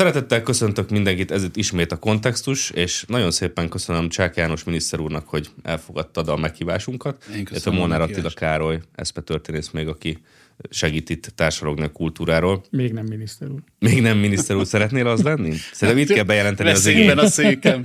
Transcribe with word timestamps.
Szeretettel 0.00 0.42
köszöntök 0.42 0.90
mindenkit, 0.90 1.30
ez 1.30 1.44
itt 1.44 1.56
ismét 1.56 1.92
a 1.92 1.96
kontextus, 1.96 2.70
és 2.70 3.04
nagyon 3.08 3.30
szépen 3.30 3.68
köszönöm 3.68 4.08
Csák 4.08 4.36
János 4.36 4.64
miniszter 4.64 5.00
úrnak, 5.00 5.28
hogy 5.28 5.48
elfogadtad 5.62 6.28
a 6.28 6.36
meghívásunkat. 6.36 7.24
Én 7.36 7.44
köszönöm 7.44 7.78
a 7.78 7.80
Molnár 7.80 8.00
Attila. 8.00 8.30
Károly, 8.30 8.80
eszpe 8.94 9.20
történész 9.20 9.70
még, 9.70 9.88
aki 9.88 10.18
segít 10.70 11.10
itt 11.10 11.32
társadalogni 11.34 11.84
a 11.84 11.92
kultúráról. 11.92 12.64
Még 12.70 12.92
nem 12.92 13.04
miniszter 13.06 13.48
úr. 13.48 13.60
Még 13.78 14.02
nem 14.02 14.18
miniszter 14.18 14.56
úr, 14.56 14.66
szeretnél 14.66 15.06
az 15.06 15.22
lenni? 15.22 15.54
Szerintem 15.72 16.04
itt 16.04 16.12
kell 16.12 16.24
bejelenteni 16.24 16.70
az 16.70 16.86
igényt. 16.86 17.18
a 17.18 17.26
székem. 17.26 17.80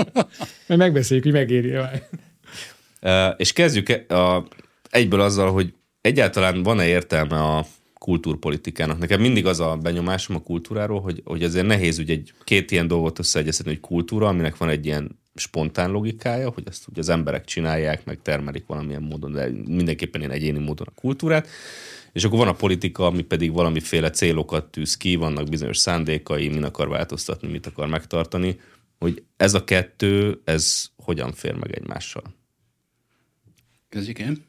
Majd 0.66 0.80
megbeszéljük, 0.80 1.24
hogy 1.24 1.34
megéri 1.34 1.72
-e. 1.72 2.08
Uh, 3.02 3.34
és 3.36 3.52
kezdjük 3.52 3.88
e- 3.88 4.14
a, 4.14 4.48
egyből 4.90 5.20
azzal, 5.20 5.52
hogy 5.52 5.72
egyáltalán 6.00 6.62
van-e 6.62 6.86
értelme 6.86 7.42
a 7.42 7.66
kultúrpolitikának. 8.06 8.98
Nekem 8.98 9.20
mindig 9.20 9.46
az 9.46 9.60
a 9.60 9.76
benyomásom 9.76 10.36
a 10.36 10.40
kultúráról, 10.40 11.00
hogy, 11.00 11.22
hogy 11.24 11.42
azért 11.42 11.66
nehéz 11.66 11.98
ugye 11.98 12.12
egy, 12.12 12.32
két 12.44 12.70
ilyen 12.70 12.86
dolgot 12.86 13.18
összeegyeztetni, 13.18 13.72
hogy 13.72 13.80
kultúra, 13.80 14.28
aminek 14.28 14.56
van 14.56 14.68
egy 14.68 14.86
ilyen 14.86 15.18
spontán 15.34 15.90
logikája, 15.90 16.50
hogy 16.50 16.64
ezt 16.66 16.88
ugye 16.88 17.00
az 17.00 17.08
emberek 17.08 17.44
csinálják, 17.44 18.04
meg 18.04 18.18
termelik 18.22 18.66
valamilyen 18.66 19.02
módon, 19.02 19.32
de 19.32 19.50
mindenképpen 19.66 20.20
ilyen 20.20 20.32
egyéni 20.32 20.58
módon 20.58 20.86
a 20.90 21.00
kultúrát. 21.00 21.48
És 22.12 22.24
akkor 22.24 22.38
van 22.38 22.48
a 22.48 22.52
politika, 22.52 23.06
ami 23.06 23.22
pedig 23.22 23.52
valamiféle 23.52 24.10
célokat 24.10 24.70
tűz 24.70 24.96
ki, 24.96 25.16
vannak 25.16 25.48
bizonyos 25.48 25.78
szándékai, 25.78 26.48
min 26.48 26.64
akar 26.64 26.88
változtatni, 26.88 27.48
mit 27.48 27.66
akar 27.66 27.88
megtartani, 27.88 28.60
hogy 28.98 29.22
ez 29.36 29.54
a 29.54 29.64
kettő, 29.64 30.40
ez 30.44 30.90
hogyan 30.96 31.32
fér 31.32 31.54
meg 31.54 31.74
egymással. 31.74 32.22
Kezdjük 33.88 34.18
én? 34.18 34.44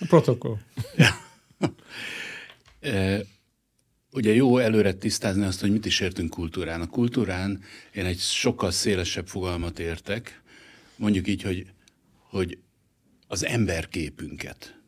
A 0.00 0.04
protokoll. 0.08 0.56
E, 2.80 3.20
ugye 4.10 4.34
jó 4.34 4.58
előre 4.58 4.92
tisztázni 4.92 5.44
azt, 5.44 5.60
hogy 5.60 5.70
mit 5.70 5.86
is 5.86 6.00
értünk 6.00 6.30
kultúrán. 6.30 6.80
A 6.80 6.86
kultúrán 6.86 7.62
én 7.92 8.04
egy 8.04 8.18
sokkal 8.18 8.70
szélesebb 8.70 9.26
fogalmat 9.26 9.78
értek, 9.78 10.42
mondjuk 10.96 11.28
így, 11.28 11.42
hogy, 11.42 11.66
hogy 12.28 12.58
az 13.26 13.44
emberképünket. 13.44 14.78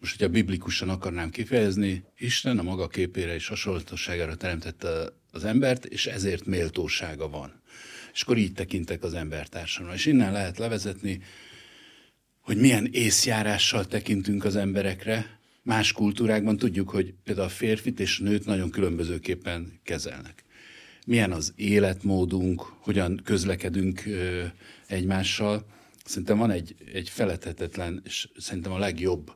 Most, 0.00 0.18
hogyha 0.18 0.32
biblikusan 0.32 0.88
akarnám 0.88 1.30
kifejezni, 1.30 2.04
Isten 2.16 2.58
a 2.58 2.62
maga 2.62 2.88
képére 2.88 3.34
és 3.34 3.46
hasonlatosságára 3.46 4.36
teremtette 4.36 5.12
az 5.30 5.44
embert, 5.44 5.84
és 5.84 6.06
ezért 6.06 6.46
méltósága 6.46 7.28
van. 7.28 7.62
És 8.12 8.22
akkor 8.22 8.36
így 8.36 8.52
tekintek 8.52 9.02
az 9.02 9.14
embertársamra. 9.14 9.94
És 9.94 10.06
innen 10.06 10.32
lehet 10.32 10.58
levezetni, 10.58 11.22
hogy 12.40 12.56
milyen 12.56 12.88
észjárással 12.92 13.86
tekintünk 13.86 14.44
az 14.44 14.56
emberekre. 14.56 15.35
Más 15.66 15.92
kultúrákban 15.92 16.56
tudjuk, 16.56 16.90
hogy 16.90 17.14
például 17.24 17.46
a 17.46 17.50
férfit 17.50 18.00
és 18.00 18.18
nőt 18.18 18.44
nagyon 18.44 18.70
különbözőképpen 18.70 19.80
kezelnek. 19.82 20.44
Milyen 21.06 21.32
az 21.32 21.52
életmódunk, 21.56 22.60
hogyan 22.60 23.20
közlekedünk 23.24 24.02
egymással. 24.86 25.66
Szerintem 26.04 26.38
van 26.38 26.50
egy, 26.50 26.76
egy 26.92 27.08
feledhetetlen, 27.08 28.02
és 28.04 28.28
szerintem 28.36 28.72
a 28.72 28.78
legjobb 28.78 29.34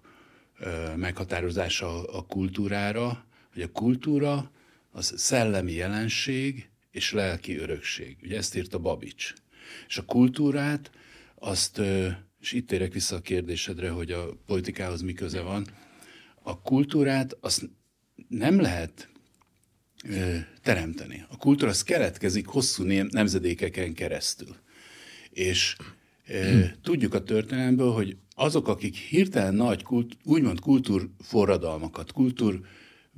meghatározása 0.96 2.04
a, 2.04 2.26
kultúrára, 2.26 3.26
hogy 3.52 3.62
a 3.62 3.72
kultúra 3.72 4.50
az 4.90 5.12
szellemi 5.16 5.72
jelenség 5.72 6.68
és 6.90 7.12
lelki 7.12 7.56
örökség. 7.56 8.16
Ugye 8.22 8.36
ezt 8.36 8.56
írta 8.56 8.78
Babics. 8.78 9.32
És 9.88 9.98
a 9.98 10.04
kultúrát 10.04 10.90
azt, 11.34 11.80
és 12.40 12.52
itt 12.52 12.66
térek 12.68 12.92
vissza 12.92 13.16
a 13.16 13.20
kérdésedre, 13.20 13.90
hogy 13.90 14.10
a 14.10 14.36
politikához 14.46 15.00
mi 15.00 15.12
köze 15.12 15.40
van, 15.40 15.66
a 16.42 16.60
kultúrát 16.60 17.36
azt 17.40 17.70
nem 18.28 18.60
lehet 18.60 19.08
ö, 20.04 20.36
teremteni. 20.62 21.24
A 21.28 21.36
kultúra 21.36 21.70
az 21.70 21.82
keletkezik 21.82 22.46
hosszú 22.46 22.82
nem- 22.82 23.08
nemzedékeken 23.10 23.94
keresztül. 23.94 24.56
És 25.30 25.76
ö, 26.26 26.64
tudjuk 26.82 27.14
a 27.14 27.22
történelemből, 27.22 27.92
hogy 27.92 28.16
azok, 28.34 28.68
akik 28.68 28.96
hirtelen 28.96 29.54
nagy, 29.54 29.82
kult, 29.82 30.16
úgymond 30.24 30.60
kultúrforradalmakat, 30.60 32.12
kultúr 32.12 32.60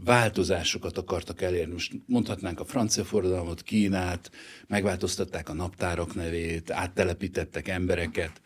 változásokat 0.05 0.99
akartak 0.99 1.43
elérni. 1.43 1.73
Most 1.73 1.93
mondhatnánk 2.07 2.61
a 2.61 2.65
francia 2.65 3.05
forradalmat, 3.05 3.63
Kínát, 3.63 4.31
megváltoztatták 4.67 5.49
a 5.49 5.53
naptárak 5.53 6.15
nevét, 6.15 6.71
áttelepítettek 6.71 7.69
embereket. 7.69 8.41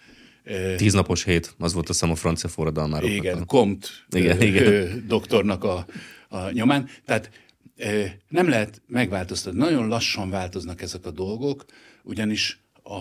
Tíznapos 0.77 1.25
hét, 1.25 1.55
az 1.59 1.73
volt 1.73 1.89
a 1.89 1.93
szám 1.93 2.11
a 2.11 2.15
francia 2.15 2.49
forradalmáról. 2.49 3.11
igen, 3.11 3.47
Comte 3.47 3.89
Igen, 4.11 4.41
ö, 4.41 4.45
igen. 4.45 4.67
ö, 4.67 4.89
doktornak 5.07 5.65
a, 5.65 5.87
a 6.29 6.51
nyomán. 6.51 6.89
Tehát 7.05 7.31
ö, 7.77 8.05
nem 8.29 8.49
lehet 8.49 8.83
megváltoztatni. 8.87 9.59
Nagyon 9.59 9.89
lassan 9.89 10.31
változnak 10.31 10.83
ezek 10.83 11.07
a 11.07 11.11
dolgok, 11.11 11.65
ugyanis 12.03 12.61
a, 12.83 12.95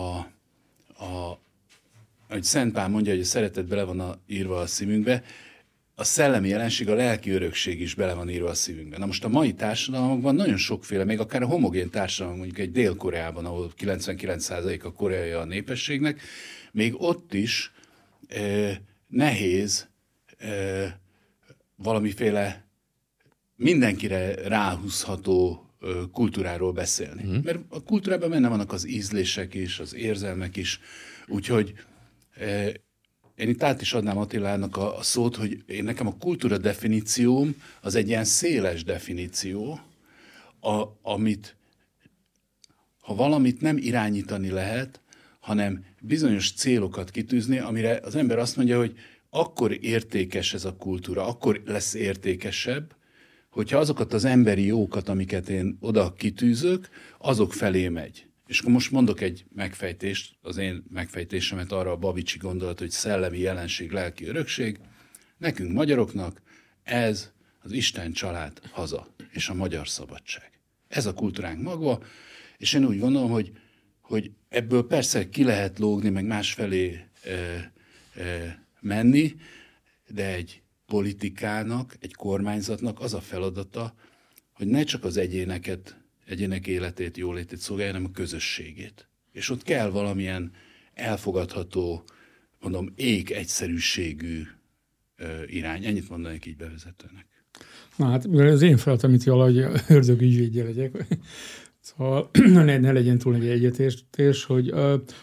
a 1.04 1.38
ahogy 2.28 2.42
Szent 2.42 2.72
Pál 2.72 2.88
mondja, 2.88 3.12
hogy 3.12 3.20
a 3.20 3.24
szeretet 3.24 3.66
bele 3.66 3.82
van 3.82 4.00
a, 4.00 4.18
írva 4.26 4.58
a 4.58 4.66
szívünkbe, 4.66 5.22
a 5.94 6.04
szellemi 6.04 6.48
jelenség, 6.48 6.88
a 6.88 6.94
lelki 6.94 7.30
örökség 7.30 7.80
is 7.80 7.94
bele 7.94 8.14
van 8.14 8.30
írva 8.30 8.48
a 8.48 8.54
szívünkbe. 8.54 8.98
Na 8.98 9.06
most 9.06 9.24
a 9.24 9.28
mai 9.28 9.52
társadalmakban 9.52 10.34
nagyon 10.34 10.56
sokféle, 10.56 11.04
még 11.04 11.20
akár 11.20 11.42
a 11.42 11.46
homogén 11.46 11.90
társadalom, 11.90 12.38
mondjuk 12.38 12.58
egy 12.58 12.72
Dél-Koreában, 12.72 13.44
ahol 13.44 13.72
99% 13.78 14.82
a 14.82 14.92
koreai 14.92 15.30
a 15.30 15.44
népességnek, 15.44 16.20
még 16.76 16.94
ott 17.02 17.34
is 17.34 17.72
eh, 18.28 18.76
nehéz 19.06 19.88
eh, 20.38 20.92
valamiféle 21.76 22.64
mindenkire 23.56 24.48
ráhúzható 24.48 25.60
kultúráról 26.12 26.72
beszélni. 26.72 27.22
Mm. 27.22 27.38
Mert 27.42 27.58
a 27.68 27.82
kultúrában 27.82 28.30
benne 28.30 28.48
vannak 28.48 28.72
az 28.72 28.88
ízlések 28.88 29.54
is, 29.54 29.78
az 29.78 29.94
érzelmek 29.94 30.56
is, 30.56 30.80
úgyhogy 31.26 31.74
eh, 32.34 32.72
én 33.34 33.48
itt 33.48 33.62
át 33.62 33.80
is 33.80 33.92
adnám 33.92 34.18
Attilának 34.18 34.76
a, 34.76 34.98
a 34.98 35.02
szót, 35.02 35.36
hogy 35.36 35.64
én 35.66 35.84
nekem 35.84 36.06
a 36.06 36.16
kultúra 36.16 36.58
definícióm 36.58 37.62
az 37.80 37.94
egy 37.94 38.08
ilyen 38.08 38.24
széles 38.24 38.84
definíció, 38.84 39.80
a, 40.60 40.82
amit 41.02 41.56
ha 43.00 43.14
valamit 43.14 43.60
nem 43.60 43.76
irányítani 43.76 44.50
lehet, 44.50 45.00
hanem 45.46 45.84
bizonyos 46.00 46.52
célokat 46.52 47.10
kitűzni, 47.10 47.58
amire 47.58 48.00
az 48.02 48.16
ember 48.16 48.38
azt 48.38 48.56
mondja, 48.56 48.78
hogy 48.78 48.98
akkor 49.30 49.84
értékes 49.84 50.54
ez 50.54 50.64
a 50.64 50.76
kultúra, 50.76 51.26
akkor 51.26 51.62
lesz 51.64 51.94
értékesebb, 51.94 52.96
hogyha 53.50 53.78
azokat 53.78 54.12
az 54.12 54.24
emberi 54.24 54.64
jókat, 54.66 55.08
amiket 55.08 55.48
én 55.48 55.76
oda 55.80 56.12
kitűzök, 56.12 56.88
azok 57.18 57.52
felé 57.52 57.88
megy. 57.88 58.26
És 58.46 58.60
akkor 58.60 58.72
most 58.72 58.90
mondok 58.90 59.20
egy 59.20 59.44
megfejtést, 59.54 60.36
az 60.42 60.56
én 60.56 60.84
megfejtésemet 60.92 61.72
arra 61.72 61.90
a 61.90 61.96
babicsi 61.96 62.38
gondolat, 62.38 62.78
hogy 62.78 62.90
szellemi 62.90 63.38
jelenség, 63.38 63.90
lelki 63.90 64.26
örökség. 64.26 64.78
Nekünk 65.38 65.72
magyaroknak 65.72 66.42
ez 66.82 67.30
az 67.62 67.72
Isten 67.72 68.12
család 68.12 68.60
haza, 68.70 69.06
és 69.30 69.48
a 69.48 69.54
magyar 69.54 69.88
szabadság. 69.88 70.50
Ez 70.88 71.06
a 71.06 71.14
kultúránk 71.14 71.62
maga, 71.62 71.98
és 72.56 72.72
én 72.72 72.84
úgy 72.84 72.98
gondolom, 72.98 73.30
hogy, 73.30 73.52
hogy 74.06 74.30
ebből 74.48 74.86
persze 74.86 75.28
ki 75.28 75.44
lehet 75.44 75.78
lógni, 75.78 76.08
meg 76.08 76.24
másfelé 76.24 77.04
e, 77.22 77.30
e, 78.22 78.64
menni, 78.80 79.34
de 80.08 80.34
egy 80.34 80.62
politikának, 80.86 81.96
egy 82.00 82.14
kormányzatnak 82.14 83.00
az 83.00 83.14
a 83.14 83.20
feladata, 83.20 83.94
hogy 84.52 84.66
ne 84.66 84.82
csak 84.84 85.04
az 85.04 85.16
egyéneket, 85.16 85.96
egyének 86.26 86.66
életét, 86.66 87.16
jólétét 87.16 87.58
szolgálja, 87.58 87.92
hanem 87.92 88.08
a 88.12 88.14
közösségét. 88.14 89.08
És 89.32 89.50
ott 89.50 89.62
kell 89.62 89.90
valamilyen 89.90 90.52
elfogadható, 90.94 92.04
mondom, 92.60 92.92
ég 92.96 93.30
egyszerűségű 93.30 94.42
irány. 95.46 95.84
Ennyit 95.84 96.08
mondanék 96.08 96.46
így 96.46 96.56
bevezetőnek. 96.56 97.26
Na 97.96 98.10
hát, 98.10 98.26
mivel 98.26 98.46
az 98.46 98.62
én 98.62 98.76
feladatom, 98.76 99.14
itt 99.14 99.22
valahogy 99.22 99.58
ördög 99.88 100.20
ügyvédje 100.20 100.64
legyek, 100.64 101.06
szóval 101.86 102.30
ne, 102.52 102.78
ne 102.78 102.92
legyen 102.92 103.18
túl 103.18 103.34
egy 103.34 103.46
egyetértés, 103.46 104.44
hogy 104.44 104.68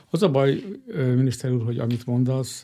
az 0.10 0.24
a 0.24 0.30
baj, 0.30 0.64
miniszter 0.96 1.52
úr, 1.52 1.64
hogy 1.64 1.80
amit 1.80 2.06
mondasz, 2.06 2.64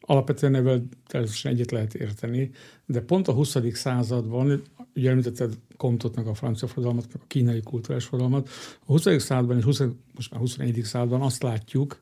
alapvetően 0.00 0.54
ebben 0.54 0.88
természetesen 1.06 1.52
egyet 1.52 1.70
lehet 1.70 1.94
érteni, 1.94 2.50
de 2.86 3.00
pont 3.00 3.28
a 3.28 3.32
20. 3.32 3.56
században, 3.72 4.62
ugye 4.94 5.10
említetted 5.10 5.54
Comtot, 5.76 6.16
meg 6.16 6.26
a 6.26 6.34
francia 6.34 6.68
forradalmat, 6.68 7.06
a 7.14 7.18
kínai 7.26 7.62
kulturális 7.62 8.04
forradalmat, 8.04 8.48
a 8.80 8.92
20. 8.92 9.02
században 9.02 9.56
és 9.56 9.64
20, 9.64 9.82
most 10.14 10.30
már 10.30 10.40
21. 10.40 10.80
században 10.82 11.20
azt 11.20 11.42
látjuk, 11.42 11.98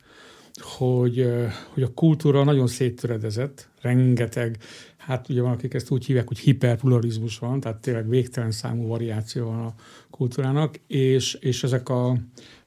hogy, 0.61 1.27
hogy 1.69 1.83
a 1.83 1.95
kultúra 1.95 2.45
nagyon 2.45 2.67
széttöredezett, 2.67 3.69
rengeteg, 3.81 4.59
hát 4.97 5.29
ugye 5.29 5.43
van, 5.43 5.53
akik 5.53 5.75
ezt 5.75 5.91
úgy 5.91 6.05
hívják, 6.05 6.29
hogy 6.29 6.39
hiperpluralizmus 6.39 7.39
van, 7.39 7.61
tehát 7.61 7.81
tényleg 7.81 8.09
végtelen 8.09 8.51
számú 8.51 8.87
variáció 8.87 9.47
van 9.47 9.61
a 9.61 9.75
kultúrának, 10.11 10.81
és, 10.87 11.35
és 11.35 11.63
ezek 11.63 11.89
a 11.89 12.17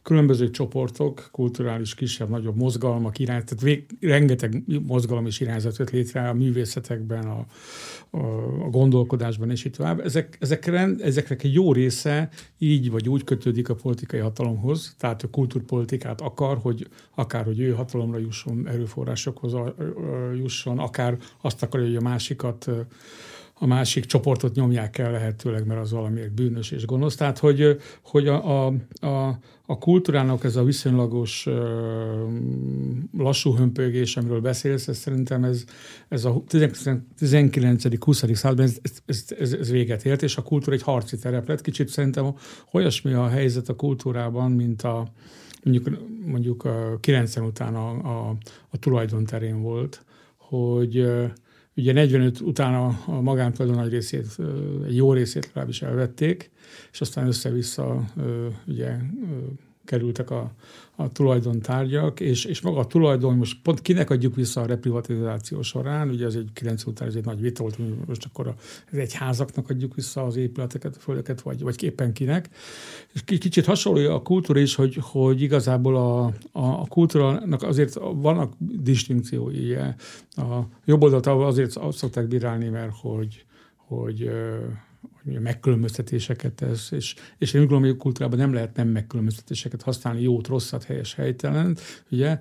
különböző 0.03 0.49
csoportok, 0.49 1.29
kulturális 1.31 1.95
kisebb-nagyobb 1.95 2.55
mozgalmak 2.55 3.19
irány, 3.19 3.43
tehát 3.43 3.61
vég, 3.61 3.85
rengeteg 3.99 4.63
mozgalom 4.87 5.25
és 5.25 5.39
irányzat 5.39 5.77
jött 5.77 5.89
létre 5.89 6.29
a 6.29 6.33
művészetekben, 6.33 7.25
a, 7.25 7.45
a, 8.09 8.17
a 8.65 8.69
gondolkodásban 8.69 9.49
és 9.49 9.65
itt 9.65 9.75
tovább. 9.75 9.99
Ezek, 9.99 10.37
ezekre, 10.39 10.89
ezeknek 10.99 11.43
egy 11.43 11.53
jó 11.53 11.73
része 11.73 12.29
így 12.57 12.91
vagy 12.91 13.09
úgy 13.09 13.23
kötődik 13.23 13.69
a 13.69 13.75
politikai 13.75 14.19
hatalomhoz, 14.19 14.95
tehát 14.99 15.23
a 15.23 15.29
kultúrpolitikát 15.29 16.21
akar, 16.21 16.57
hogy 16.57 16.87
akár, 17.15 17.45
hogy 17.45 17.59
ő 17.59 17.71
hatalomra 17.71 18.17
jusson, 18.17 18.67
erőforrásokhoz 18.67 19.53
jusson, 20.35 20.79
akár 20.79 21.17
azt 21.41 21.63
akarja, 21.63 21.85
hogy 21.85 21.95
a 21.95 22.01
másikat 22.01 22.69
a 23.63 23.67
másik 23.67 24.05
csoportot 24.05 24.55
nyomják 24.55 24.97
el 24.97 25.11
lehetőleg, 25.11 25.65
mert 25.65 25.79
az 25.79 25.91
valamiért 25.91 26.31
bűnös 26.31 26.71
és 26.71 26.85
gonosz. 26.85 27.15
Tehát, 27.15 27.37
hogy, 27.37 27.77
hogy 28.01 28.27
a, 28.27 28.65
a, 28.65 28.73
a, 29.05 29.39
a 29.65 29.77
kultúrának 29.77 30.43
ez 30.43 30.55
a 30.55 30.63
viszonylagos 30.63 31.47
lassú 33.17 33.55
hömpögés, 33.55 34.17
amiről 34.17 34.41
beszélsz, 34.41 34.87
ez 34.87 34.97
szerintem 34.97 35.43
ez, 35.43 35.63
ez 36.07 36.25
a 36.25 36.43
19.-20. 36.49 38.33
században 38.33 38.65
ez, 38.65 38.79
ez, 39.05 39.25
ez, 39.39 39.53
ez 39.53 39.71
véget 39.71 40.05
ért, 40.05 40.23
és 40.23 40.37
a 40.37 40.41
kultúra 40.41 40.75
egy 40.75 40.81
harci 40.81 41.17
terep 41.17 41.47
lett. 41.47 41.61
Kicsit 41.61 41.87
szerintem 41.87 42.35
olyasmi 42.71 43.13
a 43.13 43.27
helyzet 43.27 43.69
a 43.69 43.75
kultúrában, 43.75 44.51
mint 44.51 44.81
a 44.81 45.07
mondjuk, 45.63 45.89
mondjuk 46.25 46.65
a 46.65 46.97
90 46.99 47.43
után 47.43 47.75
a, 47.75 47.89
a, 47.89 48.35
a 48.69 48.77
tulajdon 48.77 49.25
terén 49.25 49.61
volt, 49.61 50.03
hogy 50.37 51.07
Ugye 51.75 51.93
45 51.93 52.39
után 52.39 52.73
a, 52.73 52.99
a 53.05 53.21
magántulajdon 53.21 53.81
nagy 53.81 53.91
részét, 53.91 54.37
egy 54.85 54.95
jó 54.95 55.13
részét 55.13 55.45
legalábbis 55.45 55.81
elvették, 55.81 56.49
és 56.91 57.01
aztán 57.01 57.27
össze-vissza 57.27 58.03
ugye 58.67 58.97
kerültek 59.85 60.29
a, 60.29 60.51
a 60.95 61.11
tulajdontárgyak, 61.11 62.19
és, 62.19 62.45
és 62.45 62.61
maga 62.61 62.79
a 62.79 62.87
tulajdon, 62.87 63.35
most 63.35 63.61
pont 63.63 63.81
kinek 63.81 64.09
adjuk 64.09 64.35
vissza 64.35 64.61
a 64.61 64.65
reprivatizáció 64.65 65.61
során, 65.61 66.09
ugye 66.09 66.25
ez 66.25 66.35
egy 66.35 66.49
9 66.53 66.85
után 66.85 67.07
ez 67.07 67.15
egy 67.15 67.25
nagy 67.25 67.41
vita 67.41 67.61
volt, 67.61 67.75
hogy 67.75 67.93
most 68.07 68.25
akkor 68.25 68.47
a, 68.47 68.55
ez 68.91 68.97
egy 68.97 69.13
házaknak 69.13 69.69
adjuk 69.69 69.95
vissza 69.95 70.23
az 70.23 70.35
épületeket, 70.35 70.95
a 70.95 70.99
földeket, 70.99 71.41
vagy, 71.41 71.61
vagy 71.61 71.75
képpen 71.75 72.13
kinek. 72.13 72.49
És 73.13 73.23
kicsit 73.23 73.65
hasonló 73.65 74.13
a 74.13 74.21
kultúra 74.21 74.59
is, 74.59 74.75
hogy, 74.75 74.97
hogy 75.01 75.41
igazából 75.41 75.95
a, 75.95 76.25
a, 76.25 76.33
a 76.51 76.85
kultúrának 76.87 77.63
azért 77.63 77.93
vannak 78.13 78.53
distinkciói. 78.59 79.73
A 80.35 80.67
jobb 80.85 81.01
oldalt 81.01 81.27
azért 81.27 81.75
azt 81.75 81.97
szokták 81.97 82.27
bírálni, 82.27 82.67
mert 82.67 82.91
hogy, 83.01 83.45
hogy 83.75 84.29
hogy 85.23 85.39
megkülönböztetéseket 85.39 86.53
tesz, 86.53 86.91
és, 86.91 87.15
és 87.37 87.53
én 87.53 87.61
úgy 87.61 87.67
gondolom, 87.67 87.89
hogy 87.89 87.99
a 87.99 88.03
kultúrában 88.03 88.39
nem 88.39 88.53
lehet 88.53 88.75
nem 88.75 88.87
megkülönböztetéseket 88.87 89.81
használni, 89.81 90.21
jót, 90.21 90.47
rosszat, 90.47 90.83
helyes, 90.83 91.13
helytelen, 91.13 91.77
ugye. 92.09 92.39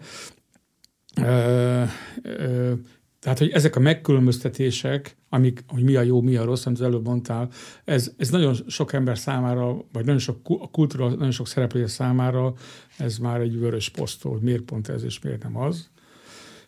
Ö, 1.17 1.83
ö, 2.23 2.73
tehát, 3.21 3.39
hogy 3.39 3.51
ezek 3.51 3.77
a 3.77 3.81
megkülönböztetések, 3.81 5.17
amik, 5.29 5.65
hogy 5.69 5.83
mi 5.83 5.97
a 5.97 6.03
jó, 6.03 6.21
mi 6.21 6.37
a 6.37 6.45
rossz, 6.45 6.67
amit 6.67 6.79
az 6.79 6.85
előbb 6.85 7.07
mondtál, 7.07 7.51
ez, 7.85 8.13
ez 8.17 8.31
nagyon 8.31 8.55
sok 8.67 8.93
ember 8.93 9.19
számára, 9.19 9.77
vagy 9.93 10.05
nagyon 10.05 10.19
sok 10.19 10.39
a 10.61 10.71
kultúra, 10.71 11.09
nagyon 11.09 11.31
sok 11.31 11.47
szereplő 11.49 11.87
számára, 11.87 12.55
ez 12.99 13.19
már 13.19 13.41
egy 13.41 13.59
vörös 13.59 13.89
posztol, 13.89 14.33
hogy 14.33 14.43
miért 14.43 14.63
pont 14.63 14.89
ez 14.89 15.03
és 15.03 15.21
miért 15.21 15.43
nem 15.43 15.57
az. 15.57 15.91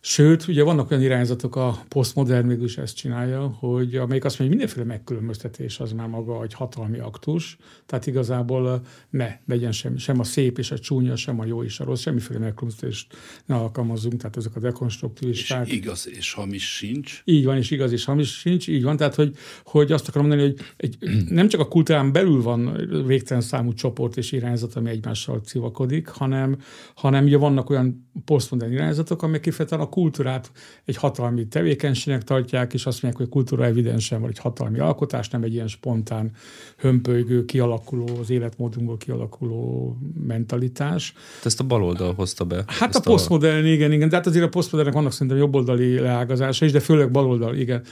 Sőt, 0.05 0.49
ugye 0.49 0.63
vannak 0.63 0.91
olyan 0.91 1.03
irányzatok, 1.03 1.57
a 1.57 1.85
posztmodern 1.89 2.47
mégis 2.47 2.79
ezt 2.79 2.97
csinálja, 2.97 3.47
hogy 3.59 3.97
amelyik 3.97 4.25
azt 4.25 4.39
mondja, 4.39 4.57
hogy 4.57 4.67
mindenféle 4.67 4.85
megkülönböztetés 4.85 5.81
az 5.81 5.93
már 5.93 6.09
maga 6.09 6.43
egy 6.43 6.55
hatalmi 6.55 6.99
aktus, 6.99 7.57
tehát 7.87 8.07
igazából 8.07 8.83
ne 9.11 9.39
legyen 9.47 9.73
sem, 9.73 9.97
sem 9.97 10.21
a 10.21 10.25
szép 10.25 10.59
és 10.59 10.71
a 10.71 10.79
csúnya, 10.79 11.17
sem 11.17 11.41
a 11.41 11.45
jó 11.45 11.63
és 11.63 11.81
a 11.81 11.85
rossz, 11.85 12.01
semmiféle 12.01 12.39
megkülönböztetést 12.39 13.17
ne 13.47 13.55
alkalmazunk, 13.55 14.17
tehát 14.17 14.37
ezek 14.37 14.57
a 14.57 14.61
dekonstruktivisták. 14.61 15.67
És 15.67 15.73
igaz 15.73 16.09
és 16.09 16.33
hamis 16.33 16.75
sincs. 16.77 17.23
Így 17.25 17.45
van, 17.45 17.57
és 17.57 17.71
igaz 17.71 17.93
és 17.93 18.05
hamis 18.05 18.39
sincs, 18.39 18.69
így 18.69 18.83
van, 18.83 18.97
tehát 18.97 19.15
hogy, 19.15 19.37
hogy 19.65 19.93
azt 19.93 20.09
akarom 20.09 20.29
mondani, 20.29 20.49
hogy 20.49 20.61
egy, 20.77 20.97
nem 21.29 21.49
csak 21.49 21.61
a 21.61 21.69
kultúrán 21.69 22.13
belül 22.13 22.43
van 22.43 22.89
végtelen 23.07 23.43
számú 23.43 23.73
csoport 23.73 24.17
és 24.17 24.33
irányzat, 24.33 24.75
ami 24.75 24.91
egymással 24.91 25.41
civakodik, 25.41 26.09
hanem, 26.09 26.57
hanem 26.95 27.25
ugye 27.25 27.37
vannak 27.37 27.71
olyan 27.71 28.11
posztmodern 28.25 28.73
irányzatok, 28.73 29.23
amelyek 29.23 29.41
kifejezetten 29.43 29.91
kultúrát 29.93 30.51
egy 30.85 30.97
hatalmi 30.97 31.47
tevékenységnek 31.47 32.23
tartják, 32.25 32.73
és 32.73 32.87
azt 32.87 33.03
mondják, 33.03 33.23
hogy 33.23 33.33
kultúra 33.33 33.65
evidensen 33.65 34.21
van 34.21 34.31
egy 34.31 34.39
hatalmi 34.39 34.79
alkotás, 34.79 35.29
nem 35.29 35.43
egy 35.43 35.55
ilyen 35.55 35.69
spontán, 35.69 36.31
hömpölygő, 36.77 37.45
kialakuló, 37.45 38.09
az 38.21 38.31
életmódunkból 38.31 38.97
kialakuló 38.97 39.97
mentalitás. 40.27 41.13
Te 41.13 41.47
ezt 41.47 41.61
a 41.61 41.65
baloldal 41.65 42.15
hozta 42.15 42.45
be. 42.45 42.65
Hát 42.67 42.95
a 42.95 43.01
posztmodern, 43.01 43.65
a... 43.65 43.69
igen, 43.69 43.93
igen, 43.93 44.09
de 44.09 44.17
hát 44.17 44.27
azért 44.27 44.45
a 44.45 44.49
posztmodernnek 44.49 44.95
vannak 44.95 45.13
szerintem 45.13 45.37
jobboldali 45.37 45.99
leágazása 45.99 46.65
is, 46.65 46.73
de 46.73 46.81
főleg 46.81 47.11
baloldal, 47.11 47.57
igen. 47.57 47.83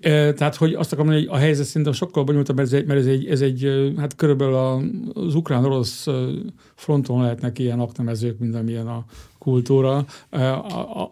E, 0.00 0.32
tehát, 0.32 0.56
hogy 0.56 0.74
azt 0.74 0.92
akarom 0.92 1.10
mondani, 1.10 1.28
hogy 1.28 1.38
a 1.38 1.42
helyzet 1.42 1.66
szerintem 1.66 1.92
sokkal 1.92 2.24
bonyolultabb, 2.24 2.56
mert 2.56 2.68
ez 2.68 2.78
egy, 2.78 2.86
mert 2.86 3.00
ez 3.00 3.06
egy, 3.06 3.26
ez 3.26 3.40
egy 3.40 3.92
hát 3.96 4.16
körülbelül 4.16 4.54
az 5.14 5.34
ukrán-orosz 5.34 6.06
fronton 6.74 7.22
lehetnek 7.22 7.58
ilyen 7.58 7.80
aknemezők, 7.80 8.38
mint 8.38 8.54
amilyen 8.54 8.86
a 8.86 9.04
kultúra. 9.42 10.06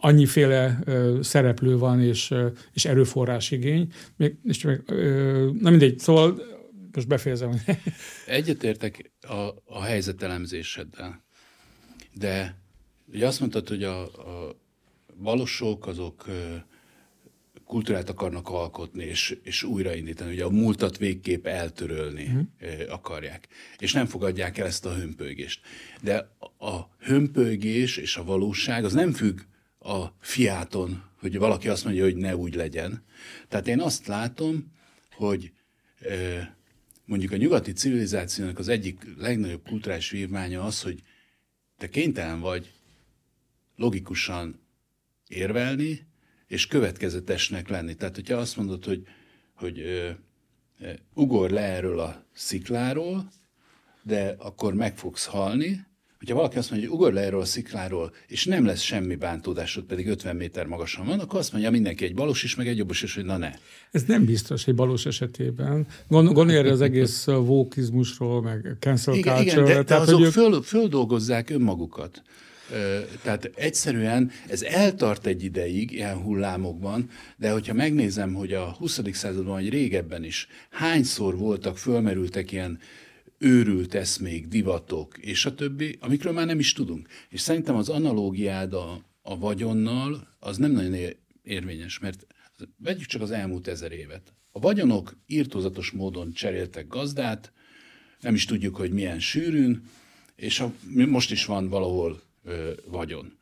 Annyiféle 0.00 0.78
szereplő 1.20 1.78
van, 1.78 2.00
és, 2.00 2.34
és 2.72 2.84
erőforrás 2.84 3.50
igény. 3.50 3.92
És, 4.44 4.62
na 5.60 5.70
mindegy, 5.70 5.98
szóval 5.98 6.42
most 6.92 7.08
befejezem. 7.08 7.62
Egyetértek 8.26 9.10
a, 9.20 9.48
a 9.64 9.82
helyzetelemzéseddel, 9.82 11.24
de 12.14 12.56
ugye 13.12 13.26
azt 13.26 13.40
mondtad, 13.40 13.68
hogy 13.68 13.82
a, 13.82 14.02
a 14.02 14.56
valósok 15.16 15.86
azok 15.86 16.24
kultúrát 17.70 18.08
akarnak 18.08 18.48
alkotni, 18.48 19.04
és, 19.04 19.38
és 19.42 19.62
újraindítani, 19.62 20.32
ugye 20.32 20.44
a 20.44 20.50
múltat 20.50 20.98
végképp 20.98 21.46
eltörölni 21.46 22.24
uh-huh. 22.24 22.92
akarják, 22.92 23.48
és 23.78 23.92
nem 23.92 24.06
fogadják 24.06 24.58
el 24.58 24.66
ezt 24.66 24.86
a 24.86 24.94
hömpölygést. 24.94 25.60
De 26.02 26.36
a 26.58 26.88
hömpölygés 26.98 27.96
és 27.96 28.16
a 28.16 28.24
valóság 28.24 28.84
az 28.84 28.92
nem 28.92 29.12
függ 29.12 29.40
a 29.78 30.06
fiáton, 30.20 31.02
hogy 31.20 31.38
valaki 31.38 31.68
azt 31.68 31.84
mondja, 31.84 32.04
hogy 32.04 32.16
ne 32.16 32.36
úgy 32.36 32.54
legyen. 32.54 33.04
Tehát 33.48 33.68
én 33.68 33.80
azt 33.80 34.06
látom, 34.06 34.72
hogy 35.10 35.52
mondjuk 37.04 37.32
a 37.32 37.36
nyugati 37.36 37.72
civilizációnak 37.72 38.58
az 38.58 38.68
egyik 38.68 39.06
legnagyobb 39.18 39.62
kulturális 39.68 40.10
vívmánya 40.10 40.62
az, 40.62 40.82
hogy 40.82 41.02
te 41.78 41.88
kénytelen 41.88 42.40
vagy 42.40 42.72
logikusan 43.76 44.60
érvelni, 45.28 46.08
és 46.50 46.66
következetesnek 46.66 47.68
lenni. 47.68 47.94
Tehát, 47.94 48.14
hogyha 48.14 48.36
azt 48.36 48.56
mondod, 48.56 48.84
hogy, 48.84 49.02
hogy 49.54 49.80
ö, 49.80 50.08
ö, 50.80 50.90
ugor 51.14 51.50
le 51.50 51.60
erről 51.60 52.00
a 52.00 52.24
szikláról, 52.32 53.30
de 54.02 54.34
akkor 54.38 54.74
meg 54.74 54.96
fogsz 54.96 55.26
halni, 55.26 55.86
hogyha 56.18 56.34
valaki 56.34 56.58
azt 56.58 56.70
mondja, 56.70 56.88
hogy 56.88 56.98
ugor 56.98 57.12
le 57.12 57.20
erről 57.20 57.40
a 57.40 57.44
szikláról, 57.44 58.12
és 58.26 58.44
nem 58.44 58.64
lesz 58.66 58.80
semmi 58.80 59.14
bántódásod, 59.14 59.84
pedig 59.84 60.08
50 60.08 60.36
méter 60.36 60.66
magasan 60.66 61.06
van, 61.06 61.20
akkor 61.20 61.38
azt 61.38 61.52
mondja 61.52 61.70
mindenki 61.70 62.04
egy 62.04 62.14
balos 62.14 62.42
is, 62.42 62.54
meg 62.54 62.68
egy 62.68 62.76
jobbos 62.76 63.02
is, 63.02 63.14
hogy 63.14 63.24
na 63.24 63.36
ne. 63.36 63.50
Ez 63.90 64.02
nem 64.02 64.24
biztos 64.24 64.66
egy 64.66 64.74
balos 64.74 65.06
esetében. 65.06 65.86
Gondolj 66.08 66.56
erre 66.56 66.70
az 66.70 66.80
egész 66.80 67.24
vókizmusról, 67.24 68.42
meg 68.42 68.76
cancel 68.80 69.14
igen, 69.14 69.36
culture 69.36 69.62
Igen, 69.62 69.74
de, 69.74 69.82
de 69.82 69.96
azok 69.96 70.20
ők... 70.20 70.32
föl, 70.32 70.62
földolgozzák 70.62 71.50
önmagukat. 71.50 72.22
Tehát 73.22 73.50
egyszerűen 73.54 74.30
ez 74.48 74.62
eltart 74.62 75.26
egy 75.26 75.42
ideig, 75.42 75.92
ilyen 75.92 76.16
hullámokban, 76.16 77.10
de 77.36 77.50
hogyha 77.50 77.74
megnézem, 77.74 78.34
hogy 78.34 78.52
a 78.52 78.74
20. 78.78 79.00
században, 79.12 79.52
vagy 79.52 79.68
régebben 79.68 80.24
is 80.24 80.46
hányszor 80.70 81.36
voltak, 81.36 81.78
fölmerültek 81.78 82.52
ilyen 82.52 82.78
őrült 83.38 83.94
eszmék, 83.94 84.48
divatok, 84.48 85.18
és 85.18 85.46
a 85.46 85.54
többi, 85.54 85.96
amikről 86.00 86.32
már 86.32 86.46
nem 86.46 86.58
is 86.58 86.72
tudunk. 86.72 87.08
És 87.28 87.40
szerintem 87.40 87.74
az 87.74 87.88
analógiád 87.88 88.72
a, 88.72 89.04
a 89.22 89.38
vagyonnal 89.38 90.36
az 90.38 90.56
nem 90.56 90.72
nagyon 90.72 90.96
érvényes, 91.42 91.98
mert 91.98 92.26
vegyük 92.76 93.06
csak 93.06 93.22
az 93.22 93.30
elmúlt 93.30 93.68
ezer 93.68 93.92
évet. 93.92 94.34
A 94.52 94.60
vagyonok 94.60 95.16
írtózatos 95.26 95.90
módon 95.90 96.32
cseréltek 96.32 96.88
gazdát, 96.88 97.52
nem 98.20 98.34
is 98.34 98.44
tudjuk, 98.44 98.76
hogy 98.76 98.90
milyen 98.90 99.20
sűrűn, 99.20 99.82
és 100.36 100.60
a, 100.60 100.72
most 101.08 101.30
is 101.30 101.44
van 101.44 101.68
valahol 101.68 102.22
ö, 102.44 102.72
vagyon. 102.86 103.38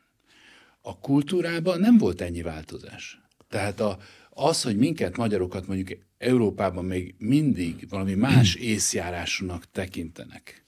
A 0.81 0.99
kultúrában 0.99 1.79
nem 1.79 1.97
volt 1.97 2.21
ennyi 2.21 2.41
változás. 2.41 3.21
Tehát 3.47 3.79
a, 3.79 3.97
az, 4.29 4.63
hogy 4.63 4.77
minket, 4.77 5.17
magyarokat 5.17 5.67
mondjuk 5.67 5.99
Európában 6.17 6.85
még 6.85 7.15
mindig 7.17 7.85
valami 7.89 8.13
más 8.13 8.55
észjárásúnak 8.73 9.71
tekintenek, 9.71 10.63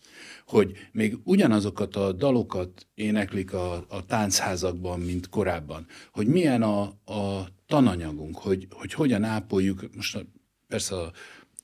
hogy 0.46 0.78
még 0.92 1.18
ugyanazokat 1.24 1.96
a 1.96 2.12
dalokat 2.12 2.88
éneklik 2.94 3.54
a, 3.54 3.86
a 3.90 4.06
táncházakban, 4.06 5.00
mint 5.00 5.30
korábban, 5.30 5.88
hogy 6.12 6.28
milyen 6.28 6.62
a, 6.62 6.82
a 7.06 7.48
tananyagunk, 7.68 8.38
hogy, 8.38 8.68
hogy 8.70 8.94
hogyan 8.94 9.24
ápoljuk, 9.24 9.96
most 9.96 10.26
persze 10.68 10.96
a, 10.96 11.12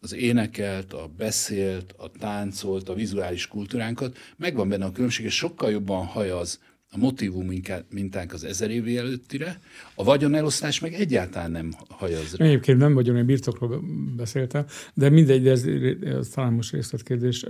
az 0.07 0.13
énekelt, 0.13 0.93
a 0.93 1.11
beszélt, 1.17 1.93
a 1.97 2.09
táncolt, 2.19 2.89
a 2.89 2.93
vizuális 2.93 3.47
kultúránkat, 3.47 4.17
megvan 4.37 4.69
benne 4.69 4.85
a 4.85 4.91
különbség, 4.91 5.25
és 5.25 5.35
sokkal 5.35 5.71
jobban 5.71 6.05
hajaz 6.05 6.59
a 6.91 6.97
motivum 6.97 7.51
mintánk 7.89 8.33
az 8.33 8.43
ezer 8.43 8.69
évi 8.69 8.97
előttire, 8.97 9.59
a 9.95 10.03
vagyonelosztás 10.03 10.79
meg 10.79 10.93
egyáltalán 10.93 11.51
nem 11.51 11.73
hajaz 11.89 12.35
rá. 12.35 12.45
Egyébként 12.45 12.77
nem 12.77 12.93
vagyon, 12.93 13.15
én 13.15 13.25
birtokról 13.25 13.83
beszéltem, 14.15 14.65
de 14.93 15.09
mindegy, 15.09 15.41
de 15.41 15.51
ez, 15.51 15.65
ez 16.01 16.27
talán 16.27 16.53
most 16.53 16.71
részletkérdés. 16.71 17.43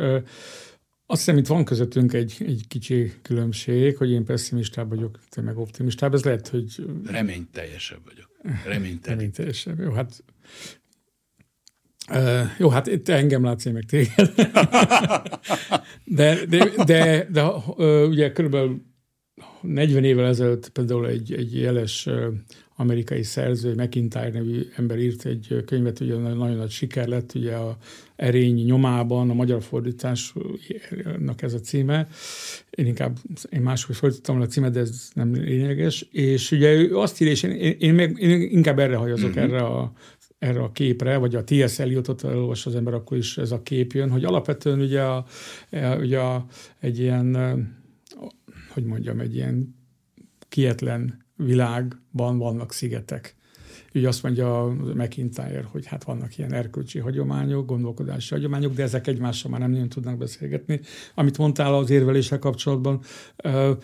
Azt 1.06 1.20
hiszem, 1.20 1.38
itt 1.38 1.48
van 1.48 1.66
közöttünk 1.66 2.14
egy, 2.14 2.36
egy 2.40 2.64
kicsi 2.68 3.14
különbség, 3.22 3.98
hogy 3.98 4.12
én 4.12 4.26
pessimistább 4.26 4.90
vagyok, 4.90 5.20
te 5.30 5.42
meg 5.42 5.58
optimistább. 5.58 6.14
Ez 6.14 6.24
lehet, 6.24 6.48
hogy... 6.48 6.86
Reményteljesebb 7.06 8.02
vagyok. 8.06 8.30
Reménytelen. 8.66 9.18
Reményteljesebb. 9.18 9.80
Jó, 9.80 9.92
hát 9.92 10.24
Uh, 12.12 12.42
jó, 12.58 12.70
hát 12.70 12.88
itt 12.88 13.10
engem 13.10 13.44
látsz, 13.44 13.66
én 13.66 13.74
meg 13.74 13.84
téged. 13.84 14.34
de, 16.04 16.46
de, 16.46 16.72
de, 16.86 17.28
de 17.32 17.46
uh, 17.46 18.08
ugye 18.08 18.32
körülbelül 18.32 18.82
40 19.62 20.04
évvel 20.04 20.26
ezelőtt 20.26 20.70
például 20.70 21.08
egy, 21.08 21.34
egy 21.34 21.60
jeles 21.60 22.08
amerikai 22.80 23.24
szerző, 23.24 23.74
McIntyre 23.74 24.30
nevű 24.30 24.62
ember 24.76 25.00
írt 25.00 25.26
egy 25.26 25.64
könyvet, 25.66 26.00
ugye 26.00 26.16
nagyon 26.18 26.58
nagy 26.58 26.70
siker 26.70 27.08
lett, 27.08 27.34
ugye 27.36 27.56
a 27.56 27.78
Erény 28.16 28.66
nyomában, 28.66 29.30
a 29.30 29.34
magyar 29.34 29.62
fordításnak 29.62 31.42
ez 31.42 31.54
a 31.54 31.60
címe. 31.60 32.08
Én 32.70 32.86
inkább, 32.86 33.18
én 33.50 33.62
máshogy 33.62 33.96
fordítottam 33.96 34.42
a 34.42 34.46
címet, 34.46 34.72
de 34.72 34.80
ez 34.80 35.10
nem 35.14 35.34
lényeges. 35.34 36.08
És 36.12 36.52
ugye 36.52 36.74
ő 36.74 36.98
azt 36.98 37.22
írja, 37.22 37.34
és 37.34 37.44
én, 37.44 37.76
én, 37.80 37.94
meg, 37.94 38.18
én 38.20 38.42
inkább 38.42 38.80
erre 38.80 38.96
hajazok, 38.96 39.30
mm-hmm. 39.30 39.40
erre 39.40 39.62
a 39.62 39.92
erre 40.39 40.63
a 40.63 40.72
képre, 40.72 41.17
vagy 41.17 41.36
a 41.36 41.44
T.S. 41.44 41.79
Eliotot 41.79 42.24
elolvas 42.24 42.65
az 42.65 42.75
ember, 42.75 42.94
akkor 42.94 43.17
is 43.17 43.38
ez 43.38 43.51
a 43.51 43.62
kép 43.62 43.91
jön, 43.91 44.10
hogy 44.10 44.24
alapvetően 44.24 44.79
ugye, 44.79 45.01
a, 45.01 45.25
ugye 46.00 46.20
a, 46.20 46.46
egy 46.79 47.00
ilyen 47.00 47.36
hogy 48.77 48.86
mondjam, 48.86 49.20
egy 49.20 49.36
ilyen 49.36 49.75
kietlen 50.50 51.25
világban 51.36 52.38
vannak 52.38 52.72
szigetek. 52.72 53.36
Úgy 53.94 54.06
azt 54.06 54.24
mondja 54.24 54.63
a 54.63 54.70
McIntyre, 54.94 55.63
hogy 55.72 55.86
hát 55.86 56.03
vannak 56.03 56.38
ilyen 56.38 56.53
erkölcsi 56.53 57.00
hagyományok, 57.00 57.65
gondolkodási 57.65 58.34
hagyományok, 58.34 58.74
de 58.74 58.84
ezek 58.84 59.08
egymással 59.08 59.51
már 59.51 59.60
nem 59.60 59.72
nagyon 59.72 59.89
tudnak 59.89 60.17
beszélgetni. 60.17 60.79
Amit 61.15 61.38
mondtál 61.38 61.74
az 61.74 61.89
érveléssel 61.89 62.39
kapcsolatban, 62.39 63.01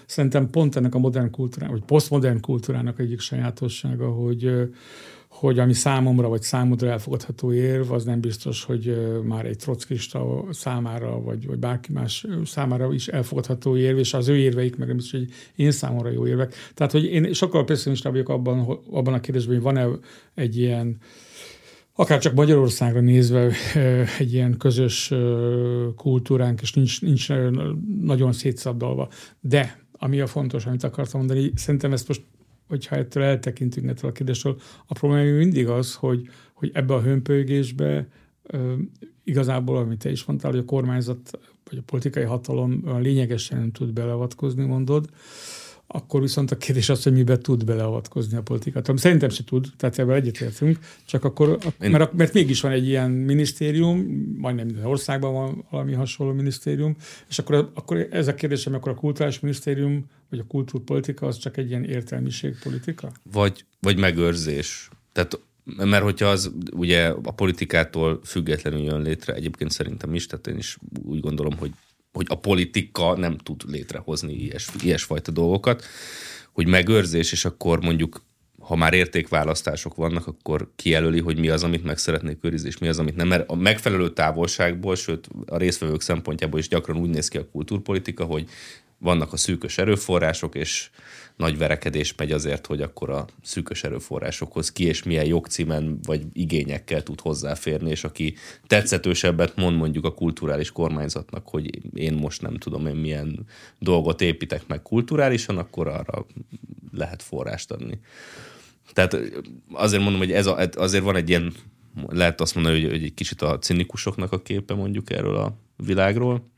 szerintem 0.06 0.50
pont 0.50 0.76
ennek 0.76 0.96
a 0.96 1.00
modern 1.00 1.32
kultúrának, 1.32 1.76
vagy 1.76 1.86
posztmodern 1.86 2.40
kultúrának 2.40 3.00
egyik 3.00 3.20
sajátossága, 3.20 4.10
hogy 4.10 4.70
hogy 5.34 5.60
ami 5.60 5.74
számomra 5.74 6.28
vagy 6.28 6.42
számodra 6.42 6.90
elfogadható 6.90 7.54
érv, 7.54 7.92
az 7.92 8.04
nem 8.04 8.20
biztos, 8.20 8.64
hogy 8.64 8.98
már 9.24 9.46
egy 9.46 9.58
trockista 9.58 10.46
számára, 10.52 11.22
vagy, 11.22 11.48
vagy 11.48 11.60
bárki 11.60 11.92
más 11.92 12.26
számára 12.46 12.94
is 12.94 13.08
elfogadható 13.08 13.78
érv, 13.78 13.98
és 13.98 14.14
az 14.14 14.28
ő 14.28 14.38
érveik 14.38 14.76
meg 14.76 14.88
nem 14.88 14.96
biztos, 14.96 15.20
hogy 15.20 15.30
én 15.56 15.72
számomra 15.72 16.10
jó 16.10 16.28
érvek. 16.28 16.54
Tehát, 16.74 16.92
hogy 16.92 17.04
én 17.04 17.34
sokkal 17.34 17.64
pessimistább 17.64 18.12
vagyok 18.12 18.30
abban, 18.30 18.80
abban 18.92 19.14
a 19.14 19.20
kérdésben, 19.20 19.54
hogy 19.54 19.64
van-e 19.64 19.88
egy 20.36 20.58
ilyen 20.58 20.98
akár 21.96 22.20
csak 22.20 22.34
Magyarországra 22.34 23.00
nézve 23.00 23.52
egy 24.20 24.34
ilyen 24.34 24.58
közös 24.58 25.14
kultúránk, 25.96 26.62
és 26.62 26.74
nincs, 26.74 27.02
nincs 27.02 27.30
nagyon 28.02 28.32
szétszabdalva. 28.32 29.10
De 29.40 29.82
ami 29.92 30.20
a 30.20 30.28
fontos, 30.28 30.66
amit 30.66 30.84
akartam 30.84 31.20
mondani, 31.20 31.52
szerintem 31.56 31.94
ezt 31.94 32.08
most 32.08 32.22
hogyha 32.68 32.96
ettől 32.96 33.24
eltekintünk 33.24 33.90
ettől 33.90 34.10
a 34.10 34.14
kérdésről, 34.14 34.58
a 34.86 34.94
probléma 34.94 35.38
mindig 35.38 35.68
az, 35.68 35.96
hogy, 35.96 36.30
hogy 36.54 36.72
ebbe 36.74 36.94
a 36.94 37.02
hömpölygésbe 37.02 38.08
igazából, 39.24 39.78
amit 39.78 40.00
te 40.00 40.12
is 40.12 40.26
mondtál, 40.26 40.52
hogy 40.52 40.60
a 40.60 40.66
kormányzat 40.66 41.40
vagy 41.70 41.78
a 41.78 41.84
politikai 41.86 42.24
hatalom 42.24 43.00
lényegesen 43.00 43.60
nem 43.60 43.72
tud 43.72 43.94
beleavatkozni, 43.94 44.66
mondod, 44.66 45.10
akkor 45.96 46.22
viszont 46.22 46.52
a 46.52 46.58
kérdés 46.58 46.90
az, 46.90 47.04
hogy 47.04 47.14
miben 47.14 47.40
tud 47.40 47.66
beleavatkozni 47.66 48.38
a 48.38 48.42
politikát. 48.42 48.98
Szerintem 48.98 49.30
se 49.30 49.44
tud, 49.44 49.68
tehát 49.78 50.00
ebben 50.00 50.16
egyetértünk, 50.16 50.80
csak 51.06 51.24
akkor, 51.24 51.58
mert, 51.80 52.14
mert 52.14 52.34
mégis 52.34 52.62
van 52.62 52.72
egy 52.72 52.88
ilyen 52.88 53.12
minisztérium, 53.12 53.98
majdnem 54.38 54.66
minden 54.66 54.86
országban 54.86 55.34
van 55.34 55.66
valami 55.70 55.94
hasonló 55.94 56.34
minisztérium, 56.34 56.96
és 57.30 57.40
akkor, 57.40 57.72
akkor 57.74 58.08
ez 58.12 58.28
a 58.28 58.36
kérdés, 58.36 58.68
akkor 58.68 58.92
a 58.92 58.96
kulturális 58.96 59.40
minisztérium, 59.40 60.06
vagy 60.30 60.40
a 60.40 60.46
kultúrpolitika, 60.48 61.28
az 61.28 61.38
csak 61.38 61.58
egy 61.58 61.70
ilyen 61.70 61.84
értelmiségpolitika? 61.84 63.12
Vagy, 63.32 63.66
vagy 63.80 63.98
megőrzés. 63.98 64.90
Tehát 65.12 65.40
mert 65.66 66.04
hogyha 66.04 66.26
az 66.26 66.52
ugye 66.76 67.08
a 67.08 67.32
politikától 67.32 68.20
függetlenül 68.24 68.80
jön 68.80 69.02
létre, 69.02 69.34
egyébként 69.34 69.72
szerintem 69.72 70.16
is, 70.16 70.26
tehát 70.26 70.48
én 70.48 70.58
is 70.58 70.78
úgy 71.04 71.20
gondolom, 71.20 71.58
hogy 71.58 71.72
hogy 72.14 72.26
a 72.30 72.40
politika 72.40 73.18
nem 73.18 73.38
tud 73.38 73.62
létrehozni 73.68 74.34
ilyes, 74.34 74.68
ilyesfajta 74.80 75.32
dolgokat, 75.32 75.84
hogy 76.52 76.68
megőrzés, 76.68 77.32
és 77.32 77.46
akkor 77.46 77.82
mondjuk 77.82 78.22
ha 78.60 78.76
már 78.76 78.94
értékválasztások 78.94 79.96
vannak, 79.96 80.28
akkor 80.28 80.72
kijelöli, 80.76 81.20
hogy 81.20 81.40
mi 81.40 81.50
az, 81.50 81.64
amit 81.64 81.84
meg 81.84 81.98
szeretnék 81.98 82.38
őrizni, 82.42 82.68
és 82.68 82.78
mi 82.78 82.88
az, 82.88 83.00
amit 83.00 83.16
nem. 83.16 83.28
Mert 83.28 83.50
a 83.50 83.56
megfelelő 83.56 84.10
távolságból, 84.10 84.96
sőt 84.96 85.28
a 85.46 85.58
résztvevők 85.58 86.02
szempontjából 86.02 86.60
is 86.60 86.68
gyakran 86.68 86.98
úgy 86.98 87.10
néz 87.10 87.28
ki 87.28 87.38
a 87.38 87.50
kultúrpolitika, 87.52 88.26
hogy 88.26 88.50
vannak 89.04 89.34
a 89.34 89.38
szűkös 89.38 89.78
erőforrások, 89.78 90.56
és 90.56 90.90
nagy 91.36 91.58
verekedés 91.58 92.16
megy 92.16 92.32
azért, 92.32 92.66
hogy 92.66 92.82
akkor 92.82 93.10
a 93.10 93.28
szűkös 93.42 93.84
erőforrásokhoz 93.84 94.72
ki 94.72 94.84
és 94.84 95.04
milyen 95.04 95.26
jogcímen 95.26 96.00
vagy 96.04 96.26
igényekkel 96.34 97.04
tud 97.04 97.22
hozzáférni, 97.22 97.90
és 97.90 98.04
aki 98.04 98.36
tetszetősebbet 98.68 99.56
mond 99.56 99.78
mondjuk 99.78 100.06
a 100.06 100.14
kulturális 100.14 100.72
kormányzatnak, 100.72 101.48
hogy 101.48 101.82
én 102.00 102.14
most 102.14 102.42
nem 102.42 102.58
tudom 102.58 102.88
én 102.88 102.96
milyen 102.96 103.46
dolgot 103.80 104.22
építek 104.22 104.68
meg 104.68 104.82
kulturálisan, 104.82 105.58
akkor 105.58 105.88
arra 105.88 106.26
lehet 106.92 107.24
forrást 107.24 107.72
adni. 107.72 108.00
Tehát 108.94 109.18
azért 109.72 110.02
mondom, 110.02 110.20
hogy 110.20 110.32
ez 110.32 110.46
a, 110.46 110.58
azért 110.76 111.04
van 111.04 111.16
egy 111.16 111.30
ilyen, 111.30 111.54
lehet 112.08 112.42
azt 112.42 112.56
mondani, 112.56 112.84
hogy 112.84 113.04
egy 113.04 113.14
kicsit 113.14 113.42
a 113.42 113.60
cinikusoknak 113.60 114.32
a 114.32 114.42
képe 114.42 114.74
mondjuk 114.74 115.12
erről 115.12 115.36
a 115.36 115.58
világról, 115.78 116.52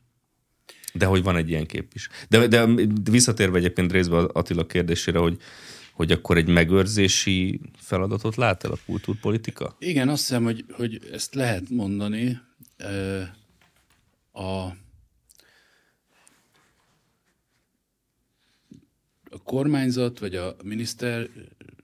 de 0.96 1.06
hogy 1.06 1.22
van 1.22 1.36
egy 1.36 1.48
ilyen 1.48 1.66
kép 1.66 1.92
is. 1.94 2.08
De, 2.28 2.46
de 2.46 2.66
visszatérve 3.10 3.58
egyébként 3.58 3.92
részben 3.92 4.24
Attila 4.24 4.66
kérdésére, 4.66 5.18
hogy, 5.18 5.40
hogy 5.92 6.12
akkor 6.12 6.36
egy 6.36 6.48
megőrzési 6.48 7.60
feladatot 7.76 8.36
lát 8.36 8.64
el 8.64 8.70
a 8.70 8.78
kultúrpolitika? 8.86 9.76
Igen, 9.78 10.08
azt 10.08 10.20
hiszem, 10.26 10.44
hogy, 10.44 10.64
hogy 10.72 11.08
ezt 11.12 11.34
lehet 11.34 11.70
mondani. 11.70 12.40
A, 14.32 14.42
a 19.30 19.42
kormányzat 19.44 20.18
vagy 20.18 20.34
a 20.34 20.56
miniszter 20.64 21.28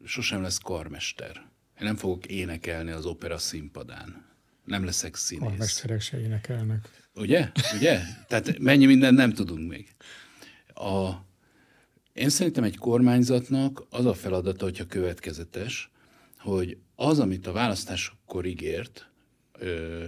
sosem 0.04 0.42
lesz 0.42 0.58
karmester. 0.58 1.36
Én 1.80 1.86
nem 1.86 1.96
fogok 1.96 2.26
énekelni 2.26 2.90
az 2.90 3.06
opera 3.06 3.38
színpadán. 3.38 4.30
Nem 4.64 4.84
leszek 4.84 5.16
színész. 5.16 5.48
Karmesterek 5.48 6.00
se 6.00 6.20
énekelnek. 6.20 7.01
Ugye? 7.14 7.50
Ugye? 7.76 8.00
Tehát 8.28 8.58
mennyi 8.58 8.86
minden 8.86 9.14
nem 9.14 9.32
tudunk 9.32 9.68
még. 9.68 9.94
A, 10.74 11.10
én 12.12 12.28
szerintem 12.28 12.64
egy 12.64 12.76
kormányzatnak 12.76 13.86
az 13.90 14.06
a 14.06 14.14
feladata, 14.14 14.64
hogyha 14.64 14.86
következetes, 14.86 15.90
hogy 16.38 16.76
az, 16.94 17.18
amit 17.18 17.46
a 17.46 17.52
választásokkor 17.52 18.44
ígért, 18.44 19.10
ö, 19.58 20.04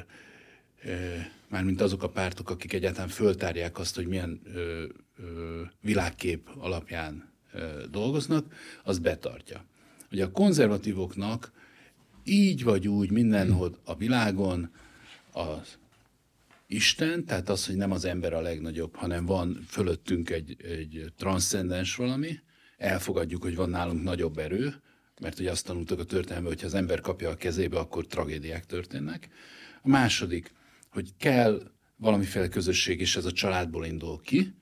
ö, 0.85 1.17
mármint 1.49 1.81
azok 1.81 2.03
a 2.03 2.09
pártok, 2.09 2.51
akik 2.51 2.73
egyáltalán 2.73 3.09
föltárják 3.09 3.79
azt, 3.79 3.95
hogy 3.95 4.07
milyen 4.07 4.41
ö, 4.45 4.85
ö, 5.17 5.63
világkép 5.81 6.49
alapján 6.59 7.33
ö, 7.53 7.85
dolgoznak, 7.91 8.53
az 8.85 8.99
betartja. 8.99 9.65
Ugye 10.13 10.25
a 10.25 10.31
konzervatívoknak 10.31 11.53
így 12.25 12.65
vagy 12.65 12.89
úgy 12.89 13.11
mindenhol 13.11 13.79
a 13.85 13.95
világon 13.95 14.71
az 15.33 15.79
Isten, 16.67 17.25
tehát 17.25 17.49
az, 17.49 17.67
hogy 17.67 17.77
nem 17.77 17.91
az 17.91 18.05
ember 18.05 18.33
a 18.33 18.41
legnagyobb, 18.41 18.97
hanem 18.97 19.27
van 19.27 19.65
fölöttünk 19.69 20.31
egy, 20.31 20.57
egy 20.63 21.13
transzcendens 21.17 21.97
valami, 21.97 22.41
elfogadjuk, 22.77 23.43
hogy 23.43 23.57
van 23.57 23.71
nálunk 23.71 24.03
nagyobb 24.03 24.39
erő, 24.39 24.83
mert 25.21 25.39
ugye 25.39 25.51
azt 25.51 25.67
tanultak 25.67 25.99
a 25.99 26.05
történelme, 26.05 26.49
hogy 26.49 26.61
ha 26.61 26.67
az 26.67 26.75
ember 26.75 27.01
kapja 27.01 27.31
a 27.31 27.37
kezébe, 27.37 27.79
akkor 27.79 28.07
tragédiák 28.07 28.67
történnek. 28.67 29.29
A 29.83 29.89
második, 29.89 30.53
hogy 30.91 31.17
kell 31.19 31.73
valamiféle 31.97 32.49
közösség, 32.49 33.01
és 33.01 33.17
ez 33.17 33.25
a 33.25 33.33
családból 33.33 33.87
indul 33.87 34.21
ki, 34.21 34.55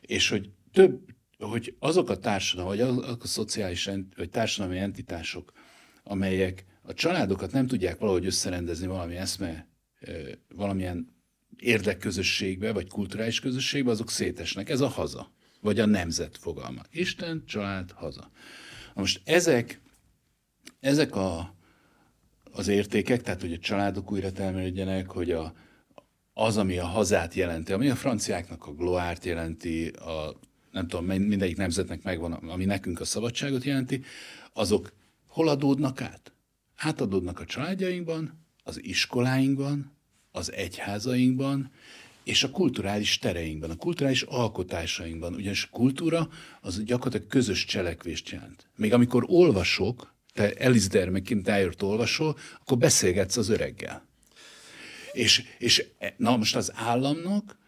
és 0.00 0.28
hogy 0.28 0.50
több, 0.72 1.00
hogy 1.38 1.76
azok 1.78 2.10
a 2.10 2.18
társadalom, 2.18 2.70
vagy 2.70 2.80
azok 2.80 3.22
a 3.22 3.26
szociális, 3.26 3.90
vagy 4.16 4.30
társadalmi 4.30 4.78
entitások, 4.78 5.52
amelyek 6.02 6.64
a 6.82 6.94
családokat 6.94 7.52
nem 7.52 7.66
tudják 7.66 7.98
valahogy 7.98 8.26
összerendezni 8.26 8.86
valami 8.86 9.16
eszme, 9.16 9.68
valamilyen 10.48 11.16
érdekközösségbe, 11.60 12.72
vagy 12.72 12.88
kulturális 12.88 13.40
közösségbe, 13.40 13.90
azok 13.90 14.10
szétesnek. 14.10 14.68
Ez 14.68 14.80
a 14.80 14.88
haza, 14.88 15.32
vagy 15.60 15.78
a 15.78 15.86
nemzet 15.86 16.36
fogalma. 16.38 16.82
Isten, 16.90 17.42
család, 17.46 17.90
haza. 17.90 18.30
Na 18.94 19.00
most 19.00 19.20
ezek, 19.24 19.80
ezek 20.80 21.16
a, 21.16 21.54
az 22.52 22.68
értékek, 22.68 23.22
tehát 23.22 23.40
hogy 23.40 23.52
a 23.52 23.58
családok 23.58 24.12
újra 24.12 24.32
termelődjenek, 24.32 25.10
hogy 25.10 25.30
a, 25.30 25.54
az, 26.32 26.56
ami 26.56 26.78
a 26.78 26.86
hazát 26.86 27.34
jelenti, 27.34 27.72
ami 27.72 27.88
a 27.88 27.96
franciáknak 27.96 28.66
a 28.66 28.74
gloárt 28.74 29.24
jelenti, 29.24 29.88
a, 29.88 30.40
nem 30.72 30.88
tudom, 30.88 31.06
mindegyik 31.06 31.56
nemzetnek 31.56 32.02
megvan, 32.02 32.32
ami 32.32 32.64
nekünk 32.64 33.00
a 33.00 33.04
szabadságot 33.04 33.64
jelenti, 33.64 34.02
azok 34.52 34.92
hol 35.26 35.48
adódnak 35.48 36.00
át? 36.00 36.32
Átadódnak 36.76 37.40
a 37.40 37.44
családjainkban, 37.44 38.46
az 38.62 38.84
iskoláinkban, 38.84 39.97
az 40.30 40.52
egyházainkban, 40.52 41.70
és 42.24 42.42
a 42.42 42.50
kulturális 42.50 43.18
tereinkben, 43.18 43.70
a 43.70 43.76
kulturális 43.76 44.22
alkotásainkban. 44.22 45.34
Ugyanis 45.34 45.68
kultúra 45.70 46.28
az 46.60 46.84
gyakorlatilag 46.84 47.26
közös 47.26 47.64
cselekvést 47.64 48.28
jelent. 48.28 48.66
Még 48.76 48.92
amikor 48.92 49.24
olvasok, 49.26 50.14
te 50.34 50.52
Elisder 50.54 51.08
McIntyre-t 51.08 51.82
olvasol, 51.82 52.36
akkor 52.60 52.78
beszélgetsz 52.78 53.36
az 53.36 53.48
öreggel. 53.48 54.06
És, 55.12 55.44
és 55.58 55.86
na 56.16 56.36
most 56.36 56.56
az 56.56 56.72
államnak 56.74 57.58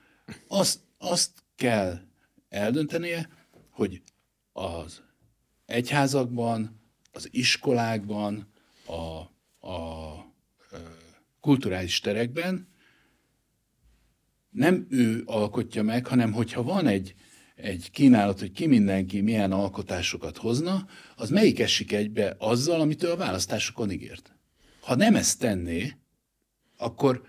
azt, 0.48 0.78
azt 0.98 1.30
kell 1.56 2.00
eldöntenie, 2.48 3.28
hogy 3.70 4.02
az 4.52 5.02
egyházakban, 5.66 6.80
az 7.12 7.28
iskolákban, 7.30 8.48
a, 8.86 9.18
a 9.68 10.19
kulturális 11.40 12.00
terekben 12.00 12.68
nem 14.50 14.86
ő 14.90 15.22
alkotja 15.26 15.82
meg, 15.82 16.06
hanem 16.06 16.32
hogyha 16.32 16.62
van 16.62 16.86
egy, 16.86 17.14
egy 17.54 17.90
kínálat, 17.90 18.38
hogy 18.38 18.52
ki 18.52 18.66
mindenki 18.66 19.20
milyen 19.20 19.52
alkotásokat 19.52 20.36
hozna, 20.36 20.86
az 21.16 21.30
melyik 21.30 21.60
esik 21.60 21.92
egybe 21.92 22.34
azzal, 22.38 22.80
amit 22.80 23.02
ő 23.02 23.10
a 23.10 23.16
választásokon 23.16 23.90
ígért. 23.90 24.34
Ha 24.80 24.94
nem 24.94 25.14
ezt 25.14 25.38
tenné, 25.38 25.96
akkor 26.76 27.22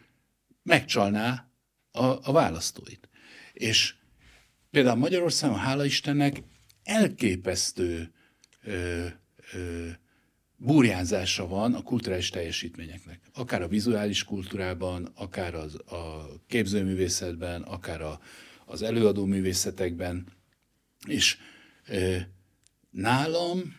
megcsalná 0.64 1.52
a, 1.92 2.06
a 2.06 2.32
választóit. 2.32 3.10
És 3.54 3.96
például 4.70 4.98
Magyarországon, 4.98 5.58
hála 5.58 5.86
Istennek, 5.86 6.44
elképesztő 6.84 8.14
ö, 8.62 9.06
ö, 9.54 9.90
burjánzása 10.64 11.48
van 11.48 11.74
a 11.74 11.82
kulturális 11.82 12.30
teljesítményeknek. 12.30 13.20
Akár 13.34 13.62
a 13.62 13.68
vizuális 13.68 14.24
kultúrában, 14.24 15.12
akár 15.16 15.56
az, 15.56 15.76
a 15.76 16.30
képzőművészetben, 16.48 17.62
akár 17.62 18.02
a, 18.02 18.20
az 18.66 18.82
előadó 18.82 19.26
művészetekben. 19.26 20.28
És 21.08 21.38
e, 21.86 22.30
nálam, 22.90 23.76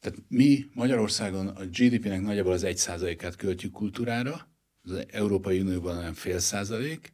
tehát 0.00 0.18
mi 0.28 0.66
Magyarországon 0.74 1.48
a 1.48 1.64
GDP-nek 1.64 2.20
nagyjából 2.20 2.52
az 2.52 2.64
egy 2.64 2.76
százalékát 2.76 3.36
költjük 3.36 3.72
kultúrára, 3.72 4.48
az 4.82 5.04
Európai 5.10 5.60
Unióban 5.60 5.96
nem 5.96 6.14
fél 6.14 6.38
százalék, 6.38 7.12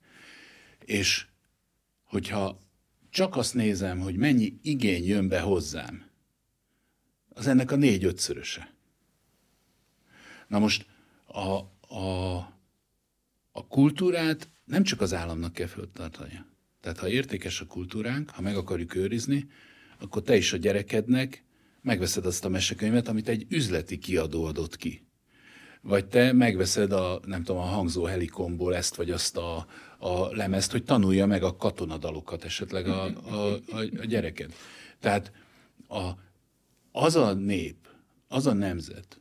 és 0.85 1.27
hogyha 2.05 2.61
csak 3.11 3.37
azt 3.37 3.55
nézem, 3.55 3.99
hogy 3.99 4.17
mennyi 4.17 4.59
igény 4.63 5.05
jön 5.05 5.29
be 5.29 5.41
hozzám, 5.41 6.11
az 7.29 7.47
ennek 7.47 7.71
a 7.71 7.77
négy-ötszöröse. 7.77 8.76
Na 10.47 10.59
most 10.59 10.87
a, 11.27 11.41
a, 11.95 12.37
a 13.53 13.67
kultúrát 13.69 14.49
nem 14.65 14.83
csak 14.83 15.01
az 15.01 15.15
államnak 15.15 15.53
kell 15.53 15.67
föltartania. 15.67 16.47
Tehát 16.81 16.99
ha 16.99 17.09
értékes 17.09 17.61
a 17.61 17.67
kultúránk, 17.67 18.31
ha 18.31 18.43
meg 18.43 18.57
akarjuk 18.57 18.95
őrizni, 18.95 19.49
akkor 19.99 20.23
te 20.23 20.37
is 20.37 20.53
a 20.53 20.57
gyerekednek 20.57 21.45
megveszed 21.87 22.27
azt 22.27 22.45
a 22.45 22.49
mesekönyvet, 22.49 23.09
amit 23.09 23.29
egy 23.29 23.47
üzleti 23.49 23.99
kiadó 23.99 24.45
adott 24.45 24.77
ki. 24.77 25.07
Vagy 25.81 26.07
te 26.07 26.33
megveszed 26.33 26.93
a, 26.93 27.21
nem 27.25 27.43
tudom, 27.43 27.61
a 27.63 27.65
hangzó 27.65 28.05
helikomból 28.05 28.77
ezt 28.77 28.95
vagy 28.95 29.11
azt 29.11 29.37
a, 29.37 29.67
a 29.99 30.35
lemezt, 30.35 30.71
hogy 30.71 30.85
tanulja 30.85 31.27
meg 31.27 31.43
a 31.43 31.57
katonadalokat 31.57 32.45
esetleg 32.45 32.87
a, 32.87 33.05
a, 33.05 33.53
a, 33.55 33.77
a 33.77 34.05
gyereked. 34.05 34.55
Tehát 35.01 35.33
a, 35.89 36.11
az 36.93 37.17
a 37.17 37.33
nép, 37.33 37.89
az 38.29 38.47
a 38.47 38.53
nemzet, 38.53 39.21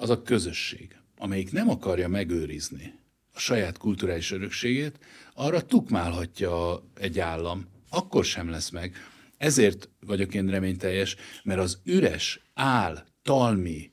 az 0.00 0.10
a 0.10 0.22
közösség, 0.22 0.96
amelyik 1.16 1.52
nem 1.52 1.68
akarja 1.68 2.08
megőrizni 2.08 2.98
a 3.34 3.38
saját 3.38 3.78
kulturális 3.78 4.32
örökségét, 4.32 4.98
arra 5.34 5.60
tukmálhatja 5.62 6.84
egy 6.94 7.18
állam, 7.18 7.66
akkor 7.90 8.24
sem 8.24 8.50
lesz 8.50 8.70
meg. 8.70 8.94
Ezért 9.36 9.88
vagyok 10.06 10.34
én 10.34 10.50
reményteljes, 10.50 11.16
mert 11.44 11.60
az 11.60 11.80
üres, 11.84 12.40
áll, 12.54 13.04
talmi, 13.22 13.92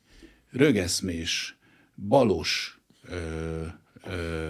rögeszmés, 0.52 1.58
balos 2.08 2.82
ö, 3.10 3.66
ö, 4.04 4.50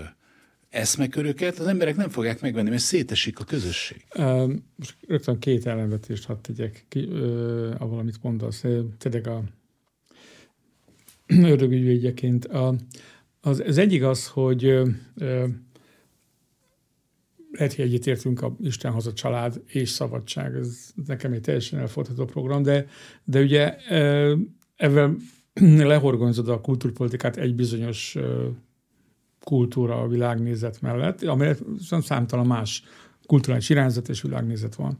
eszmeköröket 0.70 1.60
az 1.60 1.68
emberek 1.68 1.96
nem 1.96 2.10
fogják 2.10 2.42
megvenni, 2.42 2.70
mert 2.70 2.82
szétesik 2.82 3.40
a 3.40 3.44
közösség. 3.44 4.06
Most 4.76 4.96
rögtön 5.08 5.40
két 5.40 5.66
ellenvetést 5.66 6.26
hadd 6.26 6.42
tegyek 6.42 6.86
ki, 6.90 7.04
avval, 7.78 8.00
amit 8.00 8.24
mondasz. 8.24 8.64
Tényleg 8.98 9.28
a 9.28 9.44
ördögügyvédjeként. 11.52 12.46
A, 12.46 12.76
az, 13.42 13.64
az 13.68 13.78
egyik 13.78 14.04
az, 14.04 14.28
hogy 14.28 14.66
ö, 14.66 15.48
lehet, 17.52 17.74
hogy 17.74 17.86
egyetértünk 17.86 18.42
a 18.42 18.56
Isten 18.62 18.92
haza 18.92 19.14
család 19.14 19.62
és 19.68 19.90
szabadság, 19.90 20.56
ez 20.56 20.92
nekem 21.06 21.32
egy 21.32 21.42
teljesen 21.42 21.80
elfordítható 21.80 22.26
program, 22.26 22.64
de, 22.64 22.86
de 23.24 23.42
ugye 23.42 23.76
ebben 24.76 25.18
lehorgonyzod 25.92 26.50
a 26.50 26.62
kultúrpolitikát 26.62 27.38
egy 27.38 27.56
bizonyos 27.56 28.18
kultúra 29.44 30.02
a 30.02 30.08
világnézet 30.08 30.82
mellett, 30.82 31.24
amelyet 31.24 31.64
számtalan 32.02 32.48
más 32.48 32.84
kulturális 33.26 33.70
irányzat 33.70 34.10
és 34.10 34.22
világnézet 34.22 34.76
van 34.76 35.00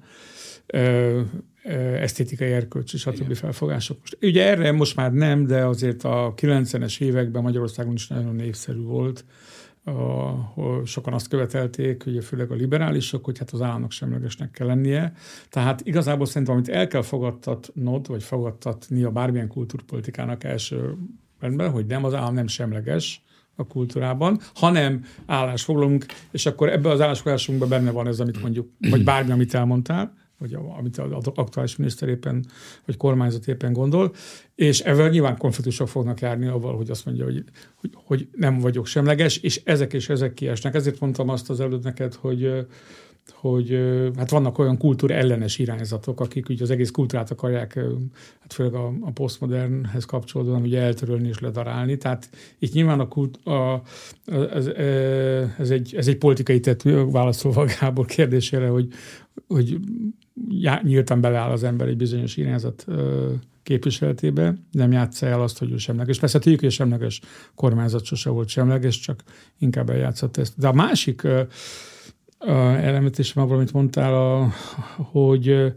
esztétikai 2.02 2.52
erkölcs 2.52 2.94
és 2.94 3.06
a 3.06 3.12
többi 3.12 3.34
felfogások. 3.34 4.00
Most, 4.00 4.18
ugye 4.22 4.48
erre 4.48 4.72
most 4.72 4.96
már 4.96 5.14
nem, 5.14 5.46
de 5.46 5.66
azért 5.66 6.04
a 6.04 6.34
90-es 6.36 7.02
években 7.02 7.42
Magyarországon 7.42 7.94
is 7.94 8.08
nagyon 8.08 8.36
népszerű 8.36 8.82
volt, 8.82 9.26
ahol 9.84 10.86
sokan 10.86 11.14
azt 11.14 11.28
követelték, 11.28 12.04
ugye 12.06 12.22
főleg 12.22 12.52
a 12.52 12.56
liberálisok, 12.56 13.26
hogy 13.26 13.38
hát 13.38 13.52
az 13.52 13.62
államnak 13.62 13.92
semlegesnek 13.92 14.52
kell 14.52 14.68
lennie. 14.68 15.14
Tehát 15.50 15.82
igazából 15.84 16.26
szerintem, 16.26 16.56
amit 16.56 16.70
el 16.70 16.88
kell 16.88 17.02
fogadtatnod, 17.02 18.08
vagy 18.08 18.24
fogadtatni 18.24 19.04
a 19.04 19.12
bármilyen 19.12 19.48
kultúrpolitikának 19.48 20.44
első 20.44 20.94
rendben, 21.40 21.70
hogy 21.72 21.86
nem, 21.86 22.04
az 22.04 22.14
állam 22.14 22.34
nem 22.34 22.48
semleges, 22.48 23.22
a 23.60 23.68
kultúrában, 23.68 24.40
hanem 24.54 25.06
állásfoglalunk, 25.26 26.06
és 26.32 26.46
akkor 26.46 26.70
ebbe 26.70 26.90
az 26.90 27.02
állásfoglalásunkban 27.02 27.70
benne 27.70 27.92
van 27.92 28.08
ez, 28.08 28.20
amit 28.20 28.42
mondjuk, 28.42 28.70
vagy 28.90 29.04
bármi, 29.04 29.32
amit 29.32 29.54
elmondtál, 29.54 30.14
vagy 30.40 30.58
amit 30.78 30.98
az 30.98 31.28
aktuális 31.36 31.76
miniszter 31.76 32.10
éppen, 32.10 32.46
vagy 32.86 32.98
kormányzat 32.98 33.48
éppen 33.48 33.74
gondol, 33.74 34.14
és 34.56 34.80
ezzel 34.80 35.10
nyilván 35.10 35.38
konfliktusok 35.38 35.88
fognak 35.88 36.20
járni 36.20 36.48
avval, 36.48 36.76
hogy 36.76 36.90
azt 36.90 37.06
mondja, 37.06 37.24
hogy, 37.24 37.44
hogy, 37.76 37.92
hogy 37.94 38.28
nem 38.32 38.60
vagyok 38.60 38.86
semleges, 38.86 39.38
és 39.38 39.62
ezek 39.64 39.94
és 39.94 40.10
ezek 40.10 40.34
kiesnek. 40.34 40.76
Ezért 40.76 41.00
mondtam 41.00 41.30
azt 41.30 41.50
az 41.50 41.60
előtt 41.60 41.84
neked, 41.84 42.14
hogy 42.14 42.66
hogy 43.34 43.80
hát 44.18 44.30
vannak 44.30 44.58
olyan 44.58 44.78
kultúra 44.78 45.14
ellenes 45.14 45.60
irányzatok, 45.60 46.20
akik 46.20 46.50
ugye 46.50 46.64
az 46.64 46.70
egész 46.70 46.92
kultúrát 46.92 47.32
akarják, 47.32 47.74
hát 48.40 48.54
főleg 48.54 48.74
a, 48.74 48.94
a 49.02 49.12
posztmodernhez 49.12 50.06
kapcsolódóan 50.06 50.62
ugye 50.62 50.82
eltörölni 50.82 51.28
és 51.28 51.40
ledarálni. 51.40 51.98
Tehát 51.98 52.30
itt 52.60 52.74
nyilván 52.74 53.00
a, 53.00 53.08
kult, 53.08 53.46
a, 53.46 53.82
ez, 54.26 54.66
ez, 55.58 55.70
egy, 55.70 55.96
ez 55.96 56.08
egy 56.08 56.18
politikai 56.18 56.60
tető, 56.60 57.06
válaszolva 57.06 57.66
Gábor 57.80 58.06
kérdésére, 58.06 58.68
hogy, 58.68 58.88
hogy 59.48 59.80
nyíltan 60.82 61.22
beleáll 61.22 61.52
az 61.52 61.64
ember 61.64 61.88
egy 61.88 61.98
bizonyos 61.98 62.38
irányzat 62.38 62.86
képviseletébe, 63.64 64.56
nem 64.72 64.92
játsza 64.92 65.26
el 65.26 65.42
azt, 65.42 65.58
hogy 65.60 65.72
ő 65.72 65.78
semleges. 65.78 66.20
Persze 66.20 66.40
tudjuk, 66.40 66.62
hogy 66.62 66.72
semleges 66.72 67.22
kormányzat 67.56 68.04
sose 68.04 68.30
volt 68.30 68.48
semleges, 68.48 69.00
csak 69.00 69.24
inkább 69.58 69.90
eljátszott 69.90 70.38
ezt. 70.38 70.54
De 70.58 70.68
a 70.68 70.74
másik 70.74 71.28
elemet 72.40 73.20
is 73.20 73.34
már 73.34 73.48
valamit 73.48 73.74
mondtál, 73.74 74.14
a, 74.14 74.52
hogy, 74.96 75.74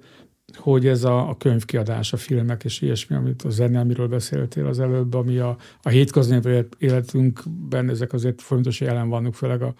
hogy 0.54 0.86
ez 0.86 1.04
a, 1.04 1.28
a 1.28 1.36
könyvkiadás, 1.36 2.12
a 2.12 2.16
filmek 2.16 2.64
és 2.64 2.80
ilyesmi, 2.80 3.16
amit 3.16 3.42
a 3.42 3.50
zene, 3.50 3.80
amiről 3.80 4.08
beszéltél 4.08 4.66
az 4.66 4.80
előbb, 4.80 5.14
ami 5.14 5.38
a, 5.38 5.56
a 5.82 5.88
hétköznapi 5.88 6.66
életünkben 6.78 7.88
ezek 7.88 8.12
azért 8.12 8.42
fontos 8.42 8.80
jelen 8.80 9.08
vannak, 9.08 9.34
főleg 9.34 9.62
a 9.62 9.74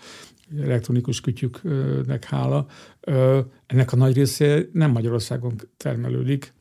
elektronikus 0.62 1.20
kütyüknek 1.20 2.24
hála. 2.24 2.66
Ennek 3.66 3.92
a 3.92 3.96
nagy 3.96 4.14
része 4.14 4.62
nem 4.72 4.90
Magyarországon 4.90 5.52
termelődik, 5.76 6.52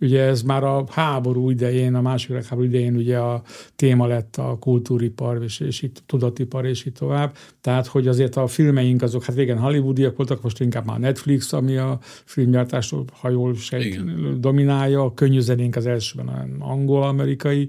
Ugye 0.00 0.22
ez 0.22 0.42
már 0.42 0.64
a 0.64 0.84
háború 0.90 1.50
idején, 1.50 1.94
a 1.94 2.00
második 2.00 2.28
világháború 2.28 2.66
idején 2.68 2.96
ugye 2.96 3.18
a 3.18 3.42
téma 3.76 4.06
lett 4.06 4.36
a 4.36 4.56
kultúripar, 4.60 5.42
és, 5.42 5.60
és 5.60 5.82
itt 5.82 6.02
tudatipar, 6.06 6.66
és 6.66 6.84
így 6.84 6.92
tovább. 6.92 7.36
Tehát, 7.60 7.86
hogy 7.86 8.08
azért 8.08 8.36
a 8.36 8.46
filmeink 8.46 9.02
azok, 9.02 9.24
hát 9.24 9.36
régen 9.36 9.58
hollywoodiak 9.58 10.16
voltak, 10.16 10.42
most 10.42 10.60
inkább 10.60 10.86
már 10.86 10.98
Netflix, 10.98 11.52
ami 11.52 11.76
a 11.76 11.98
filmgyártásról, 12.02 13.04
ha 13.12 13.28
jól 13.28 13.54
sejt, 13.54 14.04
dominálja, 14.40 15.02
a 15.02 15.14
könnyű 15.14 15.40
zenénk 15.40 15.76
az 15.76 15.86
elsőben 15.86 16.56
angol-amerikai. 16.58 17.68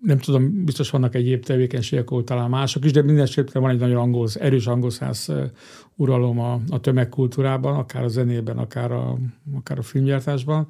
Nem 0.00 0.18
tudom, 0.18 0.64
biztos 0.64 0.90
vannak 0.90 1.14
egyéb 1.14 1.44
tevékenységek, 1.44 2.10
ahol 2.10 2.24
talán 2.24 2.50
mások 2.50 2.84
is, 2.84 2.92
de 2.92 3.02
minden 3.02 3.28
van 3.52 3.70
egy 3.70 3.78
nagyon 3.78 3.96
angol, 3.96 4.28
erős 4.34 4.66
angolszász 4.66 5.28
uralom 5.96 6.38
a, 6.38 6.60
a 6.68 6.80
tömegkultúrában, 6.80 7.76
akár 7.76 8.04
a 8.04 8.08
zenében, 8.08 8.58
akár 8.58 8.92
a, 8.92 9.18
akár 9.54 9.78
a 9.78 9.82
filmgyártásban, 9.82 10.66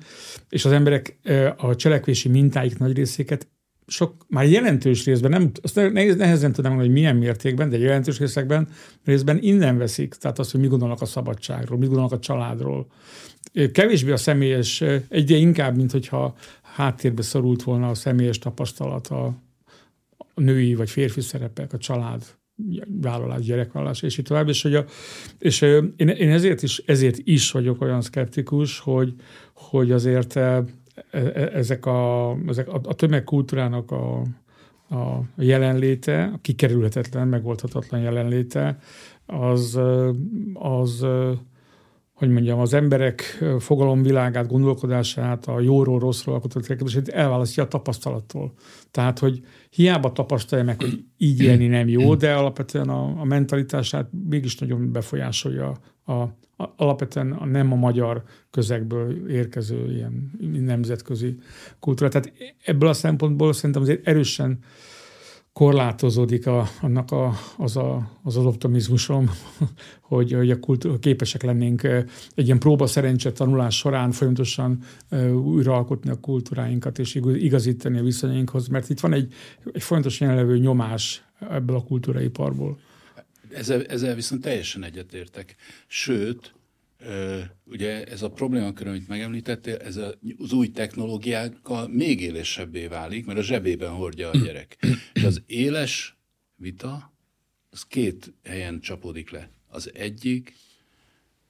és 0.49 0.65
az 0.65 0.73
emberek 0.73 1.19
a 1.57 1.77
cselekvési 1.77 2.29
mintáik 2.29 2.79
nagy 2.79 2.97
részéket 2.97 3.49
sok, 3.91 4.15
már 4.29 4.49
jelentős 4.49 5.05
részben, 5.05 5.31
nem, 5.31 5.51
azt 5.63 5.75
nehéz, 5.75 6.17
nehezen 6.17 6.53
tudom 6.53 6.77
hogy 6.77 6.91
milyen 6.91 7.17
mértékben, 7.17 7.69
de 7.69 7.79
jelentős 7.79 8.19
részekben 8.19 8.69
részben 9.05 9.39
innen 9.41 9.79
veszik. 9.79 10.15
Tehát 10.15 10.39
azt, 10.39 10.51
hogy 10.51 10.61
mi 10.61 10.67
gondolnak 10.67 11.01
a 11.01 11.05
szabadságról, 11.05 11.79
mi 11.79 11.87
gondolnak 11.87 12.13
a 12.13 12.19
családról. 12.19 12.87
Kevésbé 13.73 14.11
a 14.11 14.17
személyes, 14.17 14.85
egyre 15.09 15.37
inkább, 15.37 15.77
mint 15.77 15.91
hogyha 15.91 16.35
háttérbe 16.75 17.23
szorult 17.23 17.63
volna 17.63 17.89
a 17.89 17.95
személyes 17.95 18.39
tapasztalat, 18.39 19.07
a, 19.07 19.25
a 20.35 20.41
női 20.41 20.75
vagy 20.75 20.91
férfi 20.91 21.21
szerepek, 21.21 21.73
a 21.73 21.79
család 21.79 22.23
vállalás, 23.01 23.45
gyerekvállalás, 23.45 24.03
és 24.03 24.19
így 24.19 24.25
tovább. 24.25 24.49
És, 24.49 24.63
hogy 24.63 24.75
a, 24.75 24.85
és 25.39 25.61
én, 25.61 26.09
én 26.09 26.31
ezért, 26.31 26.63
is, 26.63 26.83
ezért 26.87 27.19
is 27.25 27.51
vagyok 27.51 27.81
olyan 27.81 28.01
szkeptikus, 28.01 28.79
hogy, 28.79 29.15
hogy 29.53 29.93
azért 29.93 30.39
E, 31.11 31.19
e, 31.19 31.51
ezek 31.53 31.87
a, 31.87 32.37
ezek 32.47 32.69
a, 32.69 32.81
a 32.83 32.95
tömegkultúrának 32.95 33.91
a, 33.91 34.21
a 34.91 35.21
jelenléte, 35.37 36.31
a 36.35 36.39
kikerülhetetlen, 36.41 37.29
megoldhatatlan 37.29 38.01
jelenléte, 38.01 38.79
az, 39.27 39.81
az 40.53 41.07
hogy 42.21 42.31
mondjam, 42.31 42.59
az 42.59 42.75
emberek 42.75 43.45
fogalomvilágát, 43.59 44.49
gondolkodását, 44.49 45.47
a 45.47 45.61
jóról, 45.61 45.99
rosszról 45.99 46.35
alkotott 46.35 46.69
elképzelését 46.69 47.15
elválasztja 47.15 47.63
a 47.63 47.69
tapasztalattól. 47.69 48.53
Tehát, 48.91 49.19
hogy 49.19 49.41
hiába 49.71 50.13
tapasztalja 50.13 50.65
meg, 50.65 50.81
hogy 50.81 51.05
így 51.17 51.43
élni 51.43 51.67
nem 51.67 51.89
jó, 51.89 52.15
de 52.15 52.35
alapvetően 52.35 52.89
a, 52.89 53.21
a 53.21 53.25
mentalitását 53.25 54.09
mégis 54.29 54.59
nagyon 54.59 54.93
befolyásolja 54.93 55.73
a, 56.05 56.25
alapvetően 56.77 57.33
a 57.33 57.47
nem 57.47 57.73
a 57.73 57.77
magyar 57.77 58.23
közegből 58.51 59.31
érkező 59.31 59.93
ilyen 59.93 60.31
nemzetközi 60.65 61.37
kultúra. 61.79 62.11
Tehát 62.11 62.33
ebből 62.65 62.89
a 62.89 62.93
szempontból 62.93 63.53
szerintem 63.53 63.83
azért 63.83 64.07
erősen 64.07 64.59
korlátozódik 65.53 66.47
a, 66.47 66.69
annak 66.81 67.11
a, 67.11 67.33
az, 67.57 67.77
a, 67.77 68.11
az 68.23 68.37
az 68.37 68.45
optimizmusom, 68.45 69.31
hogy, 70.01 70.33
hogy 70.33 70.51
a 70.51 70.61
kultúra, 70.61 70.99
képesek 70.99 71.43
lennénk 71.43 71.83
egy 72.35 72.47
ilyen 72.47 72.59
próba 72.59 72.87
szerencse 72.87 73.33
tanulás 73.33 73.77
során 73.77 74.11
folyamatosan 74.11 74.83
újraalkotni 75.45 76.11
a 76.11 76.21
kultúráinkat 76.21 76.99
és 76.99 77.15
igazítani 77.15 77.99
a 77.99 78.03
viszonyainkhoz, 78.03 78.69
mert 78.69 78.89
itt 78.89 79.01
van 79.01 79.13
egy, 79.13 79.33
egy 79.73 79.83
folyamatosan 79.83 80.29
jelenlevő 80.29 80.59
nyomás 80.59 81.25
ebből 81.51 81.77
a 81.77 81.83
kultúraiparból. 81.83 82.79
Ezzel, 83.55 83.85
ezzel 83.85 84.15
viszont 84.15 84.43
teljesen 84.43 84.85
egyetértek. 84.85 85.57
Sőt, 85.87 86.53
ugye 87.65 88.05
ez 88.05 88.23
a 88.23 88.31
problémakör, 88.31 88.87
amit 88.87 89.09
megemlítettél, 89.09 89.77
ez 89.77 89.97
az 89.97 90.53
új 90.53 90.71
technológiákkal 90.71 91.89
még 91.89 92.21
élesebbé 92.21 92.87
válik, 92.87 93.27
mert 93.27 93.39
a 93.39 93.43
zsebében 93.43 93.91
hordja 93.91 94.31
a 94.31 94.37
gyerek. 94.37 94.87
És 95.13 95.23
az 95.23 95.43
éles 95.47 96.17
vita, 96.57 97.13
az 97.71 97.87
két 97.87 98.33
helyen 98.43 98.81
csapódik 98.81 99.31
le. 99.31 99.51
Az 99.69 99.91
egyik, 99.95 100.55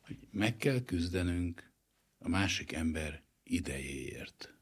hogy 0.00 0.16
meg 0.30 0.56
kell 0.56 0.80
küzdenünk 0.80 1.72
a 2.18 2.28
másik 2.28 2.72
ember 2.72 3.22
idejéért. 3.42 4.54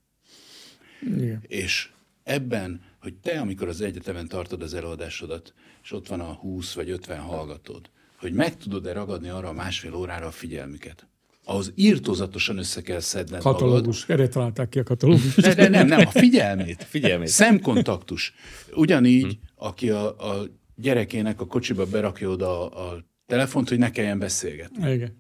Igen. 1.01 1.45
És 1.47 1.91
ebben, 2.23 2.83
hogy 3.01 3.15
te, 3.15 3.41
amikor 3.41 3.69
az 3.69 3.81
egyetemen 3.81 4.29
tartod 4.29 4.63
az 4.63 4.75
előadásodat, 4.75 5.55
és 5.83 5.93
ott 5.93 6.07
van 6.07 6.21
a 6.21 6.33
20 6.33 6.75
vagy 6.75 6.91
50 6.91 7.21
hallgatód, 7.21 7.91
hogy 8.19 8.33
meg 8.33 8.57
tudod-e 8.57 8.93
ragadni 8.93 9.29
arra 9.29 9.49
a 9.49 9.53
másfél 9.53 9.95
órára 9.95 10.27
a 10.27 10.31
figyelmüket. 10.31 11.07
Ahhoz 11.45 11.73
írtózatosan 11.75 12.59
össze 12.59 12.83
kell 12.83 13.01
szedned 13.01 13.41
Katalógus, 13.41 14.01
magad. 14.01 14.21
erre 14.21 14.29
találták 14.33 14.69
ki 14.69 14.79
a 14.79 14.83
katalógus. 14.83 15.35
De, 15.35 15.55
de 15.55 15.69
nem, 15.69 15.87
nem, 15.87 16.07
a 16.07 16.11
figyelmét. 16.11 16.85
figyelmét. 16.85 17.29
Szemkontaktus. 17.29 18.35
Ugyanígy, 18.75 19.25
hm. 19.25 19.65
aki 19.65 19.91
a, 19.91 20.33
a 20.33 20.47
gyerekének 20.77 21.41
a 21.41 21.47
kocsiba 21.47 21.87
berakja 21.87 22.29
oda 22.29 22.71
a, 22.71 22.91
a 22.91 23.05
telefont, 23.27 23.69
hogy 23.69 23.79
ne 23.79 23.91
kelljen 23.91 24.19
beszélgetni. 24.19 24.93
Igen. 24.93 25.17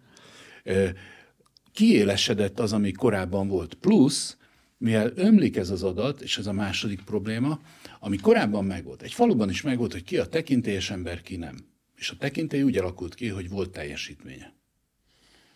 Kiélesedett 1.72 2.60
az, 2.60 2.72
ami 2.72 2.92
korábban 2.92 3.48
volt. 3.48 3.74
Plusz, 3.74 4.36
mivel 4.78 5.12
ömlik 5.14 5.56
ez 5.56 5.70
az 5.70 5.82
adat, 5.82 6.20
és 6.20 6.38
ez 6.38 6.46
a 6.46 6.52
második 6.52 7.00
probléma, 7.00 7.60
ami 8.00 8.16
korábban 8.16 8.64
megvolt. 8.64 9.02
Egy 9.02 9.12
faluban 9.12 9.50
is 9.50 9.62
megvolt, 9.62 9.92
hogy 9.92 10.04
ki 10.04 10.18
a 10.18 10.26
tekintélyes 10.26 10.90
ember, 10.90 11.22
ki 11.22 11.36
nem. 11.36 11.56
És 11.98 12.10
a 12.10 12.16
tekintély 12.16 12.62
úgy 12.62 12.76
alakult 12.76 13.14
ki, 13.14 13.28
hogy 13.28 13.48
volt 13.48 13.70
teljesítménye. 13.70 14.52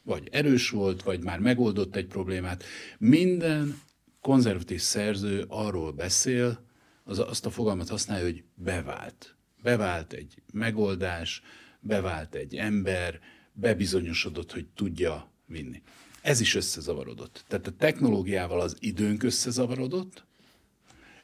Vagy 0.02 0.28
erős 0.32 0.70
volt, 0.70 1.02
vagy 1.02 1.22
már 1.22 1.38
megoldott 1.38 1.96
egy 1.96 2.06
problémát. 2.06 2.64
Minden 2.98 3.80
konzervatív 4.20 4.80
szerző 4.80 5.44
arról 5.48 5.92
beszél, 5.92 6.66
az, 7.04 7.18
azt 7.18 7.46
a 7.46 7.50
fogalmat 7.50 7.88
használja, 7.88 8.24
hogy 8.24 8.44
bevált. 8.54 9.36
Bevált 9.62 10.12
egy 10.12 10.42
megoldás, 10.52 11.42
bevált 11.80 12.34
egy 12.34 12.56
ember, 12.56 13.20
bebizonyosodott, 13.52 14.52
hogy 14.52 14.66
tudja 14.74 15.32
vinni. 15.46 15.82
Ez 16.22 16.40
is 16.40 16.54
összezavarodott. 16.54 17.44
Tehát 17.48 17.66
a 17.66 17.76
technológiával 17.76 18.60
az 18.60 18.76
időnk 18.80 19.22
összezavarodott, 19.22 20.24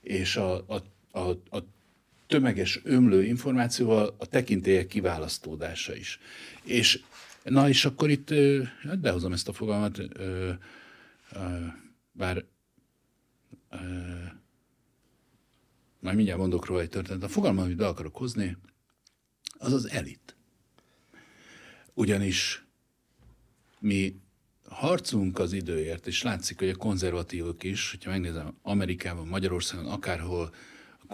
és 0.01 0.37
a, 0.37 0.65
a, 0.69 0.83
a, 1.11 1.29
a 1.31 1.65
tömeges 2.29 2.81
ömlő 2.85 3.25
információval 3.25 4.15
a 4.19 4.27
tekintélyek 4.27 4.87
kiválasztódása 4.87 5.97
is. 5.97 6.19
És 6.63 7.03
na 7.43 7.69
és 7.69 7.85
akkor 7.85 8.11
itt, 8.11 8.31
hát 8.83 8.99
behozom 9.01 9.33
ezt 9.33 9.49
a 9.49 9.53
fogalmat, 9.53 10.01
bár 12.13 12.45
már 16.01 16.15
mindjárt 16.15 16.39
mondok 16.39 16.67
róla 16.67 16.81
egy 16.81 16.89
történet. 16.89 17.23
A 17.23 17.29
fogalmat, 17.29 17.65
amit 17.65 17.77
be 17.77 17.87
akarok 17.87 18.17
hozni, 18.17 18.57
az 19.59 19.73
az 19.73 19.91
elit. 19.91 20.37
Ugyanis 21.95 22.65
mi 23.81 24.21
harcunk 24.65 25.39
az 25.39 25.53
időért, 25.53 26.07
és 26.07 26.23
látszik, 26.23 26.59
hogy 26.59 26.69
a 26.69 26.77
konzervatívok 26.77 27.63
is, 27.63 27.91
hogyha 27.91 28.11
megnézem 28.11 28.59
Amerikában, 28.63 29.27
Magyarországon, 29.27 29.87
akárhol, 29.87 30.55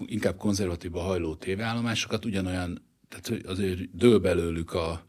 inkább 0.07 0.37
konzervatívba 0.37 1.00
hajló 1.00 1.35
tévéállomásokat, 1.35 2.24
ugyanolyan, 2.24 2.85
tehát 3.09 3.44
azért 3.46 3.96
dől 3.96 4.18
belőlük 4.18 4.72
a 4.72 5.07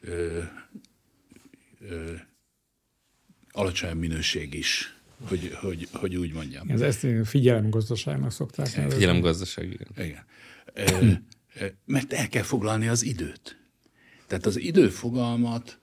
ö, 0.00 0.42
ö, 1.80 2.12
alacsony 3.50 3.96
minőség 3.96 4.54
is, 4.54 4.96
hogy, 5.28 5.56
hogy, 5.60 5.88
hogy 5.92 6.16
úgy 6.16 6.32
mondjam. 6.32 6.68
Ez 6.68 6.80
ezt 6.80 7.06
figyelemgazdaságnak 7.24 8.32
szokták 8.32 8.76
nevezni. 8.76 8.94
Figyelemgazdaság, 8.94 9.64
igen. 9.64 10.06
igen. 10.08 10.24
Ö, 10.74 11.66
mert 11.84 12.12
el 12.12 12.28
kell 12.28 12.42
foglalni 12.42 12.88
az 12.88 13.02
időt. 13.02 13.60
Tehát 14.26 14.46
az 14.46 14.60
időfogalmat 14.60 15.78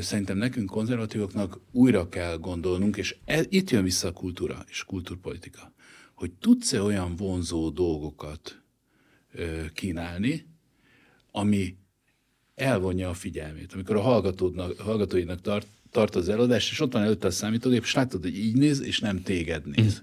szerintem 0.00 0.36
nekünk 0.36 0.70
konzervatívoknak 0.70 1.60
újra 1.70 2.08
kell 2.08 2.36
gondolnunk, 2.36 2.96
és 2.96 3.16
e, 3.24 3.44
itt 3.48 3.70
jön 3.70 3.82
vissza 3.82 4.08
a 4.08 4.12
kultúra 4.12 4.64
és 4.68 4.84
kultúrpolitika 4.84 5.72
hogy 6.22 6.32
tudsz-e 6.32 6.82
olyan 6.82 7.16
vonzó 7.16 7.70
dolgokat 7.70 8.62
kínálni, 9.74 10.46
ami 11.30 11.76
elvonja 12.54 13.08
a 13.08 13.14
figyelmét. 13.14 13.72
Amikor 13.72 13.96
a 13.96 14.00
hallgatódnak, 14.00 14.78
hallgatóinak 14.78 15.40
tart, 15.40 15.66
tart 15.90 16.14
az 16.14 16.28
eladás, 16.28 16.70
és 16.70 16.80
ott 16.80 16.92
van 16.92 17.02
előtte 17.02 17.26
a 17.26 17.30
számítógép, 17.30 17.82
és 17.82 17.94
látod, 17.94 18.22
hogy 18.22 18.36
így 18.38 18.56
néz, 18.56 18.80
és 18.80 18.98
nem 19.00 19.22
téged 19.22 19.66
néz. 19.66 20.02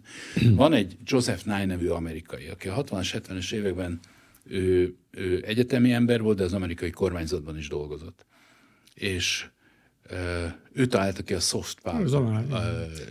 Van 0.55 0.73
egy 0.73 0.97
Joseph 1.03 1.45
Nye 1.45 1.65
nevű 1.65 1.87
amerikai, 1.87 2.47
aki 2.47 2.67
a 2.67 2.83
60-as, 2.83 3.21
70-es 3.27 3.53
években 3.53 3.99
ő, 4.43 4.95
ő 5.11 5.43
egyetemi 5.45 5.91
ember 5.91 6.21
volt, 6.21 6.37
de 6.37 6.43
az 6.43 6.53
amerikai 6.53 6.89
kormányzatban 6.89 7.57
is 7.57 7.67
dolgozott. 7.67 8.25
És 8.93 9.49
ő 10.73 10.85
találta 10.85 11.23
ki 11.23 11.33
a 11.33 11.39
soft 11.39 11.79
power. 11.79 12.07
Zalán, 12.07 12.47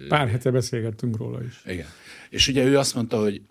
Pár 0.09 0.29
hete 0.29 0.51
beszélgettünk 0.51 1.17
róla 1.17 1.43
is. 1.43 1.63
Igen. 1.67 1.87
És 2.31 2.49
ugye 2.49 2.65
ő 2.65 2.79
azt 2.79 2.95
mondta, 2.95 3.21
hogy 3.21 3.43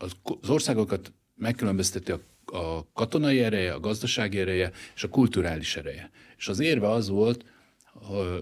az 0.41 0.49
országokat 0.49 1.13
megkülönbözteti 1.35 2.11
a, 2.11 2.19
a 2.57 2.91
katonai 2.93 3.39
ereje, 3.39 3.73
a 3.73 3.79
gazdasági 3.79 4.39
ereje 4.39 4.71
és 4.95 5.03
a 5.03 5.09
kulturális 5.09 5.75
ereje. 5.75 6.09
És 6.37 6.47
az 6.47 6.59
érve 6.59 6.89
az 6.89 7.09
volt, 7.09 7.45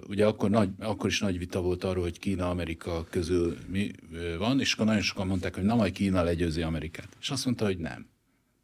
ugye 0.08 0.26
akkor, 0.26 0.50
nagy, 0.50 0.70
akkor 0.80 1.10
is 1.10 1.20
nagy 1.20 1.38
vita 1.38 1.62
volt 1.62 1.84
arról, 1.84 2.04
hogy 2.04 2.20
Kína-Amerika 2.20 3.06
közül 3.10 3.58
mi 3.68 3.92
van, 4.38 4.60
és 4.60 4.74
akkor 4.74 4.86
nagyon 4.86 5.02
sokan 5.02 5.28
mondták, 5.28 5.56
hogy 5.56 5.64
na 5.64 5.76
majd 5.76 5.94
Kína 5.94 6.24
legyőzi 6.24 6.62
Amerikát. 6.62 7.18
És 7.22 7.30
azt 7.30 7.46
mondta, 7.46 7.66
hogy 7.66 7.78
nem. 7.78 8.08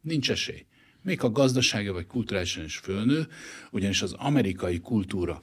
Nincs 0.00 0.30
esély. 0.30 0.66
Még 1.02 1.22
a 1.22 1.30
gazdasága 1.30 1.92
vagy 1.92 2.06
kulturálisan 2.06 2.64
is 2.64 2.76
fölnő, 2.76 3.26
ugyanis 3.70 4.02
az 4.02 4.12
amerikai 4.12 4.80
kultúra 4.80 5.42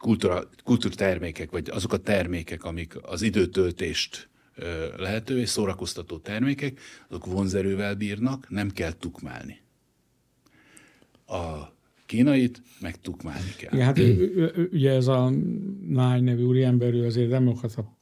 kultúra, 0.00 0.48
kultúrtermékek, 0.64 1.50
vagy 1.50 1.70
azok 1.70 1.92
a 1.92 1.96
termékek, 1.96 2.64
amik 2.64 2.96
az 3.02 3.22
időtöltést 3.22 4.28
lehetővé, 4.96 5.44
szórakoztató 5.44 6.18
termékek, 6.18 6.80
azok 7.08 7.26
vonzerővel 7.26 7.94
bírnak, 7.94 8.46
nem 8.48 8.70
kell 8.70 8.92
tukmálni. 8.92 9.60
A 11.26 11.72
kínait 12.06 12.62
meg 12.80 13.00
tukmálni 13.00 13.54
kell. 13.56 13.72
Igen, 13.72 13.86
hát 13.86 13.98
ugye 14.72 14.90
ez 14.90 15.06
a 15.06 15.32
Náj 15.88 16.20
nevű 16.20 16.42
úriember, 16.42 16.94
ő 16.94 17.06
azért 17.06 17.28
demokrata 17.28 17.98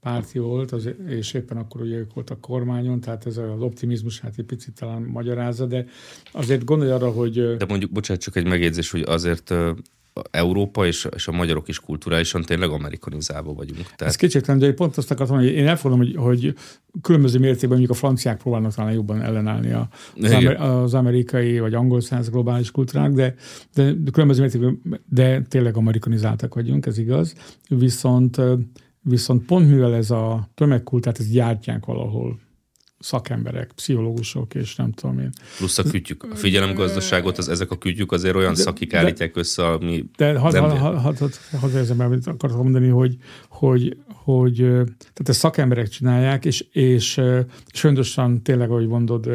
párti 0.00 0.38
volt, 0.38 0.72
az, 0.72 0.90
és 1.06 1.32
éppen 1.32 1.56
akkor 1.56 1.80
ugye 1.80 1.96
ők 1.96 2.14
voltak 2.14 2.40
kormányon, 2.40 3.00
tehát 3.00 3.26
ez 3.26 3.36
az 3.36 3.60
optimizmus 3.60 4.20
hát 4.20 4.34
egy 4.36 4.44
picit 4.44 4.74
talán 4.74 5.02
magyarázza, 5.02 5.66
de 5.66 5.86
azért 6.32 6.64
gondolj 6.64 6.90
arra, 6.90 7.10
hogy... 7.10 7.56
De 7.56 7.64
mondjuk, 7.68 7.90
bocsánat, 7.90 8.22
csak 8.22 8.36
egy 8.36 8.46
megjegyzés, 8.46 8.90
hogy 8.90 9.02
azért 9.02 9.54
Európa 10.30 10.86
és, 10.86 11.08
és 11.14 11.28
a 11.28 11.32
magyarok 11.32 11.68
is 11.68 11.80
kulturálisan 11.80 12.42
tényleg 12.42 12.70
amerikanizálva 12.70 13.52
vagyunk. 13.52 13.82
Tehát... 13.82 14.00
Ez 14.00 14.16
kétségtelen, 14.16 14.60
de 14.60 14.72
pont 14.72 14.96
azt 14.96 15.10
akartam, 15.10 15.36
hogy 15.36 15.46
én 15.46 15.66
elfogadom, 15.66 16.04
hogy, 16.04 16.16
hogy 16.16 16.54
különböző 17.02 17.38
mértékben 17.38 17.78
mondjuk 17.78 17.90
a 17.90 17.94
franciák 17.94 18.38
próbálnak 18.38 18.74
talán 18.74 18.92
jobban 18.92 19.22
ellenállni 19.22 19.72
a, 19.72 19.88
az, 20.22 20.32
amer, 20.32 20.60
az 20.60 20.94
amerikai 20.94 21.58
vagy 21.58 21.74
angol 21.74 22.00
száz 22.00 22.30
globális 22.30 22.70
kultúrák, 22.70 23.12
de, 23.12 23.34
de, 23.74 23.92
de 23.92 24.10
különböző 24.10 24.40
mértékben, 24.40 25.02
de 25.08 25.42
tényleg 25.42 25.76
amerikanizáltak 25.76 26.54
vagyunk, 26.54 26.86
ez 26.86 26.98
igaz. 26.98 27.34
Viszont 27.68 28.40
Viszont 29.02 29.44
pont 29.44 29.70
mivel 29.70 29.94
ez 29.94 30.10
a 30.10 30.48
tömegkultát, 30.54 31.18
ezt 31.18 31.32
gyártják 31.32 31.84
valahol 31.84 32.38
szakemberek, 32.98 33.72
pszichológusok, 33.72 34.54
és 34.54 34.76
nem 34.76 34.92
tudom 34.92 35.18
én. 35.18 35.30
Plusz 35.56 35.78
a 35.78 35.82
kütyük. 35.82 36.26
A 36.30 36.36
figyelemgazdaságot, 36.36 37.38
az, 37.38 37.48
ezek 37.48 37.70
a 37.70 37.78
kütyük 37.78 38.12
azért 38.12 38.34
olyan 38.34 38.54
de, 38.54 38.60
szakik 38.60 38.94
állítják 38.94 39.34
de, 39.34 39.40
össze, 39.40 39.66
ami 39.66 40.04
De 40.16 40.38
hadd 40.38 40.56
ha, 40.56 40.68
ha, 40.68 40.98
ha, 40.98 41.12
ha, 41.18 41.58
ha 41.58 41.68
érzem, 41.74 42.00
amit 42.00 42.26
akartam 42.26 42.62
mondani, 42.62 42.88
hogy, 42.88 43.16
hogy, 43.48 43.96
hogy 44.06 44.56
tehát 44.56 45.28
ezt 45.28 45.38
szakemberek 45.38 45.88
csinálják, 45.88 46.44
és, 46.44 46.60
és, 46.72 47.20
fontosan 47.72 48.42
tényleg, 48.42 48.70
ahogy 48.70 48.86
mondod, 48.86 49.30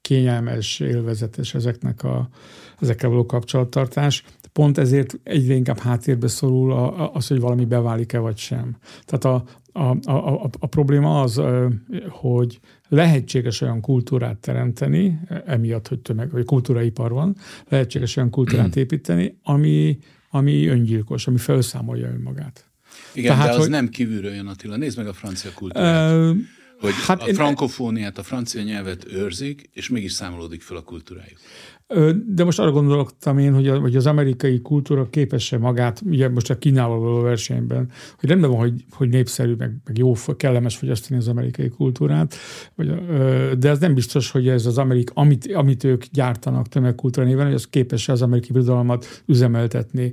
kényelmes, 0.00 0.80
élvezetes 0.80 1.54
ezeknek 1.54 2.04
a, 2.04 2.28
ezekkel 2.80 3.10
való 3.10 3.26
kapcsolattartás 3.26 4.24
pont 4.52 4.78
ezért 4.78 5.18
egyre 5.22 5.54
inkább 5.54 5.78
háttérbe 5.78 6.28
szorul 6.28 6.72
az, 7.12 7.26
hogy 7.26 7.40
valami 7.40 7.64
beválik-e 7.64 8.18
vagy 8.18 8.36
sem. 8.36 8.76
Tehát 9.04 9.24
a, 9.24 9.44
a, 9.72 10.10
a, 10.10 10.42
a, 10.44 10.50
a 10.58 10.66
probléma 10.66 11.20
az, 11.20 11.42
hogy 12.08 12.60
lehetséges 12.88 13.60
olyan 13.60 13.80
kultúrát 13.80 14.36
teremteni, 14.36 15.20
emiatt, 15.46 15.88
hogy 15.88 15.98
tömeg, 15.98 16.30
vagy 16.30 16.44
kultúraipar 16.44 17.12
van, 17.12 17.36
lehetséges 17.68 18.16
olyan 18.16 18.30
kultúrát 18.30 18.76
építeni, 18.76 19.38
ami, 19.42 19.98
ami 20.30 20.66
öngyilkos, 20.66 21.26
ami 21.26 21.38
felszámolja 21.38 22.08
önmagát. 22.08 22.64
Igen, 23.12 23.32
Tehát, 23.32 23.48
de 23.48 23.54
az 23.54 23.60
hogy, 23.60 23.70
nem 23.70 23.88
kívülről 23.88 24.34
jön, 24.34 24.46
Attila. 24.46 24.76
Nézd 24.76 24.96
meg 24.96 25.06
a 25.06 25.12
francia 25.12 25.50
kultúrát. 25.54 26.12
Uh, 26.12 26.36
hogy 26.80 26.92
hát 27.06 27.22
a 27.22 27.34
frankofóniát, 27.34 28.18
a 28.18 28.22
francia 28.22 28.62
nyelvet 28.62 29.12
őrzik, 29.12 29.70
és 29.72 29.88
mégis 29.88 30.12
számolódik 30.12 30.62
fel 30.62 30.76
a 30.76 30.82
kultúrájuk. 30.82 31.38
De 32.26 32.44
most 32.44 32.58
arra 32.58 32.70
gondoltam 32.70 33.38
én, 33.38 33.54
hogy, 33.54 33.68
a, 33.68 33.78
hogy 33.78 33.96
az 33.96 34.06
amerikai 34.06 34.60
kultúra 34.60 35.10
képes-e 35.10 35.58
magát, 35.58 36.02
ugye 36.06 36.28
most 36.28 36.50
a 36.50 36.58
Kínával 36.58 36.98
való 36.98 37.20
versenyben, 37.20 37.90
hogy 38.18 38.28
rendben 38.28 38.50
van, 38.50 38.58
hogy, 38.58 38.84
hogy 38.90 39.08
népszerű, 39.08 39.54
meg, 39.54 39.76
meg 39.84 39.98
jó, 39.98 40.12
kellemes 40.36 40.76
fogyasztani 40.76 41.20
az 41.20 41.28
amerikai 41.28 41.68
kultúrát, 41.68 42.34
vagy, 42.74 42.94
de 43.58 43.68
ez 43.68 43.78
nem 43.78 43.94
biztos, 43.94 44.30
hogy 44.30 44.48
ez 44.48 44.66
az 44.66 44.78
amerik, 44.78 45.10
amit, 45.14 45.52
amit 45.54 45.84
ők 45.84 46.04
gyártanak 46.12 46.68
tömegkultúra 46.68 47.26
néven, 47.26 47.44
hogy 47.44 47.54
az 47.54 47.66
képes 47.66 48.08
az 48.08 48.22
amerikai 48.22 48.50
birodalmat 48.52 49.22
üzemeltetni. 49.26 50.12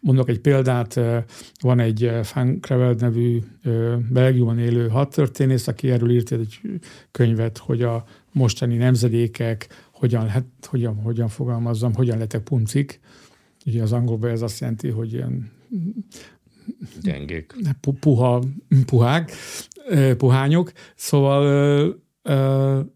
Mondok 0.00 0.28
egy 0.28 0.40
példát, 0.40 1.00
van 1.60 1.80
egy 1.80 2.10
Frank 2.22 2.60
Kreveld 2.60 3.00
nevű 3.00 3.38
Belgiumban 4.10 4.58
élő 4.58 4.88
hadtörténész, 4.88 5.66
aki 5.66 5.90
erről 5.90 6.10
írt 6.10 6.32
egy 6.32 6.60
könyvet, 7.10 7.58
hogy 7.58 7.82
a 7.82 8.04
mostani 8.32 8.76
nemzedékek 8.76 9.68
hogyan, 10.00 10.28
hát, 10.28 10.44
hogyan, 10.62 10.94
hogyan 10.94 11.28
fogalmazzam, 11.28 11.94
hogyan 11.94 12.18
lettek 12.18 12.42
puncik. 12.42 13.00
Ugye 13.66 13.82
az 13.82 13.92
angolban 13.92 14.30
ez 14.30 14.42
azt 14.42 14.60
jelenti, 14.60 14.88
hogy 14.88 15.12
ilyen 15.12 15.50
gyengék. 17.02 17.54
Puha, 18.00 18.42
puhák, 18.86 19.32
puhányok. 20.16 20.72
Szóval 20.94 21.42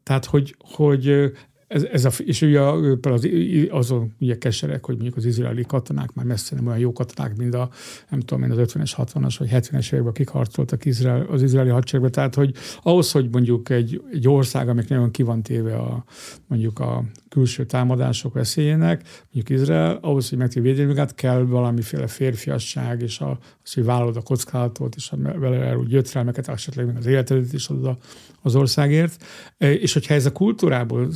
tehát, 0.02 0.24
hogy, 0.24 0.56
hogy 0.58 1.32
ez, 1.74 1.82
ez 1.82 2.04
a, 2.04 2.10
és 2.24 2.42
ugye 2.42 2.60
az, 2.60 3.28
azon 3.70 4.14
ugye 4.20 4.38
keserek, 4.38 4.84
hogy 4.84 4.94
mondjuk 4.94 5.16
az 5.16 5.24
izraeli 5.24 5.64
katonák 5.66 6.14
már 6.14 6.24
messze 6.24 6.54
nem 6.54 6.66
olyan 6.66 6.78
jó 6.78 6.92
katonák, 6.92 7.36
mint 7.36 7.54
a, 7.54 7.70
nem 8.10 8.20
tudom 8.20 8.42
én, 8.42 8.50
az 8.50 8.72
50-es, 8.72 8.92
60-as 8.96 9.34
vagy 9.38 9.48
70-es 9.52 9.86
években, 9.86 10.06
akik 10.06 10.28
harcoltak 10.28 10.84
Izrael, 10.84 11.26
az 11.30 11.42
izraeli 11.42 11.68
hadseregbe. 11.70 12.10
Tehát, 12.10 12.34
hogy 12.34 12.54
ahhoz, 12.82 13.12
hogy 13.12 13.28
mondjuk 13.30 13.68
egy, 13.70 14.02
egy 14.12 14.28
ország, 14.28 14.68
amik 14.68 14.88
nagyon 14.88 15.10
ki 15.10 15.22
van 15.22 15.42
a, 15.64 16.04
mondjuk 16.46 16.78
a 16.78 17.04
külső 17.28 17.66
támadások 17.66 18.34
veszélyének, 18.34 19.02
mondjuk 19.32 19.60
Izrael, 19.60 19.98
ahhoz, 20.00 20.28
hogy 20.28 20.38
meg 20.38 20.48
tudja 20.48 20.86
magát, 20.86 21.14
kell 21.14 21.40
valamiféle 21.40 22.06
férfiasság, 22.06 23.02
és 23.02 23.20
a, 23.20 23.38
az, 23.64 23.74
hogy 23.74 23.84
vállalod 23.84 24.16
a 24.16 24.22
kockázatot, 24.22 24.94
és 24.96 25.10
a 25.10 25.16
vele 25.38 25.76
úgy 25.78 25.88
gyötrelmeket, 25.88 26.48
esetleg 26.48 26.86
még 26.86 26.96
az 26.96 27.06
életedet 27.06 27.52
is 27.52 27.68
adod 27.68 27.98
az 28.42 28.54
országért. 28.54 29.24
És 29.58 29.92
hogyha 29.92 30.14
ez 30.14 30.26
a 30.26 30.32
kultúrából 30.32 31.08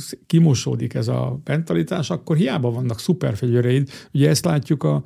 kimosódik 0.49 0.93
ez 0.93 1.07
a 1.07 1.39
mentalitás, 1.45 2.09
akkor 2.09 2.35
hiába 2.35 2.71
vannak 2.71 2.99
szuperfegyvereid. 2.99 3.89
Ugye 4.13 4.29
ezt 4.29 4.45
látjuk 4.45 4.83
a, 4.83 5.03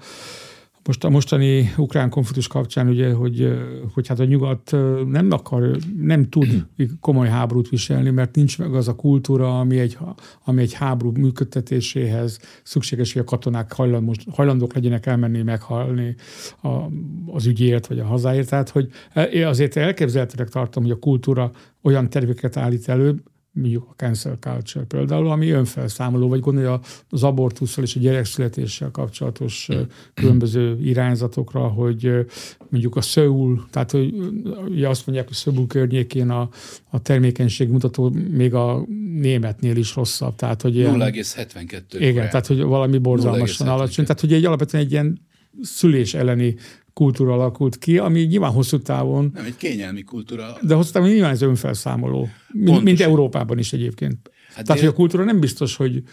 most 0.85 1.03
a 1.03 1.09
mostani 1.09 1.73
ukrán 1.77 2.09
konfliktus 2.09 2.47
kapcsán, 2.47 2.87
ugye, 2.87 3.13
hogy, 3.13 3.47
hogy 3.93 4.07
hát 4.07 4.19
a 4.19 4.23
nyugat 4.23 4.71
nem 5.07 5.31
akar, 5.31 5.77
nem 5.97 6.29
tud 6.29 6.65
komoly 6.99 7.27
háborút 7.27 7.69
viselni, 7.69 8.09
mert 8.09 8.35
nincs 8.35 8.59
meg 8.59 8.73
az 8.73 8.87
a 8.87 8.95
kultúra, 8.95 9.59
ami 9.59 9.79
egy, 9.79 9.97
ami 10.43 10.61
egy 10.61 10.73
háború 10.73 11.11
működtetéséhez 11.11 12.39
szükséges, 12.63 13.13
hogy 13.13 13.21
a 13.21 13.25
katonák 13.25 13.73
hajlandók, 13.73 14.15
hajlandók 14.31 14.73
legyenek 14.73 15.05
elmenni, 15.05 15.41
meghalni 15.41 16.15
a, 16.61 16.77
az 17.27 17.45
ügyért, 17.45 17.87
vagy 17.87 17.99
a 17.99 18.05
hazáért. 18.05 18.49
Tehát, 18.49 18.69
hogy 18.69 18.89
azért 19.43 19.75
elképzelhetőnek 19.75 20.49
tartom, 20.49 20.83
hogy 20.83 20.91
a 20.91 20.99
kultúra 20.99 21.51
olyan 21.81 22.09
terveket 22.09 22.57
állít 22.57 22.89
elő, 22.89 23.23
mondjuk 23.53 23.87
a 23.89 23.93
cancel 23.95 24.37
culture 24.39 24.85
például, 24.85 25.27
ami 25.27 25.49
önfelszámoló, 25.49 26.27
vagy 26.27 26.39
gondolja 26.39 26.79
az 27.09 27.23
abortussal 27.23 27.83
és 27.83 27.95
a 27.95 27.99
gyerekszületéssel 27.99 28.91
kapcsolatos 28.91 29.69
különböző 30.13 30.79
irányzatokra, 30.81 31.67
hogy 31.67 32.25
mondjuk 32.69 32.95
a 32.95 33.01
Szöul, 33.01 33.65
tehát 33.71 33.91
hogy 33.91 34.13
ugye 34.67 34.89
azt 34.89 35.05
mondják, 35.05 35.27
hogy 35.27 35.37
Szöul 35.37 35.67
környékén 35.67 36.29
a, 36.29 36.49
a 36.89 37.01
termékenység 37.01 37.69
mutató 37.69 38.15
még 38.29 38.53
a 38.53 38.85
németnél 39.19 39.75
is 39.75 39.95
rosszabb. 39.95 40.35
Tehát, 40.35 40.61
hogy 40.61 40.75
0,72. 40.75 41.81
Igen, 41.99 42.29
tehát 42.29 42.47
hogy 42.47 42.61
valami 42.61 42.97
borzalmasan 42.97 43.67
alacsony. 43.67 44.05
Tehát, 44.05 44.21
hogy 44.21 44.33
egy 44.33 44.45
alapvetően 44.45 44.83
egy 44.83 44.91
ilyen 44.91 45.31
szülés 45.61 46.13
elleni 46.13 46.55
kultúra 46.93 47.33
alakult 47.33 47.77
ki, 47.77 47.97
ami 47.97 48.21
nyilván 48.21 48.51
hosszú 48.51 48.79
távon... 48.79 49.31
Nem, 49.33 49.45
egy 49.45 49.57
kényelmi 49.57 50.03
kultúra. 50.03 50.57
De 50.61 50.75
hosszú 50.75 50.91
távon 50.91 51.09
nyilván 51.09 51.31
ez 51.31 51.41
önfelszámoló. 51.41 52.27
Mint, 52.51 52.83
mint 52.83 52.99
Európában 52.99 53.57
is 53.57 53.73
egyébként. 53.73 54.31
Hát 54.53 54.65
Tehát, 54.65 54.81
hogy 54.81 54.89
a 54.89 54.93
kultúra 54.93 55.23
nem 55.23 55.39
biztos, 55.39 55.75
hogy 55.75 56.03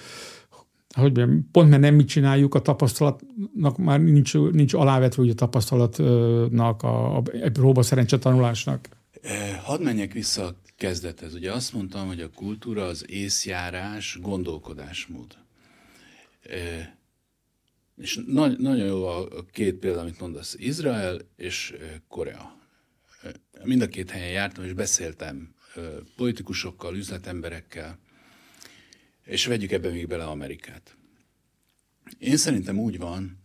hogy 0.94 1.16
mondjam, 1.16 1.48
pont 1.52 1.70
mert 1.70 1.82
nem 1.82 1.94
mit 1.94 2.08
csináljuk, 2.08 2.54
a 2.54 2.60
tapasztalatnak 2.60 3.78
már 3.78 4.00
nincs, 4.00 4.34
nincs 4.34 4.74
alávetve 4.74 5.22
ugye 5.22 5.32
a 5.32 5.34
tapasztalatnak, 5.34 6.82
a, 6.82 7.16
a, 7.16 7.16
a 7.16 7.50
próba 7.52 7.82
szerencse 7.82 8.18
tanulásnak. 8.18 8.88
Eh, 9.22 9.60
hadd 9.62 9.82
menjek 9.82 10.12
vissza 10.12 10.44
a 10.44 10.54
kezdethez. 10.76 11.34
Ugye 11.34 11.52
azt 11.52 11.72
mondtam, 11.72 12.06
hogy 12.06 12.20
a 12.20 12.30
kultúra 12.34 12.84
az 12.84 13.04
észjárás, 13.08 14.18
gondolkodásmód. 14.22 15.36
És 18.00 18.20
nagy, 18.26 18.58
nagyon 18.58 18.86
jó 18.86 19.06
a 19.06 19.44
két 19.52 19.74
példa, 19.74 20.00
amit 20.00 20.20
mondasz. 20.20 20.54
Izrael 20.58 21.20
és 21.36 21.74
Korea. 22.08 22.58
Mind 23.64 23.82
a 23.82 23.88
két 23.88 24.10
helyen 24.10 24.30
jártam, 24.30 24.64
és 24.64 24.72
beszéltem 24.72 25.54
politikusokkal, 26.16 26.96
üzletemberekkel, 26.96 27.98
és 29.24 29.46
vegyük 29.46 29.70
ebbe 29.70 29.90
még 29.90 30.06
bele 30.06 30.24
Amerikát. 30.24 30.96
Én 32.18 32.36
szerintem 32.36 32.78
úgy 32.78 32.98
van, 32.98 33.40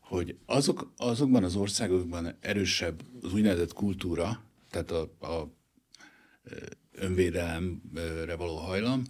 hogy 0.00 0.36
azok, 0.46 0.92
azokban 0.96 1.44
az 1.44 1.56
országokban 1.56 2.36
erősebb 2.40 3.02
az 3.22 3.32
úgynevezett 3.32 3.72
kultúra, 3.72 4.44
tehát 4.70 4.90
a, 4.90 5.00
a 5.20 5.54
önvédelemre 6.92 8.34
való 8.36 8.56
hajlam, 8.56 9.02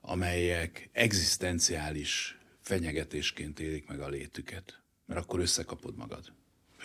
amelyek 0.00 0.88
egzisztenciális 0.92 2.38
fenyegetésként 2.64 3.60
élik 3.60 3.88
meg 3.88 4.00
a 4.00 4.08
létüket, 4.08 4.82
mert 5.06 5.20
akkor 5.20 5.40
összekapod 5.40 5.96
magad. 5.96 6.32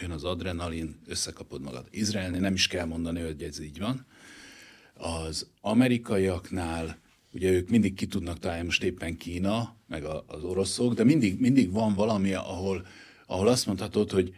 Jön 0.02 0.12
az 0.12 0.24
adrenalin, 0.24 1.00
összekapod 1.06 1.62
magad. 1.62 1.88
Izraelnél 1.92 2.40
nem 2.40 2.54
is 2.54 2.68
kell 2.68 2.86
mondani, 2.86 3.22
hogy 3.22 3.44
ez 3.44 3.60
így 3.60 3.80
van. 3.80 4.06
Az 4.94 5.50
amerikaiaknál, 5.62 7.00
ugye 7.34 7.52
ők 7.52 7.70
mindig 7.70 7.94
ki 7.94 8.08
tudnak 8.08 8.40
találni, 8.40 8.66
most 8.66 8.84
éppen 8.84 9.18
Kína, 9.18 9.76
meg 9.88 10.04
az 10.04 10.44
oroszok, 10.44 10.94
de 10.94 11.04
mindig, 11.04 11.40
mindig 11.40 11.72
van 11.72 11.94
valami, 11.94 12.34
ahol, 12.34 12.86
ahol 13.26 13.48
azt 13.48 13.66
mondhatod, 13.66 14.12
hogy 14.12 14.36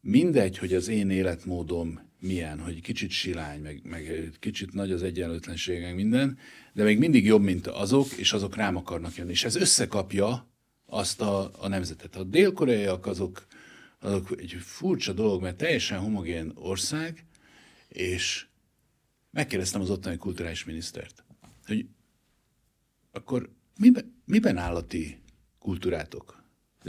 mindegy, 0.00 0.58
hogy 0.58 0.74
az 0.74 0.88
én 0.88 1.10
életmódom 1.10 2.00
milyen, 2.20 2.60
hogy 2.60 2.80
kicsit 2.80 3.10
silány, 3.10 3.60
meg, 3.60 3.80
meg 3.84 4.30
kicsit 4.40 4.72
nagy 4.72 4.92
az 4.92 5.02
egyenlőtlenség, 5.02 5.80
meg 5.80 5.94
minden, 5.94 6.38
de 6.72 6.82
még 6.82 6.98
mindig 6.98 7.24
jobb, 7.24 7.42
mint 7.42 7.66
azok, 7.66 8.12
és 8.12 8.32
azok 8.32 8.56
rám 8.56 8.76
akarnak 8.76 9.16
jönni. 9.16 9.30
És 9.30 9.44
ez 9.44 9.56
összekapja 9.56 10.54
azt 10.86 11.20
a, 11.20 11.50
a 11.62 11.68
nemzetet. 11.68 12.16
A 12.16 12.22
dél-koreaiak 12.22 13.06
azok, 13.06 13.46
azok 13.98 14.40
egy 14.40 14.56
furcsa 14.60 15.12
dolog, 15.12 15.42
mert 15.42 15.56
teljesen 15.56 15.98
homogén 15.98 16.52
ország, 16.54 17.24
és 17.88 18.46
megkérdeztem 19.30 19.80
az 19.80 19.90
ottani 19.90 20.16
kulturális 20.16 20.64
minisztert, 20.64 21.24
hogy 21.66 21.86
akkor 23.12 23.50
miben, 23.78 24.22
miben 24.24 24.56
áll 24.56 24.84
kultúrátok? 25.58 26.42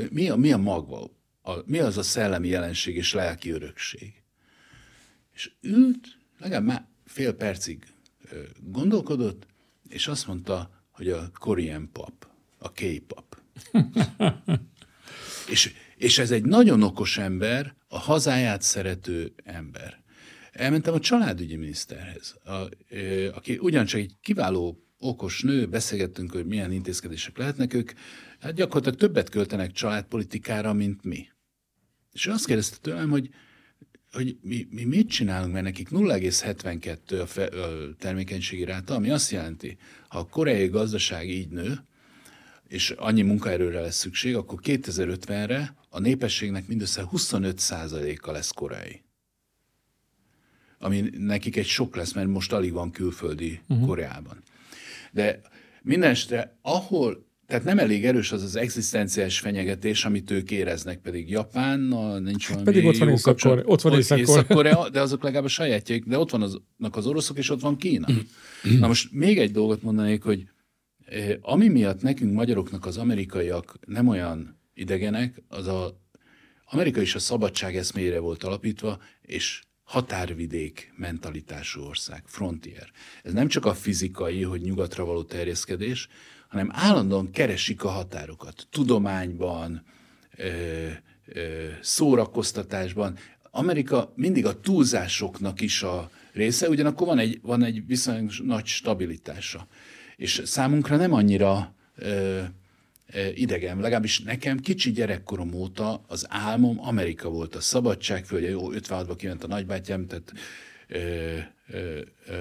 Mi 0.10 0.30
a, 0.30 0.36
mi 0.36 0.52
a 0.52 0.58
magva? 0.58 1.12
A, 1.42 1.54
mi 1.66 1.80
az 1.80 1.98
a 1.98 2.04
szellemi 2.04 2.48
jelenség 2.48 2.96
és 2.96 3.14
lelki 3.14 3.50
örökség? 3.50 4.24
És 5.34 5.52
ült, 5.62 6.18
legalább 6.38 6.66
már 6.66 6.88
fél 7.06 7.34
percig 7.34 7.94
gondolkodott, 8.60 9.48
és 9.90 10.08
azt 10.08 10.28
mondta, 10.28 10.84
hogy 10.92 11.10
a 11.10 11.32
Korean 11.40 11.92
pop, 11.92 12.28
a 12.58 12.72
K-pop. 12.72 13.27
és, 15.52 15.74
és 15.96 16.18
ez 16.18 16.32
egy 16.32 16.46
nagyon 16.46 16.84
okos 16.84 17.18
ember, 17.18 17.76
a 17.88 17.98
hazáját 17.98 18.62
szerető 18.62 19.34
ember. 19.44 20.04
Elmentem 20.52 20.94
a 20.94 21.00
családügyi 21.00 21.56
miniszterhez, 21.56 22.36
a, 22.44 22.70
aki 23.34 23.58
ugyancsak 23.62 24.00
egy 24.00 24.16
kiváló 24.22 24.88
okos 25.00 25.42
nő, 25.42 25.66
beszélgettünk, 25.66 26.32
hogy 26.32 26.46
milyen 26.46 26.72
intézkedések 26.72 27.38
lehetnek 27.38 27.74
ők, 27.74 27.92
hát 28.40 28.54
gyakorlatilag 28.54 29.00
többet 29.00 29.30
költenek 29.30 29.72
családpolitikára, 29.72 30.74
mint 30.74 31.04
mi. 31.04 31.28
És 32.14 32.28
azt 32.28 32.46
kérdezte 32.46 32.78
tőlem, 32.82 33.10
hogy, 33.10 33.30
hogy 34.12 34.38
mi, 34.42 34.68
mi 34.70 34.84
mit 34.84 35.10
csinálunk, 35.10 35.54
mert 35.54 35.66
nekik 35.66 35.90
0,72 35.90 37.22
a, 37.22 37.26
fe, 37.26 37.46
a 37.46 37.96
termékenységi 37.98 38.64
ráta, 38.64 38.96
ami 38.96 39.10
azt 39.10 39.32
jelenti, 39.32 39.78
ha 40.08 40.20
a 40.20 40.28
koreai 40.28 40.68
gazdaság 40.68 41.30
így 41.30 41.50
nő, 41.50 41.86
és 42.68 42.90
annyi 42.90 43.22
munkaerőre 43.22 43.82
lesz 43.82 43.98
szükség, 43.98 44.36
akkor 44.36 44.60
2050-re 44.64 45.76
a 45.90 46.00
népességnek 46.00 46.68
mindössze 46.68 47.08
25%-a 47.12 48.32
lesz 48.32 48.52
koreai. 48.52 49.02
Ami 50.80 51.10
nekik 51.18 51.56
egy 51.56 51.66
sok 51.66 51.96
lesz, 51.96 52.14
mert 52.14 52.28
most 52.28 52.54
alig 52.54 52.74
van 52.74 52.92
külföldi 52.92 53.60
uh-huh. 53.70 53.88
Koreában. 53.88 54.44
De 55.12 55.42
minden 55.82 56.16
ahol 56.62 57.26
tehát 57.48 57.64
nem 57.64 57.80
elég 57.80 58.06
erős 58.06 58.32
az 58.32 58.44
az 58.44 58.56
egzisztenciális 58.56 59.40
fenyegetés, 59.40 60.06
amit 60.06 60.32
ők 60.32 60.52
éreznek, 60.52 61.00
pedig 61.00 61.30
Japánnal 61.30 62.20
nincs 62.20 62.48
hát 62.48 62.50
valami 62.50 62.66
Pedig 62.66 62.86
ott 62.86 62.98
van 62.98 63.10
észak 63.10 63.40
ott 63.66 63.82
van 63.82 63.94
észak 63.94 64.90
de 64.92 65.02
azok 65.02 65.24
legalább 65.24 65.46
a 65.46 65.48
sajátjaik, 65.48 66.06
de 66.06 66.18
ott 66.18 66.30
vannak 66.30 66.96
az 66.96 67.06
oroszok, 67.06 67.38
és 67.38 67.50
ott 67.50 67.62
van 67.62 67.78
Kína. 67.78 68.08
Na 68.80 68.88
most 68.88 69.12
még 69.12 69.40
egy 69.40 69.52
dolgot 69.52 69.82
mondanék, 69.82 70.24
hogy 70.24 70.48
ami 71.42 71.68
miatt 71.68 72.02
nekünk 72.02 72.34
magyaroknak 72.34 72.86
az 72.86 72.98
amerikaiak 72.98 73.80
nem 73.86 74.08
olyan 74.08 74.60
idegenek, 74.74 75.42
az 75.48 75.68
a 75.68 76.06
Amerika 76.70 77.02
is 77.02 77.16
a 77.16 77.20
szabadság 77.20 77.76
eszméjére 77.76 78.20
volt 78.20 78.44
alapítva, 78.44 79.00
és 79.22 79.62
határvidék 79.84 80.94
mentalitású 80.96 81.82
ország, 81.82 82.24
frontier. 82.26 82.92
Ez 83.24 83.34
nem 83.34 83.48
csak 83.48 83.66
a 83.66 83.74
fizikai, 83.74 84.44
hogy 84.44 84.62
nyugatra 84.62 85.06
való 85.06 85.24
terjeszkedés, 85.24 86.08
hanem 86.48 86.70
állandóan 86.72 87.32
keresik 87.32 87.84
a 87.84 87.90
határokat. 87.90 88.68
Tudományban, 88.70 89.84
ö, 90.38 90.88
ö, 91.26 91.68
szórakoztatásban. 91.82 93.18
Amerika 93.52 94.14
mindig 94.16 94.46
a 94.46 94.60
túlzásoknak 94.60 95.62
is 95.62 95.84
a 95.84 96.10
része, 96.34 96.70
ugyanakkor 96.70 97.08
van 97.08 97.20
egy, 97.20 97.40
van 97.42 97.64
egy 97.64 97.86
viszonylag 97.86 98.32
nagy 98.44 98.66
stabilitása. 98.66 99.68
És 100.18 100.42
számunkra 100.46 100.96
nem 100.96 101.14
annyira 101.14 101.76
ö, 101.96 102.42
idegen, 103.34 103.80
legalábbis 103.80 104.20
nekem 104.20 104.60
kicsi 104.60 104.92
gyerekkorom 104.92 105.54
óta 105.54 106.04
az 106.08 106.26
álmom 106.30 106.80
Amerika 106.80 107.30
volt, 107.30 107.56
a 107.56 107.62
szabadságföldje, 107.62 108.50
jó, 108.50 108.72
56-ban 108.72 109.14
kiment 109.18 109.44
a 109.44 109.48
nagybátyám, 109.48 110.08
tehát 110.08 110.34
ö, 110.88 111.38
ö, 111.68 112.02
ö, 112.28 112.36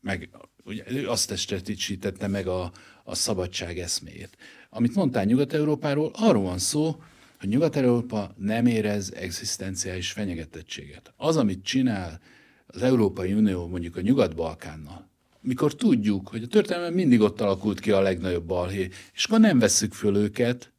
meg 0.00 0.30
ugye, 0.64 0.84
ő 0.86 1.08
azt 1.08 1.28
testesítette 1.28 2.26
meg 2.26 2.46
a, 2.46 2.72
a 3.04 3.14
szabadság 3.14 3.78
eszméjét. 3.78 4.36
Amit 4.70 4.94
mondtál 4.94 5.24
Nyugat-Európáról, 5.24 6.10
arról 6.14 6.42
van 6.42 6.58
szó, 6.58 7.02
hogy 7.38 7.48
Nyugat-Európa 7.48 8.34
nem 8.36 8.66
érez 8.66 9.12
egzisztenciális 9.12 10.12
fenyegetettséget. 10.12 11.12
Az, 11.16 11.36
amit 11.36 11.64
csinál 11.64 12.20
az 12.66 12.82
Európai 12.82 13.32
Unió 13.32 13.66
mondjuk 13.66 13.96
a 13.96 14.00
Nyugat-Balkánnal, 14.00 15.08
mikor 15.40 15.74
tudjuk, 15.74 16.28
hogy 16.28 16.42
a 16.42 16.46
történelem 16.46 16.94
mindig 16.94 17.20
ott 17.20 17.40
alakult 17.40 17.80
ki 17.80 17.90
a 17.90 18.00
legnagyobb 18.00 18.44
balhé, 18.44 18.88
és 19.12 19.24
akkor 19.24 19.40
nem 19.40 19.58
vesszük 19.58 19.92
föl 19.92 20.16
őket, 20.16 20.72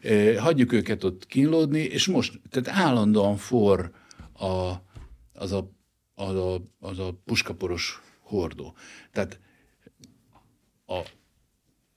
eh, 0.00 0.36
hagyjuk 0.36 0.72
őket 0.72 1.04
ott 1.04 1.26
kínlódni, 1.26 1.80
és 1.80 2.06
most, 2.06 2.40
tehát 2.50 2.80
állandóan 2.80 3.36
for 3.36 3.92
a, 4.32 4.72
az, 5.32 5.52
a, 5.52 5.70
az, 6.14 6.34
a, 6.34 6.62
az 6.78 6.98
a 6.98 7.20
puskaporos 7.24 8.00
hordó. 8.20 8.74
Tehát 9.12 9.40
a, 10.86 11.00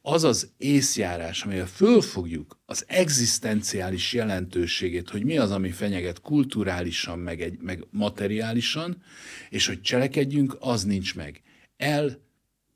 az 0.01 0.23
az 0.23 0.51
észjárás, 0.57 1.43
amelyel 1.43 1.67
fölfogjuk 1.67 2.59
az 2.65 2.83
egzisztenciális 2.87 4.13
jelentőségét, 4.13 5.09
hogy 5.09 5.23
mi 5.23 5.37
az, 5.37 5.51
ami 5.51 5.71
fenyeget 5.71 6.21
kulturálisan, 6.21 7.19
meg, 7.19 7.41
egy, 7.41 7.59
meg 7.61 7.87
materiálisan, 7.89 9.01
és 9.49 9.67
hogy 9.67 9.81
cselekedjünk, 9.81 10.57
az 10.59 10.83
nincs 10.83 11.15
meg 11.15 11.41
el 11.77 12.21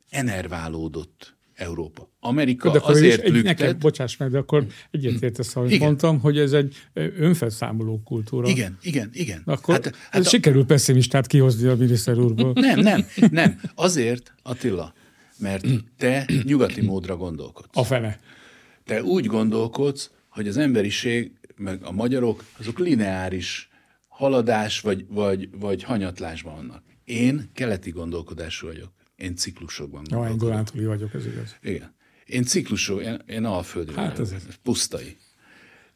enerválódott 0.09 1.38
Európa. 1.59 2.09
Amerika 2.19 2.71
de 2.71 2.79
azért 2.81 3.21
egy, 3.21 3.31
lüktet... 3.31 3.57
Nekem, 3.57 3.79
bocsáss 3.79 4.17
meg, 4.17 4.31
de 4.31 4.38
akkor 4.38 4.65
egyetértesz, 4.91 5.55
ahogy 5.55 5.71
igen. 5.71 5.85
mondtam, 5.88 6.19
hogy 6.19 6.38
ez 6.38 6.53
egy 6.53 6.75
önfelszámoló 6.93 8.01
kultúra. 8.03 8.47
Igen, 8.47 8.77
igen, 8.81 9.09
igen. 9.13 9.41
Akkor 9.45 9.73
hát, 9.73 9.95
hát 10.12 10.25
a... 10.25 10.29
sikerül 10.29 10.65
pessimistát 10.65 11.27
kihozni 11.27 11.67
a 11.67 11.75
miniszter 11.75 12.17
úrból. 12.17 12.51
Nem, 12.55 12.79
nem, 12.79 13.05
nem. 13.31 13.62
Azért, 13.75 14.33
Attila, 14.43 14.93
mert 15.38 15.65
te 15.97 16.25
nyugati 16.43 16.81
módra 16.81 17.17
gondolkodsz. 17.17 17.77
A 17.77 17.83
fene. 17.83 18.19
Te 18.85 19.03
úgy 19.03 19.25
gondolkodsz, 19.25 20.12
hogy 20.29 20.47
az 20.47 20.57
emberiség, 20.57 21.31
meg 21.55 21.83
a 21.83 21.91
magyarok, 21.91 22.43
azok 22.59 22.79
lineáris 22.79 23.69
haladás 24.07 24.81
vagy, 24.81 25.05
vagy, 25.09 25.49
vagy 25.59 25.83
hanyatlásban 25.83 26.55
vannak. 26.55 26.83
Én 27.10 27.50
keleti 27.54 27.89
gondolkodású 27.89 28.67
vagyok. 28.67 28.91
Én 29.15 29.36
ciklusokban 29.36 30.04
gondolkodom. 30.04 30.28
Jó, 30.28 30.32
én 30.32 30.38
Dunántúli 30.38 30.86
vagyok, 30.86 31.13
ez 31.13 31.26
igaz. 31.26 31.56
Igen. 31.62 31.95
Én 32.26 32.43
ciklusok, 32.43 33.02
én, 33.02 33.22
én 33.28 33.45
alföldi 33.45 33.93
hát 33.93 34.17
vagyok. 34.17 34.34
Ez 34.34 34.43
pusztai. 34.63 35.17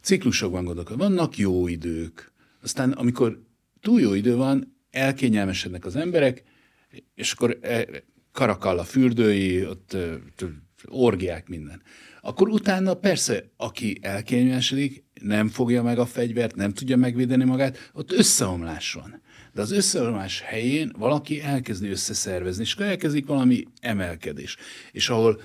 Ciklusokban 0.02 0.64
gondolkodom. 0.64 1.08
Vannak 1.08 1.38
jó 1.38 1.68
idők. 1.68 2.32
Aztán 2.62 2.92
amikor 2.92 3.42
túl 3.82 4.02
jó 4.02 4.14
idő 4.14 4.36
van, 4.36 4.78
elkényelmesednek 4.92 5.86
az 5.86 5.96
emberek, 5.96 6.44
és 7.16 7.32
akkor 7.32 7.58
e, 7.62 7.88
karakall 8.32 8.78
a 8.78 8.84
fürdői, 8.84 9.66
ott 9.66 9.98
orgiák, 10.86 11.48
minden. 11.48 11.82
Akkor 12.22 12.50
utána 12.50 12.94
persze, 12.94 13.50
aki 13.58 13.98
elkényelmesedik, 14.02 15.04
nem 15.22 15.48
fogja 15.48 15.84
meg 15.84 16.00
a 16.00 16.06
fegyvert, 16.06 16.56
nem 16.56 16.74
tudja 16.74 16.98
megvédeni 16.98 17.44
magát, 17.44 17.90
ott 17.94 18.12
összeomlás 18.12 18.94
van. 18.94 19.22
De 19.54 19.62
az 19.62 19.72
összeomlás 19.72 20.42
helyén 20.42 20.92
valaki 20.98 21.42
elkezdi 21.42 21.90
összeszervezni, 21.90 22.64
és 22.64 22.76
elkezdik 22.76 23.26
valami 23.26 23.64
emelkedés. 23.82 24.58
És 24.92 25.10
ahol 25.10 25.42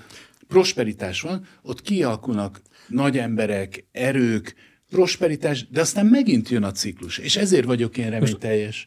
prosperitás 0.47 1.21
van, 1.21 1.47
ott 1.61 1.81
kialakulnak 1.81 2.61
nagy 2.87 3.17
emberek, 3.17 3.85
erők, 3.91 4.55
prosperitás, 4.89 5.67
de 5.67 5.81
aztán 5.81 6.05
megint 6.05 6.49
jön 6.49 6.63
a 6.63 6.71
ciklus, 6.71 7.17
és 7.17 7.35
ezért 7.35 7.65
vagyok 7.65 7.97
én 7.97 8.09
reményteljes. 8.09 8.85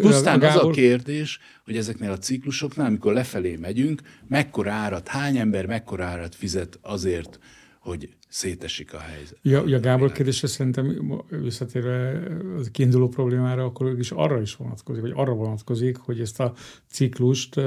Pusztán 0.00 0.42
az 0.42 0.56
a 0.56 0.70
kérdés, 0.70 1.38
hogy 1.64 1.76
ezeknél 1.76 2.10
a 2.10 2.18
ciklusoknál, 2.18 2.86
amikor 2.86 3.12
lefelé 3.12 3.56
megyünk, 3.56 4.02
mekkora 4.28 4.72
árat, 4.72 5.08
hány 5.08 5.36
ember 5.36 5.66
mekkora 5.66 6.04
árat 6.04 6.34
fizet 6.34 6.78
azért, 6.82 7.38
hogy 7.80 8.08
szétesik 8.34 8.94
a 8.94 8.98
helyzet. 8.98 9.38
Ja, 9.42 9.62
a 9.62 9.80
Gábor 9.80 10.12
kérdése 10.12 10.46
szerintem 10.46 11.12
visszatérve 11.28 12.22
az 12.58 12.68
kiinduló 12.72 13.08
problémára, 13.08 13.64
akkor 13.64 13.98
is 13.98 14.10
arra 14.10 14.40
is 14.40 14.54
vonatkozik, 14.54 15.02
vagy 15.02 15.12
arra 15.14 15.32
vonatkozik, 15.32 15.96
hogy 15.96 16.20
ezt 16.20 16.40
a 16.40 16.52
ciklust 16.90 17.60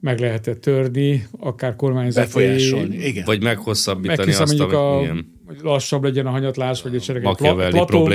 meg 0.00 0.18
lehetett 0.18 0.60
törni, 0.60 1.26
akár 1.38 1.76
kormányzati... 1.76 2.26
Befolyásolni, 2.26 2.96
igen. 2.96 3.24
Vagy 3.24 3.42
meghosszabbítani 3.42 4.32
azt, 4.34 4.60
amit, 4.60 4.72
a, 4.72 5.00
igen. 5.02 5.40
hogy 5.46 5.58
lassabb 5.62 6.04
legyen 6.04 6.26
a 6.26 6.30
hanyatlás, 6.30 6.82
vagy 6.82 6.94
egy 6.94 7.18
plató, 7.20 7.54
plató 7.54 8.08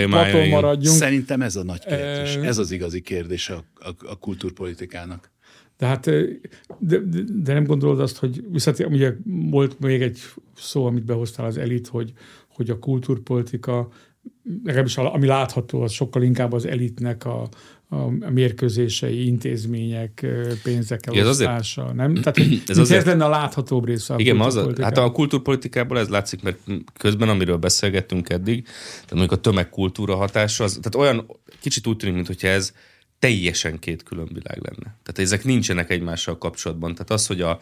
maradjunk. 0.49 0.97
Szerintem 0.97 1.41
ez 1.41 1.55
a 1.55 1.63
nagy 1.63 1.85
kérdés. 1.85 2.35
Ez 2.35 2.57
az 2.57 2.71
igazi 2.71 3.01
kérdés 3.01 3.49
a, 3.49 3.63
a, 3.75 3.89
a 4.05 4.17
kultúrpolitikának. 4.19 5.31
De 5.77 5.85
hát, 5.85 6.09
de, 6.79 6.99
de 7.43 7.53
nem 7.53 7.63
gondolod 7.63 7.99
azt, 7.99 8.17
hogy 8.17 8.43
visszatér, 8.51 8.85
ugye 8.85 9.13
volt 9.25 9.79
még 9.79 10.01
egy 10.01 10.19
szó, 10.55 10.85
amit 10.85 11.05
behoztál 11.05 11.45
az 11.45 11.57
elit, 11.57 11.87
hogy, 11.87 12.13
hogy 12.47 12.69
a 12.69 12.79
kultúrpolitika 12.79 13.89
legalábbis 14.63 14.97
ami 14.97 15.27
látható, 15.27 15.81
az 15.81 15.91
sokkal 15.91 16.23
inkább 16.23 16.53
az 16.53 16.65
elitnek 16.65 17.25
a, 17.25 17.47
a 17.89 18.29
mérkőzései, 18.29 19.25
intézmények, 19.25 20.25
pénzek 20.63 21.05
elosztása, 21.05 21.81
azért, 21.81 21.95
nem? 21.95 22.13
Tehát 22.13 22.37
ez, 22.67 22.77
azért, 22.77 22.99
ez 22.99 23.05
lenne 23.05 23.25
a 23.25 23.29
láthatóbb 23.29 23.85
része 23.85 24.13
a 24.13 24.19
Igen, 24.19 24.39
az 24.39 24.55
a, 24.55 24.73
hát 24.81 24.97
a 24.97 25.11
kultúrpolitikából 25.11 25.99
ez 25.99 26.07
látszik, 26.07 26.41
mert 26.41 26.59
közben, 26.97 27.29
amiről 27.29 27.57
beszélgettünk 27.57 28.29
eddig, 28.29 28.63
tehát 28.63 29.11
mondjuk 29.11 29.31
a 29.31 29.35
tömegkultúra 29.35 30.15
hatása, 30.15 30.63
az, 30.63 30.79
tehát 30.81 31.09
olyan 31.09 31.25
kicsit 31.59 31.87
úgy 31.87 31.97
tűnik, 31.97 32.15
mintha 32.15 32.47
ez 32.47 32.73
teljesen 33.19 33.79
két 33.79 34.03
külön 34.03 34.29
világ 34.33 34.59
lenne. 34.61 34.95
Tehát 35.03 35.19
ezek 35.19 35.43
nincsenek 35.43 35.89
egymással 35.89 36.37
kapcsolatban. 36.37 36.93
Tehát 36.93 37.11
az, 37.11 37.27
hogy 37.27 37.41
a, 37.41 37.59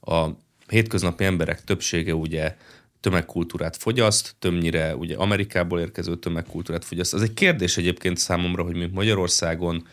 a 0.00 0.36
hétköznapi 0.68 1.24
emberek 1.24 1.64
többsége 1.64 2.14
ugye 2.14 2.56
tömegkultúrát 3.00 3.76
fogyaszt, 3.76 4.34
többnyire 4.38 4.96
ugye 4.96 5.16
Amerikából 5.16 5.80
érkező 5.80 6.16
tömegkultúrát 6.16 6.84
fogyaszt. 6.84 7.14
Az 7.14 7.22
egy 7.22 7.34
kérdés 7.34 7.76
egyébként 7.76 8.16
számomra, 8.16 8.62
hogy 8.62 8.76
mi 8.76 8.86
Magyarországon 8.86 9.86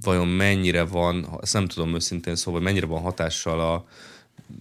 vajon 0.00 0.28
mennyire 0.28 0.84
van, 0.84 1.38
ezt 1.42 1.52
nem 1.52 1.66
tudom 1.66 1.94
őszintén 1.94 2.36
szóval, 2.36 2.60
mennyire 2.60 2.86
van 2.86 3.00
hatással 3.00 3.60
a 3.60 3.86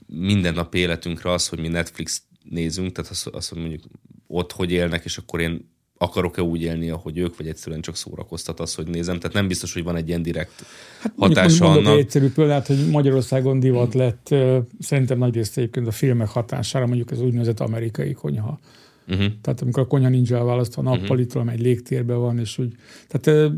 mindennapi 0.05 0.77
életünkre 0.77 1.31
az, 1.31 1.47
hogy 1.47 1.59
mi 1.59 1.67
Netflix 1.67 2.21
nézünk, 2.49 2.91
tehát 2.91 3.11
az, 3.11 3.27
az 3.31 3.47
hogy 3.49 3.59
mondjuk 3.59 3.83
ott 4.27 4.51
hogy 4.51 4.71
élnek, 4.71 5.03
és 5.05 5.17
akkor 5.17 5.39
én 5.39 5.72
akarok-e 6.03 6.41
úgy 6.41 6.61
élni, 6.61 6.89
ahogy 6.89 7.17
ők, 7.17 7.37
vagy 7.37 7.47
egyszerűen 7.47 7.81
csak 7.81 7.95
szórakoztat 7.95 8.59
az, 8.59 8.75
hogy 8.75 8.87
nézem. 8.87 9.19
Tehát 9.19 9.35
nem 9.35 9.47
biztos, 9.47 9.73
hogy 9.73 9.83
van 9.83 9.95
egy 9.95 10.07
ilyen 10.07 10.21
direkt 10.21 10.65
hát 10.99 11.13
hatása 11.17 11.71
annak. 11.71 11.93
Egy 11.93 11.99
egyszerű 11.99 12.31
példát, 12.31 12.67
hogy 12.67 12.89
Magyarországon 12.91 13.59
divat 13.59 13.93
lett, 13.93 14.35
szerintem 14.79 15.17
nagy 15.17 15.33
részt 15.33 15.57
egyébként 15.57 15.87
a 15.87 15.91
filmek 15.91 16.27
hatására, 16.27 16.85
mondjuk 16.85 17.11
ez 17.11 17.21
úgynevezett 17.21 17.59
amerikai 17.59 18.13
konyha. 18.13 18.59
Uh-huh. 19.07 19.25
Tehát 19.41 19.61
amikor 19.61 19.83
a 19.83 19.87
konyha 19.87 20.09
nincs 20.09 20.31
elválasztva, 20.31 20.81
nappalitól, 20.81 21.41
uh-huh. 21.41 21.57
egy 21.57 21.61
légtérben 21.61 22.17
van, 22.17 22.39
és 22.39 22.57
úgy. 22.57 22.73
Tehát 23.07 23.51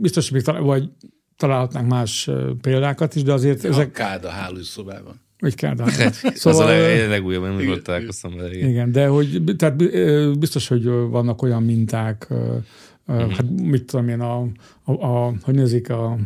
biztos, 0.00 0.24
hogy 0.24 0.36
még 0.36 0.46
talál, 0.46 0.62
vagy 0.62 0.90
találhatnánk 1.36 1.88
más 1.88 2.30
példákat 2.60 3.14
is, 3.14 3.22
de 3.22 3.32
azért 3.32 3.62
ja, 3.62 3.70
ezek... 3.70 3.90
Kád 3.90 4.24
a 4.24 4.28
hálószobában. 4.28 5.20
Vagy 5.40 5.54
Kádár. 5.54 6.12
szóval, 6.12 6.32
az 6.44 6.58
a 6.58 6.64
leg, 6.64 7.08
legújabb, 7.08 7.42
amikor 7.42 7.82
találkoztam 7.82 8.36
vele. 8.36 8.54
Igen. 8.54 8.68
igen, 8.68 8.92
de 8.92 9.06
hogy 9.06 9.42
tehát 9.56 9.76
biztos, 10.38 10.68
hogy 10.68 10.84
vannak 10.84 11.42
olyan 11.42 11.62
minták, 11.62 12.26
uh-huh. 13.06 13.32
hát 13.32 13.50
mit 13.50 13.84
tudom 13.84 14.08
én, 14.08 14.20
a, 14.20 14.46
a, 14.84 14.92
a 14.92 15.34
hogy 15.42 15.54
nézik 15.54 15.90
a 15.90 16.18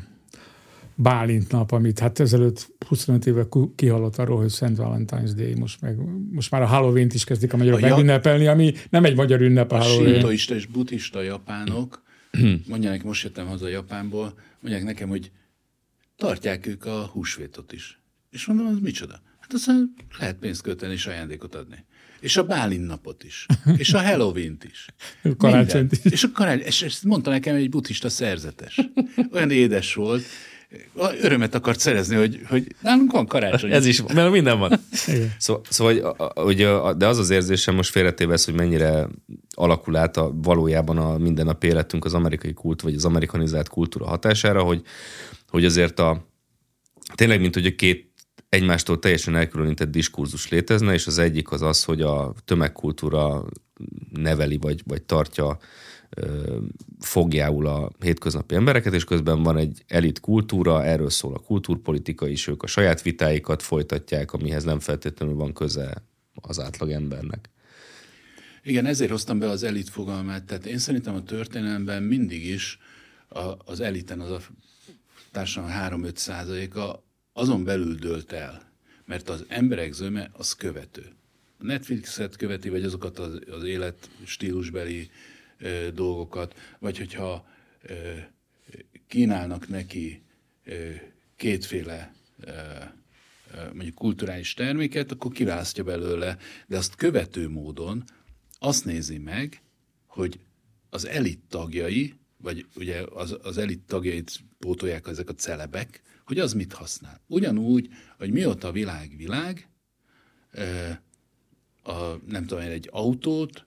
Bálint 0.97 1.51
nap, 1.51 1.73
amit 1.73 1.99
hát 1.99 2.21
ezelőtt 2.21 2.69
25 2.87 3.27
éve 3.27 3.47
kihalott 3.75 4.17
arról, 4.17 4.37
hogy 4.37 4.49
Szent 4.49 4.79
Valentine's 4.81 5.31
Day, 5.37 5.55
most, 5.55 5.81
meg, 5.81 5.97
most 6.31 6.51
már 6.51 6.63
a 6.63 6.67
Halloween-t 6.67 7.15
is 7.15 7.25
kezdik 7.25 7.53
a 7.53 7.57
magyarok 7.57 7.83
a 7.83 7.89
megünnepelni, 7.89 8.47
ami 8.47 8.75
nem 8.91 9.05
egy 9.05 9.17
magyar 9.17 9.41
ünnep 9.41 9.73
a, 9.73 9.77
a 9.77 9.83
Halloween. 9.83 10.25
A 10.25 10.33
és 10.33 10.67
buddhista 10.67 11.23
japánok, 11.23 12.03
mondják, 12.69 13.05
most 13.05 13.23
jöttem 13.23 13.47
haza 13.47 13.69
Japánból, 13.69 14.35
mondják 14.61 14.85
nekem, 14.85 15.09
hogy 15.09 15.31
tartják 16.17 16.67
ők 16.67 16.85
a 16.85 17.11
húsvétot 17.13 17.73
is. 17.73 18.03
És 18.35 18.47
mondom, 18.47 18.67
az 18.67 18.79
micsoda? 18.81 19.21
Hát 19.41 19.53
aztán 19.53 19.95
lehet 20.19 20.37
pénzt 20.37 20.63
költeni 20.63 20.93
és 20.93 21.07
ajándékot 21.07 21.55
adni. 21.55 21.85
És 22.21 22.37
a 22.37 22.45
Bálint 22.45 22.87
napot 22.87 23.25
is. 23.25 23.47
És 23.77 23.93
a 23.93 24.03
Halloween-t 24.03 24.65
is. 24.65 24.87
Karácsonyt 25.39 25.93
is. 25.93 26.13
És, 26.13 26.23
a 26.25 26.31
karácsony, 26.33 26.67
és 26.67 26.83
ezt 26.83 27.05
mondta 27.05 27.31
nekem 27.31 27.55
egy 27.55 27.69
buddhista 27.69 28.09
szerzetes. 28.09 28.81
Olyan 29.33 29.51
édes 29.51 29.95
volt. 29.95 30.23
Örömet 31.21 31.55
akart 31.55 31.81
szerezni, 31.81 32.17
hogy, 32.17 32.41
hogy 32.49 32.75
nálunk 32.81 33.13
van 33.13 33.27
karácsony. 33.27 33.73
Ez 33.73 33.87
is, 33.87 34.03
mert 34.03 34.31
minden 34.31 34.59
van. 34.59 34.81
Szóval, 35.39 35.63
szóval 35.69 36.15
hogy, 36.35 36.57
de 36.97 37.07
az 37.07 37.19
az 37.19 37.31
érzésem 37.31 37.75
most 37.75 37.91
félretévesz, 37.91 38.45
hogy 38.45 38.55
mennyire 38.55 39.09
alakul 39.51 39.97
át 39.97 40.17
a, 40.17 40.31
valójában 40.35 40.99
a 40.99 41.19
mindennapi 41.19 41.67
életünk 41.67 42.05
az 42.05 42.15
amerikai 42.15 42.53
kult, 42.53 42.81
vagy 42.81 42.95
az 42.95 43.05
amerikanizált 43.05 43.69
kultúra 43.69 44.07
hatására, 44.07 44.63
hogy, 44.63 44.83
hogy 45.49 45.65
azért 45.65 45.99
a 45.99 46.29
tényleg, 47.15 47.41
mint 47.41 47.55
hogy 47.55 47.67
a 47.67 47.75
két 47.75 48.14
egymástól 48.55 48.99
teljesen 48.99 49.37
elkülönített 49.37 49.91
diskurzus 49.91 50.49
létezne, 50.49 50.93
és 50.93 51.07
az 51.07 51.19
egyik 51.19 51.51
az 51.51 51.63
az, 51.63 51.85
hogy 51.85 52.01
a 52.01 52.35
tömegkultúra 52.45 53.45
neveli 54.11 54.57
vagy, 54.57 54.83
vagy 54.87 55.03
tartja 55.03 55.59
fogjául 57.01 57.67
a 57.67 57.91
hétköznapi 58.01 58.55
embereket, 58.55 58.95
és 58.95 59.05
közben 59.05 59.43
van 59.43 59.57
egy 59.57 59.85
elit 59.87 60.21
kultúra, 60.21 60.85
erről 60.85 61.11
szól 61.11 61.35
a 61.35 61.39
kultúrpolitika 61.39 62.29
is, 62.29 62.47
ők 62.47 62.63
a 62.63 62.67
saját 62.67 63.03
vitáikat 63.03 63.63
folytatják, 63.63 64.33
amihez 64.33 64.65
nem 64.65 64.79
feltétlenül 64.79 65.35
van 65.35 65.53
köze 65.53 66.03
az 66.35 66.61
átlag 66.61 66.91
embernek. 66.91 67.51
Igen, 68.63 68.87
ezért 68.87 69.11
hoztam 69.11 69.39
be 69.39 69.49
az 69.49 69.63
elit 69.63 69.89
fogalmát. 69.89 70.45
Tehát 70.45 70.67
én 70.67 70.79
szerintem 70.79 71.15
a 71.15 71.23
történelemben 71.23 72.03
mindig 72.03 72.47
is 72.47 72.79
a, 73.29 73.55
az 73.65 73.81
eliten, 73.81 74.21
az 74.21 74.31
a 74.31 74.41
társadalom 75.33 76.03
3-5 76.03 76.17
százaléka 76.17 77.04
azon 77.37 77.65
belül 77.65 77.95
dőlt 77.95 78.33
el, 78.33 78.73
mert 79.05 79.29
az 79.29 79.45
emberek 79.49 79.93
zöme 79.93 80.31
az 80.33 80.53
követő. 80.53 81.13
A 81.59 81.65
Netflixet 81.65 82.37
követi, 82.37 82.69
vagy 82.69 82.85
azokat 82.85 83.19
az, 83.19 83.41
az 83.51 83.63
élet 83.63 84.11
stílusbeli 84.25 85.11
ö, 85.59 85.89
dolgokat, 85.95 86.55
vagy 86.79 86.99
hogyha 86.99 87.47
ö, 87.83 87.95
kínálnak 89.07 89.69
neki 89.69 90.23
ö, 90.65 90.91
kétféle 91.37 92.15
ö, 92.41 92.51
mondjuk 93.73 93.95
kulturális 93.95 94.55
terméket, 94.55 95.11
akkor 95.11 95.33
kiválasztja 95.33 95.85
belőle, 95.85 96.37
de 96.67 96.77
azt 96.77 96.95
követő 96.95 97.49
módon 97.49 98.05
azt 98.59 98.85
nézi 98.85 99.19
meg, 99.19 99.63
hogy 100.07 100.39
az 100.91 101.07
elit 101.07 101.41
tagjai, 101.49 102.15
vagy 102.37 102.67
ugye 102.77 103.03
az, 103.03 103.37
az 103.43 103.59
elit 103.59 103.81
tagjait 103.87 104.41
pótolják 104.59 105.07
ezek 105.07 105.29
a 105.29 105.35
celebek, 105.35 106.03
hogy 106.25 106.39
az 106.39 106.53
mit 106.53 106.73
használ. 106.73 107.21
Ugyanúgy, 107.27 107.89
hogy 108.19 108.31
mióta 108.31 108.69
a 108.69 108.73
világ 108.73 109.15
világ, 109.17 109.69
a, 111.83 111.93
nem 112.27 112.47
tudom 112.47 112.65
egy 112.65 112.89
autót, 112.93 113.67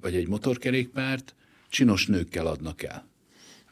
vagy 0.00 0.14
egy 0.14 0.28
motorkerékpárt 0.28 1.34
csinos 1.68 2.06
nőkkel 2.06 2.46
adnak 2.46 2.82
el. 2.82 3.10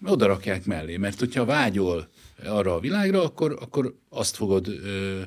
Oda 0.04 0.26
rakják 0.26 0.64
mellé, 0.64 0.96
mert 0.96 1.18
hogyha 1.18 1.44
vágyol 1.44 2.10
arra 2.44 2.74
a 2.74 2.80
világra, 2.80 3.22
akkor, 3.22 3.58
akkor 3.60 3.98
azt 4.08 4.36
fogod 4.36 4.68
ö, 4.68 5.22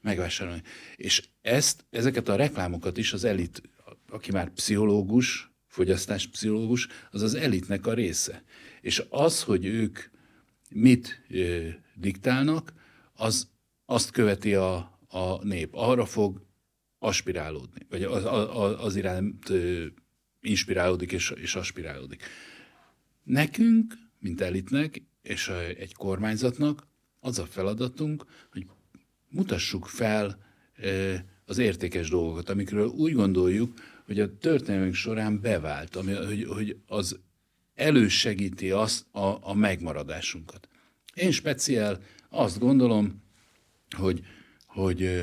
megvásárolni. 0.00 0.62
És 0.96 1.28
ezt, 1.42 1.84
ezeket 1.90 2.28
a 2.28 2.36
reklámokat 2.36 2.96
is 2.96 3.12
az 3.12 3.24
elit, 3.24 3.62
aki 4.08 4.32
már 4.32 4.50
pszichológus, 4.50 5.50
fogyasztáspszichológus, 5.66 6.88
az 7.10 7.22
az 7.22 7.34
elitnek 7.34 7.86
a 7.86 7.94
része. 7.94 8.42
És 8.80 9.02
az, 9.08 9.42
hogy 9.42 9.64
ők 9.64 9.98
mit 10.70 11.22
diktálnak, 11.94 12.72
az 13.12 13.48
azt 13.86 14.10
követi 14.10 14.54
a, 14.54 14.98
a 15.08 15.44
nép. 15.44 15.68
Arra 15.72 16.06
fog 16.06 16.46
aspirálódni, 16.98 17.86
vagy 17.90 18.02
az, 18.02 18.24
az, 18.24 18.74
az 18.84 18.96
iránt 18.96 19.52
inspirálódik 20.40 21.12
és, 21.12 21.30
és 21.30 21.54
aspirálódik. 21.54 22.22
Nekünk, 23.22 23.94
mint 24.18 24.40
elitnek, 24.40 25.02
és 25.22 25.48
egy 25.78 25.94
kormányzatnak 25.94 26.86
az 27.20 27.38
a 27.38 27.46
feladatunk, 27.46 28.24
hogy 28.52 28.66
mutassuk 29.28 29.86
fel 29.86 30.38
az 31.44 31.58
értékes 31.58 32.08
dolgokat, 32.08 32.48
amikről 32.48 32.86
úgy 32.86 33.12
gondoljuk, 33.12 33.72
hogy 34.06 34.20
a 34.20 34.38
történelmünk 34.38 34.94
során 34.94 35.40
bevált, 35.40 35.96
ami, 35.96 36.12
hogy, 36.12 36.44
hogy 36.44 36.76
az 36.86 37.18
elősegíti 37.76 38.70
azt 38.70 39.06
a, 39.10 39.48
a 39.48 39.54
megmaradásunkat. 39.54 40.68
Én 41.14 41.30
speciál 41.30 42.00
azt 42.28 42.58
gondolom, 42.58 43.22
hogy, 43.96 44.24
hogy 44.66 45.22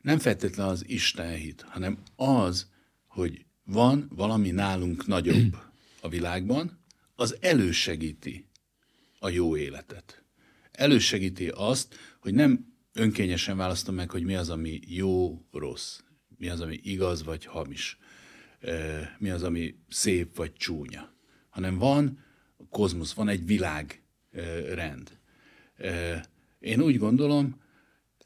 nem 0.00 0.18
feltétlenül 0.18 0.72
az 0.72 0.88
Isten 0.88 1.34
hit, 1.34 1.62
hanem 1.68 1.98
az, 2.16 2.70
hogy 3.06 3.44
van 3.64 4.10
valami 4.14 4.50
nálunk 4.50 5.06
nagyobb 5.06 5.56
a 6.00 6.08
világban, 6.08 6.84
az 7.14 7.36
elősegíti 7.40 8.48
a 9.18 9.28
jó 9.28 9.56
életet. 9.56 10.24
Elősegíti 10.70 11.48
azt, 11.48 11.94
hogy 12.20 12.34
nem 12.34 12.74
önkényesen 12.92 13.56
választom 13.56 13.94
meg, 13.94 14.10
hogy 14.10 14.22
mi 14.22 14.34
az, 14.34 14.50
ami 14.50 14.80
jó, 14.86 15.44
rossz, 15.52 16.00
mi 16.38 16.48
az, 16.48 16.60
ami 16.60 16.80
igaz 16.82 17.24
vagy 17.24 17.44
hamis, 17.44 17.98
mi 19.18 19.30
az, 19.30 19.42
ami 19.42 19.74
szép 19.88 20.36
vagy 20.36 20.52
csúnya, 20.52 21.15
hanem 21.56 21.78
van 21.78 22.18
a 22.56 22.68
kozmosz, 22.70 23.12
van 23.12 23.28
egy 23.28 23.46
világrend. 23.46 25.18
Én 26.58 26.80
úgy 26.80 26.98
gondolom, 26.98 27.60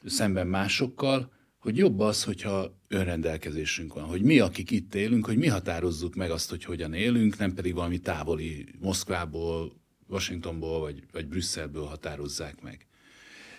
szemben 0.05 0.47
másokkal, 0.47 1.33
hogy 1.59 1.77
jobb 1.77 2.01
az, 2.01 2.25
hogyha 2.25 2.79
önrendelkezésünk 2.89 3.95
van, 3.95 4.05
hogy 4.05 4.23
mi, 4.23 4.39
akik 4.39 4.71
itt 4.71 4.95
élünk, 4.95 5.27
hogy 5.27 5.37
mi 5.37 5.47
határozzuk 5.47 6.15
meg 6.15 6.31
azt, 6.31 6.51
hogy 6.51 6.65
hogyan 6.65 6.93
élünk, 6.93 7.39
nem 7.39 7.55
pedig 7.55 7.75
valami 7.75 7.99
távoli 7.99 8.67
Moszkvából, 8.81 9.73
Washingtonból 10.07 10.81
vagy, 10.81 11.03
vagy 11.13 11.27
Brüsszelből 11.27 11.85
határozzák 11.85 12.61
meg. 12.61 12.87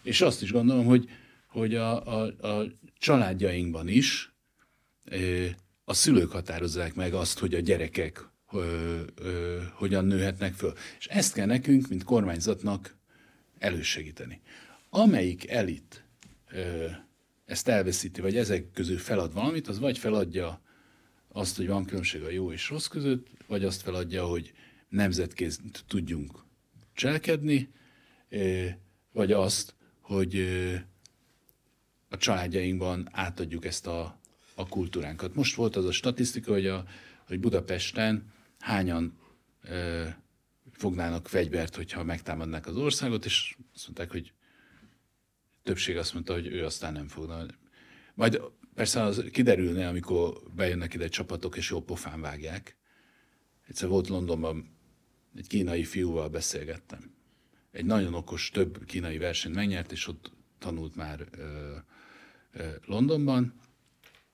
És 0.03 0.21
azt 0.21 0.41
is 0.41 0.51
gondolom, 0.51 0.85
hogy, 0.85 1.09
hogy 1.47 1.75
a, 1.75 2.21
a, 2.21 2.47
a 2.47 2.65
családjainkban 2.97 3.87
is 3.87 4.33
a 5.83 5.93
szülők 5.93 6.31
határozzák 6.31 6.95
meg 6.95 7.13
azt, 7.13 7.39
hogy 7.39 7.53
a 7.53 7.59
gyerekek 7.59 8.30
hogyan 9.73 10.05
nőhetnek 10.05 10.53
föl. 10.53 10.73
És 10.99 11.07
ezt 11.07 11.33
kell 11.33 11.45
nekünk, 11.45 11.87
mint 11.87 12.03
kormányzatnak 12.03 12.95
elősegíteni. 13.57 14.41
Amelyik 14.89 15.49
elit 15.49 16.03
ezt 17.45 17.67
elveszíti, 17.67 18.21
vagy 18.21 18.37
ezek 18.37 18.71
közül 18.71 18.97
felad 18.97 19.33
valamit, 19.33 19.67
az 19.67 19.79
vagy 19.79 19.97
feladja 19.97 20.61
azt, 21.27 21.57
hogy 21.57 21.67
van 21.67 21.85
különbség 21.85 22.23
a 22.23 22.29
jó 22.29 22.51
és 22.51 22.69
rossz 22.69 22.87
között, 22.87 23.27
vagy 23.47 23.63
azt 23.63 23.81
feladja, 23.81 24.25
hogy 24.25 24.53
nemzetkéz 24.89 25.59
tudjunk 25.87 26.45
cselekedni, 26.93 27.69
vagy 29.11 29.31
azt, 29.31 29.75
hogy 29.99 30.47
a 32.09 32.17
családjainkban 32.17 33.09
átadjuk 33.11 33.65
ezt 33.65 33.87
a, 33.87 34.19
a 34.55 34.67
kultúránkat. 34.67 35.35
Most 35.35 35.55
volt 35.55 35.75
az 35.75 35.85
a 35.85 35.91
statisztika, 35.91 36.51
hogy, 36.51 36.67
a, 36.67 36.85
hogy 37.27 37.39
Budapesten 37.39 38.30
hányan 38.61 39.17
ö, 39.63 40.07
fognának 40.71 41.27
fegyvert, 41.27 41.75
hogyha 41.75 42.03
megtámadnák 42.03 42.67
az 42.67 42.77
országot, 42.77 43.25
és 43.25 43.57
azt 43.73 43.85
mondták, 43.85 44.11
hogy 44.11 44.33
többség 45.63 45.97
azt 45.97 46.13
mondta, 46.13 46.33
hogy 46.33 46.47
ő 46.47 46.65
aztán 46.65 46.93
nem 46.93 47.07
fogna. 47.07 47.45
Majd 48.13 48.41
persze 48.73 49.01
az 49.01 49.23
kiderülne, 49.31 49.87
amikor 49.87 50.41
bejönnek 50.55 50.93
ide 50.93 51.07
csapatok, 51.07 51.57
és 51.57 51.69
jó 51.69 51.81
pofán 51.81 52.21
vágják. 52.21 52.77
Egyszer 53.67 53.89
volt 53.89 54.07
Londonban, 54.07 54.77
egy 55.35 55.47
kínai 55.47 55.83
fiúval 55.83 56.29
beszélgettem. 56.29 57.13
Egy 57.71 57.85
nagyon 57.85 58.13
okos, 58.13 58.49
több 58.49 58.85
kínai 58.85 59.17
versenyt 59.17 59.55
megnyert, 59.55 59.91
és 59.91 60.07
ott 60.07 60.31
tanult 60.59 60.95
már 60.95 61.27
ö, 61.31 61.75
ö, 62.51 62.69
Londonban, 62.85 63.53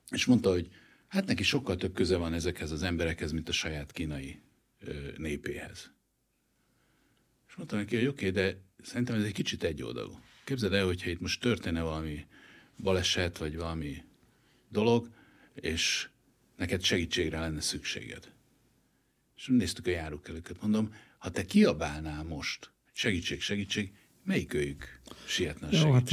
és 0.10 0.26
mondta, 0.26 0.50
hogy 0.50 0.70
hát 1.08 1.26
neki 1.26 1.44
sokkal 1.44 1.76
több 1.76 1.94
köze 1.94 2.18
van 2.18 2.34
ezekhez 2.34 2.72
az 2.72 2.84
emberekhez, 2.84 3.32
mint 3.32 3.50
a 3.50 3.52
saját 3.52 3.92
kínai 3.92 4.42
népéhez. 5.18 5.92
És 7.48 7.56
mondta 7.56 7.76
neki, 7.76 7.96
hogy 7.96 8.06
oké, 8.06 8.30
okay, 8.30 8.44
de 8.44 8.62
szerintem 8.82 9.16
ez 9.16 9.24
egy 9.24 9.34
kicsit 9.34 9.64
egyoldalú. 9.64 10.20
Képzeld 10.44 10.74
el, 10.74 10.86
hogyha 10.86 11.10
itt 11.10 11.20
most 11.20 11.42
történne 11.42 11.82
valami 11.82 12.26
baleset, 12.78 13.38
vagy 13.38 13.56
valami 13.58 14.04
dolog, 14.70 15.10
és 15.54 16.10
neked 16.56 16.84
segítségre 16.84 17.40
lenne 17.40 17.62
szükséged. 17.62 18.34
És 19.36 19.48
néztük 19.48 19.88
a 19.88 19.90
járókelőket, 19.90 20.62
mondom, 20.62 20.96
ha 21.18 21.32
te 21.32 21.46
kiabálnál 21.46 22.24
most, 22.24 22.72
segítség, 22.92 23.42
segítség, 23.42 23.94
melyik 24.28 24.54
őjük 24.54 25.00
sietne 25.28 25.68
Jó, 25.72 25.92
hát 25.92 26.12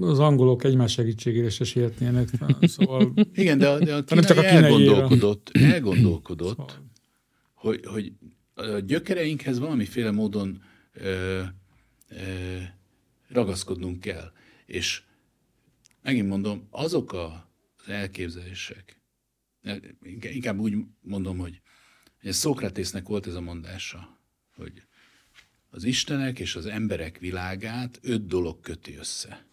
az 0.00 0.18
angolok 0.18 0.64
egymás 0.64 0.92
segítségére 0.92 1.50
se 1.50 1.64
sietnének. 1.64 2.28
Szóval... 2.60 3.12
Igen, 3.32 3.58
de 3.58 3.68
a, 3.68 3.78
de 3.78 3.94
a 3.94 4.04
kínai, 4.04 4.24
csak 4.24 4.36
a 4.36 4.40
kínai 4.40 4.62
elgondolkodott, 4.62 5.50
elgondolkodott 5.52 6.56
szóval. 6.56 6.90
hogy, 7.54 7.86
hogy 7.86 8.12
a 8.54 8.78
gyökereinkhez 8.78 9.58
valamiféle 9.58 10.10
módon 10.10 10.62
ö, 10.92 11.42
ö, 12.08 12.56
ragaszkodnunk 13.28 14.00
kell. 14.00 14.32
És 14.66 15.02
megint 16.02 16.28
mondom, 16.28 16.66
azok 16.70 17.12
az 17.12 17.88
elképzelések, 17.88 19.02
inkább 20.20 20.58
úgy 20.58 20.74
mondom, 21.00 21.38
hogy 21.38 21.60
Szókratésznek 22.22 23.08
volt 23.08 23.26
ez 23.26 23.34
a 23.34 23.40
mondása, 23.40 24.18
hogy 24.56 24.82
az 25.70 25.84
Istenek 25.84 26.38
és 26.38 26.56
az 26.56 26.66
emberek 26.66 27.18
világát 27.18 27.98
öt 28.02 28.26
dolog 28.26 28.60
köti 28.60 28.94
össze. 28.94 29.46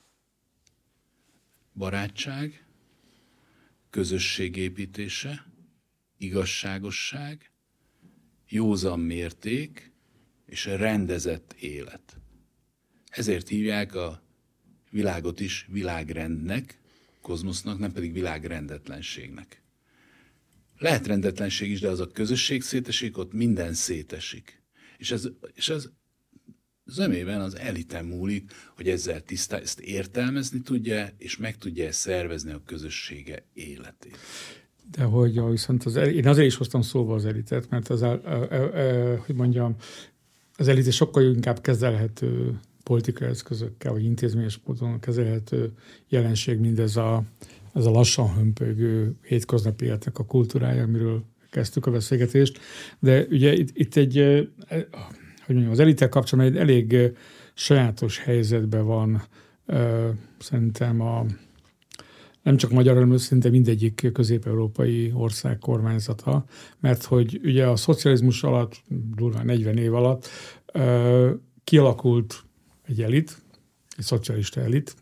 Barátság, 1.74 2.65
közösségépítése, 3.89 5.45
igazságosság, 6.18 7.51
józan 8.47 8.99
mérték 8.99 9.91
és 10.45 10.65
rendezett 10.65 11.53
élet. 11.53 12.18
Ezért 13.09 13.47
hívják 13.47 13.95
a 13.95 14.24
világot 14.89 15.39
is 15.39 15.65
világrendnek, 15.70 16.80
kozmosznak, 17.22 17.80
nem 17.80 17.91
pedig 17.91 18.13
világrendetlenségnek. 18.13 19.61
Lehet 20.78 21.07
rendetlenség 21.07 21.72
is, 21.72 21.80
de 21.80 21.89
az 21.89 21.99
a 21.99 22.11
közösség 22.11 22.61
szétesik, 22.61 23.18
ott 23.18 23.34
minden 23.34 23.74
szétesik. 23.74 24.61
És 24.97 25.11
ez, 25.11 25.28
és 25.53 25.70
ez 25.70 25.89
zömében 26.88 27.41
az 27.41 27.57
elitem 27.57 28.05
múlik, 28.05 28.51
hogy 28.75 28.89
ezzel 28.89 29.21
tisztá, 29.21 29.57
ezt 29.57 29.79
értelmezni 29.79 30.61
tudja, 30.61 31.09
és 31.17 31.38
meg 31.38 31.57
tudja 31.57 31.91
szervezni 31.91 32.51
a 32.51 32.61
közössége 32.65 33.43
életét. 33.53 34.17
De 34.91 35.03
hogy 35.03 35.41
viszont 35.49 35.83
az, 35.83 35.95
én 35.95 36.27
azért 36.27 36.47
is 36.47 36.55
hoztam 36.55 36.81
szóba 36.81 37.13
az 37.13 37.25
elitet, 37.25 37.69
mert 37.69 37.89
az, 37.89 38.01
a, 38.01 38.21
a, 38.23 38.53
a, 38.53 39.13
a, 39.13 39.23
hogy 39.25 39.35
mondjam, 39.35 39.75
az 40.57 40.67
elit 40.67 40.91
sokkal 40.91 41.23
inkább 41.23 41.61
kezelhető 41.61 42.59
politikai 42.83 43.27
eszközökkel, 43.27 43.91
vagy 43.91 44.03
intézményes 44.03 44.59
módon 44.65 44.99
kezelhető 44.99 45.71
jelenség, 46.07 46.59
mindez 46.59 46.95
a, 46.95 47.23
ez 47.73 47.85
a 47.85 47.91
lassan 47.91 48.33
hömpögő 48.33 49.15
hétköznapi 49.21 49.85
életnek 49.85 50.19
a 50.19 50.25
kultúrája, 50.25 50.83
amiről 50.83 51.23
kezdtük 51.49 51.85
a 51.85 51.91
beszélgetést. 51.91 52.59
De 52.99 53.25
ugye 53.29 53.53
itt, 53.53 53.69
itt 53.73 53.95
egy, 53.95 54.17
hogy 55.47 55.55
mondjam, 55.55 55.75
az 55.75 55.79
elitek 55.79 56.09
kapcsolatban 56.09 56.53
egy 56.53 56.61
elég 56.61 57.11
sajátos 57.53 58.19
helyzetben 58.19 58.85
van 58.85 59.23
szerintem 60.39 61.01
a, 61.01 61.25
nem 62.41 62.57
csak 62.57 62.71
magyar, 62.71 62.93
hanem 62.93 63.17
szinte 63.17 63.49
mindegyik 63.49 64.09
közép-európai 64.13 65.11
ország 65.13 65.57
kormányzata, 65.57 66.45
mert 66.79 67.03
hogy 67.03 67.39
ugye 67.43 67.67
a 67.67 67.75
szocializmus 67.75 68.43
alatt, 68.43 68.81
durván 69.15 69.45
40 69.45 69.77
év 69.77 69.93
alatt 69.93 70.27
kialakult 71.63 72.43
egy 72.87 73.01
elit, 73.01 73.37
egy 73.97 74.03
szocialista 74.03 74.61
elit. 74.61 74.95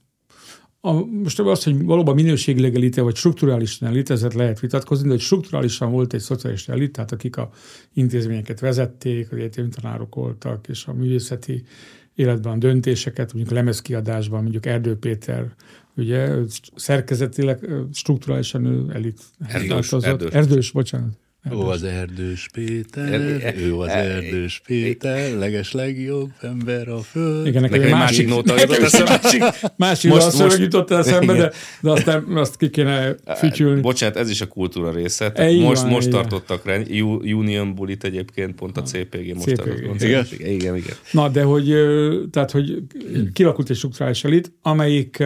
A, 0.85 1.05
most 1.05 1.39
az, 1.39 1.63
hogy 1.63 1.83
valóban 1.83 2.15
minőségileg 2.15 2.75
elite, 2.75 3.01
vagy 3.01 3.15
strukturálisan 3.15 3.87
elit, 3.87 4.09
ezzel 4.09 4.31
lehet 4.35 4.59
vitatkozni, 4.59 5.05
de 5.05 5.11
hogy 5.11 5.21
strukturálisan 5.21 5.91
volt 5.91 6.13
egy 6.13 6.19
szocialista 6.19 6.71
elit, 6.71 6.91
tehát 6.91 7.11
akik 7.11 7.37
a 7.37 7.49
intézményeket 7.93 8.59
vezették, 8.59 9.31
az 9.31 9.37
egyetemi 9.37 9.69
tanárok 9.69 10.15
voltak, 10.15 10.67
és 10.67 10.85
a 10.85 10.93
művészeti 10.93 11.63
életben 12.15 12.53
a 12.53 12.57
döntéseket, 12.57 13.33
mondjuk 13.33 13.55
lemezkiadásban, 13.55 14.41
mondjuk 14.41 14.65
Erdő 14.65 14.95
Péter, 14.95 15.55
ugye 15.95 16.29
szerkezetileg, 16.75 17.69
strukturálisan 17.93 18.65
ő 18.65 18.85
elit. 18.93 19.21
Erdős, 19.47 19.91
erdős. 19.91 20.31
erdős, 20.31 20.71
bocsánat. 20.71 21.17
Ő 21.51 21.57
az 21.57 21.83
Erdős 21.83 22.47
Péter, 22.53 23.55
ő 23.57 23.75
az 23.75 23.87
Erdős 23.87 24.61
Péter, 24.65 25.37
leges 25.37 25.71
legjobb 25.71 26.29
ember 26.41 26.87
a 26.87 26.99
föld. 26.99 27.47
Igen, 27.47 27.61
nekem 27.61 27.81
egy 27.81 27.91
másik 27.91 28.27
nóta 28.27 28.59
jutott 28.59 28.77
eszembe. 28.77 29.19
Másik, 29.21 29.43
másik 29.75 30.11
most, 30.11 30.29
szöveg 30.29 30.47
most, 30.47 30.59
jutott 30.59 30.91
eszembe, 30.91 31.33
de, 31.33 31.51
de 31.81 31.91
azt, 31.91 32.07
azt 32.33 32.57
ki 32.57 32.69
kéne 32.69 33.15
fütyülni. 33.37 33.81
Bocsánat, 33.81 34.17
ez 34.17 34.29
is 34.29 34.41
a 34.41 34.47
kultúra 34.47 34.91
része. 34.91 35.33
most, 35.61 35.81
van, 35.81 35.91
most 35.91 36.09
tartottak 36.09 36.65
rá, 36.65 36.77
Union 37.23 37.75
Bulit 37.75 38.03
egyébként, 38.03 38.55
pont 38.55 38.77
a 38.77 38.81
CPG 38.81 39.33
most 39.33 39.47
CPG. 39.47 39.55
tartott. 39.55 40.01
Igen? 40.01 40.25
igen, 40.37 40.75
igen. 40.75 40.95
Na, 41.11 41.29
de 41.29 41.43
hogy, 41.43 41.73
tehát, 42.31 42.51
hogy 42.51 42.83
kilakult 43.33 43.69
egy 43.69 43.75
struktúrális 43.75 44.23
elit, 44.23 44.51
amelyik 44.61 45.23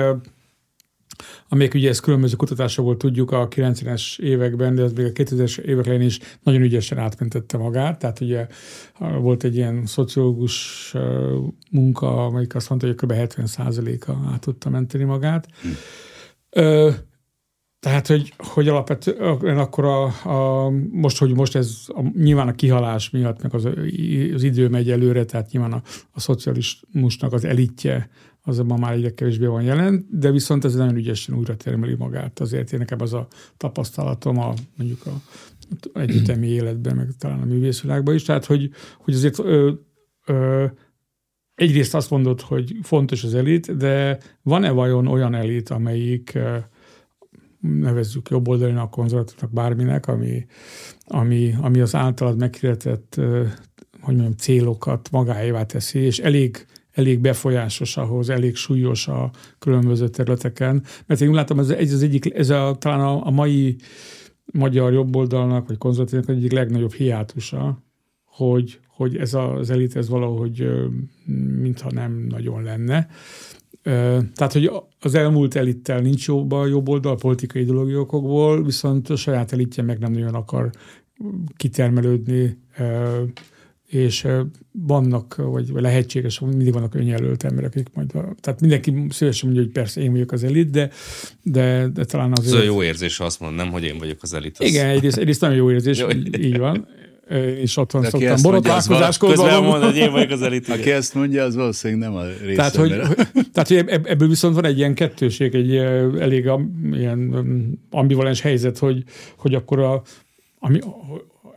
amelyek 1.50 1.74
ugye 1.74 1.90
ezt 1.90 2.02
különböző 2.02 2.36
kutatásokból 2.36 2.98
tudjuk 2.98 3.32
a 3.32 3.48
90-es 3.48 4.20
években, 4.20 4.76
de 4.76 4.82
az 4.82 4.94
még 4.94 5.06
a 5.06 5.10
2000-es 5.10 5.58
évek 5.58 5.86
elején 5.86 6.06
is 6.06 6.20
nagyon 6.44 6.62
ügyesen 6.62 6.98
átmentette 6.98 7.58
magát. 7.58 8.00
Tehát 8.00 8.20
ugye 8.20 8.48
volt 9.20 9.44
egy 9.44 9.56
ilyen 9.56 9.86
szociológus 9.86 10.94
munka, 11.72 12.26
amelyik 12.26 12.56
azt 12.56 12.70
mondta, 12.70 12.88
hogy 12.88 12.96
kb. 12.96 13.14
70%-a 13.16 14.12
át 14.32 14.40
tudta 14.40 14.70
menteni 14.70 15.04
magát. 15.04 15.48
Hm. 15.62 16.90
Tehát, 17.80 18.08
hogy, 18.08 18.34
hogy 18.38 18.68
alapvetően 18.68 19.58
akkor 19.58 19.86
a, 19.86 20.04
a, 20.06 20.70
most, 20.92 21.18
hogy 21.18 21.36
most 21.36 21.56
ez 21.56 21.76
a, 21.88 22.02
nyilván 22.02 22.48
a 22.48 22.56
kihalás 22.56 23.10
miatt, 23.10 23.42
meg 23.42 23.54
az, 23.54 23.66
az 24.34 24.44
idő 24.44 24.68
megy 24.68 24.92
előre, 24.92 25.26
tehát 25.26 25.52
nyilván 25.52 25.74
a, 25.74 25.82
a 26.12 26.20
szocializmusnak 26.20 27.34
az 27.34 27.46
elitje 27.46 28.10
az 28.50 28.58
ma 28.58 28.78
már 28.78 28.94
egyre 28.94 29.14
kevésbé 29.14 29.46
van 29.46 29.62
jelen, 29.62 30.08
de 30.12 30.32
viszont 30.32 30.66
ez 30.66 30.76
nagyon 30.76 30.96
ügyesen 30.96 31.36
újra 31.36 31.56
termeli 31.56 31.96
magát. 31.96 32.40
Azért 32.40 32.74
én 32.74 32.80
nekem 32.80 33.02
az 33.02 33.14
a 33.14 33.28
tapasztalatom 33.58 34.40
a, 34.40 34.54
mondjuk 34.78 35.06
a 35.06 35.12
egyetemi 35.94 36.48
életben, 36.48 36.96
meg 36.96 37.08
talán 37.18 37.42
a 37.42 37.46
művészvilágban 37.46 38.16
is, 38.16 38.24
tehát 38.24 38.46
hogy, 38.46 38.70
hogy 38.98 39.14
azért 39.14 39.40
ö, 39.40 39.72
ö, 40.26 40.66
egyrészt 41.56 41.96
azt 41.96 42.10
mondod, 42.10 42.42
hogy 42.42 42.76
fontos 42.82 43.24
az 43.24 43.34
elit, 43.34 43.78
de 43.78 44.18
van-e 44.42 44.70
vajon 44.70 45.08
olyan 45.08 45.36
elit, 45.36 45.70
amelyik 45.70 46.32
ö, 46.36 46.58
nevezzük 47.60 48.30
jobboldalinak, 48.30 48.92
konzervatívnak, 48.92 49.52
bárminek, 49.52 50.08
ami, 50.08 50.46
ami, 51.06 51.56
ami 51.62 51.80
az 51.80 51.96
általad 51.96 52.38
meghirdetett 52.38 53.20
hogy 54.02 54.16
mondjam, 54.16 54.38
célokat 54.38 55.12
magáévá 55.12 55.64
teszi, 55.64 56.00
és 56.00 56.20
elég 56.20 56.66
elég 57.00 57.20
befolyásos 57.20 57.98
ahhoz, 57.98 58.30
elég 58.30 58.56
súlyos 58.56 59.08
a 59.08 59.32
különböző 59.60 60.08
területeken. 60.08 60.84
Mert 61.06 61.22
én 61.22 61.30
úgy 61.30 61.36
látom, 61.36 61.60
ez, 61.60 61.70
ez 61.70 61.94
az 61.94 62.04
egyik, 62.04 62.34
ez 62.34 62.50
a, 62.50 62.76
talán 62.80 63.00
a, 63.00 63.26
a 63.26 63.30
mai 63.30 63.76
magyar 64.46 64.94
jobboldalnak, 64.94 65.68
vagy 65.68 65.78
konzervatívnak 65.78 66.30
egyik 66.30 66.52
legnagyobb 66.52 66.94
hiátusa, 66.94 67.84
hogy, 68.26 68.80
hogy 68.88 69.16
ez 69.18 69.34
az 69.34 69.70
elit, 69.70 69.96
ez 69.96 70.10
valahogy 70.10 70.68
mintha 71.62 71.92
nem 71.92 72.26
nagyon 72.30 72.64
lenne. 72.64 73.08
Tehát, 74.34 74.54
hogy 74.54 74.72
az 75.00 75.16
elmúlt 75.16 75.56
elittel 75.56 76.00
nincs 76.00 76.28
jobb 76.28 76.52
a 76.52 76.66
jobb 76.66 76.90
oldal 76.90 77.16
politikai 77.16 77.62
ideológiai 77.62 78.00
okokból, 78.00 78.64
viszont 78.64 79.10
a 79.10 79.16
saját 79.16 79.52
elitje 79.52 79.84
meg 79.84 80.00
nem 80.00 80.12
nagyon 80.12 80.34
akar 80.36 80.70
kitermelődni, 81.58 82.58
és 83.90 84.28
vannak, 84.72 85.36
vagy 85.36 85.70
lehetséges, 85.74 86.40
mindig 86.40 86.74
vannak 86.74 86.96
önjelölt 86.96 87.44
emberek, 87.44 87.72
akik 87.72 87.88
majd, 87.94 88.12
tehát 88.42 88.62
mindenki 88.62 88.94
szívesen 89.10 89.48
mondja, 89.48 89.64
hogy 89.64 89.74
persze 89.74 90.02
én 90.02 90.12
vagyok 90.12 90.32
az 90.32 90.44
elit, 90.44 90.70
de, 90.70 90.90
de, 91.44 91.88
de 91.94 92.06
talán 92.06 92.34
azért... 92.36 92.56
Ez 92.56 92.62
a 92.62 92.66
jó 92.66 92.84
érzés, 92.84 93.18
ha 93.18 93.26
azt 93.26 93.40
mondom, 93.40 93.58
nem, 93.58 93.72
hogy 93.72 93.84
én 93.84 93.98
vagyok 93.98 94.18
az 94.22 94.34
elit. 94.34 94.58
Az... 94.60 94.68
Igen, 94.68 94.90
egyrészt, 94.90 95.18
egyrészt 95.18 95.42
nagyon 95.42 95.56
jó 95.56 95.72
érzés, 95.72 96.00
jó. 96.00 96.10
így 96.40 96.58
van 96.58 96.88
és 97.62 97.78
otthon 97.78 98.02
De 98.02 98.10
szoktam 98.10 98.42
borotválkozáskor. 98.42 99.30
Közben 99.30 99.64
mondod, 99.64 99.84
hogy 99.84 99.98
én 99.98 100.12
vagyok 100.12 100.30
az 100.30 100.42
elit. 100.42 100.70
Aki 100.70 100.92
ezt 100.92 101.14
mondja, 101.14 101.44
az 101.44 101.56
valószínűleg 101.56 102.10
nem 102.10 102.18
a 102.18 102.24
része. 102.44 102.56
Tehát, 102.56 102.76
hogy, 102.76 102.90
tehát, 103.54 103.68
hogy 103.68 103.78
ebből 104.04 104.28
viszont 104.28 104.56
van 104.56 104.66
egy 104.66 104.78
ilyen 104.78 104.94
kettőség, 104.94 105.56
egy 105.56 105.76
elég 106.20 106.52
ilyen 106.94 107.34
ambivalens 107.90 108.42
helyzet, 108.42 108.78
hogy, 108.78 109.04
hogy 109.38 109.54
akkor 109.54 109.80
a, 109.80 110.02
ami, 110.60 110.80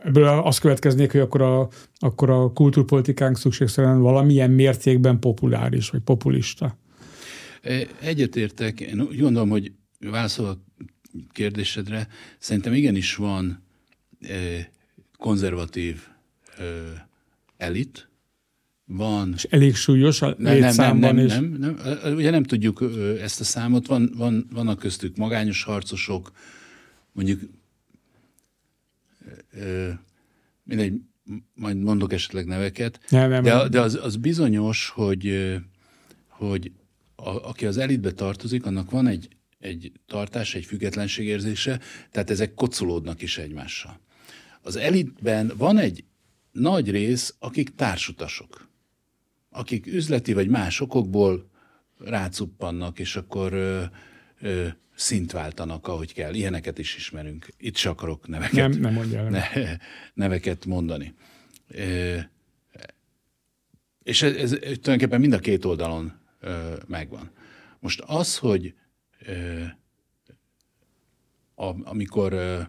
ebből 0.03 0.27
az 0.27 0.57
következnék, 0.57 1.11
hogy 1.11 1.21
akkor 1.21 1.41
a, 1.41 1.69
akkor 1.97 2.29
a 2.29 2.51
kultúrpolitikánk 2.51 3.37
szükségszerűen 3.37 4.01
valamilyen 4.01 4.51
mértékben 4.51 5.19
populáris, 5.19 5.89
vagy 5.89 6.01
populista. 6.01 6.77
Egyetértek. 8.01 8.79
Én 8.79 9.01
úgy 9.01 9.19
gondolom, 9.19 9.49
hogy 9.49 9.71
válaszol 9.99 10.45
a 10.45 10.57
kérdésedre, 11.31 12.07
szerintem 12.39 12.73
igenis 12.73 13.15
van 13.15 13.63
konzervatív 15.17 16.01
elit, 17.57 18.07
van... 18.85 19.33
És 19.35 19.43
elég 19.43 19.75
súlyos 19.75 20.21
a 20.21 20.35
nem, 20.37 20.57
nem, 20.57 20.75
nem, 20.75 20.97
nem, 20.97 21.17
is. 21.17 21.33
nem, 21.33 21.45
nem, 21.45 21.79
nem, 22.03 22.15
ugye 22.15 22.29
nem 22.29 22.43
tudjuk 22.43 22.83
ezt 23.21 23.39
a 23.39 23.43
számot, 23.43 23.87
van, 23.87 24.11
van, 24.17 24.47
vannak 24.53 24.79
köztük 24.79 25.15
magányos 25.15 25.63
harcosok, 25.63 26.31
mondjuk 27.11 27.41
mindegy, 30.63 31.01
majd 31.53 31.77
mondok 31.77 32.13
esetleg 32.13 32.45
neveket, 32.45 32.99
nem, 33.09 33.29
nem, 33.29 33.43
de, 33.43 33.67
de 33.67 33.81
az, 33.81 33.99
az 34.03 34.15
bizonyos, 34.15 34.89
hogy, 34.89 35.55
hogy 36.27 36.71
a, 37.15 37.29
aki 37.29 37.65
az 37.65 37.77
elitbe 37.77 38.11
tartozik, 38.11 38.65
annak 38.65 38.91
van 38.91 39.07
egy, 39.07 39.27
egy 39.59 39.91
tartás, 40.05 40.55
egy 40.55 40.65
függetlenségérzése, 40.65 41.79
tehát 42.11 42.29
ezek 42.29 42.53
kocolódnak 42.53 43.21
is 43.21 43.37
egymással. 43.37 43.99
Az 44.61 44.75
elitben 44.75 45.51
van 45.57 45.77
egy 45.77 46.03
nagy 46.51 46.91
rész, 46.91 47.35
akik 47.39 47.75
társutasok, 47.75 48.69
akik 49.49 49.87
üzleti 49.87 50.33
vagy 50.33 50.47
más 50.47 50.79
okokból 50.79 51.49
rácuppannak, 51.97 52.99
és 52.99 53.15
akkor 53.15 53.53
ö, 53.53 53.83
ö, 54.41 54.67
szint 54.95 55.31
váltanak, 55.31 55.87
ahogy 55.87 56.13
kell. 56.13 56.33
Ilyeneket 56.33 56.77
is 56.77 56.95
ismerünk. 56.95 57.47
Itt 57.57 57.75
se 57.75 57.89
akarok 57.89 58.27
neveket, 58.27 58.69
nem, 58.69 58.79
nem 58.79 58.93
mondja 58.93 59.29
ne, 59.29 59.43
neveket 60.13 60.65
mondani. 60.65 61.13
Ö, 61.67 62.17
és 64.03 64.21
ez, 64.21 64.35
ez 64.35 64.49
tulajdonképpen 64.59 65.19
mind 65.19 65.33
a 65.33 65.39
két 65.39 65.65
oldalon 65.65 66.13
ö, 66.39 66.75
megvan. 66.87 67.31
Most 67.79 68.03
az, 68.05 68.37
hogy 68.37 68.73
ö, 69.25 69.63
a, 71.55 71.89
amikor 71.89 72.33
ö, 72.33 72.61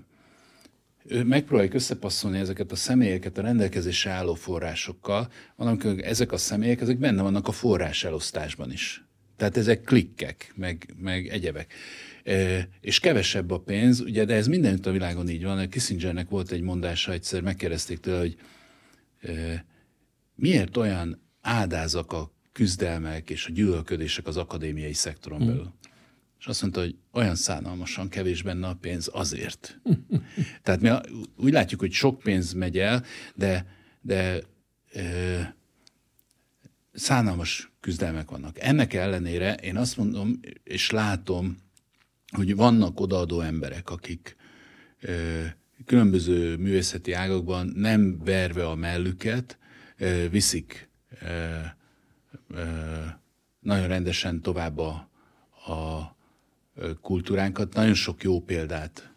megpróbáljuk 1.22 1.75
összepasszolni 1.75 2.39
ezeket 2.39 2.72
a 2.72 2.77
személyeket 2.77 3.39
a 3.39 3.43
rendelkezésre 3.43 4.11
álló 4.11 4.35
forrásokkal, 4.35 5.31
valamikor 5.57 5.99
ezek 6.05 6.33
a 6.33 6.37
személyek, 6.37 6.81
ezek 6.81 6.99
benne 6.99 7.22
vannak 7.22 7.49
a 7.49 7.53
forrás 7.53 8.05
elosztásban 8.05 8.72
is. 8.72 9.05
Tehát 9.37 9.57
ezek 9.57 9.83
klikkek, 9.83 10.53
meg, 10.57 10.95
meg 11.01 11.27
egyebek. 11.27 11.75
És 12.81 13.01
kevesebb 13.01 13.51
a 13.51 13.61
pénz, 13.61 14.01
ugye, 14.01 14.25
de 14.25 14.35
ez 14.35 14.47
mindenütt 14.47 14.87
a 14.87 14.91
világon 14.91 15.29
így 15.29 15.45
van. 15.45 15.68
Kissingernek 15.68 16.29
volt 16.29 16.51
egy 16.51 16.61
mondása, 16.61 17.12
egyszer 17.12 17.41
megkérdezték 17.41 17.99
tőle, 17.99 18.18
hogy 18.18 18.37
miért 20.35 20.77
olyan 20.77 21.22
áldázak 21.41 22.12
a 22.12 22.33
küzdelmek 22.53 23.31
és 23.31 23.47
a 23.47 23.53
gyűlölködések 23.53 24.27
az 24.27 24.37
akadémiai 24.37 24.93
szektoron 24.93 25.39
belül. 25.39 25.62
Mm. 25.62 25.91
És 26.39 26.47
azt 26.47 26.62
mondta, 26.62 26.81
hogy 26.81 26.97
olyan 27.12 27.35
szánalmasan 27.35 28.09
kevés 28.09 28.43
benne 28.43 28.66
a 28.66 28.75
pénz 28.75 29.11
azért. 29.12 29.81
Tehát 30.62 30.81
mi 30.81 30.91
úgy 31.37 31.53
látjuk, 31.53 31.81
hogy 31.81 31.93
sok 31.93 32.18
pénz 32.18 32.53
megy 32.53 32.79
el, 32.79 33.05
de, 33.35 33.66
de 34.01 34.41
ö, 34.93 35.41
szánalmas 36.93 37.72
küzdelmek 37.81 38.31
vannak. 38.31 38.59
Ennek 38.61 38.93
ellenére 38.93 39.55
én 39.55 39.77
azt 39.77 39.97
mondom, 39.97 40.41
és 40.64 40.91
látom, 40.91 41.57
hogy 42.35 42.57
vannak 42.57 43.01
odaadó 43.01 43.41
emberek, 43.41 43.91
akik 43.91 44.37
különböző 45.85 46.57
művészeti 46.57 47.12
ágakban 47.12 47.72
nem 47.74 48.18
verve 48.24 48.68
a 48.68 48.74
mellüket, 48.74 49.59
viszik 50.30 50.89
nagyon 53.61 53.87
rendesen 53.89 54.41
tovább 54.43 54.78
a, 54.78 55.11
a 55.66 56.16
kultúránkat. 57.01 57.74
Nagyon 57.74 57.95
sok 57.95 58.22
jó 58.22 58.41
példát 58.41 59.12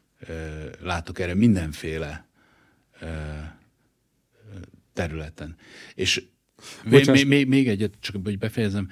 látok 0.80 1.20
erre 1.20 1.34
mindenféle 1.34 2.28
területen. 4.94 5.56
És 5.96 6.24
még, 6.84 7.28
még, 7.28 7.48
még 7.48 7.68
egyet, 7.68 7.94
csak 8.00 8.16
hogy 8.24 8.38
befejezem, 8.38 8.90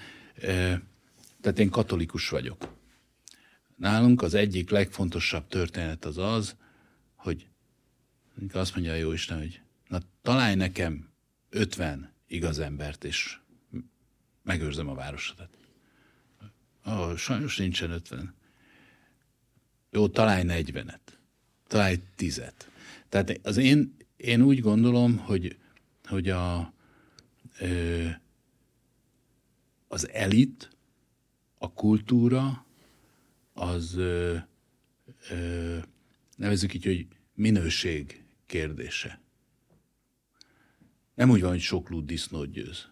tehát 1.41 1.59
én 1.59 1.69
katolikus 1.69 2.29
vagyok. 2.29 2.73
Nálunk 3.75 4.21
az 4.21 4.33
egyik 4.33 4.69
legfontosabb 4.69 5.47
történet 5.47 6.05
az 6.05 6.17
az, 6.17 6.55
hogy 7.15 7.47
azt 8.51 8.75
mondja 8.75 8.93
a 8.93 8.95
Jóisten, 8.95 9.37
hogy 9.37 9.61
na 9.87 9.99
találj 10.21 10.55
nekem 10.55 11.09
50 11.49 12.11
igaz 12.27 12.59
embert, 12.59 13.03
és 13.03 13.37
megőrzöm 14.43 14.89
a 14.89 14.93
városodat. 14.93 15.57
Oh, 16.85 17.15
sajnos 17.15 17.57
nincsen 17.57 17.91
50. 17.91 18.33
Jó, 19.91 20.07
találj 20.07 20.43
40-et, 20.47 20.99
találj 21.67 22.01
10-et. 22.17 22.53
Tehát 23.09 23.39
az 23.43 23.57
én, 23.57 23.95
én 24.17 24.41
úgy 24.41 24.59
gondolom, 24.59 25.17
hogy, 25.17 25.57
hogy 26.03 26.29
a, 26.29 26.73
ö, 27.59 28.07
az 29.87 30.09
elit, 30.09 30.69
a 31.57 31.73
kultúra, 31.73 32.64
az 33.55 33.95
ö, 33.95 34.35
ö, 35.29 35.77
nevezzük 36.37 36.73
így, 36.73 36.85
hogy 36.85 37.07
minőség 37.33 38.23
kérdése. 38.45 39.21
Nem 41.15 41.29
úgy 41.29 41.41
van, 41.41 41.49
hogy 41.49 41.59
sok 41.59 41.89
lúd 41.89 42.05
disznót 42.05 42.51
győz. 42.51 42.87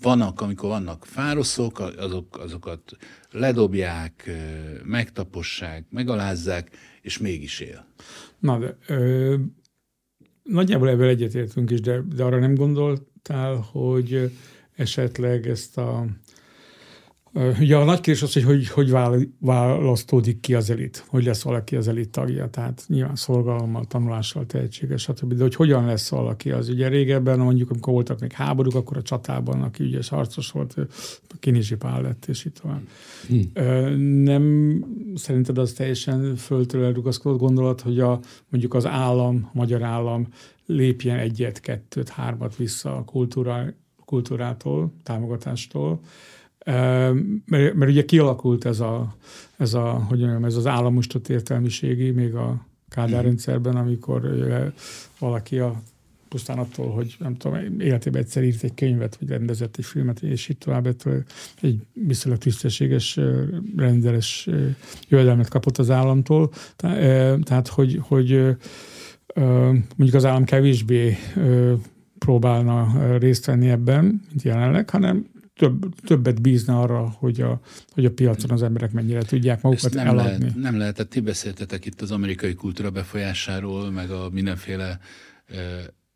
Vannak, 0.00 0.40
amikor 0.40 0.68
vannak 0.68 1.04
fároszok, 1.04 1.78
azok, 1.78 2.38
azokat 2.38 2.96
ledobják, 3.30 4.30
megtapossák, 4.84 5.86
megalázzák, 5.90 6.76
és 7.02 7.18
mégis 7.18 7.60
él. 7.60 7.86
Na, 8.38 8.58
de 8.58 8.76
ö, 8.86 9.36
nagyjából 10.42 10.88
ebből 10.88 11.08
egyetértünk 11.08 11.70
is, 11.70 11.80
de, 11.80 12.00
de 12.00 12.24
arra 12.24 12.38
nem 12.38 12.54
gondoltál, 12.54 13.56
hogy 13.56 14.32
esetleg 14.72 15.46
ezt 15.46 15.78
a 15.78 16.06
Ugye 17.34 17.76
a 17.76 17.84
nagy 17.84 18.00
kérdés 18.00 18.22
az, 18.22 18.32
hogy 18.32 18.42
hogy, 18.44 18.68
hogy 18.68 18.90
választódik 19.38 20.40
ki 20.40 20.54
az 20.54 20.70
elit, 20.70 21.04
hogy 21.08 21.24
lesz 21.24 21.42
valaki 21.42 21.76
az 21.76 21.88
elit 21.88 22.10
tagja, 22.10 22.50
tehát 22.50 22.84
nyilván 22.86 23.16
szolgalommal, 23.16 23.84
tanulással, 23.84 24.46
tehetséges, 24.46 25.02
stb. 25.02 25.34
De 25.34 25.42
hogy 25.42 25.54
hogyan 25.54 25.84
lesz 25.84 26.08
valaki 26.08 26.50
az? 26.50 26.68
Ugye 26.68 26.88
régebben, 26.88 27.38
mondjuk 27.38 27.70
amikor 27.70 27.92
voltak 27.92 28.20
még 28.20 28.32
háborúk, 28.32 28.74
akkor 28.74 28.96
a 28.96 29.02
csatában, 29.02 29.62
aki 29.62 29.82
ügyes 29.82 30.08
harcos 30.08 30.50
volt, 30.50 30.76
Kinizsi 31.40 31.76
Pál 31.76 32.02
lett, 32.02 32.24
és 32.26 32.44
itt 32.44 32.58
van. 32.58 32.86
Hmm. 33.28 34.22
Nem 34.22 34.84
szerinted 35.14 35.58
az 35.58 35.72
teljesen 35.72 36.36
föltől 36.36 36.84
elrugaszkodott 36.84 37.38
gondolat, 37.38 37.80
hogy 37.80 38.00
a, 38.00 38.20
mondjuk 38.48 38.74
az 38.74 38.86
állam, 38.86 39.44
a 39.44 39.50
magyar 39.52 39.82
állam 39.82 40.28
lépjen 40.66 41.18
egyet, 41.18 41.60
kettőt, 41.60 42.08
hármat 42.08 42.56
vissza 42.56 42.96
a 42.96 43.04
kultúrá, 43.04 43.66
kultúrától, 44.04 44.92
támogatástól, 45.02 46.00
mert, 46.64 47.74
mert 47.74 47.90
ugye 47.90 48.04
kialakult 48.04 48.64
ez, 48.64 48.80
a, 48.80 49.16
ez, 49.56 49.74
a, 49.74 49.90
hogy 50.08 50.18
mondjam, 50.18 50.44
ez 50.44 50.56
az 50.56 50.66
államostott 50.66 51.28
értelmiségi, 51.28 52.10
még 52.10 52.34
a 52.34 52.66
Kádár 52.88 53.24
rendszerben, 53.24 53.76
amikor 53.76 54.44
valaki 55.18 55.58
a 55.58 55.82
pusztán 56.34 56.58
attól, 56.58 56.90
hogy 56.90 57.16
nem 57.18 57.36
tudom, 57.36 57.80
életében 57.80 58.22
egyszer 58.22 58.42
írt 58.44 58.62
egy 58.62 58.74
könyvet, 58.74 59.16
vagy 59.16 59.28
rendezett 59.28 59.76
egy 59.76 59.84
filmet, 59.84 60.22
és 60.22 60.48
itt 60.48 60.60
tovább 60.60 60.86
ettől 60.86 61.22
egy 61.60 61.80
viszonylag 61.92 62.40
tisztességes, 62.40 63.20
rendeles 63.76 64.48
jövedelmet 65.08 65.48
kapott 65.48 65.78
az 65.78 65.90
államtól. 65.90 66.50
Tehát, 66.76 67.68
hogy, 67.68 68.00
hogy 68.02 68.56
mondjuk 69.96 70.14
az 70.14 70.24
állam 70.24 70.44
kevésbé 70.44 71.16
próbálna 72.18 72.92
részt 73.18 73.44
venni 73.46 73.68
ebben, 73.68 74.04
mint 74.04 74.42
jelenleg, 74.42 74.90
hanem 74.90 75.26
több, 75.54 75.94
többet 76.00 76.42
bízna 76.42 76.80
arra, 76.80 77.08
hogy 77.18 77.40
a, 77.40 77.60
hogy 77.92 78.04
a 78.04 78.10
piacon 78.10 78.50
az 78.50 78.62
emberek 78.62 78.92
mennyire 78.92 79.22
tudják 79.22 79.62
magukat 79.62 79.92
nem 79.92 80.06
eladni. 80.06 80.44
Lehet, 80.44 80.56
nem 80.56 80.78
lehet, 80.78 80.94
tehát 80.94 81.10
ti 81.10 81.20
beszéltetek 81.20 81.84
itt 81.86 82.00
az 82.00 82.10
amerikai 82.10 82.54
kultúra 82.54 82.90
befolyásáról, 82.90 83.90
meg 83.90 84.10
a 84.10 84.28
mindenféle 84.30 84.98
e, 85.46 85.56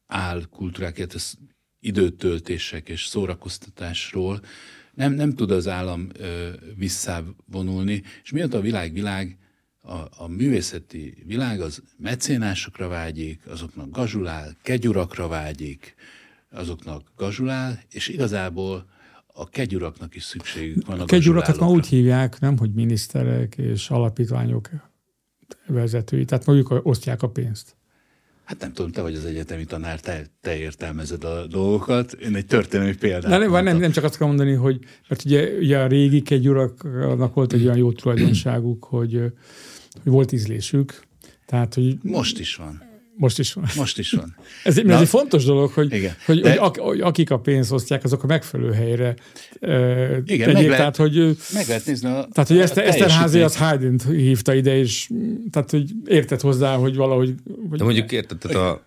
álkultúrákért, 0.07 1.15
az 1.15 1.39
időtöltések 1.81 2.89
és 2.89 3.07
szórakoztatásról. 3.07 4.41
Nem, 4.95 5.13
nem 5.13 5.35
tud 5.35 5.51
az 5.51 5.69
állam 5.69 6.09
e, 6.21 6.25
visszavonulni, 6.77 8.03
és 8.23 8.31
miatt 8.31 8.55
a 8.55 8.61
világ 8.61 8.93
világ, 8.93 9.39
a, 9.83 10.25
a 10.25 10.29
művészeti 10.29 11.23
világ 11.27 11.61
az 11.61 11.83
mecénásokra 11.97 12.89
vágyik, 12.89 13.41
azoknak 13.47 13.91
gazsulál, 13.91 14.57
kegyurakra 14.63 15.29
vágyik, 15.29 15.95
azoknak 16.51 17.13
gazsulál, 17.17 17.83
és 17.91 18.09
igazából 18.09 18.87
a 19.39 19.49
kegyuraknak 19.49 20.15
is 20.15 20.23
szükségük 20.23 20.87
van. 20.87 20.99
A, 20.99 21.03
a 21.03 21.05
kegyurakat 21.05 21.59
ma 21.59 21.69
úgy 21.69 21.87
hívják, 21.87 22.41
nem, 22.41 22.59
hogy 22.59 22.73
miniszterek 22.73 23.57
és 23.57 23.91
alapítványok 23.91 24.69
vezetői, 25.67 26.25
tehát 26.25 26.47
mondjuk 26.47 26.81
osztják 26.83 27.23
a 27.23 27.29
pénzt. 27.29 27.77
Hát 28.45 28.61
nem 28.61 28.73
tudom, 28.73 28.91
te 28.91 29.03
vagy 29.03 29.15
az 29.15 29.25
egyetemi 29.25 29.65
tanár, 29.65 30.01
te, 30.01 30.27
te 30.41 30.59
értelmezed 30.59 31.25
a 31.25 31.47
dolgokat. 31.47 32.13
Én 32.13 32.35
egy 32.35 32.47
történelmi 32.47 32.95
példát 32.95 33.31
nem, 33.31 33.51
nem, 33.51 33.65
nem, 33.65 33.77
nem 33.77 33.91
csak 33.91 34.05
azt 34.05 34.17
kell 34.17 34.27
mondani, 34.27 34.53
hogy 34.53 34.79
mert 35.09 35.25
ugye, 35.25 35.51
ugye 35.59 35.79
a 35.79 35.87
régi 35.87 36.23
kegyuraknak 36.23 37.35
volt 37.35 37.53
egy 37.53 37.65
olyan 37.65 37.77
jó 37.77 37.93
tulajdonságuk, 37.93 38.85
hogy, 38.85 39.13
hogy 40.03 40.13
volt 40.13 40.33
ízlésük. 40.33 41.01
Tehát, 41.47 41.75
hogy 41.75 41.99
Most 42.03 42.39
is 42.39 42.55
van. 42.55 42.88
Most 43.19 43.39
is 43.39 43.53
van. 43.53 43.65
Most 43.77 43.99
is 43.99 44.11
van. 44.11 44.37
ez, 44.65 44.79
ez 44.79 45.01
egy 45.01 45.09
fontos 45.09 45.45
dolog, 45.45 45.71
hogy, 45.71 45.93
Igen. 45.93 46.15
hogy, 46.27 46.41
De... 46.41 46.57
hogy, 46.57 46.79
hogy 46.79 47.01
akik 47.01 47.31
a 47.31 47.39
pénzt 47.39 47.73
osztják, 47.73 48.05
azok 48.05 48.23
a 48.23 48.27
megfelelő 48.27 48.73
helyre 48.73 49.15
Igen, 49.61 50.25
tegyék, 50.25 50.45
meg 50.45 50.55
lehet, 50.55 50.77
tehát, 50.77 50.97
hogy, 50.97 51.37
meg 51.53 51.69
lehet 51.69 51.87
nézni 51.87 52.09
a 52.09 52.29
Tehát, 52.33 52.49
hogy 52.49 52.59
Eszter, 52.59 52.87
Eszterházi 52.87 53.41
az 53.41 53.57
haydn 53.57 54.01
hívta 54.11 54.55
ide, 54.55 54.77
és 54.77 55.11
tehát, 55.51 55.71
hogy 55.71 55.91
értett 56.07 56.41
hozzá, 56.41 56.77
hogy 56.77 56.97
valahogy... 56.97 57.35
Hogy 57.69 57.79
De 57.79 57.85
mondjuk 57.85 58.13
érted, 58.13 58.39
tehát 58.39 58.57
a 58.57 58.87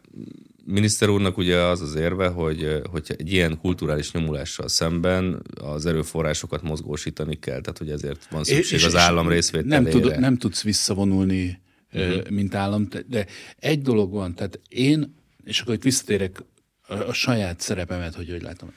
miniszter 0.65 1.09
úrnak 1.09 1.37
ugye 1.37 1.57
az 1.57 1.81
az 1.81 1.95
érve, 1.95 2.27
hogy, 2.27 2.81
hogy 2.91 3.15
egy 3.17 3.31
ilyen 3.31 3.57
kulturális 3.57 4.11
nyomulással 4.11 4.67
szemben 4.67 5.41
az 5.61 5.85
erőforrásokat 5.85 6.61
mozgósítani 6.61 7.39
kell, 7.39 7.61
tehát 7.61 7.77
hogy 7.77 7.89
ezért 7.89 8.27
van 8.31 8.43
szükség 8.43 8.77
és, 8.77 8.85
az 8.85 8.95
állam 8.95 9.27
részvételére. 9.27 9.81
Nem, 9.81 9.91
tud, 9.91 10.19
nem 10.19 10.37
tudsz 10.37 10.63
visszavonulni 10.63 11.59
uh-huh. 11.93 12.29
mint 12.29 12.55
állam. 12.55 12.87
De 13.07 13.25
egy 13.57 13.81
dolog 13.81 14.11
van, 14.11 14.35
tehát 14.35 14.59
én, 14.69 15.15
és 15.43 15.59
akkor 15.59 15.73
itt 15.73 15.83
visszatérek 15.83 16.43
a, 16.87 16.93
a 16.93 17.13
saját 17.13 17.59
szerepemet, 17.59 18.15
hogy 18.15 18.29
hogy 18.29 18.41
látom. 18.41 18.73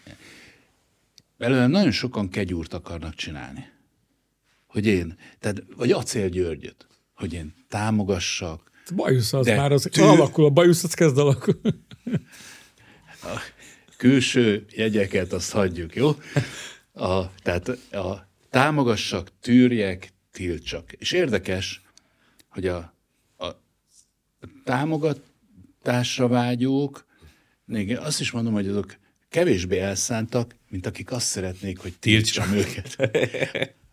Belőle 1.37 1.67
nagyon 1.67 1.91
sokan 1.91 2.29
kegyúrt 2.29 2.75
akarnak 2.75 3.15
csinálni. 3.15 3.73
Hogy 4.67 4.87
én, 4.87 5.17
tehát, 5.39 5.63
vagy 5.77 5.91
Acél 5.91 6.29
Györgyöt, 6.29 6.87
hogy 7.15 7.33
én 7.33 7.55
támogassak. 7.69 8.71
Bajusz 8.95 9.33
az 9.33 9.47
már, 9.47 9.73
az 9.73 9.89
tű... 9.91 10.03
alakul, 10.03 10.45
a 10.45 10.51
bajusz 10.51 10.85
az 10.85 10.95
kezd 10.95 11.19
alakul. 11.19 11.61
A 13.23 13.41
külső 13.97 14.65
jegyeket 14.71 15.33
azt 15.33 15.53
hagyjuk, 15.53 15.95
jó? 15.95 16.17
A, 16.93 17.35
tehát 17.35 17.69
a 17.93 18.29
támogassak, 18.51 19.31
tűrjek, 19.41 20.13
tiltsak. 20.33 20.93
És 20.93 21.13
érdekes, 21.13 21.83
hogy 22.49 22.67
a 22.67 22.94
támogatásra 24.65 26.29
vágyók, 26.29 27.07
igen, 27.69 27.97
azt 27.97 28.21
is 28.21 28.31
mondom, 28.31 28.53
hogy 28.53 28.69
azok 28.69 28.97
kevésbé 29.29 29.79
elszántak, 29.79 30.55
mint 30.69 30.87
akik 30.87 31.13
azt 31.13 31.27
szeretnék, 31.27 31.79
hogy 31.79 31.93
tiltsam 32.01 32.53
őket. 32.53 32.97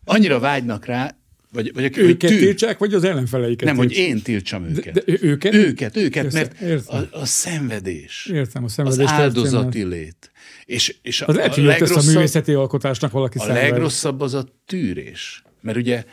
Annyira 0.04 0.38
vágynak 0.38 0.84
rá, 0.84 1.16
vagy, 1.52 1.72
vagy 1.74 1.84
őket 1.84 2.04
hogy 2.04 2.16
tű... 2.16 2.38
tiltsák, 2.38 2.78
vagy 2.78 2.94
az 2.94 3.04
ellenfeleiket 3.04 3.66
Nem, 3.66 3.76
tiltsák. 3.76 3.98
hogy 3.98 4.08
én 4.08 4.22
tiltsam 4.22 4.64
őket. 4.64 4.94
De, 4.94 5.02
de 5.06 5.18
őket? 5.20 5.54
Őket, 5.54 5.96
őket, 5.96 6.24
értem, 6.24 6.40
mert 6.40 6.60
értem. 6.60 7.08
A, 7.12 7.18
a 7.18 7.24
szenvedés. 7.24 8.30
Értem, 8.32 8.64
a 8.64 8.68
szenvedés. 8.68 9.04
Az 9.04 9.10
áldozati 9.12 9.84
lét. 9.84 10.30
És, 10.64 10.96
és 11.02 11.20
az 11.20 11.36
a, 11.36 11.44
a, 11.44 11.52
legrosszabb, 11.56 12.02
a 12.02 12.12
művészeti 12.12 12.52
alkotásnak 12.52 13.12
valaki 13.12 13.38
A 13.38 13.40
szenved. 13.40 13.62
legrosszabb 13.62 14.20
az 14.20 14.34
a 14.34 14.44
tűrés. 14.66 15.42
Mert 15.60 15.76
ugye 15.76 16.04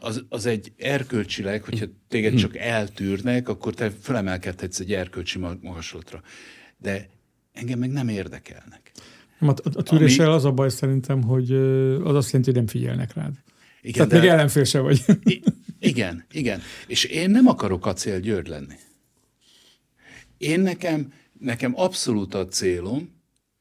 az, 0.00 0.24
az 0.28 0.46
egy 0.46 0.72
erkölcsileg, 0.76 1.62
hogyha 1.62 1.86
téged 2.08 2.34
csak 2.34 2.56
eltűrnek, 2.56 3.48
akkor 3.48 3.74
te 3.74 3.90
felemelkedhetsz 4.00 4.80
egy 4.80 4.92
erkölcsi 4.92 5.38
magaslatra. 5.38 6.22
De 6.78 7.08
engem 7.52 7.78
meg 7.78 7.90
nem 7.90 8.08
érdekelnek. 8.08 8.92
A, 9.38 9.50
a, 9.50 9.54
a 9.74 9.82
tűréssel 9.82 10.26
Ami... 10.26 10.34
az 10.34 10.44
a 10.44 10.52
baj 10.52 10.68
szerintem, 10.70 11.22
hogy 11.22 11.52
az 12.02 12.14
azt 12.14 12.32
jelenti, 12.32 12.50
hogy 12.50 12.54
nem 12.54 12.66
figyelnek 12.66 13.14
rád. 13.14 13.34
Igen, 13.80 13.92
Tehát 13.92 14.10
de... 14.10 14.18
még 14.18 14.28
ellenfél 14.28 14.64
se 14.64 14.78
vagy. 14.80 15.04
I- 15.22 15.42
igen, 15.78 16.24
igen. 16.30 16.60
És 16.86 17.04
én 17.04 17.30
nem 17.30 17.46
akarok 17.46 17.86
acél 17.86 18.20
György 18.20 18.48
lenni. 18.48 18.74
Én 20.38 20.60
nekem, 20.60 21.12
nekem 21.40 21.72
abszolút 21.76 22.34
a 22.34 22.46
célom, 22.46 23.15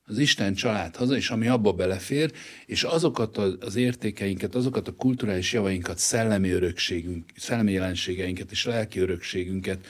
az 0.05 0.17
Isten 0.17 0.53
család 0.53 0.95
haza, 0.95 1.15
és 1.15 1.29
ami 1.29 1.47
abba 1.47 1.73
belefér, 1.73 2.31
és 2.65 2.83
azokat 2.83 3.37
az 3.37 3.75
értékeinket, 3.75 4.55
azokat 4.55 4.87
a 4.87 4.95
kulturális 4.95 5.53
javainkat, 5.53 5.97
szellemi 5.97 6.49
örökségünk, 6.49 7.31
szellemi 7.35 7.71
jelenségeinket 7.71 8.51
és 8.51 8.65
lelki 8.65 8.99
örökségünket 8.99 9.87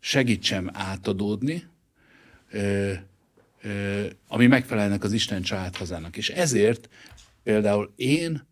segítsem 0.00 0.70
átadódni, 0.72 1.66
ami 4.28 4.46
megfelelnek 4.46 5.04
az 5.04 5.12
Isten 5.12 5.42
család 5.42 5.76
hazának. 5.76 6.16
És 6.16 6.28
ezért 6.28 6.88
például 7.42 7.92
én, 7.96 8.46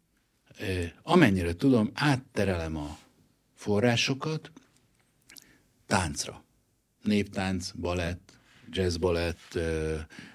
amennyire 1.02 1.55
tudom, 1.55 1.90
átterelem 1.94 2.76
a 2.76 2.98
forrásokat 3.55 4.52
táncra. 5.86 6.44
Néptánc, 7.02 7.70
balett, 7.70 8.32
jazzbalett, 8.70 9.59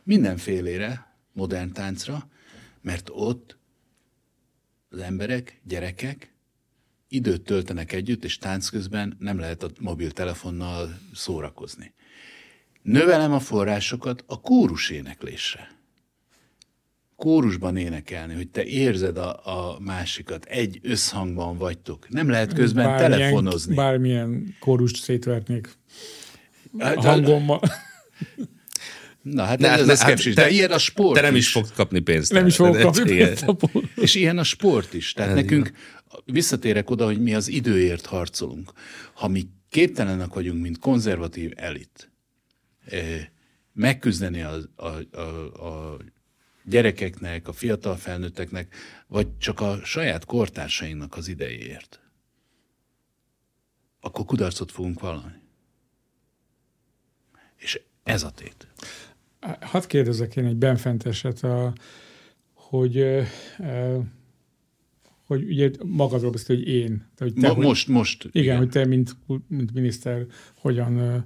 mindenfélére, 0.10 1.16
modern 1.34 1.72
táncra, 1.72 2.28
mert 2.82 3.10
ott 3.12 3.57
az 4.89 4.99
emberek, 4.99 5.62
gyerekek 5.64 6.34
időt 7.07 7.41
töltenek 7.41 7.91
együtt, 7.91 8.24
és 8.24 8.38
tánc 8.38 8.70
közben 8.70 9.16
nem 9.20 9.39
lehet 9.39 9.64
a 9.64 9.70
mobiltelefonnal 9.80 10.99
szórakozni. 11.14 11.93
Növelem 12.82 13.32
a 13.32 13.39
forrásokat 13.39 14.24
a 14.28 14.41
kórus 14.41 14.89
éneklésre. 14.89 15.78
Kórusban 17.16 17.78
énekelni, 17.78 18.34
hogy 18.34 18.49
te 18.49 18.64
érzed 18.64 19.18
a, 19.18 19.72
a 19.74 19.80
másikat, 19.80 20.45
egy 20.45 20.80
összhangban 20.82 21.57
vagytok. 21.57 22.10
Nem 22.10 22.30
lehet 22.30 22.53
közben 22.53 22.86
bármilyen, 22.86 23.12
telefonozni. 23.12 23.76
Bármilyen 23.76 24.55
kórust 24.60 24.95
szétvernék 25.03 25.78
hát, 26.78 26.95
a 26.95 27.01
hangommal. 27.01 27.62
Na 29.32 29.43
hát, 29.43 29.59
ne, 29.59 29.69
ez 29.69 29.86
ne, 29.86 29.95
szkepsis, 29.95 30.36
hát, 30.36 30.45
de 30.45 30.51
ilyen 30.51 30.71
a 30.71 30.77
sport 30.77 31.15
Te 31.15 31.21
nem 31.21 31.36
is, 31.36 31.45
is 31.45 31.51
fogsz 31.51 31.71
kapni 31.71 31.99
pénzt. 31.99 32.32
Nem 32.32 32.45
is 32.45 32.55
fogok 32.55 32.80
kapni 32.80 33.03
pénzt. 33.03 33.45
És 33.95 34.15
ilyen 34.15 34.38
a 34.38 34.43
sport 34.43 34.93
is. 34.93 35.13
Tehát 35.13 35.32
ez 35.32 35.36
nekünk, 35.36 35.71
visszatérek 36.25 36.89
oda, 36.89 37.05
hogy 37.05 37.21
mi 37.21 37.36
az 37.36 37.47
időért 37.47 38.05
harcolunk. 38.05 38.71
Ha 39.13 39.27
mi 39.27 39.47
képtelenek 39.69 40.34
vagyunk, 40.34 40.61
mint 40.61 40.80
konzervatív 40.80 41.51
elit, 41.55 42.11
eh, 42.86 43.27
megküzdeni 43.73 44.41
a, 44.41 44.57
a, 44.75 45.17
a, 45.17 45.21
a 45.67 45.97
gyerekeknek, 46.63 47.47
a 47.47 47.53
fiatal 47.53 47.95
felnőtteknek, 47.95 48.75
vagy 49.07 49.38
csak 49.38 49.59
a 49.59 49.80
saját 49.84 50.25
kortársainknak 50.25 51.17
az 51.17 51.27
idejéért, 51.27 51.99
akkor 54.01 54.25
kudarcot 54.25 54.71
fogunk 54.71 54.99
vallani. 54.99 55.41
És 57.55 57.82
ez 58.03 58.23
a 58.23 58.30
tét. 58.30 58.67
Hadd 59.61 59.87
kérdezek 59.87 60.35
én 60.35 60.45
egy 60.45 60.55
benfenteset, 60.55 61.43
a, 61.43 61.73
hogy, 62.53 63.05
hogy 65.25 65.43
ugye 65.43 65.71
magadról 65.85 66.31
beszél, 66.31 66.55
hogy 66.55 66.67
én. 66.67 67.09
Hogy 67.17 67.33
te, 67.33 67.47
Ma, 67.47 67.61
most, 67.61 67.87
most. 67.87 68.23
Igen, 68.23 68.43
igen, 68.43 68.57
hogy 68.57 68.69
te, 68.69 68.85
mint, 68.85 69.15
mint 69.47 69.73
miniszter, 69.73 70.25
hogyan 70.55 71.25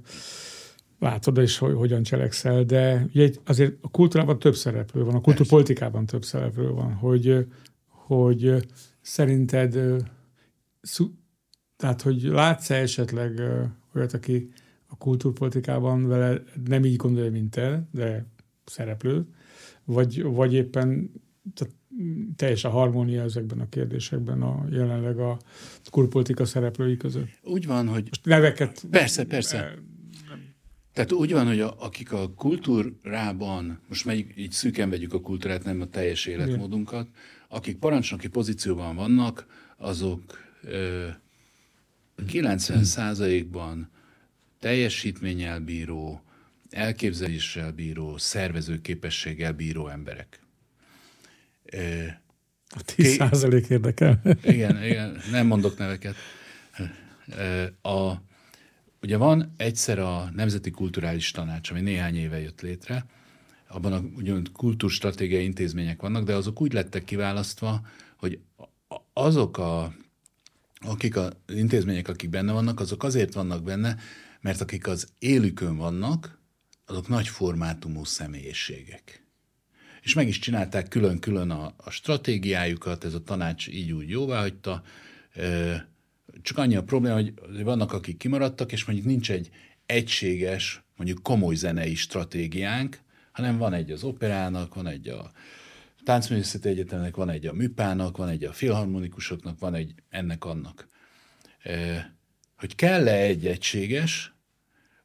látod, 0.98 1.38
és 1.38 1.58
hogy, 1.58 1.74
hogyan 1.74 2.02
cselekszel, 2.02 2.64
de 2.64 3.06
ugye 3.14 3.30
azért 3.44 3.72
a 3.80 3.90
kultúrában 3.90 4.38
több 4.38 4.54
szereplő 4.54 5.04
van, 5.04 5.14
a 5.14 5.20
kultúrpolitikában 5.20 6.06
több 6.06 6.24
szereplő 6.24 6.68
van, 6.68 6.92
hogy, 6.92 7.46
hogy 7.86 8.54
szerinted, 9.00 9.78
tehát 11.76 12.02
hogy 12.02 12.22
látsz 12.22 12.70
-e 12.70 12.74
esetleg 12.74 13.40
olyat, 13.94 14.12
aki 14.12 14.50
a 14.94 14.96
kultúrpolitikában 14.96 16.06
vele 16.06 16.42
nem 16.64 16.84
így 16.84 16.96
gondolja, 16.96 17.30
mint 17.30 17.50
te, 17.50 17.88
de 17.90 18.26
szereplő, 18.64 19.26
vagy, 19.84 20.22
vagy 20.22 20.54
éppen 20.54 21.10
tehát 21.54 21.74
teljes 22.36 22.64
a 22.64 22.68
harmónia 22.68 23.22
ezekben 23.22 23.60
a 23.60 23.68
kérdésekben 23.68 24.42
a 24.42 24.66
jelenleg 24.70 25.18
a 25.18 25.38
kultúrpolitika 25.90 26.44
szereplői 26.44 26.96
között. 26.96 27.28
Úgy 27.42 27.66
van, 27.66 27.88
hogy... 27.88 28.04
Most 28.08 28.24
neveket... 28.24 28.84
Persze, 28.90 29.24
persze. 29.24 29.74
Tehát 30.92 31.12
úgy 31.12 31.32
van, 31.32 31.46
hogy 31.46 31.60
a, 31.60 31.74
akik 31.78 32.12
a 32.12 32.34
kultúrában, 32.34 33.80
most 33.88 34.04
melyik, 34.04 34.32
így 34.36 34.50
szűken 34.50 34.90
vegyük 34.90 35.12
a 35.12 35.20
kultúrát, 35.20 35.64
nem 35.64 35.80
a 35.80 35.86
teljes 35.86 36.26
életmódunkat, 36.26 37.08
akik 37.48 37.78
parancsnoki 37.78 38.28
pozícióban 38.28 38.96
vannak, 38.96 39.46
azok 39.76 40.22
ö, 40.62 41.06
90%-ban 42.26 43.92
teljesítménnyel 44.64 45.60
bíró, 45.60 46.22
elképzeléssel 46.70 47.72
bíró, 47.72 48.16
szervezőképességgel 48.16 49.52
bíró 49.52 49.88
emberek. 49.88 50.40
A 52.68 52.82
10 52.84 53.14
százalék 53.14 53.68
érdekel. 53.68 54.20
Igen, 54.42 54.84
igen, 54.84 55.20
nem 55.30 55.46
mondok 55.46 55.78
neveket. 55.78 56.14
A, 57.82 58.12
ugye 59.02 59.16
van 59.16 59.52
egyszer 59.56 59.98
a 59.98 60.30
Nemzeti 60.34 60.70
Kulturális 60.70 61.30
Tanács, 61.30 61.70
ami 61.70 61.80
néhány 61.80 62.16
éve 62.16 62.40
jött 62.40 62.60
létre, 62.60 63.06
abban 63.68 63.92
a 63.92 64.00
ugyan 64.16 64.48
kultúrstratégiai 64.52 65.44
intézmények 65.44 66.00
vannak, 66.00 66.24
de 66.24 66.34
azok 66.34 66.60
úgy 66.60 66.72
lettek 66.72 67.04
kiválasztva, 67.04 67.86
hogy 68.16 68.38
azok 69.12 69.58
a, 69.58 69.94
akik 70.78 71.16
az 71.16 71.32
intézmények, 71.46 72.08
akik 72.08 72.30
benne 72.30 72.52
vannak, 72.52 72.80
azok 72.80 73.02
azért 73.02 73.34
vannak 73.34 73.62
benne, 73.62 73.96
mert 74.44 74.60
akik 74.60 74.86
az 74.86 75.08
élükön 75.18 75.76
vannak, 75.76 76.40
azok 76.86 77.08
nagy 77.08 77.28
formátumú 77.28 78.04
személyiségek. 78.04 79.26
És 80.02 80.14
meg 80.14 80.28
is 80.28 80.38
csinálták 80.38 80.88
külön-külön 80.88 81.50
a, 81.50 81.74
a 81.76 81.90
stratégiájukat, 81.90 83.04
ez 83.04 83.14
a 83.14 83.22
tanács 83.22 83.68
így 83.68 83.92
úgy 83.92 84.08
jóvá 84.08 84.40
hagyta. 84.40 84.82
Csak 86.42 86.58
annyi 86.58 86.76
a 86.76 86.82
probléma, 86.82 87.14
hogy 87.14 87.34
vannak, 87.62 87.92
akik 87.92 88.16
kimaradtak, 88.16 88.72
és 88.72 88.84
mondjuk 88.84 89.06
nincs 89.06 89.30
egy 89.30 89.50
egységes, 89.86 90.84
mondjuk 90.96 91.22
komoly 91.22 91.54
zenei 91.54 91.94
stratégiánk, 91.94 93.00
hanem 93.32 93.58
van 93.58 93.72
egy 93.72 93.90
az 93.90 94.02
operának, 94.02 94.74
van 94.74 94.86
egy 94.86 95.08
a 95.08 95.32
táncművészeti 96.02 96.68
egyetemnek, 96.68 97.16
van 97.16 97.30
egy 97.30 97.46
a 97.46 97.52
műpának, 97.52 98.16
van 98.16 98.28
egy 98.28 98.44
a 98.44 98.52
filharmonikusoknak, 98.52 99.58
van 99.58 99.74
egy 99.74 99.94
ennek-annak. 100.08 100.88
Hogy 102.56 102.74
kell-e 102.74 103.16
egy 103.16 103.46
egységes, 103.46 104.33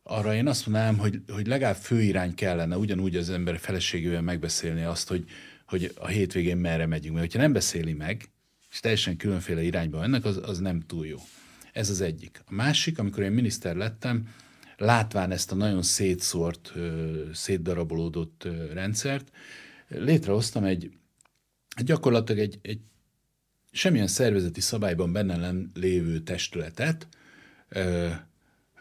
arra 0.10 0.36
én 0.36 0.48
azt 0.48 0.68
mondanám, 0.68 0.98
hogy, 0.98 1.22
hogy 1.28 1.48
legalább 1.48 1.76
főirány 1.76 2.36
kellene 2.36 2.78
ugyanúgy 2.78 3.16
az 3.16 3.30
ember 3.30 3.60
feleségével 3.60 4.22
megbeszélni 4.22 4.84
azt, 4.84 5.08
hogy, 5.08 5.26
hogy 5.66 5.92
a 5.96 6.08
hétvégén 6.08 6.58
merre 6.58 6.86
megyünk. 6.86 7.16
Mert 7.16 7.26
hogyha 7.26 7.42
nem 7.42 7.54
beszéli 7.54 7.94
meg, 7.94 8.30
és 8.70 8.80
teljesen 8.80 9.18
különféle 9.18 9.62
irányba 9.62 10.00
mennek, 10.00 10.26
az, 10.26 10.40
az 10.44 10.60
nem 10.60 10.80
túl 10.80 11.06
jó. 11.06 11.18
Ez 11.74 11.90
az 11.90 12.02
egyik. 12.02 12.42
A 12.46 12.54
másik, 12.54 13.00
amikor 13.00 13.24
én 13.24 13.32
miniszter 13.32 13.76
lettem, 13.76 14.28
látván 14.78 15.32
ezt 15.32 15.52
a 15.52 15.56
nagyon 15.56 15.82
szétszórt, 15.82 16.74
szétdarabolódott 17.34 18.48
rendszert, 18.74 19.32
létrehoztam 19.88 20.64
egy, 20.64 20.92
gyakorlatilag 21.84 22.42
egy, 22.42 22.60
egy 22.62 22.80
semmilyen 23.72 24.08
szervezeti 24.08 24.62
szabályban 24.62 25.12
benne 25.12 25.52
lévő 25.74 26.20
testületet, 26.20 27.08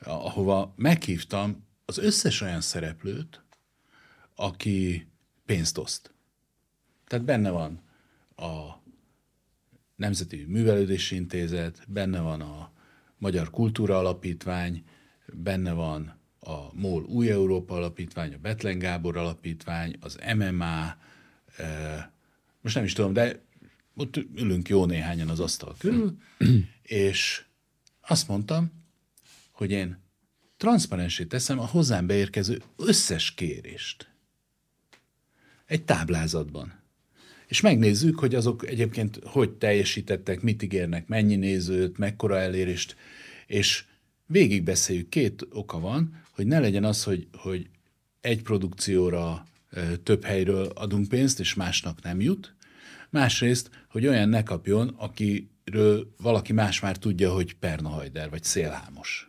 ahova 0.05 0.73
meghívtam 0.77 1.67
az 1.85 1.99
összes 1.99 2.41
olyan 2.41 2.61
szereplőt, 2.61 3.43
aki 4.35 5.07
pénzt 5.47 5.79
oszt. 5.79 6.15
Tehát 7.07 7.25
benne 7.25 7.51
van 7.51 7.83
a 8.37 8.83
Nemzeti 9.97 10.45
Művelődési 10.49 11.15
Intézet, 11.15 11.85
benne 11.89 12.21
van 12.21 12.41
a 12.41 12.73
Magyar 13.19 13.51
Kultúra 13.51 13.99
Alapítvány, 13.99 14.85
benne 15.33 15.73
van 15.73 16.19
a 16.41 16.75
MOL 16.75 17.03
Új 17.03 17.31
Európa 17.31 17.75
Alapítvány, 17.75 18.35
a 18.35 18.39
Betlen 18.39 18.79
Gábor 18.79 19.17
Alapítvány, 19.17 19.97
az 20.01 20.19
MMA, 20.37 20.97
eh, 21.57 22.05
most 22.61 22.75
nem 22.75 22.85
is 22.85 22.93
tudom, 22.93 23.13
de 23.13 23.41
ott 23.95 24.17
ülünk 24.17 24.69
jó 24.69 24.85
néhányan 24.85 25.29
az 25.29 25.41
asztal 25.41 25.75
körül, 25.79 26.17
és 26.83 27.45
azt 28.01 28.29
mondtam, 28.29 28.73
hogy 29.59 29.71
én 29.71 29.99
transzparensé 30.57 31.25
teszem 31.25 31.59
a 31.59 31.67
hozzám 31.67 32.07
beérkező 32.07 32.63
összes 32.77 33.35
kérést. 33.35 34.09
Egy 35.67 35.85
táblázatban. 35.85 36.73
És 37.47 37.61
megnézzük, 37.61 38.19
hogy 38.19 38.35
azok 38.35 38.67
egyébként 38.67 39.19
hogy 39.25 39.51
teljesítettek, 39.51 40.41
mit 40.41 40.63
ígérnek, 40.63 41.07
mennyi 41.07 41.37
nézőt, 41.37 41.99
mekkora 41.99 42.39
elérést, 42.39 42.97
és 43.47 43.85
végigbeszéljük. 44.27 45.09
Két 45.09 45.47
oka 45.51 45.81
van, 45.81 46.23
hogy 46.31 46.47
ne 46.47 46.59
legyen 46.59 46.85
az, 46.85 47.05
hogy, 47.05 47.29
hogy 47.33 47.69
egy 48.21 48.43
produkcióra 48.43 49.47
több 50.03 50.25
helyről 50.25 50.67
adunk 50.67 51.09
pénzt, 51.09 51.41
és 51.41 51.55
másnak 51.55 52.03
nem 52.03 52.21
jut. 52.21 52.55
Másrészt, 53.11 53.71
hogy 53.89 54.07
olyan 54.07 54.29
ne 54.29 54.43
kapjon, 54.43 54.89
akiről 54.89 56.15
valaki 56.17 56.53
más 56.53 56.81
már 56.81 56.97
tudja, 56.97 57.33
hogy 57.33 57.55
Pernahajder 57.55 58.31
vagy 58.31 58.45
Szélhámos 58.45 59.29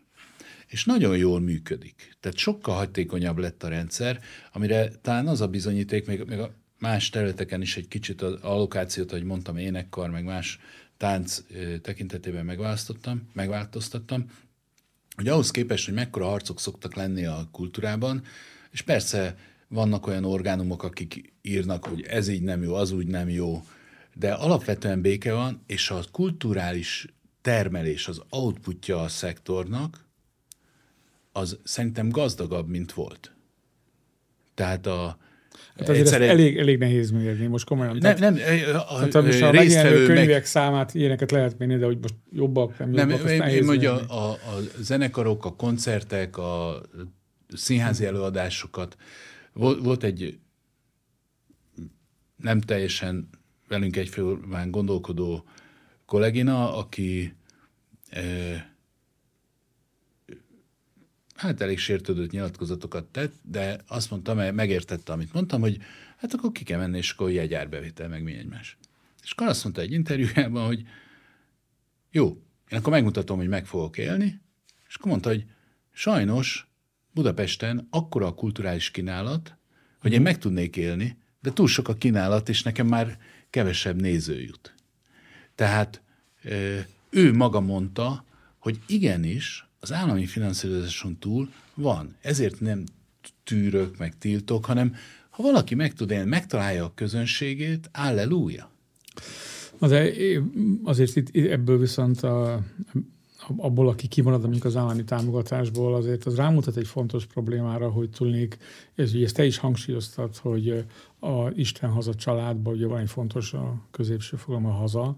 és 0.70 0.86
nagyon 0.86 1.18
jól 1.18 1.40
működik. 1.40 2.16
Tehát 2.20 2.38
sokkal 2.38 2.76
hatékonyabb 2.76 3.38
lett 3.38 3.64
a 3.64 3.68
rendszer, 3.68 4.20
amire 4.52 4.90
talán 5.02 5.28
az 5.28 5.42
a 5.42 5.48
bizonyíték, 5.48 6.06
még, 6.06 6.24
még 6.24 6.40
a 6.40 6.54
más 6.80 7.10
területeken 7.10 7.62
is 7.62 7.78
egy 7.78 7.88
kicsit 7.88 8.22
az 8.22 8.34
allokációt, 8.42 9.12
ahogy 9.12 9.24
mondtam, 9.24 9.58
énekkar, 9.58 10.10
meg 10.10 10.24
más 10.24 10.60
tánc 10.98 11.42
tekintetében 11.82 12.46
megválasztottam, 12.46 13.30
megváltoztattam, 13.34 14.26
hogy 15.16 15.28
ahhoz 15.28 15.52
képest, 15.52 15.86
hogy 15.86 15.94
mekkora 15.94 16.26
harcok 16.26 16.60
szoktak 16.60 16.96
lenni 16.96 17.26
a 17.26 17.48
kultúrában, 17.52 18.24
és 18.72 18.82
persze 18.82 19.38
vannak 19.68 20.08
olyan 20.08 20.26
orgánumok, 20.26 20.84
akik 20.84 21.34
írnak, 21.42 21.86
hogy 21.86 22.02
ez 22.02 22.28
így 22.28 22.42
nem 22.42 22.64
jó, 22.64 22.74
az 22.74 22.92
úgy 22.92 23.08
nem 23.08 23.30
jó, 23.30 23.66
de 24.14 24.34
alapvetően 24.34 25.02
béke 25.02 25.34
van, 25.34 25.64
és 25.68 25.90
a 25.90 26.04
kulturális 26.12 27.08
termelés, 27.42 28.08
az 28.08 28.22
outputja 28.30 29.02
a 29.02 29.08
szektornak, 29.08 30.09
az 31.40 31.58
szerintem 31.64 32.10
gazdagabb, 32.10 32.68
mint 32.68 32.92
volt. 32.92 33.32
Tehát 34.54 34.86
a, 34.86 35.18
Hát 35.78 35.90
azért 35.90 36.06
egyszer 36.06 36.22
elég, 36.22 36.58
elég 36.58 36.78
nehéz 36.78 37.12
mérni, 37.12 37.46
most 37.46 37.66
komolyan. 37.66 37.98
Nem, 37.98 38.18
nem, 38.20 38.34
a, 38.34 39.08
tehát 39.08 39.16
a 39.16 39.52
megjelenő 39.52 40.06
könyvek 40.06 40.28
meg... 40.28 40.46
számát 40.46 40.94
ilyeneket 40.94 41.32
lehet 41.32 41.58
mérni, 41.58 41.78
de 41.78 41.86
hogy 41.86 41.98
most 42.02 42.16
jobbak, 42.32 42.78
nem 42.78 43.10
jobbak, 43.10 43.24
nem, 43.24 43.48
én, 43.48 43.88
a, 43.88 43.96
a, 44.08 44.32
a 44.32 44.38
zenekarok, 44.80 45.46
a 45.46 45.56
koncertek, 45.56 46.38
a 46.38 46.82
színházi 47.54 48.06
előadásokat. 48.06 48.98
Volt, 49.54 49.84
volt 49.84 50.04
egy 50.04 50.40
nem 52.36 52.62
teljesen 52.62 53.30
velünk 53.68 53.98
egyfélben 53.98 54.72
gondolkodó 54.72 55.44
kollégina, 56.06 56.78
aki 56.78 57.34
eh, 58.10 58.64
hát 61.40 61.62
elég 61.62 61.78
sértődött 61.80 62.32
nyilatkozatokat 62.32 63.06
tett, 63.06 63.34
de 63.42 63.80
azt 63.88 64.10
mondta, 64.12 64.34
mert 64.34 64.56
megértette, 64.56 65.12
amit 65.12 65.34
mondtam, 65.34 65.62
hogy 65.62 65.78
hát 66.18 66.34
akkor 66.34 66.52
ki 66.52 66.64
kell 66.64 66.80
menni, 66.80 66.98
és 66.98 67.12
akkor 67.12 67.32
jegyárbevétel, 67.32 68.08
meg 68.08 68.24
mi 68.24 68.34
egymás. 68.34 68.78
És 69.24 69.32
akkor 69.32 69.48
azt 69.48 69.64
mondta 69.64 69.82
egy 69.82 69.92
interjújában, 69.92 70.66
hogy 70.66 70.84
jó, 72.12 72.42
én 72.70 72.78
akkor 72.78 72.92
megmutatom, 72.92 73.38
hogy 73.38 73.48
meg 73.48 73.66
fogok 73.66 73.98
élni, 73.98 74.42
és 74.88 74.96
akkor 74.96 75.12
mondta, 75.12 75.30
hogy 75.30 75.46
sajnos 75.92 76.68
Budapesten 77.12 77.88
akkora 77.90 78.28
a 78.28 78.34
kulturális 78.34 78.92
kínálat, 78.92 79.58
hogy 80.02 80.14
én 80.14 80.22
meg 80.22 80.38
tudnék 80.38 80.76
élni, 80.76 81.18
de 81.42 81.54
túl 81.54 81.68
sok 81.68 81.88
a 81.88 81.96
kínálat, 81.96 82.50
és 82.50 82.64
nekem 82.64 82.88
már 82.88 83.18
kevesebb 83.50 84.02
néző 84.02 84.42
jut. 84.42 84.76
Tehát 85.56 86.02
ő 87.10 87.34
maga 87.34 87.60
mondta, 87.60 88.26
hogy 88.58 88.80
igenis 88.88 89.69
az 89.80 89.94
állami 89.94 90.26
finanszírozáson 90.26 91.18
túl 91.18 91.50
van. 91.74 92.16
Ezért 92.22 92.60
nem 92.60 92.84
tűrök, 93.44 93.98
meg 93.98 94.18
tiltok, 94.18 94.66
hanem 94.66 94.96
ha 95.30 95.44
valaki 95.44 95.76
meg 95.76 95.94
tud 95.94 96.12
élni, 96.12 96.30
megtalálja 96.30 96.86
a 96.86 96.92
közönségét, 96.96 97.90
alleluja. 97.94 98.72
De 99.80 100.12
azért 100.84 101.16
itt, 101.16 101.36
ebből 101.36 101.78
viszont 101.78 102.22
a, 102.22 102.64
abból, 103.58 103.88
aki 103.88 104.08
kimarad 104.08 104.42
mondjuk 104.42 104.66
az 104.66 104.76
állami 104.76 105.04
támogatásból, 105.04 105.96
azért 105.96 106.26
az 106.26 106.36
rámutat 106.36 106.78
egy 106.78 106.88
fontos 106.88 107.26
problémára, 107.26 107.90
hogy 107.90 108.10
tudnék, 108.10 108.58
ez, 108.96 109.14
ezt 109.14 109.36
te 109.36 109.46
is 109.46 109.58
hangsúlyoztad, 109.58 110.38
hogy 110.38 110.86
a 111.20 111.50
Isten 111.56 111.90
haza 111.90 112.16
családban 112.16 112.74
ugye 112.74 112.88
van 112.88 113.00
egy 113.00 113.10
fontos 113.10 113.54
a 113.54 113.82
középső 113.92 114.38
fogalom 114.38 114.66
a 114.66 114.72
haza. 114.72 115.18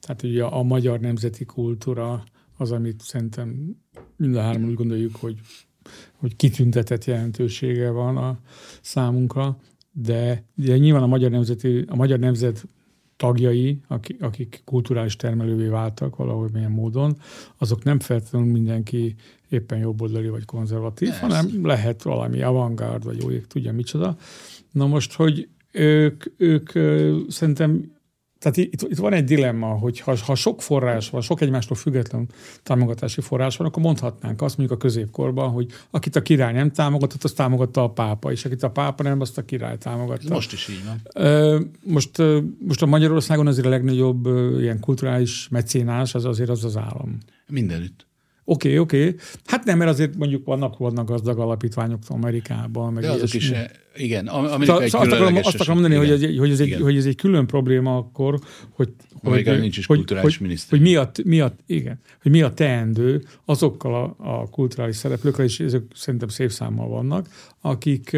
Tehát 0.00 0.22
ugye 0.22 0.44
a 0.44 0.62
magyar 0.62 1.00
nemzeti 1.00 1.44
kultúra 1.44 2.24
az, 2.60 2.72
amit 2.72 3.00
szerintem 3.00 3.76
mind 4.16 4.36
a 4.36 4.40
hárman 4.40 4.68
úgy 4.68 4.74
gondoljuk, 4.74 5.16
hogy 5.16 5.40
hogy 6.16 6.36
kitüntetett 6.36 7.04
jelentősége 7.04 7.90
van 7.90 8.16
a 8.16 8.38
számunkra, 8.80 9.56
de, 9.92 10.44
de 10.54 10.78
nyilván 10.78 11.02
a 11.02 11.06
magyar, 11.06 11.30
nemzeti, 11.30 11.84
a 11.88 11.96
magyar 11.96 12.18
nemzet 12.18 12.66
tagjai, 13.16 13.80
akik, 13.88 14.22
akik 14.22 14.62
kulturális 14.64 15.16
termelővé 15.16 15.66
váltak 15.66 16.16
valahogy 16.16 16.52
milyen 16.52 16.70
módon, 16.70 17.16
azok 17.58 17.82
nem 17.82 17.98
feltétlenül 17.98 18.52
mindenki 18.52 19.14
éppen 19.48 19.78
jobboldali 19.78 20.28
vagy 20.28 20.44
konzervatív, 20.44 21.08
Persze. 21.08 21.26
hanem 21.26 21.66
lehet 21.66 22.02
valami 22.02 22.42
avantgárd, 22.42 23.04
vagy 23.04 23.22
jó 23.22 23.28
tudja 23.48 23.72
micsoda. 23.72 24.16
Na 24.72 24.86
most, 24.86 25.12
hogy 25.12 25.48
ők, 25.72 26.24
ők 26.36 26.70
szerintem 27.30 27.92
tehát 28.40 28.56
itt, 28.56 28.82
itt 28.82 28.96
van 28.98 29.12
egy 29.12 29.24
dilemma, 29.24 29.66
hogy 29.66 30.00
ha, 30.00 30.16
ha 30.26 30.34
sok 30.34 30.62
forrás 30.62 31.10
van, 31.10 31.20
sok 31.20 31.40
egymástól 31.40 31.76
független 31.76 32.28
támogatási 32.62 33.20
forrás 33.20 33.56
van, 33.56 33.66
akkor 33.66 33.82
mondhatnánk 33.82 34.42
azt 34.42 34.56
mondjuk 34.56 34.78
a 34.78 34.82
középkorban, 34.82 35.50
hogy 35.50 35.66
akit 35.90 36.16
a 36.16 36.22
király 36.22 36.52
nem 36.52 36.70
támogatott, 36.70 37.24
azt 37.24 37.36
támogatta 37.36 37.82
a 37.82 37.90
pápa, 37.90 38.32
és 38.32 38.44
akit 38.44 38.62
a 38.62 38.70
pápa 38.70 39.02
nem, 39.02 39.20
azt 39.20 39.38
a 39.38 39.44
király 39.44 39.78
támogatta. 39.78 40.34
Most 40.34 40.52
is 40.52 40.68
így 40.68 40.84
van. 40.84 41.70
Most, 41.84 42.22
most 42.66 42.82
a 42.82 42.86
Magyarországon 42.86 43.46
azért 43.46 43.66
a 43.66 43.70
legnagyobb 43.70 44.26
ilyen 44.58 44.80
kulturális 44.80 45.48
mecénás 45.48 46.14
az 46.14 46.24
azért 46.24 46.50
az 46.50 46.64
az 46.64 46.76
állam. 46.76 47.18
Mindenütt. 47.46 48.09
Oké, 48.50 48.68
okay, 48.68 48.78
oké. 48.78 49.06
Okay. 49.06 49.20
Hát 49.44 49.64
nem, 49.64 49.78
mert 49.78 49.90
azért 49.90 50.16
mondjuk 50.16 50.44
vannak, 50.44 50.78
vannak 50.78 51.08
gazdag 51.08 51.38
alapítványok 51.38 52.02
Amerikában. 52.08 52.92
Meg 52.92 53.02
De 53.02 53.10
azok 53.10 53.34
is, 53.34 53.52
igen, 53.96 54.26
Amerika 54.26 54.82
egy 54.82 54.94
azt 54.94 55.12
akarom, 55.12 55.36
azt 55.36 55.60
akarom 55.60 55.80
mondani, 55.80 55.94
hogy 55.94 56.10
ez, 56.10 56.38
hogy, 56.38 56.50
ez 56.50 56.60
egy, 56.60 56.76
hogy 56.80 56.96
ez 56.96 57.04
egy 57.04 57.16
külön 57.16 57.46
probléma 57.46 57.96
akkor, 57.96 58.38
hogy, 58.70 58.88
hogy, 59.22 59.60
nincs 59.60 59.76
is 59.76 59.86
kulturális 59.86 60.36
hogy, 60.36 60.46
miniszter. 60.46 60.78
Hogy, 60.78 60.80
mi 60.88 60.94
a, 60.94 61.10
mi 61.24 61.40
a, 61.40 61.54
igen, 61.66 62.00
hogy 62.22 62.30
mi 62.30 62.42
a 62.42 62.54
teendő 62.54 63.24
azokkal 63.44 63.94
a, 63.94 64.40
a 64.40 64.48
kulturális 64.48 64.96
szereplőkkel, 64.96 65.44
és 65.44 65.60
ezek 65.60 65.82
szerintem 65.94 66.28
szép 66.28 66.50
számmal 66.50 66.88
vannak, 66.88 67.28
akik 67.60 68.16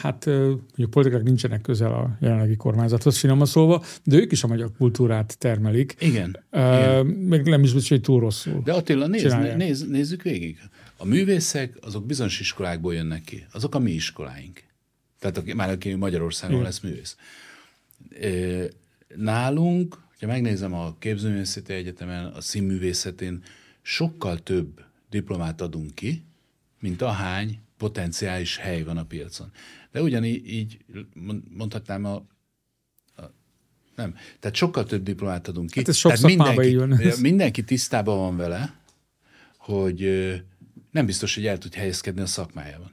hát 0.00 0.26
mondjuk 0.26 0.90
politikák 0.90 1.22
nincsenek 1.22 1.60
közel 1.60 1.92
a 1.92 2.16
jelenlegi 2.20 2.56
kormányzathoz, 2.56 3.18
finoman 3.18 3.46
szólva, 3.46 3.82
de 4.04 4.16
ők 4.16 4.32
is 4.32 4.44
a 4.44 4.46
magyar 4.46 4.70
kultúrát 4.78 5.38
termelik. 5.38 5.94
Igen. 5.98 6.44
Uh, 6.52 6.60
igen. 6.60 7.06
Meg 7.06 7.46
nem 7.46 7.62
is 7.62 7.72
biztos, 7.72 7.90
hogy 7.90 8.00
túl 8.00 8.20
rosszul. 8.20 8.60
De 8.64 8.72
Attila, 8.72 9.06
nézd, 9.06 9.56
nézz, 9.56 9.82
nézzük 9.82 10.22
végig. 10.22 10.58
A 10.96 11.04
művészek, 11.04 11.78
azok 11.80 12.06
bizonyos 12.06 12.40
iskolákból 12.40 12.94
jönnek 12.94 13.22
ki. 13.22 13.46
Azok 13.52 13.74
a 13.74 13.78
mi 13.78 13.90
iskoláink. 13.90 14.62
Tehát 15.18 15.38
aki, 15.38 15.54
már 15.54 15.70
aki 15.70 15.94
Magyarországon 15.94 16.54
Igen. 16.54 16.64
lesz 16.64 16.80
művész. 16.80 17.16
Nálunk, 19.16 19.98
ha 20.20 20.26
megnézem 20.26 20.74
a 20.74 20.96
Képzőművészeti 20.98 21.72
Egyetemen, 21.72 22.26
a 22.26 22.40
színművészetén, 22.40 23.42
sokkal 23.82 24.38
több 24.38 24.84
diplomát 25.10 25.60
adunk 25.60 25.94
ki, 25.94 26.24
mint 26.80 27.02
ahány 27.02 27.58
potenciális 27.76 28.56
hely 28.56 28.82
van 28.82 28.96
a 28.96 29.04
piacon. 29.04 29.50
De 29.94 30.02
ugyanígy 30.02 30.52
így 30.52 30.78
mondhatnám 31.50 32.04
a, 32.04 32.26
nem. 33.96 34.14
Tehát 34.40 34.56
sokkal 34.56 34.84
több 34.84 35.02
diplomát 35.02 35.48
adunk 35.48 35.70
ki. 35.70 35.78
Hát 35.78 35.88
ez 35.88 35.96
sok 35.96 36.12
Tehát 36.12 36.26
mindenki, 36.26 37.20
mindenki 37.20 37.64
tisztában 37.64 38.18
van 38.18 38.36
vele, 38.36 38.80
hogy 39.56 40.00
nem 40.90 41.06
biztos, 41.06 41.34
hogy 41.34 41.46
el 41.46 41.58
tud 41.58 41.74
helyezkedni 41.74 42.20
a 42.20 42.26
szakmájában. 42.26 42.90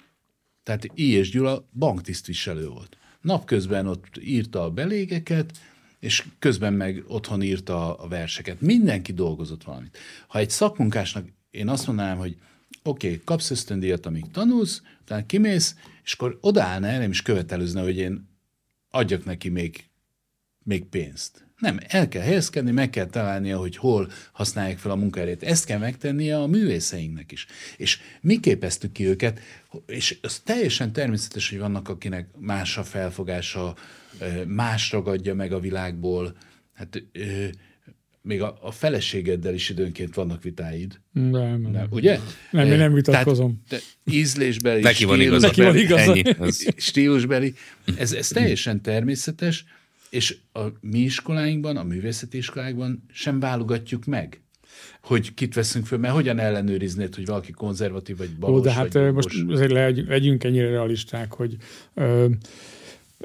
Tehát 0.63 0.85
I. 0.93 1.11
és 1.11 1.29
Gyula 1.29 1.67
banktisztviselő 1.73 2.67
volt. 2.67 2.97
Napközben 3.21 3.87
ott 3.87 4.17
írta 4.19 4.63
a 4.63 4.71
belégeket, 4.71 5.51
és 5.99 6.25
közben 6.39 6.73
meg 6.73 7.03
otthon 7.07 7.41
írta 7.41 7.95
a 7.95 8.07
verseket. 8.07 8.61
Mindenki 8.61 9.13
dolgozott 9.13 9.63
valamit. 9.63 9.97
Ha 10.27 10.39
egy 10.39 10.49
szakmunkásnak 10.49 11.27
én 11.51 11.69
azt 11.69 11.87
mondanám, 11.87 12.17
hogy 12.17 12.37
oké, 12.83 13.07
okay, 13.07 13.21
kapsz 13.23 13.51
ösztöndíjat, 13.51 14.05
amíg 14.05 14.25
tanulsz, 14.31 14.81
utána 15.01 15.25
kimész, 15.25 15.75
és 16.03 16.13
akkor 16.13 16.37
odaállna 16.41 16.87
el, 16.87 16.99
nem 16.99 17.09
is 17.09 17.21
követelőzne, 17.21 17.81
hogy 17.81 17.97
én 17.97 18.29
adjak 18.89 19.25
neki 19.25 19.49
még, 19.49 19.85
még 20.63 20.85
pénzt. 20.85 21.49
Nem, 21.57 21.79
el 21.87 22.07
kell 22.07 22.21
helyezkedni, 22.21 22.71
meg 22.71 22.89
kell 22.89 23.05
találnia, 23.05 23.57
hogy 23.57 23.75
hol 23.75 24.11
használják 24.31 24.77
fel 24.77 24.91
a 24.91 24.95
munkaerét. 24.95 25.43
Ezt 25.43 25.65
kell 25.65 25.79
megtennie 25.79 26.37
a 26.37 26.47
művészeinknek 26.47 27.31
is. 27.31 27.45
És 27.77 27.99
mi 28.21 28.39
képeztük 28.39 28.91
ki 28.91 29.05
őket, 29.05 29.39
és 29.85 30.17
az 30.21 30.39
teljesen 30.39 30.93
természetes, 30.93 31.49
hogy 31.49 31.59
vannak, 31.59 31.89
akinek 31.89 32.27
más 32.37 32.77
a 32.77 32.83
felfogása, 32.83 33.75
más 34.47 34.91
ragadja 34.91 35.35
meg 35.35 35.51
a 35.51 35.59
világból. 35.59 36.35
Hát 36.73 37.03
még 38.21 38.41
a, 38.41 38.57
a 38.61 38.71
feleségeddel 38.71 39.53
is 39.53 39.69
időnként 39.69 40.15
vannak 40.15 40.43
vitáid. 40.43 40.99
Nem, 41.11 41.31
nem. 41.31 41.71
nem 41.71 41.87
ugye? 41.89 42.19
Nem, 42.51 42.67
én 42.67 42.77
nem 42.77 42.93
vitatkozom. 42.93 43.61
Tehát, 43.67 43.85
ízlésbeli, 44.05 44.81
Neki 44.81 45.05
van 45.05 45.21
igaza. 45.21 45.47
Neki 45.47 45.61
van 45.61 45.77
igaza. 45.77 46.11
Ennyi, 46.11 46.23
stílusbeli. 46.75 47.53
Ez, 47.97 48.13
ez 48.13 48.27
teljesen 48.27 48.81
természetes, 48.81 49.65
és 50.09 50.37
a 50.53 50.61
mi 50.79 50.99
iskoláinkban, 50.99 51.77
a 51.77 51.83
művészeti 51.83 52.37
iskolákban 52.37 53.05
sem 53.11 53.39
válogatjuk 53.39 54.05
meg 54.05 54.41
hogy 55.01 55.33
kit 55.33 55.53
veszünk 55.53 55.85
föl, 55.85 55.99
mert 55.99 56.13
hogyan 56.13 56.39
ellenőriznéd, 56.39 57.15
hogy 57.15 57.25
valaki 57.25 57.51
konzervatív 57.51 58.17
vagy 58.17 58.29
balos, 58.39 58.59
Ó, 58.59 58.61
de 58.63 58.71
hát 58.71 58.93
vagy 58.93 59.13
most 59.13 59.45
azért 59.47 59.71
legyünk, 59.71 60.09
legyünk 60.09 60.43
ennyire 60.43 60.69
realisták, 60.69 61.33
hogy 61.33 61.55
ö, 61.93 62.25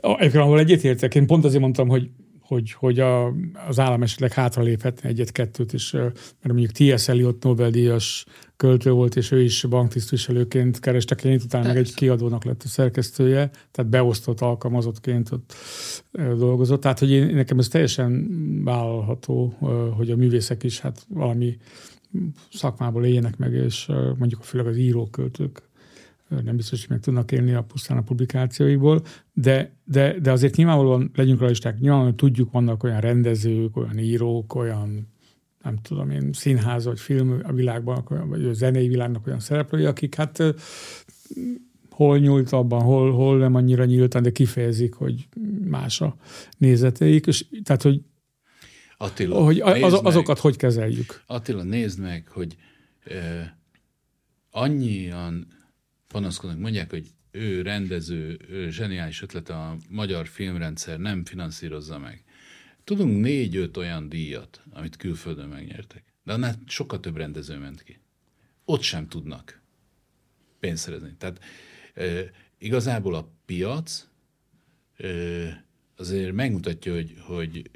ahol 0.01 0.59
egyetértek, 0.59 1.15
én 1.15 1.27
pont 1.27 1.45
azért 1.45 1.61
mondtam, 1.61 1.89
hogy 1.89 2.11
hogy, 2.47 2.73
hogy 2.73 3.01
a, 3.01 3.27
az 3.69 3.79
állam 3.79 4.03
esetleg 4.03 4.33
hátraléphetne 4.33 5.09
egyet-kettőt, 5.09 5.73
és 5.73 5.93
mert 5.93 6.15
mondjuk 6.43 6.71
T.S. 6.71 7.09
Eliot 7.09 7.43
Nobel-díjas 7.43 8.27
költő 8.57 8.91
volt, 8.91 9.17
és 9.17 9.31
ő 9.31 9.43
is 9.43 9.65
banktisztviselőként 9.65 10.81
kerestek 10.81 11.25
én 11.25 11.41
utána 11.45 11.67
meg 11.67 11.77
egy 11.77 11.95
kiadónak 11.95 12.45
lett 12.45 12.63
a 12.63 12.69
szerkesztője, 12.69 13.51
tehát 13.71 13.91
beosztott 13.91 14.41
alkalmazottként 14.41 15.31
ott 15.33 15.55
dolgozott. 16.13 16.81
Tehát, 16.81 16.99
hogy 16.99 17.11
én, 17.11 17.35
nekem 17.35 17.59
ez 17.59 17.69
teljesen 17.69 18.29
vállalható, 18.65 19.55
hogy 19.97 20.11
a 20.11 20.17
művészek 20.17 20.63
is 20.63 20.81
hát 20.81 21.07
valami 21.09 21.57
szakmából 22.53 23.05
éljenek 23.05 23.37
meg, 23.37 23.53
és 23.53 23.87
mondjuk 24.19 24.43
főleg 24.43 24.67
az 24.67 24.77
íróköltők 24.77 25.63
nem 26.29 26.57
biztos, 26.57 26.81
hogy 26.81 26.91
meg 26.91 27.01
tudnak 27.01 27.33
élni 27.33 27.53
a 27.53 27.63
pusztán 27.63 27.97
a 27.97 28.03
publikációiból, 28.03 29.03
de, 29.33 29.73
de, 29.85 30.19
de 30.21 30.33
azért 30.33 30.57
nyilvánvalóan 30.57 31.11
legyünk 31.15 31.39
realisták, 31.39 31.79
nyilvánvalóan 31.79 32.17
tudjuk, 32.17 32.53
vannak 32.53 32.83
olyan 32.83 33.01
rendezők, 33.01 33.77
olyan 33.77 33.99
írók, 33.99 34.55
olyan 34.55 35.09
nem 35.63 35.79
tudom 35.83 36.11
én, 36.11 36.33
színház 36.33 36.85
vagy 36.85 37.01
film 37.01 37.41
a 37.43 37.53
világban, 37.53 38.05
vagy 38.29 38.45
a 38.45 38.53
zenei 38.53 38.89
világnak 38.89 39.27
olyan 39.27 39.41
szereplői, 39.41 39.85
akik 39.85 40.15
hát 40.15 40.43
hol 41.91 42.19
nyúltabban, 42.19 42.83
hol, 42.83 43.13
hol 43.13 43.39
nem 43.39 43.55
annyira 43.55 43.85
nyíltan, 43.85 44.23
de 44.23 44.31
kifejezik, 44.31 44.95
hogy 44.95 45.29
más 45.65 46.01
a 46.01 46.17
nézeteik, 46.59 47.27
és 47.27 47.45
tehát, 47.63 47.83
hogy, 47.83 48.01
Attila, 48.99 49.45
hogy 49.45 49.61
az, 49.61 49.93
azokat 49.93 50.27
meg, 50.27 50.39
hogy 50.39 50.57
kezeljük. 50.57 51.23
Attila, 51.27 51.63
nézd 51.63 52.01
meg, 52.01 52.29
hogy 52.29 52.57
eh, 53.05 53.49
annyian 54.51 55.47
panaszkodnak, 56.17 56.59
mondják, 56.59 56.91
hogy 56.91 57.07
ő 57.31 57.63
rendező, 57.63 58.39
ő 58.49 58.71
zseniális 58.71 59.23
ötlete 59.23 59.55
a 59.55 59.77
magyar 59.89 60.27
filmrendszer 60.27 60.99
nem 60.99 61.25
finanszírozza 61.25 61.99
meg. 61.99 62.25
Tudunk 62.85 63.21
négy-öt 63.21 63.77
olyan 63.77 64.09
díjat, 64.09 64.63
amit 64.71 64.97
külföldön 64.97 65.49
megnyertek, 65.49 66.05
de 66.25 66.33
annál 66.33 66.55
sokkal 66.67 67.01
több 67.01 67.17
rendező 67.17 67.59
ment 67.59 67.83
ki. 67.83 68.01
Ott 68.65 68.83
sem 68.83 69.09
tudnak 69.09 69.63
pénzt 70.61 70.83
szerezni. 70.83 71.15
Tehát 71.19 71.45
e, 71.95 72.31
igazából 72.59 73.15
a 73.15 73.33
piac 73.47 74.09
e, 74.97 75.07
azért 75.97 76.33
megmutatja, 76.33 76.95
hogy, 76.95 77.15
hogy 77.21 77.71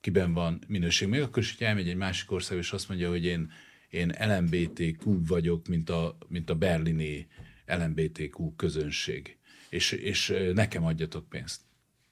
kiben 0.00 0.32
van 0.32 0.58
minőség. 0.66 1.08
Még 1.08 1.20
akkor 1.20 1.42
is, 1.42 1.56
hogy 1.56 1.66
elmegy 1.66 1.88
egy 1.88 1.96
másik 1.96 2.30
ország, 2.30 2.58
és 2.58 2.72
azt 2.72 2.88
mondja, 2.88 3.08
hogy 3.08 3.24
én, 3.24 3.52
én 3.90 4.14
LMBTQ 4.18 5.26
vagyok, 5.26 5.66
mint 5.68 5.90
a, 5.90 6.18
mint 6.28 6.50
a 6.50 6.54
berlini 6.54 7.26
LMBTQ 7.68 8.54
közönség, 8.56 9.36
és, 9.68 9.92
és 9.92 10.34
nekem 10.54 10.84
adjatok 10.84 11.28
pénzt. 11.28 11.60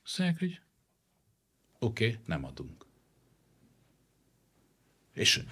Azt 0.04 0.38
hogy 0.38 0.60
oké, 1.78 2.06
okay, 2.06 2.18
nem 2.26 2.44
adunk. 2.44 2.86
És, 5.14 5.42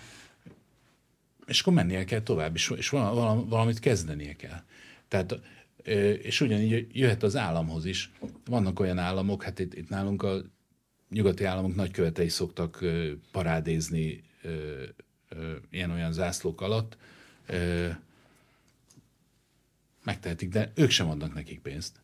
és 1.47 1.61
akkor 1.61 1.73
mennie 1.73 2.05
kell 2.05 2.21
tovább, 2.21 2.55
és, 2.55 2.73
és 2.77 2.89
valamit 2.89 3.79
kezdenie 3.79 4.37
kell. 4.37 4.63
Tehát, 5.09 5.41
és 6.23 6.41
ugyanígy 6.41 6.97
jöhet 6.97 7.23
az 7.23 7.37
államhoz 7.37 7.85
is. 7.85 8.13
Vannak 8.45 8.81
olyan 8.81 8.99
államok, 8.99 9.43
hát 9.43 9.59
itt, 9.59 9.75
itt 9.75 9.89
nálunk 9.89 10.23
a 10.23 10.43
nyugati 11.11 11.45
államok 11.45 11.75
nagykövetei 11.75 12.29
szoktak 12.29 12.85
parádézni 13.33 14.25
ilyen-olyan 15.71 16.13
zászlók 16.13 16.61
alatt, 16.61 16.97
megtehetik, 20.05 20.49
de 20.49 20.73
ők 20.75 20.91
sem 20.91 21.11
adnak 21.11 21.35
nekik 21.35 21.61
pénzt. 21.61 22.03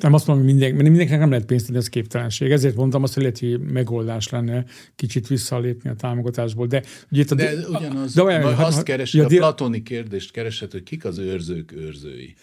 Nem 0.00 0.12
azt 0.12 0.26
mondom, 0.26 0.46
hogy 0.46 0.54
minden, 0.54 0.74
mindenkinek 0.74 1.20
nem 1.20 1.30
lehet 1.30 1.46
pénzt 1.46 1.64
adni, 1.64 1.76
ez 1.76 1.88
képtelenség. 1.88 2.50
Ezért 2.50 2.76
mondtam 2.76 3.02
azt, 3.02 3.14
hogy 3.14 3.22
lehet, 3.22 3.38
hogy 3.38 3.60
megoldás 3.60 4.28
lenne 4.28 4.64
kicsit 4.96 5.26
visszalépni 5.26 5.90
a 5.90 5.94
támogatásból. 5.94 6.66
De, 6.66 6.82
ugye, 7.10 7.24
a, 7.28 7.34
de 7.34 7.54
ugyanaz, 7.68 8.14
de 8.14 8.22
olyan, 8.22 8.42
azt 8.42 8.76
ha, 8.76 8.82
keresi, 8.82 9.18
ja, 9.18 9.24
a 9.24 9.28
platoni 9.28 9.82
kérdést 9.82 10.30
keresett, 10.30 10.72
hogy 10.72 10.82
kik 10.82 11.04
az 11.04 11.18
őrzők 11.18 11.72
őrzői. 11.72 12.34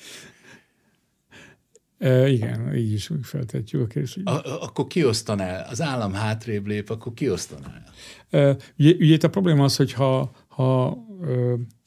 E, 1.97 2.29
igen, 2.29 2.75
így 2.75 2.93
is 2.93 3.09
feltetjük 3.21 3.81
a 3.81 3.87
kérdést. 3.87 4.17
A, 4.23 4.63
akkor 4.63 4.87
kiosztaná, 4.87 5.61
az 5.61 5.81
állam 5.81 6.13
hátrébb 6.13 6.67
lép, 6.67 6.89
akkor 6.89 7.13
kiosztaná. 7.13 7.83
E, 8.29 8.57
ugye, 8.77 8.93
ugye 8.93 9.13
itt 9.13 9.23
a 9.23 9.29
probléma 9.29 9.63
az, 9.63 9.75
hogy 9.75 9.93
ha, 9.93 10.31
ha 10.47 10.97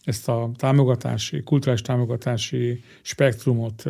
ezt 0.04 0.28
a 0.28 0.50
támogatási, 0.56 1.42
kulturális 1.42 1.82
támogatási 1.82 2.82
spektrumot 3.02 3.84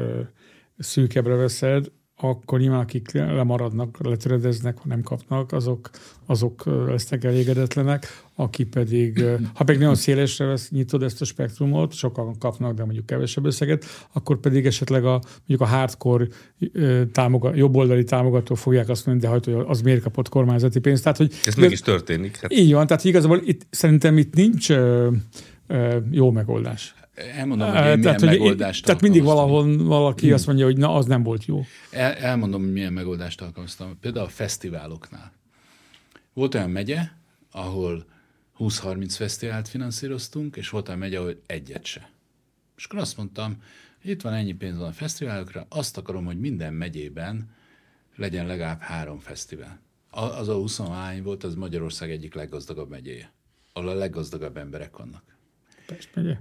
szűkebbre 0.78 1.34
veszed, 1.34 1.90
akkor 2.22 2.60
nyilván 2.60 2.80
akik 2.80 3.12
lemaradnak, 3.12 3.98
letöredeznek, 4.04 4.78
ha 4.78 4.88
nem 4.88 5.02
kapnak, 5.02 5.52
azok, 5.52 5.90
azok 6.26 6.62
lesznek 6.86 7.24
elégedetlenek, 7.24 8.06
aki 8.34 8.64
pedig, 8.64 9.24
ha 9.54 9.64
pedig 9.64 9.80
nagyon 9.80 9.94
szélesre 9.94 10.44
vesz, 10.44 10.70
nyitod 10.70 11.02
ezt 11.02 11.20
a 11.20 11.24
spektrumot, 11.24 11.92
sokan 11.92 12.38
kapnak, 12.38 12.74
de 12.74 12.84
mondjuk 12.84 13.06
kevesebb 13.06 13.44
összeget, 13.44 13.84
akkor 14.12 14.40
pedig 14.40 14.66
esetleg 14.66 15.04
a, 15.04 15.20
mondjuk 15.38 15.60
a 15.60 15.66
hardcore 15.66 16.26
támogat, 17.12 17.56
jobboldali 17.56 18.04
támogató 18.04 18.54
fogják 18.54 18.88
azt 18.88 19.06
mondani, 19.06 19.40
de 19.40 19.52
hogy 19.52 19.64
az 19.68 19.80
miért 19.80 20.02
kapott 20.02 20.28
kormányzati 20.28 20.80
pénzt. 20.80 21.02
Tehát, 21.02 21.18
hogy 21.18 21.32
Ez 21.44 21.54
meg 21.54 21.70
is 21.70 21.80
történik. 21.80 22.36
Hát. 22.36 22.52
Így 22.52 22.72
van, 22.72 22.86
tehát 22.86 23.04
igazából 23.04 23.40
itt, 23.44 23.66
szerintem 23.70 24.18
itt 24.18 24.34
nincs 24.34 24.72
jó 26.10 26.30
megoldás. 26.30 26.94
Elmondom, 27.14 27.68
hogy 27.68 27.76
én 27.76 28.00
tehát, 28.00 28.20
milyen 28.20 28.38
megoldást 28.38 28.84
Tehát 28.84 29.00
mindig 29.00 29.22
valahol 29.22 29.84
valaki 29.84 30.24
hmm. 30.24 30.34
azt 30.34 30.46
mondja, 30.46 30.64
hogy 30.64 30.76
na, 30.76 30.94
az 30.94 31.06
nem 31.06 31.22
volt 31.22 31.44
jó. 31.44 31.64
El, 31.90 32.12
elmondom, 32.12 32.62
hogy 32.62 32.72
milyen 32.72 32.92
megoldást 32.92 33.40
alkalmaztam. 33.40 33.98
Például 34.00 34.26
a 34.26 34.28
fesztiváloknál. 34.28 35.32
Volt 36.32 36.54
olyan 36.54 36.70
megye, 36.70 37.00
ahol 37.50 38.04
20-30 38.58 39.14
fesztivált 39.16 39.68
finanszíroztunk, 39.68 40.56
és 40.56 40.68
volt 40.68 40.88
olyan 40.88 41.00
megye, 41.00 41.18
ahol 41.18 41.40
egyet 41.46 41.84
se. 41.84 42.10
És 42.76 42.84
akkor 42.84 42.98
azt 42.98 43.16
mondtam, 43.16 43.62
hogy 44.02 44.10
itt 44.10 44.22
van 44.22 44.32
ennyi 44.32 44.52
pénz 44.52 44.78
van 44.78 44.88
a 44.88 44.92
fesztiválokra, 44.92 45.66
azt 45.68 45.96
akarom, 45.96 46.24
hogy 46.24 46.40
minden 46.40 46.74
megyében 46.74 47.50
legyen 48.16 48.46
legalább 48.46 48.80
három 48.80 49.18
fesztivál. 49.18 49.80
Az 50.10 50.48
a 50.48 50.54
20 50.54 50.80
volt, 51.22 51.44
az 51.44 51.54
Magyarország 51.54 52.10
egyik 52.10 52.34
leggazdagabb 52.34 52.90
megyéje, 52.90 53.32
ahol 53.72 53.88
a 53.88 53.94
leggazdagabb 53.94 54.56
emberek 54.56 54.96
vannak. 54.96 55.31
Pest 55.95 56.11
megye? 56.14 56.40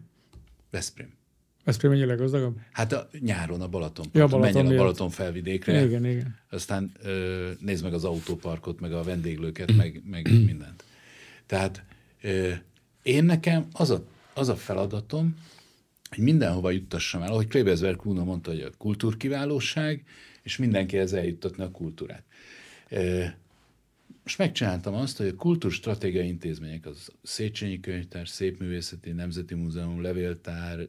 Veszprém. 0.70 1.14
Veszprém 1.64 1.92
mennyi 1.92 2.06
leggazdagabb? 2.06 2.58
Hát 2.72 2.94
a 2.94 3.10
nyáron 3.20 3.62
a 3.62 3.68
Balaton. 3.68 4.06
Ja, 4.14 4.28
Balaton 4.28 4.54
Menjen 4.54 4.80
a 4.80 4.84
Balaton 4.84 5.10
felvidékre. 5.10 5.86
Igen, 5.86 6.06
igen. 6.06 6.40
Aztán 6.50 6.92
ö, 7.04 7.50
nézd 7.60 7.84
meg 7.84 7.94
az 7.94 8.04
autóparkot, 8.04 8.80
meg 8.80 8.94
a 8.94 9.04
vendéglőket, 9.04 9.76
meg, 9.76 10.02
meg 10.06 10.32
mindent. 10.46 10.84
Tehát 11.46 11.84
ö, 12.22 12.52
én 13.04 13.24
nekem 13.24 13.68
az 13.72 13.90
a, 13.90 14.06
az 14.34 14.50
a 14.50 14.56
feladatom, 14.56 15.38
hogy 16.10 16.24
mindenhova 16.24 16.72
juttassam 16.72 17.22
el, 17.22 17.32
ahogy 17.32 17.48
Klebezberg 17.48 17.96
Kuno 17.96 18.24
mondta, 18.24 18.50
hogy 18.50 18.62
a 18.62 18.70
kultúrkiválóság, 18.78 20.04
és 20.42 20.58
mindenkihez 20.58 21.14
eljuttatni 21.14 21.64
a 21.64 21.72
kultúrát. 21.72 22.24
Ö, 22.90 23.24
most 24.32 24.44
megcsináltam 24.44 24.94
azt, 24.94 25.18
hogy 25.18 25.28
a 25.28 25.36
kultúrstratégiai 25.36 26.28
intézmények, 26.28 26.86
az 26.86 27.12
Széchenyi 27.24 27.80
Könyvtár, 27.80 28.28
Szépművészeti, 28.28 29.12
Nemzeti 29.12 29.54
Múzeum, 29.56 30.02
Levéltár, 30.02 30.88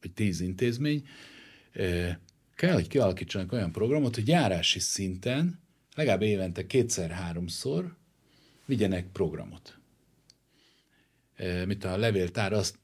vagy 0.00 0.12
tíz 0.14 0.40
intézmény, 0.40 1.06
kell, 2.54 2.72
hogy 2.72 2.88
kialakítsanak 2.88 3.52
olyan 3.52 3.72
programot, 3.72 4.14
hogy 4.14 4.28
járási 4.28 4.78
szinten 4.78 5.60
legalább 5.94 6.22
évente 6.22 6.66
kétszer-háromszor 6.66 7.96
vigyenek 8.64 9.06
programot. 9.06 9.78
Mint 11.66 11.84
a 11.84 11.96
levéltár 11.96 12.52
azt 12.52 12.78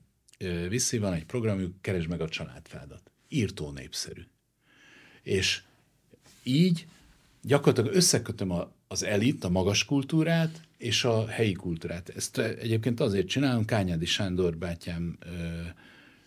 viszi, 0.69 0.99
van 0.99 1.13
egy 1.13 1.25
programjuk, 1.25 1.83
keresd 1.83 2.09
meg 2.09 2.21
a 2.21 2.29
családfádat. 2.29 3.11
Írtó 3.29 3.71
népszerű. 3.71 4.23
És 5.23 5.63
így 6.43 6.87
gyakorlatilag 7.43 7.97
összekötöm 7.97 8.51
a, 8.51 8.77
az 8.89 9.03
elit, 9.03 9.45
a 9.45 9.49
magas 9.49 9.85
kultúrát 9.85 10.61
és 10.79 11.05
a 11.05 11.27
helyi 11.27 11.53
kultúrát. 11.53 12.09
Ezt 12.09 12.39
egyébként 12.39 13.01
azért 13.01 13.29
csinálom, 13.29 13.65
Kányádi 13.65 14.07
Sándor 14.07 14.57
bátyám 14.57 15.19
ö, 15.21 15.29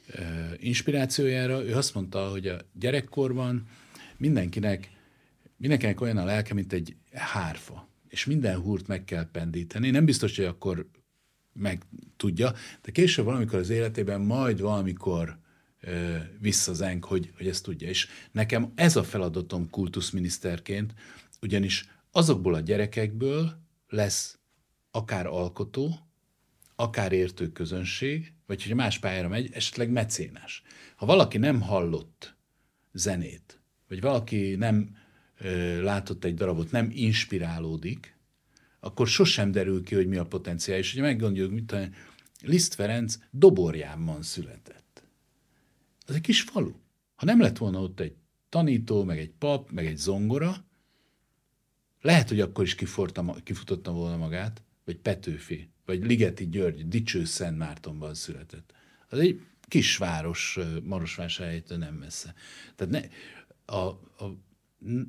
ö, 0.07 0.21
inspirációjára. 0.57 1.63
Ő 1.65 1.75
azt 1.75 1.93
mondta, 1.93 2.29
hogy 2.29 2.47
a 2.47 2.57
gyerekkorban 2.73 3.67
mindenkinek, 4.17 4.89
mindenkinek 5.57 6.01
olyan 6.01 6.17
a 6.17 6.25
lelke, 6.25 6.53
mint 6.53 6.73
egy 6.73 6.95
hárfa, 7.13 7.87
és 8.09 8.25
minden 8.25 8.59
húrt 8.59 8.87
meg 8.87 9.03
kell 9.03 9.29
pendíteni. 9.31 9.89
Nem 9.89 10.05
biztos, 10.05 10.35
hogy 10.35 10.45
akkor 10.45 10.89
meg 11.53 11.81
tudja, 12.17 12.53
de 12.81 12.91
később 12.91 13.25
valamikor 13.25 13.59
az 13.59 13.69
életében 13.69 14.21
majd 14.21 14.61
valamikor 14.61 15.39
visszazenk, 16.39 17.05
hogy, 17.05 17.31
hogy 17.37 17.47
ezt 17.47 17.63
tudja. 17.63 17.87
És 17.87 18.07
nekem 18.31 18.71
ez 18.75 18.95
a 18.95 19.03
feladatom 19.03 19.69
kultuszminiszterként, 19.69 20.93
ugyanis 21.41 21.85
azokból 22.11 22.53
a 22.53 22.59
gyerekekből 22.59 23.61
lesz 23.87 24.39
akár 24.91 25.25
alkotó, 25.25 25.95
akár 26.75 27.11
értő 27.11 27.51
közönség, 27.51 28.33
vagy 28.45 28.61
hogyha 28.61 28.75
más 28.75 28.99
pályára 28.99 29.27
megy, 29.27 29.49
esetleg 29.53 29.89
mecénás. 29.89 30.63
Ha 30.95 31.05
valaki 31.05 31.37
nem 31.37 31.61
hallott 31.61 32.35
zenét, 32.93 33.61
vagy 33.87 34.01
valaki 34.01 34.55
nem 34.55 34.95
ö, 35.37 35.81
látott 35.81 36.23
egy 36.23 36.33
darabot, 36.33 36.71
nem 36.71 36.89
inspirálódik, 36.93 38.19
akkor 38.79 39.07
sosem 39.07 39.51
derül 39.51 39.83
ki, 39.83 39.95
hogy 39.95 40.07
mi 40.07 40.17
a 40.17 40.25
potenciál. 40.25 40.77
És 40.77 40.91
hogyha 40.91 41.07
meggondoljuk, 41.07 41.51
mint 41.51 41.75
Liszt 42.41 42.73
Ferenc 42.73 43.17
Doborjánban 43.31 44.21
született. 44.21 45.03
Az 46.05 46.15
egy 46.15 46.21
kis 46.21 46.41
falu. 46.41 46.71
Ha 47.15 47.25
nem 47.25 47.41
lett 47.41 47.57
volna 47.57 47.81
ott 47.81 47.99
egy 47.99 48.15
tanító, 48.49 49.03
meg 49.03 49.19
egy 49.19 49.31
pap, 49.39 49.71
meg 49.71 49.85
egy 49.85 49.97
zongora, 49.97 50.65
lehet, 52.01 52.29
hogy 52.29 52.39
akkor 52.39 52.63
is 52.63 52.75
kifutotta 53.43 53.91
volna 53.91 54.17
magát, 54.17 54.61
vagy 54.85 54.97
Petőfi, 54.97 55.69
vagy 55.85 56.05
Ligeti 56.05 56.49
György, 56.49 56.87
Dicső 56.87 57.25
Szent 57.25 57.57
Mártonban 57.57 58.13
született. 58.13 58.73
Az 59.09 59.19
egy 59.19 59.41
kisváros 59.61 60.59
Marosvásárhelytől 60.83 61.77
nem 61.77 61.93
messze. 61.93 62.33
Tehát 62.75 62.93
ne, 62.93 63.01
a, 63.75 63.77
a, 63.77 64.37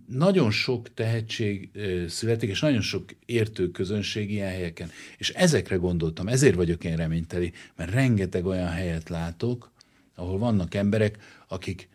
nagyon 0.06 0.50
sok 0.50 0.94
tehetség 0.94 1.70
születik, 2.08 2.50
és 2.50 2.60
nagyon 2.60 2.80
sok 2.80 3.04
értő 3.26 3.70
közönség 3.70 4.30
ilyen 4.30 4.48
helyeken. 4.48 4.90
És 5.18 5.30
ezekre 5.30 5.76
gondoltam, 5.76 6.28
ezért 6.28 6.54
vagyok 6.54 6.84
én 6.84 6.96
reményteli, 6.96 7.52
mert 7.76 7.90
rengeteg 7.90 8.46
olyan 8.46 8.68
helyet 8.68 9.08
látok, 9.08 9.72
ahol 10.14 10.38
vannak 10.38 10.74
emberek, 10.74 11.18
akik 11.48 11.88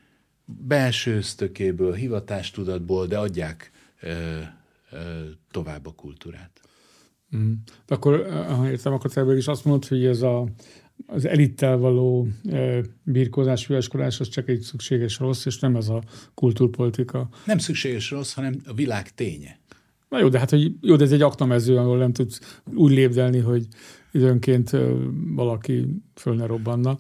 belső 0.45 1.16
ösztökéből, 1.16 1.93
hivatástudatból, 1.93 3.08
de 3.08 3.18
adják 3.18 3.72
tovább 5.52 5.86
a 5.86 5.92
kultúrát. 5.92 6.62
Mm. 7.36 7.54
Akkor, 7.88 8.28
ha 8.30 8.70
értem, 8.70 8.94
akkor 8.94 9.12
te 9.12 9.36
is 9.36 9.48
azt 9.48 9.66
mondod, 9.66 9.88
hogy 9.88 10.06
ez 10.06 10.22
a, 10.22 10.50
az 11.06 11.26
elittel 11.26 11.78
való 11.78 12.28
e, 12.50 12.82
birkózás, 13.04 13.66
füleskodás, 13.66 14.20
az 14.20 14.30
csak 14.30 14.50
egy 14.50 14.60
szükséges 14.60 15.20
rossz, 15.20 15.46
és 15.46 15.60
nem 15.60 15.76
ez 15.76 15.90
a 15.90 16.04
kultúrpolitika. 16.34 17.30
Nem 17.46 17.58
szükséges 17.58 18.12
rossz, 18.12 18.34
hanem 18.34 18.62
a 18.66 18.74
világ 18.74 19.14
ténye. 19.14 19.59
Na 20.09 20.20
jó, 20.20 20.30
de 20.30 20.39
hát 20.39 20.50
hogy, 20.50 20.76
jó, 20.82 20.96
de 20.96 21.04
ez 21.04 21.12
egy 21.12 21.22
aknamező, 21.22 21.78
ahol 21.78 21.97
nem 21.97 22.14
tudsz 22.14 22.59
úgy 22.74 22.92
lépdelni, 22.92 23.39
hogy 23.39 23.68
időnként 24.12 24.72
valaki 25.36 25.86
föl 26.16 26.36
ne 26.36 26.46
robbanna. 26.46 27.00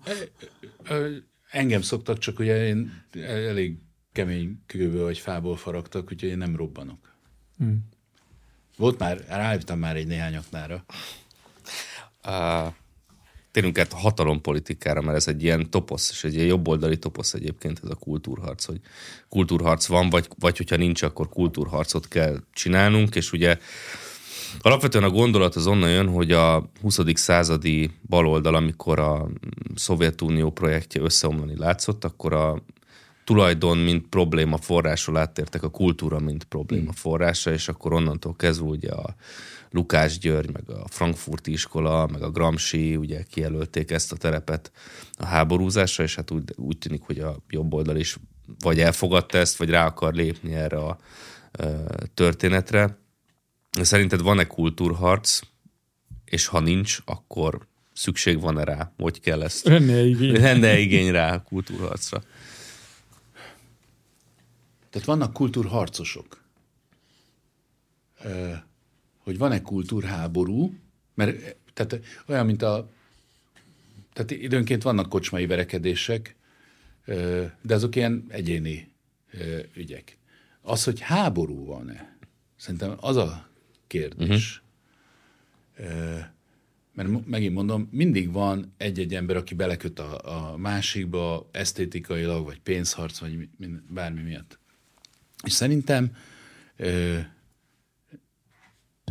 Engem 1.51 1.81
szoktak, 1.81 2.17
csak 2.17 2.39
ugye 2.39 2.67
én 2.67 3.03
elég 3.27 3.77
kemény 4.11 4.59
kőből 4.65 5.03
vagy 5.03 5.17
fából 5.17 5.55
faragtak, 5.55 6.11
úgyhogy 6.11 6.29
én 6.29 6.37
nem 6.37 6.55
robbanok. 6.55 7.16
Hmm. 7.57 7.79
Volt 8.77 8.99
már, 8.99 9.25
rájöttem 9.27 9.79
már 9.79 9.95
egy 9.95 10.07
néhány 10.07 10.35
aknára. 10.35 10.85
Uh, 12.25 12.73
térünk 13.51 13.79
át 13.79 13.93
a 13.93 13.97
hatalompolitikára, 13.97 15.01
mert 15.01 15.17
ez 15.17 15.27
egy 15.27 15.43
ilyen 15.43 15.69
toposz, 15.69 16.09
és 16.11 16.23
egy 16.23 16.33
ilyen 16.33 16.45
jobboldali 16.45 16.97
toposz 16.97 17.33
egyébként 17.33 17.79
ez 17.83 17.89
a 17.89 17.95
kultúrharc, 17.95 18.65
hogy 18.65 18.79
kultúrharc 19.29 19.85
van, 19.85 20.09
vagy, 20.09 20.27
vagy 20.39 20.57
hogyha 20.57 20.75
nincs, 20.75 21.01
akkor 21.01 21.29
kultúrharcot 21.29 22.07
kell 22.07 22.39
csinálnunk, 22.53 23.15
és 23.15 23.31
ugye 23.31 23.57
Alapvetően 24.61 25.03
a 25.03 25.09
gondolat 25.09 25.55
az 25.55 25.67
onnan 25.67 25.89
jön, 25.89 26.07
hogy 26.07 26.31
a 26.31 26.69
20. 26.81 26.99
századi 27.13 27.91
baloldal, 28.09 28.55
amikor 28.55 28.99
a 28.99 29.27
Szovjetunió 29.75 30.51
projektje 30.51 31.01
összeomlani 31.01 31.57
látszott, 31.57 32.03
akkor 32.03 32.33
a 32.33 32.63
tulajdon, 33.27 33.77
mint 33.77 34.07
probléma 34.07 34.57
forrásról 34.57 35.17
áttértek 35.17 35.63
a 35.63 35.69
kultúra, 35.69 36.19
mint 36.19 36.43
probléma 36.43 36.83
hmm. 36.83 36.91
forrása, 36.91 37.51
és 37.51 37.67
akkor 37.67 37.93
onnantól 37.93 38.35
kezdve 38.35 38.65
ugye 38.65 38.91
a 38.91 39.15
Lukás 39.71 40.17
György, 40.17 40.51
meg 40.51 40.69
a 40.69 40.87
Frankfurti 40.87 41.51
iskola, 41.51 42.07
meg 42.07 42.21
a 42.21 42.31
Gramsci 42.31 42.95
ugye 42.95 43.23
kijelölték 43.23 43.91
ezt 43.91 44.11
a 44.11 44.15
terepet 44.15 44.71
a 45.17 45.25
háborúzásra, 45.25 46.03
és 46.03 46.15
hát 46.15 46.31
úgy, 46.31 46.53
úgy 46.55 46.77
tűnik, 46.77 47.01
hogy 47.01 47.19
a 47.19 47.37
jobb 47.49 47.73
oldal 47.73 47.95
is 47.95 48.17
vagy 48.59 48.79
elfogadta 48.79 49.37
ezt, 49.37 49.57
vagy 49.57 49.69
rá 49.69 49.85
akar 49.85 50.13
lépni 50.13 50.53
erre 50.53 50.77
a 50.77 50.97
történetre. 52.13 52.97
Szerinted 53.81 54.21
van-e 54.21 54.47
kultúrharc, 54.47 55.39
és 56.25 56.45
ha 56.45 56.59
nincs, 56.59 56.97
akkor 57.05 57.67
szükség 57.93 58.39
van-e 58.41 58.63
rá? 58.63 58.91
Hogy 58.97 59.19
kell 59.19 59.43
ezt? 59.43 59.65
Lenne 59.65 60.05
igény. 60.05 60.41
Lenne 60.41 60.79
igény 60.79 61.11
rá 61.11 61.33
a 61.33 61.41
kultúrharcra? 61.41 62.21
Tehát 64.97 65.17
vannak 65.17 65.33
kultúrharcosok. 65.33 66.43
Hogy 69.17 69.37
van-e 69.37 69.61
kultúrháború, 69.61 70.73
mert 71.13 71.55
tehát 71.73 71.99
olyan, 72.27 72.45
mint 72.45 72.61
a 72.61 72.89
tehát 74.13 74.31
időnként 74.31 74.83
vannak 74.83 75.09
kocsmai 75.09 75.45
verekedések, 75.45 76.35
de 77.61 77.73
azok 77.73 77.95
ilyen 77.95 78.25
egyéni 78.27 78.91
ügyek. 79.75 80.17
Az, 80.61 80.83
hogy 80.83 80.99
háború 80.99 81.65
van-e, 81.65 82.17
szerintem 82.55 82.95
az 82.99 83.15
a 83.15 83.49
kérdés. 83.87 84.61
Uh-huh. 85.79 86.19
Mert 86.93 87.27
megint 87.27 87.53
mondom, 87.53 87.87
mindig 87.91 88.31
van 88.31 88.73
egy-egy 88.77 89.15
ember, 89.15 89.35
aki 89.35 89.53
beleköt 89.53 89.99
a, 89.99 90.51
a 90.51 90.57
másikba 90.57 91.49
esztétikailag, 91.51 92.45
vagy 92.45 92.59
pénzharc, 92.59 93.19
vagy 93.19 93.49
bármi 93.89 94.21
miatt. 94.21 94.59
És 95.43 95.53
szerintem 95.53 96.15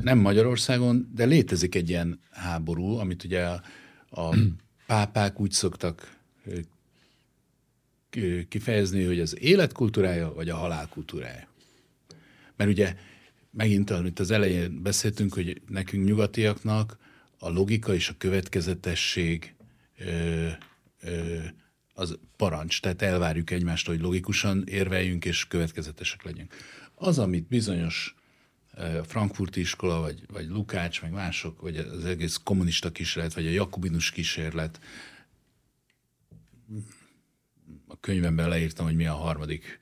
nem 0.03 0.19
Magyarországon, 0.19 1.11
de 1.15 1.24
létezik 1.24 1.74
egy 1.74 1.89
ilyen 1.89 2.20
háború, 2.31 2.97
amit 2.97 3.24
ugye 3.24 3.47
a, 3.47 3.62
a 4.11 4.36
pápák 4.86 5.40
úgy 5.40 5.51
szoktak 5.51 6.16
kifejezni, 8.48 9.05
hogy 9.05 9.20
az 9.20 9.40
életkultúrája, 9.40 10.35
vagy 10.35 10.48
a 10.48 10.57
halálkultúrája. 10.57 11.48
Mert 12.57 12.70
ugye 12.70 12.97
megint, 13.51 13.90
amit 13.90 14.19
az 14.19 14.31
elején 14.31 14.82
beszéltünk, 14.82 15.35
hogy 15.35 15.62
nekünk 15.69 16.07
nyugatiaknak 16.07 16.98
a 17.39 17.48
logika 17.48 17.94
és 17.94 18.09
a 18.09 18.15
következetesség 18.19 19.55
ö, 19.98 20.48
ö, 21.01 21.39
az 21.98 22.18
parancs, 22.36 22.81
tehát 22.81 23.02
elvárjuk 23.02 23.51
egymást, 23.51 23.86
hogy 23.86 24.01
logikusan 24.01 24.64
érveljünk 24.66 25.24
és 25.24 25.47
következetesek 25.47 26.23
legyünk. 26.23 26.55
Az, 26.94 27.18
amit 27.18 27.48
bizonyos 27.48 28.14
frankfurti 29.02 29.60
iskola, 29.60 30.01
vagy, 30.01 30.23
vagy 30.32 30.48
Lukács, 30.48 31.02
meg 31.02 31.10
mások, 31.10 31.60
vagy 31.60 31.77
az 31.77 32.05
egész 32.05 32.40
kommunista 32.44 32.93
kísérlet, 32.93 33.35
vagy 33.35 33.47
a 33.47 33.51
jakubinus 33.51 34.10
kísérlet, 34.10 34.81
a 37.86 38.01
könyvemben 38.01 38.48
leírtam, 38.48 38.86
hogy 38.86 38.97
mi 38.97 39.06
a 39.06 39.14
harmadik 39.14 39.81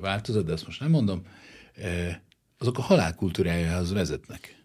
változat, 0.00 0.44
de 0.44 0.52
ezt 0.52 0.66
most 0.66 0.80
nem 0.80 0.90
mondom, 0.90 1.26
azok 2.58 2.78
a 2.78 2.82
halálkultúrájához 2.82 3.92
vezetnek. 3.92 4.62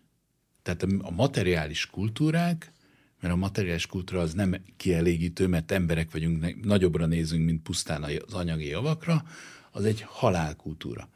Tehát 0.61 0.84
a 0.84 1.11
materiális 1.11 1.85
kultúrák, 1.85 2.72
mert 3.21 3.33
a 3.33 3.37
materiális 3.37 3.85
kultúra 3.85 4.21
az 4.21 4.33
nem 4.33 4.55
kielégítő, 4.77 5.47
mert 5.47 5.71
emberek 5.71 6.11
vagyunk, 6.11 6.63
nagyobbra 6.65 7.05
nézünk, 7.05 7.45
mint 7.45 7.61
pusztán 7.61 8.03
az 8.03 8.33
anyagi 8.33 8.67
javakra, 8.67 9.23
az 9.71 9.85
egy 9.85 10.01
halálkultúra. 10.07 11.09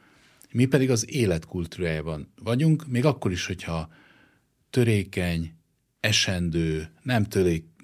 Mi 0.51 0.65
pedig 0.65 0.89
az 0.89 1.11
életkultúrájában 1.11 2.33
vagyunk, 2.43 2.87
még 2.87 3.05
akkor 3.05 3.31
is, 3.31 3.45
hogyha 3.45 3.89
törékeny, 4.69 5.53
esendő, 5.99 6.89
nem 7.01 7.23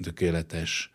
tökéletes, 0.02 0.92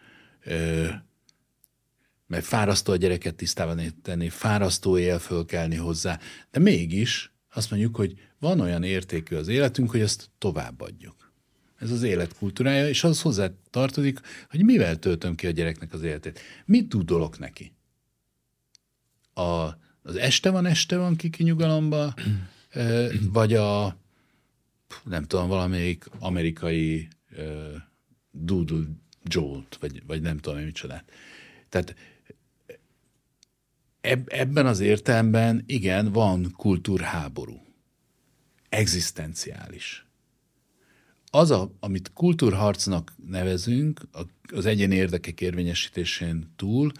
mert 2.27 2.45
fárasztó 2.45 2.93
a 2.93 2.97
gyereket 2.97 3.35
tisztában 3.35 3.95
tenni, 4.03 4.29
fárasztó 4.29 4.99
él 4.99 5.19
fölkelni 5.19 5.77
hozzá, 5.77 6.19
de 6.51 6.59
mégis 6.59 7.33
azt 7.51 7.71
mondjuk, 7.71 7.97
hogy 7.97 8.15
van 8.39 8.61
olyan 8.61 8.83
értékű 8.83 9.37
az 9.37 9.49
életünk, 9.49 9.91
hogy 9.91 10.01
azt 10.01 10.31
továbbadjuk. 10.39 11.24
Ez 11.85 11.91
az 11.91 12.03
életkultúrája, 12.03 12.89
és 12.89 13.05
az 13.05 13.23
hozzá 13.23 13.51
tartozik, 13.71 14.21
hogy 14.51 14.65
mivel 14.65 14.99
töltöm 14.99 15.35
ki 15.35 15.47
a 15.47 15.51
gyereknek 15.51 15.93
az 15.93 16.03
életét. 16.03 16.41
Mit 16.65 16.89
tudolok 16.89 17.39
neki? 17.39 17.73
A, 19.35 19.43
az 20.03 20.17
este 20.17 20.51
van, 20.51 20.67
este 20.67 20.97
van 20.97 21.17
kiki 21.17 21.43
nyugalomba, 21.43 22.15
vagy 23.33 23.55
a 23.55 23.97
nem 25.05 25.25
tudom, 25.25 25.49
valamelyik 25.49 26.05
amerikai 26.19 27.09
uh, 27.37 27.75
Doodle 28.31 28.85
Jolt, 29.23 29.77
vagy, 29.81 30.03
vagy 30.07 30.23
nem 30.23 30.39
tudom, 30.39 30.59
micsodát. 30.59 31.11
Tehát 31.69 31.95
eb, 34.01 34.29
ebben 34.33 34.67
az 34.67 34.81
értelemben 34.81 35.63
igen, 35.67 36.13
van 36.13 36.53
kultúrháború. 36.57 37.63
Egzisztenciális. 38.69 40.04
Az, 41.35 41.51
a, 41.51 41.71
amit 41.81 42.11
kultúrharcnak 42.13 43.13
nevezünk, 43.27 44.01
az 44.53 44.67
egyéni 44.67 44.95
érdekek 44.95 45.41
érvényesítésén 45.41 46.53
túl, 46.57 46.93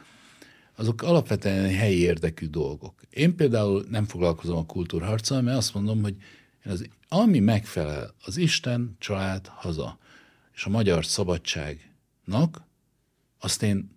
azok 0.77 1.03
alapvetően 1.03 1.75
helyi 1.75 1.99
érdekű 1.99 2.47
dolgok. 2.47 3.03
Én 3.11 3.37
például 3.37 3.85
nem 3.91 4.05
foglalkozom 4.05 4.57
a 4.57 4.67
kultúrharccal, 4.67 5.43
mert 5.43 5.57
azt 5.57 5.75
mondom, 5.75 6.03
hogy 6.03 6.17
az, 6.65 6.89
ami 7.09 7.39
megfelel 7.39 8.15
az 8.25 8.37
Isten, 8.37 8.97
család, 8.99 9.47
haza 9.47 9.99
és 10.55 10.65
a 10.65 10.71
magyar 10.71 11.05
szabadságnak, 11.05 12.63
azt 13.39 13.63
én 13.63 13.91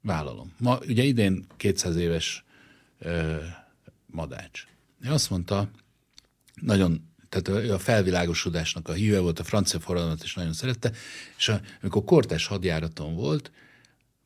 vállalom. 0.00 0.52
Ma 0.58 0.78
ugye 0.88 1.02
idén 1.02 1.46
200 1.56 1.96
éves 1.96 2.44
ö, 2.98 3.36
Madács. 4.06 4.66
Ő 5.00 5.10
azt 5.10 5.30
mondta, 5.30 5.70
nagyon, 6.54 7.13
tehát 7.34 7.70
a 7.70 7.78
felvilágosodásnak 7.78 8.88
a 8.88 8.92
híve 8.92 9.18
volt, 9.18 9.38
a 9.38 9.44
francia 9.44 9.80
forradalmat 9.80 10.22
is 10.22 10.34
nagyon 10.34 10.52
szerette, 10.52 10.92
és 11.36 11.52
amikor 11.82 12.04
kortás 12.04 12.46
hadjáraton 12.46 13.14
volt, 13.14 13.50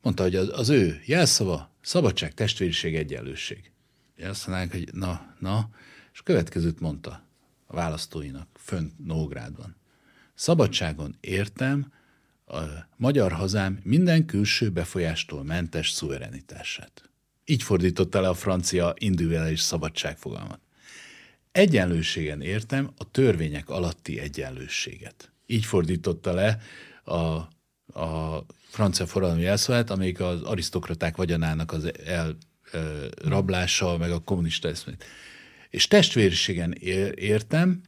mondta, 0.01 0.23
hogy 0.23 0.35
az, 0.35 0.69
ő 0.69 1.01
jelszava 1.05 1.71
szabadság, 1.81 2.33
testvériség, 2.33 2.95
egyenlőség. 2.95 3.71
Azt 4.23 4.47
mondanánk, 4.47 4.71
hogy 4.71 4.93
na, 4.93 5.35
na, 5.39 5.69
és 6.13 6.21
következőt 6.21 6.79
mondta 6.79 7.23
a 7.67 7.75
választóinak 7.75 8.47
fönt 8.55 9.05
Nógrádban. 9.05 9.75
Szabadságon 10.33 11.15
értem 11.19 11.91
a 12.45 12.59
magyar 12.95 13.31
hazám 13.31 13.79
minden 13.83 14.25
külső 14.25 14.69
befolyástól 14.69 15.43
mentes 15.43 15.89
szuverenitását. 15.89 17.09
Így 17.45 17.63
fordította 17.63 18.21
le 18.21 18.29
a 18.29 18.33
francia 18.33 18.93
individuális 18.97 19.61
szabadságfogalmat. 19.61 20.59
Egyenlőségen 21.51 22.41
értem 22.41 22.89
a 22.97 23.11
törvények 23.11 23.69
alatti 23.69 24.19
egyenlőséget. 24.19 25.31
Így 25.45 25.65
fordította 25.65 26.33
le 26.33 26.61
a, 27.03 27.15
a 27.99 28.45
francia 28.67 29.05
forradalmi 29.05 29.41
jelszavát, 29.41 29.89
amelyik 29.89 30.19
az 30.19 30.41
arisztokraták 30.41 31.17
vagyonának 31.17 31.71
az 31.71 31.91
elrablása, 32.05 33.97
meg 33.97 34.11
a 34.11 34.19
kommunista 34.19 34.67
eszmét. 34.67 35.05
És 35.69 35.87
testvériségen 35.87 36.73
értem 37.15 37.81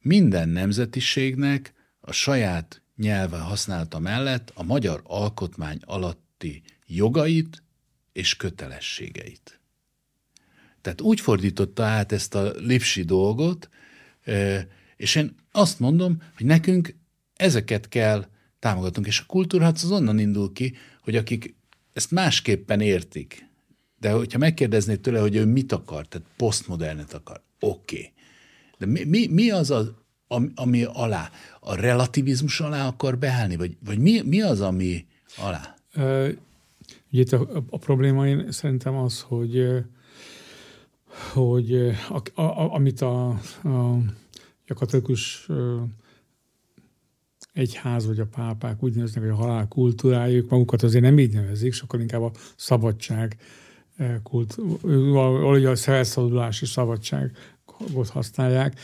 minden 0.00 0.48
nemzetiségnek 0.48 1.72
a 2.00 2.12
saját 2.12 2.82
nyelve 2.96 3.38
használata 3.38 3.98
mellett 3.98 4.52
a 4.54 4.62
magyar 4.62 5.00
alkotmány 5.04 5.80
alatti 5.84 6.62
jogait 6.86 7.62
és 8.12 8.36
kötelességeit. 8.36 9.60
Tehát 10.84 11.00
úgy 11.00 11.20
fordította 11.20 11.84
át 11.84 12.12
ezt 12.12 12.34
a 12.34 12.52
lipsi 12.56 13.02
dolgot, 13.02 13.68
és 14.96 15.14
én 15.14 15.34
azt 15.52 15.80
mondom, 15.80 16.22
hogy 16.36 16.46
nekünk 16.46 16.94
ezeket 17.36 17.88
kell 17.88 18.26
támogatunk, 18.58 19.06
és 19.06 19.20
a 19.20 19.24
kultúrharc 19.26 19.82
az 19.82 19.90
onnan 19.90 20.18
indul 20.18 20.52
ki, 20.52 20.76
hogy 21.02 21.16
akik 21.16 21.54
ezt 21.92 22.10
másképpen 22.10 22.80
értik, 22.80 23.48
de 24.00 24.10
hogyha 24.10 24.38
megkérdeznéd 24.38 25.00
tőle, 25.00 25.20
hogy 25.20 25.36
ő 25.36 25.44
mit 25.44 25.72
akar, 25.72 26.06
tehát 26.06 26.26
posztmodernet 26.36 27.12
akar, 27.12 27.42
oké. 27.60 27.96
Okay. 27.96 28.12
De 28.78 28.86
mi, 28.86 29.04
mi, 29.04 29.26
mi 29.26 29.50
az, 29.50 29.70
az 29.70 29.92
ami 30.54 30.84
alá? 30.92 31.30
A 31.60 31.74
relativizmus 31.74 32.60
alá 32.60 32.86
akar 32.86 33.18
beállni? 33.18 33.56
Vagy, 33.56 33.76
vagy 33.84 33.98
mi, 33.98 34.20
mi 34.20 34.42
az, 34.42 34.60
ami 34.60 35.06
alá? 35.36 35.74
Ugye 37.10 37.22
itt 37.22 37.32
a, 37.32 37.64
a 37.70 37.78
probléma 37.78 38.26
én 38.26 38.52
szerintem 38.52 38.96
az, 38.96 39.20
hogy, 39.20 39.84
hogy 41.32 41.74
a, 42.34 42.42
a, 42.42 42.74
amit 42.74 43.00
a, 43.00 43.28
a, 43.62 43.68
a 44.66 44.74
katolikus 44.74 45.48
egyház 47.52 48.06
vagy 48.06 48.20
a 48.20 48.26
pápák 48.26 48.82
úgy 48.82 48.94
neveznek, 48.94 49.22
hogy 49.22 49.32
a 49.32 49.36
halál 49.36 49.68
kultúrájuk, 49.68 50.50
magukat 50.50 50.82
azért 50.82 51.04
nem 51.04 51.18
így 51.18 51.32
nevezik, 51.32 51.72
sokkal 51.72 52.00
inkább 52.00 52.22
a 52.22 52.30
szabadság 52.56 53.36
kult, 54.22 54.58
valahogy 54.82 55.64
a 55.64 55.76
felszabadulási 55.76 56.66
szabadságot 56.66 58.08
használják. 58.08 58.80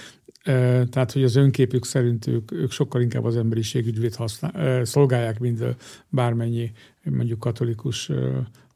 Tehát, 0.90 1.12
hogy 1.12 1.24
az 1.24 1.36
önképük 1.36 1.84
szerint 1.84 2.26
ők, 2.26 2.52
ők 2.52 2.70
sokkal 2.70 3.00
inkább 3.00 3.24
az 3.24 3.36
emberiség 3.36 3.86
ügyvét 3.86 4.14
használ, 4.14 4.84
szolgálják, 4.84 5.38
mint 5.38 5.64
bármennyi 6.08 6.72
mondjuk 7.04 7.38
katolikus 7.38 8.06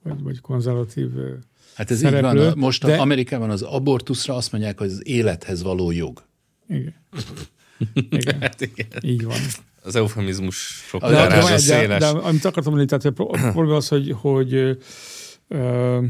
vagy, 0.02 0.22
vagy 0.22 0.40
konzervatív 0.40 1.10
Hát 1.74 1.90
ez 1.90 1.98
szereplő, 1.98 2.38
így 2.40 2.44
van. 2.44 2.58
Most 2.58 2.84
de-. 2.84 2.96
Amerikában 3.00 3.50
az 3.50 3.62
abortuszra 3.62 4.34
azt 4.34 4.52
mondják, 4.52 4.78
hogy 4.78 4.90
az 4.90 5.06
élethez 5.06 5.62
való 5.62 5.90
jog. 5.90 6.24
Igen. 6.68 6.94
Igen. 8.10 8.40
Hát 8.40 8.60
igen. 8.60 8.86
Így 9.00 9.24
van. 9.24 9.36
Az 9.82 9.96
eufemizmus 9.96 10.56
sok 10.88 11.00
De- 11.00 11.06
De, 11.08 11.12
de, 11.14 11.20
darása 11.28 11.46
de, 11.46 11.52
de, 11.54 11.58
széles. 11.58 12.02
amit 12.02 12.44
akartam 12.44 12.74
mondani, 12.74 12.86
tehát 12.86 13.04
a 13.04 13.10
pro- 13.10 13.36
a 13.46 13.50
probléma 13.52 13.76
az, 13.76 13.88
hogy, 13.88 14.14
hogy, 14.20 14.78
ö, 15.48 16.00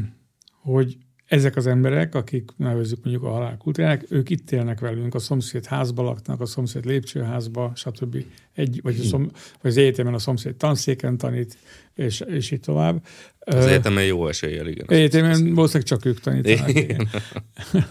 hogy 0.61 0.97
ezek 1.35 1.55
az 1.55 1.67
emberek, 1.67 2.15
akik 2.15 2.49
nevezzük 2.57 3.03
mondjuk 3.03 3.25
a 3.25 3.29
halálkultúrának, 3.29 4.03
ők 4.09 4.29
itt 4.29 4.51
élnek 4.51 4.79
velünk, 4.79 5.15
a 5.15 5.19
szomszéd 5.19 5.65
házba 5.65 6.03
laknak, 6.03 6.41
a 6.41 6.45
szomszéd 6.45 6.85
lépcsőházba, 6.85 7.71
stb. 7.75 8.23
Egy, 8.53 8.79
vagy, 8.83 8.99
a 8.99 9.03
szom, 9.03 9.29
vagy 9.61 9.71
az 9.71 9.77
egyetemen 9.77 10.13
a 10.13 10.19
szomszéd 10.19 10.55
tanszéken 10.55 11.17
tanít, 11.17 11.57
és, 11.93 12.19
és 12.19 12.51
így 12.51 12.59
tovább. 12.59 13.05
Az 13.39 13.65
egyetemen 13.65 14.05
jó 14.05 14.27
eséllyel, 14.27 14.67
igen. 14.67 14.85
Egyetemen 14.89 15.53
valószínűleg 15.53 15.87
csak 15.87 16.05
ők 16.05 16.19
tanítanak, 16.19 16.75
igen. 16.75 17.07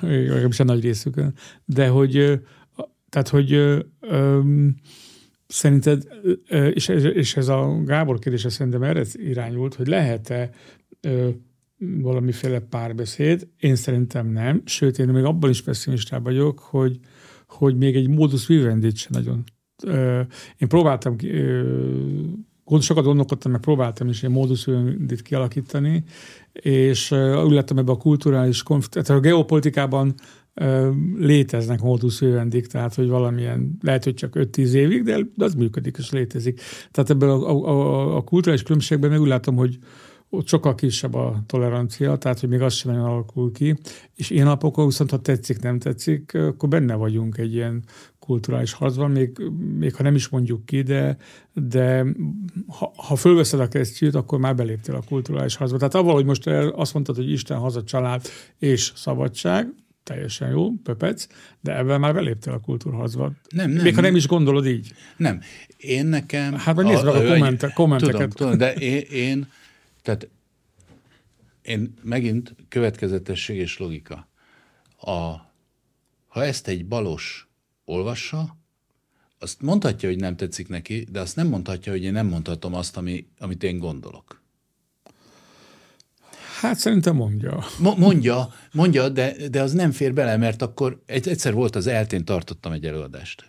Legalábbis 0.00 0.60
a 0.60 0.64
nagy 0.64 0.82
részükön. 0.82 1.34
De 1.64 1.88
hogy, 1.88 2.40
tehát, 3.08 3.28
hogy 3.28 3.60
szerinted, 5.46 6.02
és, 6.72 6.88
ez- 6.88 7.04
és 7.04 7.36
ez 7.36 7.48
a 7.48 7.82
Gábor 7.84 8.18
kérdése 8.18 8.48
szerintem 8.48 8.82
erre 8.82 9.04
irányult, 9.12 9.74
hogy 9.74 9.86
lehet-e 9.86 10.50
valamiféle 11.78 12.60
párbeszéd? 12.60 13.48
Én 13.58 13.76
szerintem 13.76 14.26
nem, 14.26 14.62
sőt, 14.64 14.98
én 14.98 15.08
még 15.08 15.24
abban 15.24 15.50
is 15.50 15.62
pessimistább 15.62 16.22
vagyok, 16.22 16.58
hogy, 16.58 16.98
hogy 17.46 17.76
még 17.76 17.96
egy 17.96 18.08
modus 18.08 18.46
vivendit 18.46 18.96
sem 18.96 19.10
nagyon. 19.12 19.44
Én 20.58 20.68
próbáltam 20.68 21.16
sokat 22.80 23.04
gondolkodtam, 23.04 23.52
meg 23.52 23.60
próbáltam 23.60 24.08
is 24.08 24.22
egy 24.22 24.30
modus 24.30 24.64
vivendit 24.64 25.22
kialakítani, 25.22 26.04
és 26.52 27.10
úgy 27.44 27.52
lettem 27.52 27.78
ebbe 27.78 27.92
a 27.92 27.96
kulturális 27.96 28.62
konfliktus, 28.62 29.02
tehát 29.02 29.22
a 29.22 29.26
geopolitikában 29.26 30.14
léteznek 31.16 31.80
modus 31.80 32.20
vivendik, 32.20 32.66
tehát 32.66 32.94
hogy 32.94 33.08
valamilyen, 33.08 33.78
lehet, 33.80 34.04
hogy 34.04 34.14
csak 34.14 34.32
5-10 34.36 34.70
évig, 34.70 35.02
de 35.02 35.26
az 35.36 35.54
működik 35.54 35.96
és 35.98 36.10
létezik. 36.10 36.60
Tehát 36.90 37.10
ebben 37.10 37.28
a, 37.28 37.50
a, 37.50 37.68
a, 37.68 38.16
a 38.16 38.22
kulturális 38.22 38.62
különbségben 38.62 39.10
meg 39.10 39.20
úgy 39.20 39.28
látom, 39.28 39.56
hogy 39.56 39.78
ott 40.30 40.48
sokkal 40.48 40.74
kisebb 40.74 41.14
a 41.14 41.42
tolerancia, 41.46 42.16
tehát 42.16 42.40
hogy 42.40 42.48
még 42.48 42.60
az 42.60 42.74
sem 42.74 43.02
alakul 43.02 43.52
ki, 43.52 43.76
és 44.14 44.30
ilyen 44.30 44.46
napokon 44.46 44.86
viszont, 44.86 45.10
ha 45.10 45.20
tetszik, 45.20 45.60
nem 45.60 45.78
tetszik, 45.78 46.34
akkor 46.34 46.68
benne 46.68 46.94
vagyunk 46.94 47.38
egy 47.38 47.54
ilyen 47.54 47.82
kulturális 48.18 48.72
harcban, 48.72 49.10
még, 49.10 49.38
még 49.78 49.94
ha 49.94 50.02
nem 50.02 50.14
is 50.14 50.28
mondjuk 50.28 50.66
ki, 50.66 50.82
de, 50.82 51.16
de 51.52 52.06
ha, 52.66 52.92
ha 52.96 53.16
fölveszed 53.16 53.60
a 53.60 53.68
kesztyűt, 53.68 54.14
akkor 54.14 54.38
már 54.38 54.54
beléptél 54.54 54.94
a 54.94 55.02
kulturális 55.08 55.56
harcba. 55.56 55.76
Tehát 55.76 55.94
avval, 55.94 56.14
hogy 56.14 56.24
most 56.24 56.46
azt 56.72 56.94
mondtad, 56.94 57.16
hogy 57.16 57.30
Isten, 57.30 57.58
haza, 57.58 57.84
család 57.84 58.22
és 58.58 58.92
szabadság, 58.94 59.72
teljesen 60.02 60.50
jó, 60.50 60.70
pöpec, 60.82 61.26
de 61.60 61.76
ebben 61.76 62.00
már 62.00 62.14
beléptél 62.14 62.52
a 62.52 62.60
kultúrharcba. 62.60 63.32
Nem, 63.48 63.70
nem. 63.70 63.82
Még 63.82 63.94
ha 63.94 64.00
nem 64.00 64.16
is 64.16 64.26
gondolod 64.26 64.66
így. 64.66 64.92
Nem. 65.16 65.40
Én 65.76 66.06
nekem... 66.06 66.54
Hát 66.54 66.74
majd 66.74 66.86
nézd 66.86 67.04
meg 67.04 67.14
a 67.14 67.26
kommente- 67.26 67.72
kommenteket. 67.72 68.14
Tudom, 68.14 68.30
tudom, 68.30 68.58
de 68.58 68.74
én, 68.74 69.02
én, 69.10 69.46
tehát 70.04 70.28
én 71.62 71.94
megint 72.02 72.54
következetesség 72.68 73.56
és 73.56 73.78
logika. 73.78 74.28
A, 75.00 75.12
ha 76.26 76.44
ezt 76.44 76.68
egy 76.68 76.86
balos 76.86 77.48
olvassa, 77.84 78.56
azt 79.38 79.62
mondhatja, 79.62 80.08
hogy 80.08 80.18
nem 80.18 80.36
tetszik 80.36 80.68
neki, 80.68 81.06
de 81.10 81.20
azt 81.20 81.36
nem 81.36 81.46
mondhatja, 81.46 81.92
hogy 81.92 82.02
én 82.02 82.12
nem 82.12 82.26
mondhatom 82.26 82.74
azt, 82.74 82.96
ami, 82.96 83.26
amit 83.38 83.62
én 83.62 83.78
gondolok. 83.78 84.42
Hát 86.60 86.78
szerintem 86.78 87.16
mondja. 87.16 87.64
Mo- 87.78 87.96
mondja, 87.96 88.54
mondja, 88.72 89.08
de, 89.08 89.48
de 89.48 89.62
az 89.62 89.72
nem 89.72 89.92
fér 89.92 90.14
bele, 90.14 90.36
mert 90.36 90.62
akkor 90.62 91.02
egy, 91.06 91.28
egyszer 91.28 91.52
volt 91.52 91.76
az 91.76 91.86
eltén 91.86 92.24
tartottam 92.24 92.72
egy 92.72 92.86
előadást 92.86 93.44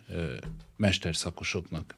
mesterszakosoknak. 0.78 1.96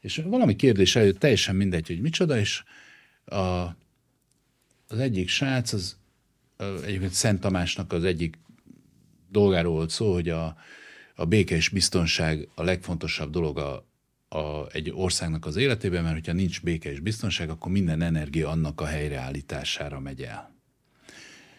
És 0.00 0.22
valami 0.24 0.56
kérdés 0.56 0.96
előtt 0.96 1.18
teljesen 1.18 1.56
mindegy, 1.56 1.86
hogy 1.86 2.00
micsoda, 2.00 2.38
és 2.38 2.62
a, 3.32 3.76
az 4.88 4.98
egyik 4.98 5.28
srác, 5.28 5.72
az 5.72 5.96
egyébként 6.84 7.12
Szent 7.12 7.40
Tamásnak 7.40 7.92
az 7.92 8.04
egyik 8.04 8.38
dolgáról 9.28 9.72
volt 9.72 9.90
szó, 9.90 10.12
hogy 10.12 10.28
a, 10.28 10.56
a 11.14 11.24
béke 11.24 11.54
és 11.54 11.68
biztonság 11.68 12.48
a 12.54 12.62
legfontosabb 12.62 13.30
dolog 13.30 13.58
a, 13.58 13.86
a, 14.28 14.66
egy 14.72 14.90
országnak 14.94 15.46
az 15.46 15.56
életében, 15.56 16.02
mert 16.02 16.14
hogyha 16.14 16.32
nincs 16.32 16.62
béke 16.62 16.90
és 16.90 17.00
biztonság, 17.00 17.50
akkor 17.50 17.72
minden 17.72 18.02
energia 18.02 18.48
annak 18.48 18.80
a 18.80 18.86
helyreállítására 18.86 20.00
megy 20.00 20.22
el. 20.22 20.54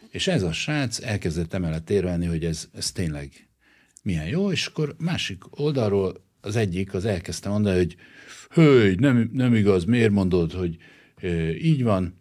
És 0.09 0.27
ez 0.27 0.43
a 0.43 0.51
srác 0.51 0.99
elkezdett 0.99 1.53
emellett 1.53 1.89
érvelni, 1.89 2.25
hogy 2.25 2.45
ez, 2.45 2.69
ez 2.73 2.91
tényleg 2.91 3.47
milyen 4.03 4.27
jó, 4.27 4.51
és 4.51 4.65
akkor 4.65 4.95
másik 4.97 5.59
oldalról 5.59 6.23
az 6.41 6.55
egyik 6.55 6.93
az 6.93 7.05
elkezdte 7.05 7.49
mondani, 7.49 7.77
hogy 7.77 7.95
hölgy, 8.49 8.99
nem, 8.99 9.29
nem 9.33 9.55
igaz, 9.55 9.83
miért 9.83 10.11
mondod, 10.11 10.51
hogy 10.51 10.77
így 11.61 11.83
van. 11.83 12.19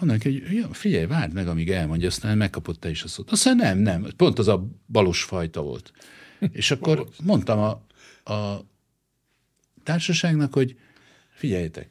Neki, 0.00 0.40
hogy 0.40 0.52
ja, 0.52 0.72
figyelj, 0.72 1.06
várd 1.06 1.32
meg, 1.32 1.48
amíg 1.48 1.70
elmondja, 1.70 2.08
aztán 2.08 2.36
megkapott 2.36 2.80
te 2.80 2.90
is 2.90 3.02
a 3.02 3.08
szót. 3.08 3.30
Azt 3.30 3.44
mondja, 3.44 3.64
nem, 3.64 3.78
nem, 3.78 4.06
pont 4.16 4.38
az 4.38 4.48
a 4.48 4.66
balos 4.86 5.22
fajta 5.22 5.62
volt. 5.62 5.92
És 6.52 6.70
akkor 6.70 7.08
mondtam 7.22 7.58
a, 7.58 7.70
a 8.32 8.64
társaságnak, 9.82 10.54
hogy 10.54 10.78
figyeljetek, 11.30 11.90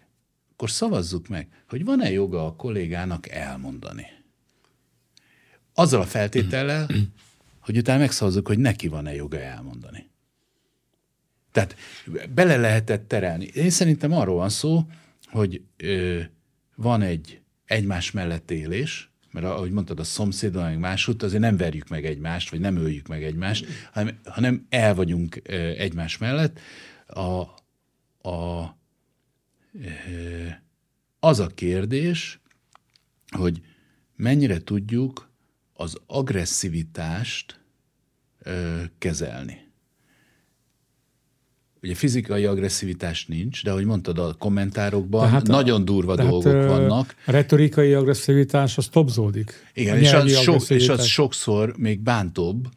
akkor 0.52 0.70
szavazzuk 0.70 1.28
meg, 1.28 1.48
hogy 1.68 1.86
van-e 1.86 2.12
joga 2.12 2.46
a 2.46 2.56
kollégának 2.56 3.30
elmondani. 3.30 4.06
Azzal 5.74 6.02
a 6.02 6.06
feltétellel, 6.06 6.90
hogy 7.60 7.78
utána 7.78 8.00
megszavazzuk, 8.00 8.48
hogy 8.48 8.60
neki 8.60 8.88
van-e 8.88 9.14
joga 9.16 9.40
elmondani. 9.40 10.10
Tehát 11.52 11.76
bele 12.34 12.58
lehetett 12.58 13.08
terelni. 13.08 13.46
Én 13.46 13.70
szerintem 13.70 14.12
arról 14.14 14.36
van 14.36 14.50
szó, 14.50 14.86
hogy 15.26 15.62
ö, 15.78 16.22
van 16.76 17.02
egy 17.02 17.42
egymás 17.66 18.12
mellett 18.12 18.52
élés, 18.52 19.12
mert 19.32 19.46
ahogy 19.46 19.72
mondtad, 19.72 20.00
a 20.00 20.04
szomszédon, 20.04 20.64
meg 20.64 20.80
máshogy, 20.80 21.24
azért 21.24 21.42
nem 21.42 21.58
verjük 21.58 21.88
meg 21.88 22.06
egymást, 22.06 22.50
vagy 22.50 22.60
nem 22.60 22.76
öljük 22.78 23.08
meg 23.08 23.24
egymást, 23.24 23.66
hanem, 23.92 24.20
hanem 24.24 24.66
el 24.70 24.96
vagyunk 24.96 25.42
egymás 25.78 26.18
mellett. 26.18 26.60
A, 27.08 27.40
a, 28.30 28.78
az 31.20 31.40
a 31.40 31.48
kérdés, 31.48 32.40
hogy 33.28 33.62
mennyire 34.16 34.64
tudjuk 34.64 35.32
az 35.74 35.98
agresszivitást 36.06 37.60
kezelni. 38.98 39.63
Ugye 41.84 41.96
fizikai 41.96 42.46
agresszivitáás 42.46 43.26
nincs, 43.26 43.64
de 43.64 43.72
ahogy 43.72 43.86
mondtad 43.86 44.18
a 44.20 44.34
kommentárokban, 44.34 45.20
Tehát 45.28 45.44
tehát 45.44 45.48
a- 45.62 45.64
nagyon 45.64 45.86
durva 45.86 46.16
Tehát, 46.16 46.32
dolgok 46.32 46.54
ö, 46.54 46.68
vannak. 46.68 47.16
A 47.26 47.32
retorikai 47.32 47.94
agresszivitás 47.94 48.78
az 48.78 48.88
topzódik. 48.88 49.72
Igen, 49.74 49.98
és 49.98 50.14
az, 50.14 50.32
sok, 50.32 50.40
és 50.40 50.48
agresszivitás. 50.48 50.98
az 51.00 51.06
sokszor 51.06 51.78
még 51.78 52.00
bántóbb, 52.00 52.68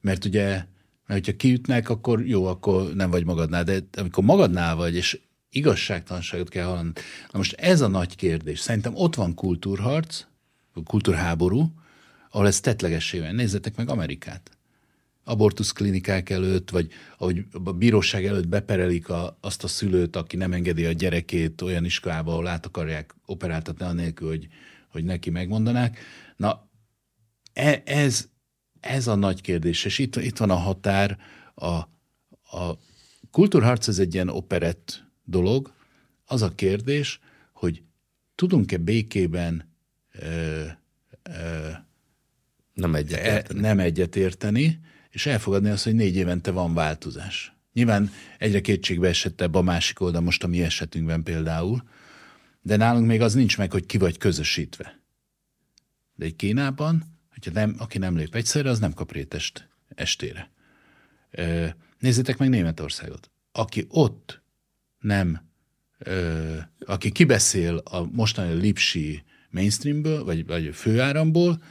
mert 0.00 0.24
ugye, 0.24 0.46
mert 1.06 1.20
hogyha 1.26 1.36
kiütnek, 1.36 1.88
akkor 1.88 2.26
jó, 2.26 2.44
akkor 2.46 2.94
nem 2.94 3.10
vagy 3.10 3.24
magadnál, 3.24 3.64
de 3.64 3.78
amikor 3.96 4.24
magadnál 4.24 4.76
vagy, 4.76 4.94
és 4.94 5.20
igazságtalanságot 5.50 6.48
kell 6.48 6.64
hallani. 6.66 6.90
Na 7.32 7.38
most 7.38 7.52
ez 7.52 7.80
a 7.80 7.88
nagy 7.88 8.16
kérdés. 8.16 8.58
Szerintem 8.60 8.92
ott 8.94 9.14
van 9.14 9.34
kultúrharc, 9.34 10.24
kultúrháború, 10.84 11.72
ahol 12.30 12.46
ez 12.46 12.60
tetlegessé 12.60 13.18
van. 13.20 13.34
Nézzetek 13.34 13.76
meg 13.76 13.88
Amerikát. 13.90 14.50
Abortuszklinikák 15.28 16.30
előtt, 16.30 16.70
vagy 16.70 16.90
ahogy 17.18 17.44
a 17.64 17.72
bíróság 17.72 18.24
előtt 18.24 18.48
beperelik 18.48 19.08
a, 19.08 19.38
azt 19.40 19.64
a 19.64 19.68
szülőt, 19.68 20.16
aki 20.16 20.36
nem 20.36 20.52
engedi 20.52 20.84
a 20.84 20.92
gyerekét 20.92 21.62
olyan 21.62 21.84
iskolába, 21.84 22.32
ahol 22.32 22.46
át 22.46 22.66
akarják 22.66 23.14
operáltatni 23.24 23.84
anélkül, 23.84 24.28
hogy, 24.28 24.48
hogy 24.88 25.04
neki 25.04 25.30
megmondanák. 25.30 25.98
Na, 26.36 26.68
e, 27.52 27.82
ez, 27.84 28.28
ez 28.80 29.06
a 29.06 29.14
nagy 29.14 29.40
kérdés, 29.40 29.84
és 29.84 29.98
itt, 29.98 30.16
itt 30.16 30.36
van 30.36 30.50
a 30.50 30.54
határ. 30.54 31.18
A, 31.54 31.66
a 32.56 32.78
kultúrharc 33.30 33.88
ez 33.88 33.98
egy 33.98 34.14
ilyen 34.14 34.28
operett 34.28 35.04
dolog. 35.24 35.72
Az 36.24 36.42
a 36.42 36.54
kérdés, 36.54 37.20
hogy 37.52 37.82
tudunk-e 38.34 38.76
békében 38.76 39.72
ö, 40.12 40.64
ö, 41.22 41.68
Nem 42.74 42.94
egyet. 42.94 43.50
e, 43.50 43.54
nem 43.54 43.78
egyet 43.78 44.16
érteni, 44.16 44.80
és 45.16 45.26
elfogadni 45.26 45.68
azt, 45.70 45.84
hogy 45.84 45.94
négy 45.94 46.16
évente 46.16 46.50
van 46.50 46.74
változás. 46.74 47.52
Nyilván 47.72 48.10
egyre 48.38 48.60
kétségbe 48.60 49.08
esettebb 49.08 49.54
a 49.54 49.62
másik 49.62 50.00
oldal, 50.00 50.20
most 50.20 50.44
a 50.44 50.46
mi 50.46 50.62
esetünkben 50.62 51.22
például, 51.22 51.82
de 52.62 52.76
nálunk 52.76 53.06
még 53.06 53.20
az 53.20 53.34
nincs 53.34 53.58
meg, 53.58 53.72
hogy 53.72 53.86
ki 53.86 53.98
vagy 53.98 54.18
közösítve. 54.18 55.00
De 56.14 56.24
egy 56.24 56.36
Kínában, 56.36 57.04
hogyha 57.30 57.50
nem, 57.50 57.74
aki 57.78 57.98
nem 57.98 58.16
lép 58.16 58.34
egyszerre, 58.34 58.70
az 58.70 58.78
nem 58.78 58.92
kap 58.92 59.12
rétest 59.12 59.68
estére. 59.88 60.50
Nézzétek 61.98 62.38
meg 62.38 62.48
Németországot. 62.48 63.30
Aki 63.52 63.86
ott 63.88 64.42
nem, 64.98 65.40
aki 66.86 67.12
kibeszél 67.12 67.76
a 67.76 68.04
mostani 68.12 68.52
lipsi 68.52 69.22
mainstreamből, 69.50 70.24
vagy, 70.24 70.46
vagy 70.46 70.74
főáramból, 70.74 71.62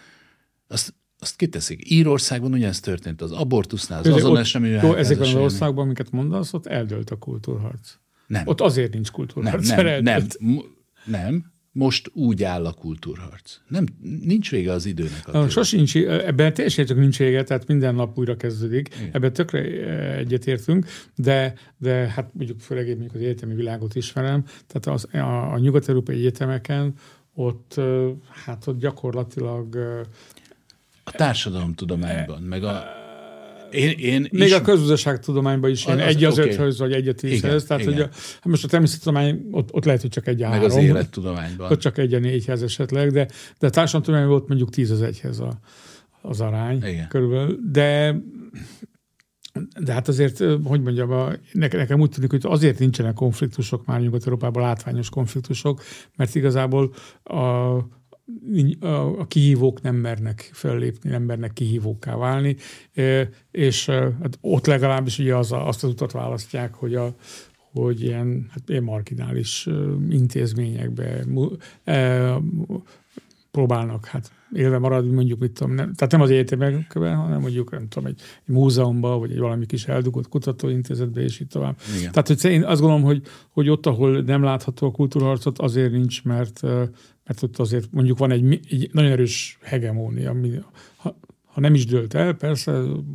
azt, 0.67 0.93
azt 1.25 1.35
kiteszik. 1.35 1.91
Írországban 1.91 2.53
ugyanezt 2.53 2.83
történt, 2.83 3.21
az 3.21 3.31
abortusznál, 3.31 3.99
az 3.99 4.07
azon 4.07 4.65
Jó, 4.81 4.93
ezekben 4.93 5.27
az 5.27 5.35
országokban, 5.35 5.85
amiket 5.85 6.11
mondasz, 6.11 6.53
ott 6.53 6.65
eldőlt 6.65 7.09
a 7.09 7.15
kultúrharc. 7.15 7.93
Nem. 8.27 8.47
Ott 8.47 8.61
azért 8.61 8.93
nincs 8.93 9.11
Nem, 9.11 9.15
kultúrharc. 9.15 9.67
nem, 9.69 10.03
nem. 10.03 10.27
Mo- 10.39 10.65
nem. 11.05 11.53
Most 11.71 12.11
úgy 12.13 12.43
áll 12.43 12.65
a 12.65 12.73
kultúrharc. 12.73 13.57
Nem, 13.67 13.85
nincs 14.23 14.51
vége 14.51 14.71
az 14.71 14.85
időnek. 14.85 15.25
Na, 15.25 15.31
Attila. 15.31 15.49
Sosincs, 15.49 15.95
ebben 15.95 16.53
teljesen 16.53 16.85
csak 16.85 16.97
nincs 16.97 17.17
vége, 17.17 17.43
tehát 17.43 17.67
minden 17.67 17.95
nap 17.95 18.17
újra 18.17 18.35
kezdődik. 18.35 18.89
Igen. 18.99 19.09
Ebben 19.11 19.33
tökre 19.33 19.59
eh, 19.59 20.17
egyetértünk, 20.17 20.85
de, 21.15 21.53
de 21.77 21.91
hát 21.91 22.29
mondjuk 22.33 22.59
főleg 22.59 22.87
én 22.87 22.91
mondjuk 22.91 23.15
az 23.15 23.21
egyetemi 23.21 23.55
világot 23.55 23.95
ismerem, 23.95 24.43
tehát 24.67 24.99
az, 24.99 25.07
a, 25.13 25.53
a 25.53 25.57
nyugat-európai 25.57 26.15
egyetemeken 26.15 26.93
ott, 27.33 27.73
eh, 27.77 28.09
hát 28.45 28.67
ott 28.67 28.79
gyakorlatilag 28.79 29.75
eh, 29.75 30.01
A 31.07 31.11
társadalomtudományban, 31.11 32.41
meg 32.41 32.63
a... 32.63 32.83
Én, 33.71 33.89
én 33.89 34.27
Még 34.31 34.47
is, 34.47 34.53
a 34.53 34.61
közgazdaságtudományban 34.61 35.69
is 35.69 35.85
ilyen 35.85 35.99
Az- 35.99 36.05
egy 36.05 36.23
az 36.23 36.39
oké. 36.39 36.49
öthöz, 36.49 36.79
vagy 36.79 36.91
egy 36.91 37.07
a 37.07 37.13
tízhez. 37.13 37.39
Igen, 37.43 37.67
Tehát, 37.67 37.83
hogy 37.83 37.93
igen. 37.93 38.07
a, 38.07 38.11
hát 38.13 38.45
most 38.45 38.63
a 38.63 38.67
természettudomány, 38.67 39.47
ott, 39.51 39.73
ott 39.73 39.85
lehet, 39.85 40.01
hogy 40.01 40.09
csak 40.09 40.27
egy 40.27 40.41
a 40.41 40.49
meg 40.49 40.59
három. 40.59 40.77
az 40.77 40.83
élettudományban. 40.83 41.71
Ott 41.71 41.79
csak 41.79 41.97
egy 41.97 42.13
a 42.13 42.19
négyhez 42.19 42.61
esetleg, 42.63 43.11
de, 43.11 43.27
de 43.59 43.67
a 43.67 43.69
társadalomtudományban 43.69 44.31
volt 44.37 44.47
mondjuk 44.47 44.69
tíz 44.69 44.91
az 44.91 45.01
egyhez 45.01 45.39
a, 45.39 45.59
az 46.21 46.41
arány 46.41 46.83
Igen. 46.83 47.07
körülbelül. 47.07 47.59
De 47.71 48.15
de 49.79 49.93
hát 49.93 50.07
azért, 50.07 50.37
hogy 50.63 50.81
mondjam, 50.81 51.11
a, 51.11 51.31
nekem, 51.51 51.79
nekem 51.79 51.99
úgy 51.99 52.09
tűnik, 52.09 52.29
hogy 52.31 52.41
azért 52.43 52.79
nincsenek 52.79 53.13
konfliktusok 53.13 53.85
már 53.85 54.01
Nyugat-Európában, 54.01 54.63
látványos 54.63 55.09
konfliktusok, 55.09 55.81
mert 56.15 56.35
igazából 56.35 56.93
a, 57.23 57.75
a, 58.79 59.27
kihívók 59.27 59.81
nem 59.81 59.95
mernek 59.95 60.49
föllépni, 60.53 61.09
nem 61.09 61.23
mernek 61.23 61.53
kihívókká 61.53 62.15
válni, 62.15 62.55
e, 62.93 63.29
és 63.51 63.87
e, 63.87 64.17
hát 64.21 64.37
ott 64.41 64.65
legalábbis 64.65 65.19
ugye 65.19 65.35
az 65.35 65.51
a, 65.51 65.67
azt 65.67 65.83
az 65.83 65.89
utat 65.89 66.11
választják, 66.11 66.73
hogy 66.73 66.95
a, 66.95 67.15
hogy 67.71 68.01
ilyen, 68.01 68.47
hát 68.49 68.69
ilyen 68.69 68.83
marginális 68.83 69.67
ö, 69.67 69.95
intézményekbe 70.09 71.25
e, 71.83 72.33
próbálnak 73.51 74.05
hát 74.05 74.31
élve 74.53 74.77
maradni, 74.77 75.13
mondjuk, 75.13 75.39
mit 75.39 75.51
tudom, 75.51 75.73
nem, 75.73 75.93
tehát 75.93 76.11
nem 76.11 76.21
az 76.21 76.29
egyetemekben, 76.29 77.15
hanem 77.15 77.39
mondjuk, 77.39 77.71
nem 77.71 77.87
tudom, 77.87 78.07
egy, 78.07 78.21
egy 78.47 78.53
múzeumban, 78.53 79.19
vagy 79.19 79.31
egy 79.31 79.39
valami 79.39 79.65
kis 79.65 79.87
eldugott 79.87 80.29
kutatóintézetbe, 80.29 81.21
és 81.21 81.39
így 81.39 81.47
tovább. 81.47 81.77
Igen. 81.97 82.11
Tehát, 82.11 82.27
hogy 82.27 82.51
én 82.51 82.63
azt 82.63 82.81
gondolom, 82.81 83.03
hogy, 83.05 83.21
hogy 83.49 83.69
ott, 83.69 83.85
ahol 83.85 84.21
nem 84.21 84.43
látható 84.43 84.87
a 84.87 84.91
kultúrharcot, 84.91 85.59
azért 85.59 85.91
nincs, 85.91 86.23
mert, 86.23 86.61
mert 87.25 87.43
ott 87.43 87.57
azért 87.57 87.91
mondjuk 87.91 88.17
van 88.17 88.31
egy, 88.31 88.59
egy 88.69 88.89
nagyon 88.91 89.11
erős 89.11 89.57
hegemónia, 89.61 90.29
ami, 90.29 90.59
ha, 90.95 91.17
ha 91.45 91.59
nem 91.59 91.73
is 91.73 91.85
dőlt 91.85 92.13
el, 92.13 92.33
persze, 92.33 92.71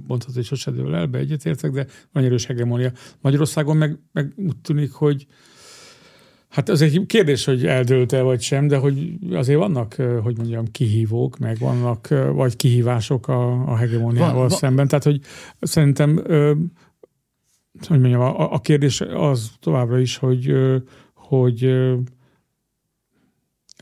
mondhatod, 0.06 0.34
hogy 0.34 0.44
sose 0.44 0.70
dől 0.70 0.94
el, 0.94 1.06
be 1.06 1.18
egyetértek, 1.18 1.70
de 1.70 1.86
van 2.12 2.24
erős 2.24 2.46
hegemónia. 2.46 2.92
Magyarországon 3.20 3.76
meg, 3.76 3.98
meg 4.12 4.32
úgy 4.36 4.56
tűnik, 4.56 4.92
hogy 4.92 5.26
Hát 6.50 6.68
az 6.68 6.82
egy 6.82 7.06
kérdés, 7.06 7.44
hogy 7.44 7.66
eldőlt-e 7.66 8.22
vagy 8.22 8.40
sem, 8.40 8.66
de 8.66 8.76
hogy 8.76 9.18
azért 9.32 9.58
vannak, 9.58 9.94
hogy 10.22 10.36
mondjam, 10.36 10.64
kihívók, 10.70 11.38
meg 11.38 11.58
vannak, 11.58 12.08
vagy 12.32 12.56
kihívások 12.56 13.28
a, 13.28 13.62
a 13.66 13.76
hegemóniával 13.76 14.32
Van- 14.32 14.48
van- 14.48 14.58
szemben. 14.58 14.88
Tehát, 14.88 15.04
hogy 15.04 15.20
szerintem, 15.60 16.16
hogy 17.88 18.00
mondjam, 18.00 18.20
a, 18.20 18.52
a 18.52 18.60
kérdés 18.60 19.00
az 19.00 19.50
továbbra 19.60 19.98
is, 19.98 20.16
hogy, 20.16 20.52
hogy 21.14 21.60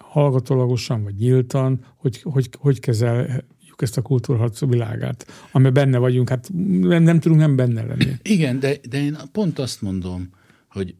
hallgatólagosan, 0.08 1.02
vagy 1.02 1.14
nyíltan, 1.14 1.84
hogy, 1.96 2.22
hogy, 2.22 2.48
hogy 2.58 2.80
kezeljük 2.80 3.76
ezt 3.76 3.96
a 3.96 4.02
kultúrharc 4.02 4.60
világát, 4.60 5.26
amiben 5.52 5.72
benne 5.72 5.98
vagyunk. 5.98 6.28
Hát 6.28 6.50
nem, 6.52 7.02
nem 7.02 7.20
tudunk 7.20 7.40
nem 7.40 7.56
benne 7.56 7.84
lenni. 7.84 8.12
Igen, 8.22 8.60
de, 8.60 8.76
de 8.88 8.98
én 8.98 9.16
pont 9.32 9.58
azt 9.58 9.82
mondom, 9.82 10.28
hogy 10.68 10.94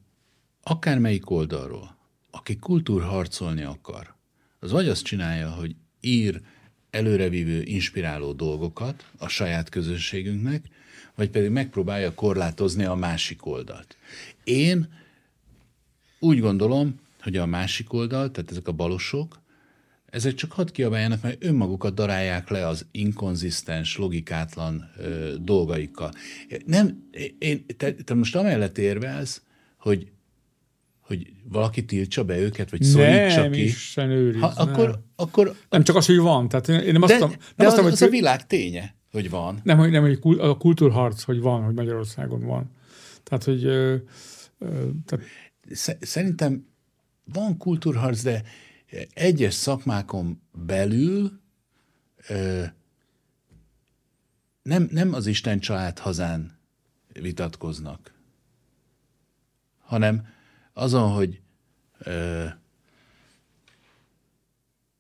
akármelyik 0.63 1.31
oldalról, 1.31 1.97
aki 2.31 2.57
kultúrharcolni 2.57 3.63
akar, 3.63 4.15
az 4.61 4.71
vagy 4.71 4.89
azt 4.89 5.05
csinálja, 5.05 5.51
hogy 5.51 5.77
ír 6.01 6.41
előrevívő, 6.91 7.63
inspiráló 7.63 8.33
dolgokat 8.33 9.11
a 9.19 9.29
saját 9.29 9.69
közösségünknek, 9.69 10.65
vagy 11.15 11.31
pedig 11.31 11.51
megpróbálja 11.51 12.15
korlátozni 12.15 12.85
a 12.85 12.95
másik 12.95 13.47
oldalt. 13.47 13.97
Én 14.45 14.89
úgy 16.19 16.41
gondolom, 16.41 17.01
hogy 17.23 17.37
a 17.37 17.47
másik 17.47 17.93
oldal, 17.93 18.31
tehát 18.31 18.51
ezek 18.51 18.69
a 18.69 18.73
balosok, 18.73 19.43
ezek 20.07 20.35
csak 20.35 20.53
hadd 20.53 20.73
kiabáljanak, 20.73 21.23
mert 21.23 21.45
önmagukat 21.45 21.95
darálják 21.95 22.49
le 22.49 22.67
az 22.67 22.87
inkonzisztens, 22.91 23.97
logikátlan 23.97 24.91
ö, 24.99 25.35
dolgaikkal. 25.41 26.13
Nem, 26.67 27.09
én, 27.39 27.65
te, 27.77 27.93
te 27.95 28.15
most 28.15 28.37
amellett 28.37 28.79
érvelsz, 28.79 29.43
hogy, 29.79 30.11
hogy 31.01 31.33
valaki 31.45 31.85
tiltsa 31.85 32.25
be 32.25 32.39
őket, 32.39 32.71
vagy 32.71 32.83
szorítsa 32.83 33.41
Nem, 33.41 33.51
ki. 33.51 33.63
Isten 33.65 34.11
őriz, 34.11 34.41
Ha, 34.41 34.53
nem. 34.57 34.69
akkor, 34.69 35.03
akkor 35.17 35.55
Nem 35.71 35.85
csak 35.85 35.97
az, 35.97 36.07
hogy 36.07 36.17
van. 36.19 36.49
Tehát 36.49 36.69
én 36.69 36.93
nem 36.93 37.03
azt 37.03 37.13
de, 37.13 37.19
mondom, 37.19 37.39
de 37.39 37.45
nem 37.57 37.67
az, 37.67 37.73
azt 37.73 37.77
mondom, 37.77 37.93
az 37.93 37.99
hogy 37.99 38.09
a 38.09 38.11
világ 38.11 38.47
ténye, 38.47 38.97
hogy 39.11 39.31
van. 39.31 39.61
Nem, 39.63 39.79
hogy, 39.79 39.91
nem, 39.91 40.03
hogy 40.03 40.39
a 40.39 40.57
kultúrharc, 40.57 41.23
hogy 41.23 41.41
van, 41.41 41.63
hogy 41.65 41.75
Magyarországon 41.75 42.41
van. 42.47 42.71
Tehát, 43.23 43.45
hogy 43.45 43.65
ö, 43.65 43.95
ö, 44.59 44.89
tehát, 45.07 45.25
Sze- 45.71 45.99
Szerintem 46.01 46.67
van 47.33 47.57
kultúrharc, 47.57 48.23
de 48.23 48.43
egyes 49.15 49.55
szakmákon 49.55 50.43
belül 50.53 51.41
nem, 54.63 54.89
nem 54.91 55.13
az 55.13 55.27
Isten 55.27 55.59
család 55.59 55.99
hazán 55.99 56.59
vitatkoznak, 57.13 58.15
hanem 59.79 60.27
azon, 60.73 61.13
hogy 61.13 61.41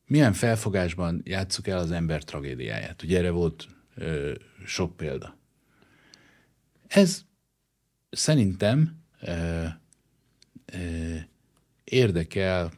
milyen 0.06 0.32
felfogásban 0.32 1.20
játsszuk 1.24 1.66
el 1.66 1.78
az 1.78 1.90
ember 1.90 2.24
tragédiáját. 2.24 3.02
Ugye 3.02 3.18
erre 3.18 3.30
volt 3.30 3.68
ö, 3.94 4.34
sok 4.66 4.96
példa. 4.96 5.36
Ez 6.86 7.24
szerintem 8.10 9.02
ö, 9.20 9.64
ö, 10.66 11.16
érdekel 11.89 12.73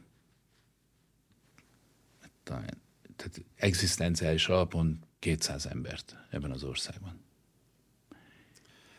tehát 3.21 3.41
egzisztenciális 3.55 4.47
alapon 4.47 4.99
200 5.19 5.65
embert 5.65 6.15
ebben 6.29 6.51
az 6.51 6.63
országban. 6.63 7.19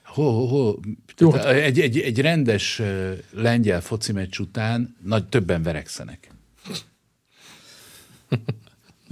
Ho, 0.05 0.30
ho, 0.30 0.47
ho. 0.47 0.78
Jó, 1.18 1.30
Tehát 1.30 1.47
egy, 1.47 1.80
egy, 1.80 1.98
egy 1.98 2.20
rendes 2.20 2.82
lengyel 3.30 3.80
foci 3.80 4.12
meccs 4.12 4.39
után 4.39 4.97
nagy 5.01 5.28
többen 5.28 5.62
verekszenek. 5.62 6.30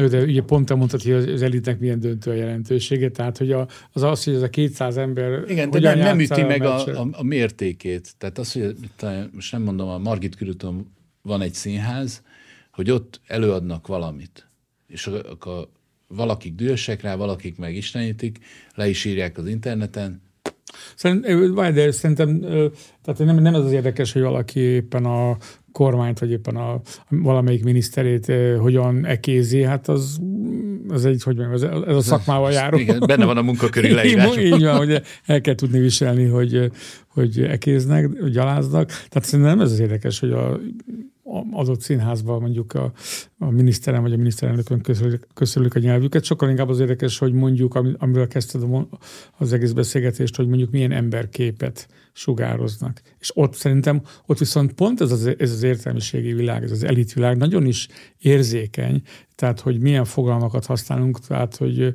De 0.08 0.22
ugye 0.22 0.42
pont 0.42 0.66
te 0.66 0.74
mondtad, 0.74 1.02
hogy 1.02 1.12
az 1.12 1.42
elitnek 1.42 1.78
milyen 1.78 2.00
döntő 2.00 2.30
a 2.30 2.34
jelentősége, 2.34 3.10
tehát 3.10 3.38
hogy 3.38 3.52
a, 3.52 3.68
az 3.92 4.02
az, 4.02 4.24
hogy 4.24 4.34
ez 4.34 4.42
a 4.42 4.48
200 4.48 4.96
ember 4.96 5.44
Igen, 5.48 5.70
de 5.70 5.80
nem, 5.80 5.98
nem 5.98 6.20
üti 6.20 6.40
el 6.40 6.46
meg 6.46 6.62
a, 6.62 6.86
a, 6.86 7.08
a 7.12 7.22
mértékét. 7.22 8.14
Tehát 8.18 8.38
az, 8.38 8.52
hogy 8.52 8.76
talán 8.96 9.30
most 9.34 9.52
nem 9.52 9.62
mondom, 9.62 9.88
a 9.88 9.98
Margit 9.98 10.36
körúton 10.36 10.92
van 11.22 11.42
egy 11.42 11.54
színház, 11.54 12.22
hogy 12.72 12.90
ott 12.90 13.20
előadnak 13.26 13.86
valamit, 13.86 14.48
és 14.86 15.06
a, 15.06 15.50
a, 15.50 15.68
valakik 16.06 16.54
dühösek 16.54 17.02
rá, 17.02 17.14
valakik 17.14 17.56
meg 17.56 17.74
istenítik, 17.74 18.38
le 18.74 18.88
is 18.88 19.04
írják 19.04 19.38
az 19.38 19.46
interneten, 19.46 20.22
Szerintem, 20.94 21.54
várj, 21.54 21.74
de 21.74 21.90
szerintem, 21.90 22.40
tehát 23.02 23.18
nem, 23.18 23.36
nem 23.36 23.54
az 23.54 23.64
az 23.64 23.72
érdekes, 23.72 24.12
hogy 24.12 24.22
valaki 24.22 24.60
éppen 24.60 25.04
a 25.04 25.36
kormányt, 25.72 26.18
vagy 26.18 26.30
éppen 26.30 26.56
a 26.56 26.80
valamelyik 27.08 27.64
miniszterét 27.64 28.32
hogyan 28.58 29.06
ekézi, 29.06 29.62
hát 29.62 29.88
az, 29.88 30.18
az 30.88 31.04
egy, 31.04 31.22
hogy 31.22 31.36
mondjam, 31.36 31.72
ez, 31.72 31.82
ez 31.88 31.96
a 31.96 32.00
szakmával 32.00 32.52
járó. 32.52 32.78
Igen, 32.78 33.02
benne 33.06 33.24
van 33.24 33.36
a 33.36 33.42
munkaköri 33.42 33.86
Így, 33.88 33.94
leírás. 33.94 34.36
így 34.36 34.62
van, 34.62 34.76
hogy 34.76 35.02
el 35.24 35.40
kell 35.40 35.54
tudni 35.54 35.78
viselni, 35.78 36.24
hogy, 36.24 36.70
hogy 37.06 37.42
ekéznek, 37.42 38.24
gyaláznak. 38.30 38.88
Tehát 38.88 39.24
szerintem 39.24 39.56
nem 39.56 39.60
ez 39.66 39.72
az 39.72 39.78
érdekes, 39.78 40.20
hogy 40.20 40.30
a 40.30 40.60
adott 41.52 41.80
színházban 41.80 42.40
mondjuk 42.40 42.72
a, 42.72 42.92
a 43.38 43.50
miniszterem 43.50 44.02
vagy 44.02 44.12
a 44.12 44.16
miniszterelnökön 44.16 44.80
köszönjük, 44.80 45.26
köszönjük 45.34 45.74
a 45.74 45.78
nyelvüket. 45.78 46.24
Sokkal 46.24 46.48
inkább 46.48 46.68
az 46.68 46.80
érdekes, 46.80 47.18
hogy 47.18 47.32
mondjuk, 47.32 47.74
ami- 47.74 47.94
amivel 47.98 48.26
kezdted 48.26 48.62
az 49.38 49.52
egész 49.52 49.72
beszélgetést, 49.72 50.36
hogy 50.36 50.46
mondjuk 50.46 50.70
milyen 50.70 50.92
emberképet 50.92 51.88
sugároznak. 52.12 53.00
És 53.18 53.36
ott 53.36 53.54
szerintem, 53.54 54.02
ott 54.26 54.38
viszont 54.38 54.72
pont 54.72 55.00
ez 55.00 55.10
az, 55.10 55.26
ez 55.38 55.52
az 55.52 55.62
értelmiségi 55.62 56.32
világ, 56.32 56.62
ez 56.62 56.70
az 56.70 56.84
elitvilág 56.84 57.36
nagyon 57.36 57.66
is 57.66 57.88
érzékeny, 58.18 59.02
tehát 59.40 59.60
hogy 59.60 59.78
milyen 59.78 60.04
fogalmakat 60.04 60.66
használunk, 60.66 61.18
tehát 61.26 61.56
hogy 61.56 61.92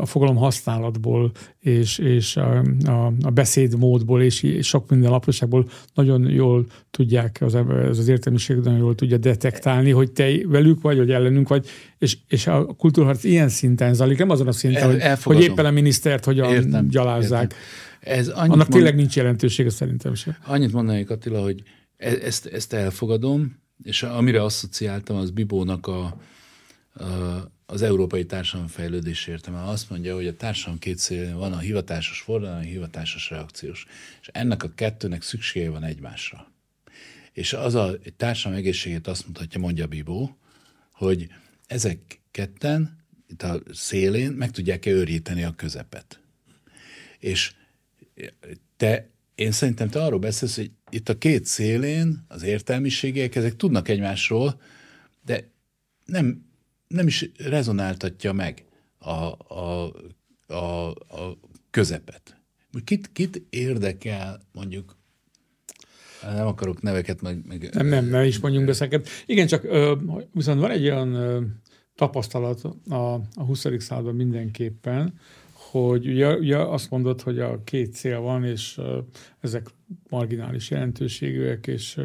a 0.00 0.06
fogalom 0.06 0.36
használatból 0.36 1.32
és, 1.60 1.98
és 1.98 2.36
a, 2.36 2.62
a, 2.84 3.12
a 3.22 3.30
beszédmódból 3.30 4.22
és, 4.22 4.42
és 4.42 4.66
sok 4.66 4.90
minden 4.90 5.12
apróságból 5.12 5.68
nagyon 5.94 6.30
jól 6.30 6.66
tudják, 6.90 7.38
az, 7.40 7.54
az, 7.54 7.98
az 7.98 8.08
értelmiség 8.08 8.56
nagyon 8.56 8.78
jól 8.78 8.94
tudja 8.94 9.16
detektálni, 9.16 9.90
hogy 9.90 10.12
te 10.12 10.30
velük 10.46 10.80
vagy, 10.80 10.96
vagy 10.96 11.10
ellenünk 11.10 11.48
vagy, 11.48 11.66
és, 11.98 12.16
és 12.28 12.46
a 12.46 12.64
kultúrharc 12.64 13.24
ilyen 13.24 13.48
szinten 13.48 13.94
zajlik, 13.94 14.18
nem 14.18 14.30
azon 14.30 14.46
a 14.46 14.52
szinten, 14.52 15.00
El, 15.00 15.18
hogy, 15.22 15.34
hogy 15.34 15.44
éppen 15.44 15.66
a 15.66 15.70
minisztert 15.70 16.24
hogyan 16.24 16.52
értem, 16.52 16.88
gyalázzák. 16.88 17.42
Értem. 17.42 17.58
Ez 18.00 18.28
annyit 18.28 18.52
Annak 18.52 18.56
mond... 18.56 18.68
tényleg 18.68 18.94
nincs 18.94 19.16
jelentősége 19.16 19.70
szerintem 19.70 20.14
sem. 20.14 20.36
Annyit 20.46 20.72
mondanék 20.72 21.10
Attila, 21.10 21.42
hogy 21.42 21.62
e- 21.96 22.18
ezt, 22.22 22.46
ezt 22.46 22.72
elfogadom, 22.72 23.56
és 23.82 24.02
amire 24.02 24.42
asszociáltam, 24.42 25.16
az 25.16 25.30
Bibónak 25.30 25.86
a, 25.86 26.20
a, 26.92 27.04
az 27.66 27.82
európai 27.82 28.26
társadalom 28.26 28.68
fejlődésért, 28.68 29.50
mert 29.50 29.68
azt 29.68 29.90
mondja, 29.90 30.14
hogy 30.14 30.26
a 30.26 30.36
társadalom 30.36 30.78
két 30.78 30.98
szélén 30.98 31.36
van 31.36 31.52
a 31.52 31.58
hivatásos 31.58 32.20
forradalom, 32.20 32.60
a 32.60 32.62
hivatásos 32.62 33.30
reakciós. 33.30 33.86
És 34.20 34.28
ennek 34.32 34.62
a 34.62 34.74
kettőnek 34.74 35.22
szüksége 35.22 35.70
van 35.70 35.84
egymásra. 35.84 36.52
És 37.32 37.52
az 37.52 37.74
a 37.74 37.98
társadalom 38.16 38.58
egészségét 38.58 39.06
azt 39.06 39.26
mutatja, 39.26 39.60
mondja 39.60 39.86
Bibó, 39.86 40.36
hogy 40.92 41.28
ezek 41.66 42.20
ketten 42.30 42.98
itt 43.28 43.42
a 43.42 43.60
szélén 43.72 44.30
meg 44.30 44.50
tudják-e 44.50 44.90
őríteni 44.90 45.44
a 45.44 45.54
közepet. 45.56 46.20
És 47.18 47.54
te, 48.76 49.08
én 49.38 49.52
szerintem 49.52 49.88
te 49.88 50.02
arról 50.02 50.18
beszélsz, 50.18 50.56
hogy 50.56 50.70
itt 50.90 51.08
a 51.08 51.18
két 51.18 51.44
szélén 51.44 52.24
az 52.28 52.42
értelmiségek, 52.42 53.34
ezek 53.34 53.56
tudnak 53.56 53.88
egymásról, 53.88 54.60
de 55.24 55.50
nem, 56.04 56.44
nem 56.88 57.06
is 57.06 57.30
rezonáltatja 57.36 58.32
meg 58.32 58.64
a, 58.98 59.12
a, 59.54 59.92
a, 60.46 60.88
a 60.90 61.38
közepet. 61.70 62.40
Kit, 62.84 63.12
kit 63.12 63.42
érdekel 63.50 64.40
mondjuk 64.52 64.96
nem 66.22 66.46
akarok 66.46 66.82
neveket 66.82 67.20
meg... 67.20 67.46
meg 67.46 67.68
nem, 67.72 67.86
nem, 67.86 68.06
ne 68.06 68.26
is 68.26 68.38
mondjunk 68.38 68.66
beszélket. 68.66 69.08
Igen, 69.26 69.46
csak 69.46 69.64
ö, 69.64 69.96
viszont 70.32 70.60
van 70.60 70.70
egy 70.70 70.84
olyan 70.84 71.14
ö, 71.14 71.42
tapasztalat 71.94 72.62
a, 72.88 72.94
a 73.14 73.44
20. 73.46 73.66
században 73.78 74.14
mindenképpen, 74.14 75.18
hogy 75.70 76.08
ugye, 76.08 76.36
ugye 76.36 76.56
azt 76.56 76.90
mondod, 76.90 77.20
hogy 77.20 77.38
a 77.38 77.62
két 77.64 77.92
cél 77.92 78.20
van, 78.20 78.44
és 78.44 78.80
ezek 79.40 79.66
marginális 80.08 80.70
jelentőségűek, 80.70 81.66
és 81.66 82.00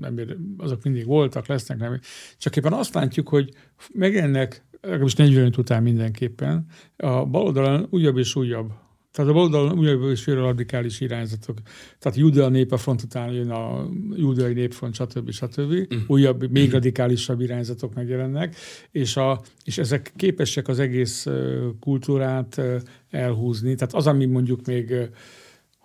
nem, 0.00 0.20
azok 0.56 0.82
mindig 0.82 1.06
voltak, 1.06 1.46
lesznek, 1.46 1.78
nem. 1.78 2.00
Csak 2.38 2.56
éppen 2.56 2.72
azt 2.72 2.94
látjuk, 2.94 3.28
hogy 3.28 3.50
megjelennek, 3.92 4.64
legalábbis 4.80 5.14
45 5.14 5.56
után 5.56 5.82
mindenképpen, 5.82 6.66
a 6.96 7.24
baloldalon 7.24 7.86
újabb 7.90 8.18
és 8.18 8.36
újabb 8.36 8.72
tehát 9.16 9.30
a 9.30 9.34
baloldalon 9.34 9.78
újabb 9.78 10.02
és 10.10 10.26
radikális 10.26 11.00
irányzatok. 11.00 11.58
Tehát 11.98 12.18
Judea 12.18 12.48
népe 12.48 12.76
front 12.76 13.02
után 13.02 13.32
jön 13.32 13.50
a 13.50 13.88
judeai 14.14 14.52
népfront, 14.52 14.94
stb. 14.94 15.30
stb. 15.30 15.72
Mm. 15.72 15.98
Újabb, 16.06 16.50
még 16.50 16.70
radikalisabb 16.70 17.40
irányzatok 17.40 17.94
megjelennek, 17.94 18.56
és, 18.90 19.16
a, 19.16 19.40
és 19.64 19.78
ezek 19.78 20.12
képesek 20.16 20.68
az 20.68 20.78
egész 20.78 21.26
kultúrát 21.80 22.60
elhúzni. 23.10 23.74
Tehát 23.74 23.94
az, 23.94 24.06
ami 24.06 24.24
mondjuk 24.24 24.66
még 24.66 24.94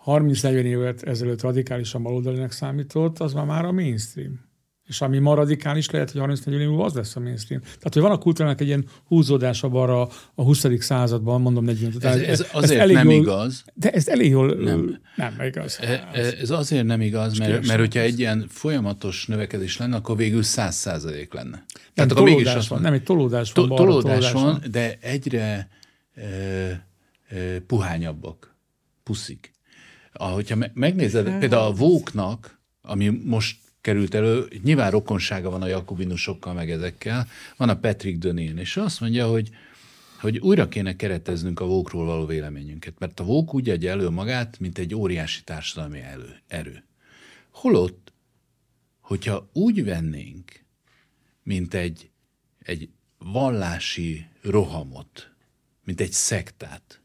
30-40 0.05 0.43
évet 0.45 1.03
ezelőtt 1.03 1.41
radikálisan 1.41 2.03
baloldalinak 2.03 2.51
számított, 2.51 3.19
az 3.19 3.33
már 3.33 3.45
már 3.45 3.65
a 3.65 3.71
mainstream 3.71 4.50
és 4.91 5.01
ami 5.01 5.17
ma 5.17 5.33
radikális 5.33 5.89
lehet, 5.89 6.11
hogy 6.11 6.19
30 6.19 6.45
év 6.45 6.67
múlva 6.67 6.85
az 6.85 6.93
lesz 6.93 7.15
a 7.15 7.19
mainstream. 7.19 7.61
Tehát, 7.61 7.93
hogy 7.93 8.01
van 8.01 8.11
a 8.11 8.17
kultúrának 8.17 8.61
egy 8.61 8.67
ilyen 8.67 8.85
húzódása 9.07 9.69
arra 9.71 10.01
a 10.35 10.43
20. 10.43 10.65
században, 10.79 11.41
mondom 11.41 11.63
40 11.63 11.93
ez, 11.99 12.03
ez, 12.03 12.27
ez 12.27 12.45
azért 12.51 12.79
elég 12.79 12.95
nem 12.95 13.09
jól, 13.09 13.21
igaz. 13.21 13.63
De 13.73 13.91
ez 13.91 14.07
elég 14.07 14.29
jól 14.29 14.55
nem, 14.55 14.99
nem 15.15 15.35
igaz. 15.45 15.79
E, 15.81 16.09
e, 16.13 16.19
ez 16.41 16.49
azért 16.49 16.85
nem 16.85 17.01
igaz, 17.01 17.37
mert, 17.37 17.67
mert 17.67 17.79
hogyha 17.79 17.99
egy 17.99 18.19
ilyen 18.19 18.45
folyamatos 18.49 19.25
növekedés 19.25 19.77
lenne, 19.77 19.95
akkor 19.95 20.17
végül 20.17 20.43
100 20.43 20.75
százalék 20.75 21.33
lenne. 21.33 21.49
Nem, 21.49 21.91
Tehát 21.93 22.11
akkor 22.11 22.23
mégis 22.23 22.53
azt 22.53 22.67
van, 22.67 22.81
nem, 22.81 22.93
egy 22.93 23.03
tolódás 23.03 23.51
van. 23.51 23.67
To, 23.67 23.75
tolódás, 23.75 24.01
tolódás 24.03 24.31
van, 24.31 24.43
van, 24.43 24.63
de 24.71 24.97
egyre 25.01 25.69
e, 26.15 26.23
e, 26.23 27.59
puhányabbak, 27.67 28.55
puszik. 29.03 29.51
Ahogyha 30.13 30.55
megnézed, 30.73 31.27
hát. 31.27 31.39
például 31.39 31.63
a 31.63 31.73
vóknak, 31.73 32.59
ami 32.81 33.21
most 33.23 33.55
került 33.81 34.13
elő, 34.13 34.47
nyilván 34.63 34.91
rokonsága 34.91 35.49
van 35.49 35.61
a 35.61 35.67
jakobinusokkal, 35.67 36.53
meg 36.53 36.71
ezekkel, 36.71 37.27
van 37.57 37.69
a 37.69 37.79
Patrick 37.79 38.19
Dönén, 38.19 38.57
és 38.57 38.77
azt 38.77 38.99
mondja, 38.99 39.27
hogy, 39.27 39.49
hogy 40.19 40.37
újra 40.37 40.67
kéne 40.67 40.95
kereteznünk 40.95 41.59
a 41.59 41.65
vókról 41.65 42.05
való 42.05 42.25
véleményünket, 42.25 42.99
mert 42.99 43.19
a 43.19 43.23
vók 43.23 43.53
úgy 43.53 43.69
adja 43.69 43.91
elő 43.91 44.09
magát, 44.09 44.59
mint 44.59 44.77
egy 44.77 44.95
óriási 44.95 45.43
társadalmi 45.43 45.99
elő, 45.99 46.41
erő. 46.47 46.83
Holott, 47.51 48.13
hogyha 48.99 49.49
úgy 49.53 49.83
vennénk, 49.83 50.63
mint 51.43 51.73
egy, 51.73 52.09
egy 52.59 52.89
vallási 53.17 54.25
rohamot, 54.41 55.31
mint 55.83 56.01
egy 56.01 56.11
szektát, 56.11 57.01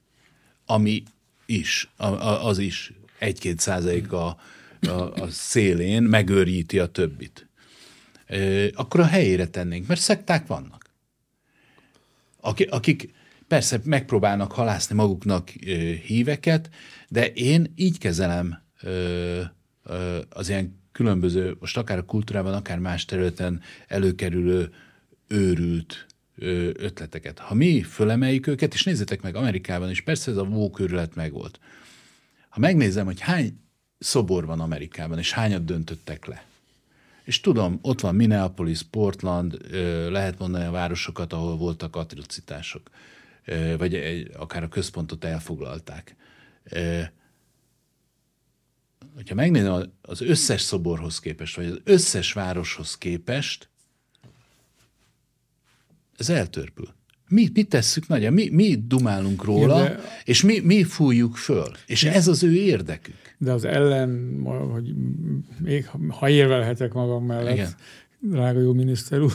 ami 0.67 1.03
is, 1.47 1.91
az 1.97 2.59
is 2.59 2.93
egy-két 3.19 3.61
százalék 3.61 4.13
a, 4.87 5.13
a, 5.13 5.31
szélén 5.31 6.03
megőríti 6.03 6.79
a 6.79 6.87
többit. 6.87 7.49
Akkor 8.75 9.01
a 9.01 9.07
helyére 9.07 9.47
tennénk, 9.47 9.87
mert 9.87 10.01
szekták 10.01 10.47
vannak. 10.47 10.91
Akik, 12.41 12.73
akik 12.73 13.15
persze 13.49 13.81
megpróbálnak 13.85 14.53
halászni 14.53 14.95
maguknak 14.95 15.49
híveket, 16.05 16.71
de 17.09 17.27
én 17.27 17.73
így 17.75 17.99
kezelem 17.99 18.63
az 20.29 20.49
ilyen 20.49 20.85
különböző, 20.93 21.57
most 21.61 21.77
akár 21.77 21.99
a 21.99 22.05
kultúrában, 22.05 22.55
akár 22.55 22.79
más 22.79 23.05
területen 23.05 23.61
előkerülő 23.87 24.73
őrült 25.29 26.07
ötleteket. 26.75 27.39
Ha 27.39 27.55
mi 27.55 27.83
fölemeljük 27.83 28.47
őket, 28.47 28.75
és 28.75 28.85
nézzétek 28.85 29.23
meg 29.23 29.37
Amerikában 29.37 29.91
is, 29.91 30.01
persze 30.01 30.31
ez 30.31 30.37
a 30.37 30.45
vókőrület 30.45 31.15
megvolt. 31.15 31.61
Ha 32.49 32.61
megnézem, 32.61 33.05
hogy 33.05 33.21
hány 33.21 33.61
szobor 33.99 34.47
van 34.47 34.61
Amerikában, 34.61 35.19
és 35.19 35.33
hányat 35.33 35.65
döntöttek 35.65 36.25
le. 36.25 36.45
És 37.25 37.41
tudom, 37.41 37.79
ott 37.83 38.01
van 38.01 38.15
Minneapolis, 38.15 38.83
Portland, 38.83 39.59
lehet 40.11 40.39
mondani 40.39 40.65
a 40.65 40.71
városokat, 40.71 41.33
ahol 41.33 41.57
voltak 41.57 41.97
atrocitások, 41.97 42.91
vagy 43.79 43.95
akár 44.37 44.63
a 44.63 44.69
központot 44.69 45.25
elfoglalták. 45.25 46.17
Hogyha 49.15 49.35
megnézem 49.35 49.93
az 50.03 50.21
összes 50.21 50.61
szoborhoz 50.61 51.19
képest, 51.19 51.57
vagy 51.57 51.67
az 51.67 51.81
összes 51.85 52.33
városhoz 52.33 52.99
képest, 52.99 53.69
ez 56.19 56.29
eltörpül. 56.29 56.95
Mi, 57.29 57.51
mi 57.53 57.63
tesszük 57.63 58.09
nagyon, 58.09 58.33
mi, 58.33 58.49
mi 58.49 58.77
dumálunk 58.87 59.45
róla, 59.45 59.85
Igen, 59.85 59.97
de... 59.97 60.03
és 60.25 60.43
mi, 60.43 60.59
mi 60.59 60.85
fújjuk 60.85 61.37
föl. 61.37 61.77
És 61.87 62.05
ez 62.05 62.29
az 62.29 62.43
ő 62.43 62.55
érdekük. 62.55 63.26
De 63.39 63.53
az 63.53 63.65
ellen, 63.65 64.41
hogy 64.73 64.95
még 65.63 65.89
ha 66.09 66.29
érvelhetek 66.29 66.93
magam 66.93 67.25
mellett, 67.25 67.55
Igen. 67.55 67.71
drága 68.19 68.61
jó 68.61 68.73
miniszter 68.73 69.21
úr. 69.21 69.33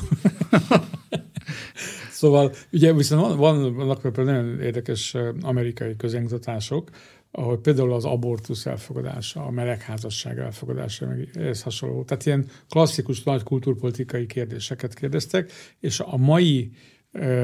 szóval 2.11 2.53
ugye 2.71 2.93
viszont 2.93 3.21
van, 3.21 3.37
van, 3.37 3.75
vannak 3.75 4.01
például 4.01 4.25
nagyon 4.25 4.61
érdekes 4.61 5.15
amerikai 5.41 5.95
közönkutatások, 5.95 6.89
ahogy 7.31 7.59
például 7.59 7.93
az 7.93 8.05
abortusz 8.05 8.65
elfogadása, 8.65 9.45
a 9.45 9.51
melegházasság 9.51 10.37
elfogadása, 10.39 11.07
meg 11.07 11.29
ez 11.33 11.61
hasonló. 11.61 12.03
Tehát 12.03 12.25
ilyen 12.25 12.45
klasszikus 12.69 13.23
nagy 13.23 13.43
kulturpolitikai 13.43 14.25
kérdéseket 14.25 14.93
kérdeztek, 14.93 15.51
és 15.79 15.99
a 15.99 16.17
mai 16.17 16.71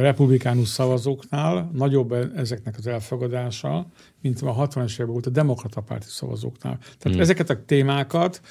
republikánus 0.02 0.68
szavazóknál 0.68 1.72
nagyobb 1.74 2.12
ezeknek 2.36 2.78
az 2.78 2.88
elfogadása, 2.88 3.88
mint 4.22 4.42
a 4.42 4.56
60-es 4.56 4.92
években 4.94 5.08
volt 5.08 5.26
a 5.26 5.30
demokrata 5.30 5.82
párti 5.82 6.10
szavazóknál. 6.10 6.78
Tehát 6.78 7.02
hmm. 7.04 7.20
ezeket 7.20 7.50
a 7.50 7.66
témákat 7.66 8.42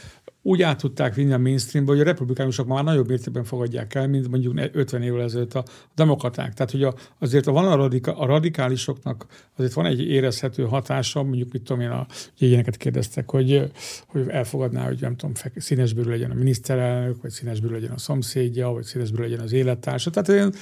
úgy 0.47 0.62
át 0.62 0.78
tudták 0.78 1.14
vinni 1.14 1.32
a 1.32 1.39
mainstreambe, 1.39 1.93
hogy 1.93 2.01
a 2.01 2.05
republikánusok 2.05 2.66
már 2.66 2.85
nagyobb 2.85 3.09
mértékben 3.09 3.44
fogadják 3.44 3.94
el, 3.94 4.09
mint 4.09 4.28
mondjuk 4.28 4.60
50 4.73 5.02
évvel 5.02 5.23
ezelőtt 5.23 5.55
a 5.55 5.64
demokraták. 5.94 6.55
Tehát, 6.55 6.70
hogy 6.70 6.82
a, 6.82 6.94
azért 7.18 7.44
van 7.44 7.68
a, 7.68 7.74
radika, 7.74 8.18
a 8.18 8.27
radikálisoknak 8.27 9.27
azért 9.56 9.73
van 9.73 9.86
egy 9.86 10.01
érezhető 10.01 10.64
hatása, 10.64 11.23
mondjuk 11.23 11.52
mit 11.52 11.62
tudom 11.62 11.82
én, 11.82 11.89
a, 11.89 12.06
ilyeneket 12.39 12.77
kérdeztek, 12.77 13.31
hogy, 13.31 13.70
hogy 14.06 14.24
elfogadná, 14.28 14.86
hogy 14.86 14.98
nem 15.01 15.16
tudom, 15.16 15.35
színesbőrű 15.56 16.10
legyen 16.10 16.31
a 16.31 16.35
miniszterelnök, 16.35 17.23
vagy 17.23 17.31
színesbőrű 17.31 17.74
legyen 17.74 17.90
a 17.90 17.98
szomszédja, 17.98 18.68
vagy 18.68 18.85
színesbőrű 18.85 19.23
legyen 19.23 19.40
az 19.40 19.52
élettársa. 19.52 20.10
Tehát 20.10 20.28
olyan, 20.28 20.52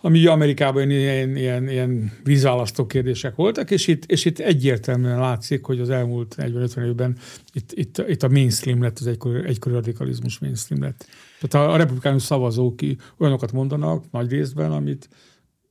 ami 0.00 0.26
Amerikában 0.26 0.90
ilyen, 0.90 1.36
ilyen, 1.36 1.68
ilyen 1.68 2.12
vízválasztó 2.24 2.86
kérdések 2.86 3.34
voltak, 3.34 3.70
és 3.70 3.86
itt, 3.86 4.04
és 4.04 4.24
itt 4.24 4.38
egyértelműen 4.38 5.18
látszik, 5.18 5.64
hogy 5.64 5.80
az 5.80 5.90
elmúlt 5.90 6.34
40-50 6.38 6.86
évben 6.86 7.16
itt, 7.52 7.72
itt, 7.72 8.02
itt 8.08 8.22
a 8.22 8.28
mainstream 8.28 8.82
lett, 8.82 8.98
az 8.98 9.06
egykori, 9.26 9.48
egykori 9.48 9.74
radikalizmus 9.74 10.38
mainstream 10.38 10.82
lett. 10.82 11.06
Tehát 11.40 11.68
a 11.68 11.76
republikánus 11.76 12.22
szavazók 12.22 12.80
olyanokat 13.18 13.52
mondanak 13.52 14.10
nagy 14.10 14.30
részben, 14.30 14.72
amit, 14.72 15.08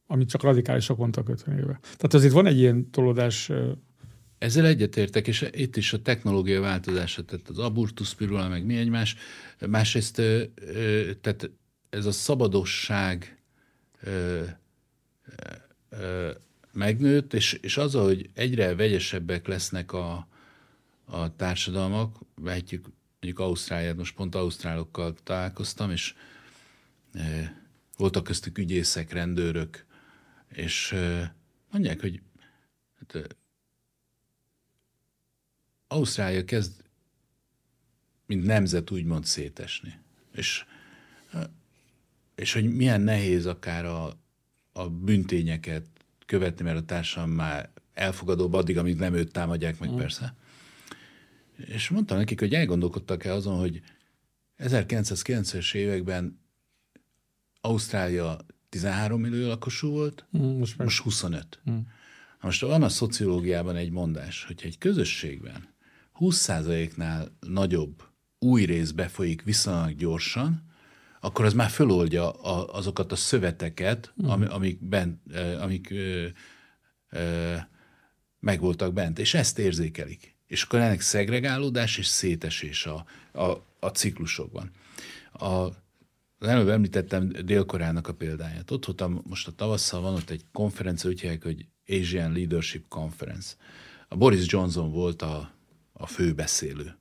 amit 0.08 0.30
csak 0.30 0.44
radikálisak 0.44 0.98
mondtak 0.98 1.30
50 1.30 1.58
éve. 1.58 1.80
Tehát 1.82 2.14
azért 2.14 2.34
van 2.34 2.46
egy 2.46 2.58
ilyen 2.58 2.92
tolódás 2.92 3.52
ezzel 4.38 4.66
egyetértek, 4.66 5.28
és 5.28 5.50
itt 5.52 5.76
is 5.76 5.94
a 5.94 6.02
technológia 6.02 6.62
változása, 6.62 7.24
tehát 7.24 7.50
az 7.50 7.60
abortusz 7.60 8.14
pirula, 8.14 8.48
meg 8.48 8.66
mi 8.66 8.78
egymás. 8.78 9.16
Másrészt, 9.68 10.22
tehát 11.22 11.52
ez 11.90 12.06
a 12.06 12.12
szabadosság 12.12 13.42
megnőtt, 16.72 17.34
és, 17.34 17.54
és 17.54 17.78
az, 17.78 17.94
hogy 17.94 18.30
egyre 18.34 18.76
vegyesebbek 18.76 19.48
lesznek 19.48 19.94
a, 19.94 20.28
a 21.06 21.36
társadalmak, 21.36 22.18
vehetjük 22.42 22.86
mondjuk 23.26 23.48
Ausztráliát, 23.48 23.96
most 23.96 24.16
pont 24.16 24.36
ausztrálokkal 24.36 25.16
találkoztam, 25.24 25.92
és 25.92 26.16
e, 27.14 27.62
voltak 27.98 28.24
köztük 28.24 28.58
ügyészek, 28.58 29.12
rendőrök, 29.12 29.86
és 30.50 30.92
e, 30.92 31.36
mondják, 31.72 32.02
hogy 32.02 32.22
hát, 33.00 33.36
Ausztrália 35.88 36.46
kezd, 36.46 36.84
mint 38.26 38.46
nemzet 38.46 38.92
úgymond 38.92 39.26
szétesni. 39.26 40.00
És, 40.32 40.66
és 42.36 42.54
hogy 42.54 42.76
milyen 42.76 43.02
nehéz 43.02 43.46
akár 43.46 43.86
a, 43.86 44.20
a 44.72 44.90
büntényeket 44.90 45.86
követni, 46.26 46.64
mert 46.64 46.78
a 46.78 46.86
társam 46.86 47.30
már 47.30 47.70
elfogadóbb 47.94 48.54
addig, 48.54 48.78
amíg 48.78 48.98
nem 48.98 49.14
őt 49.14 49.32
támadják 49.32 49.80
meg, 49.80 49.92
mm. 49.92 49.98
persze. 49.98 50.36
És 51.58 51.90
mondtam 51.90 52.18
nekik, 52.18 52.40
hogy 52.40 52.54
elgondolkodtak-e 52.54 53.34
azon, 53.34 53.60
hogy 53.60 53.82
1990-es 54.58 55.74
években 55.74 56.40
Ausztrália 57.62 58.38
13 58.70 59.22
millió 59.22 59.48
lakosú 59.48 59.90
volt, 59.90 60.26
mm, 60.38 60.58
most, 60.58 60.78
most 60.78 61.02
25. 61.02 61.62
Mm. 61.70 61.78
Most 62.42 62.62
van 62.62 62.84
a 62.84 62.90
szociológiában 62.90 63.76
egy 63.76 63.92
mondás, 63.92 64.44
hogy 64.44 64.62
egy 64.64 64.78
közösségben 64.78 65.74
20%-nál 66.20 67.38
nagyobb 67.40 68.04
új 68.40 68.64
rész 68.64 68.92
befolyik 68.92 69.44
viszonylag 69.44 69.96
gyorsan, 69.96 70.64
akkor 71.20 71.46
az 71.46 71.54
már 71.54 71.70
föloldja 71.70 72.32
a, 72.32 72.74
azokat 72.74 73.12
a 73.12 73.16
szöveteket, 73.16 74.14
mm. 74.24 74.28
ami, 74.28 74.46
amik, 74.46 74.88
bent, 74.88 75.36
amik 75.60 75.90
ö, 75.90 76.28
ö, 77.10 77.56
megvoltak 78.40 78.94
bent, 78.94 79.20
és 79.20 79.34
ezt 79.34 79.60
érzékelik. 79.60 80.35
És 80.48 80.64
akkor 80.64 80.80
ennek 80.80 81.02
szegregálódás 81.02 81.98
és 81.98 82.08
szétesés 82.08 82.86
a, 82.86 83.06
a, 83.32 83.64
a 83.80 83.88
ciklusokban. 83.88 84.72
A, 85.32 85.46
az 85.46 86.48
előbb 86.48 86.68
említettem 86.68 87.30
Dél-Koreának 87.30 88.08
a 88.08 88.14
példáját. 88.14 88.72
Ott 88.72 88.86
voltam, 88.86 89.22
most 89.28 89.48
a 89.48 89.52
tavasszal 89.52 90.02
van 90.02 90.14
ott 90.14 90.30
egy 90.30 90.44
konferencia, 90.52 91.10
úgy 91.10 91.22
hívják, 91.22 91.44
hogy 91.44 91.66
Asian 91.88 92.32
Leadership 92.32 92.88
Conference. 92.88 93.56
A 94.08 94.16
Boris 94.16 94.46
Johnson 94.48 94.92
volt 94.92 95.22
a 95.22 95.56
a 95.98 96.08
főbeszélő. 96.08 96.98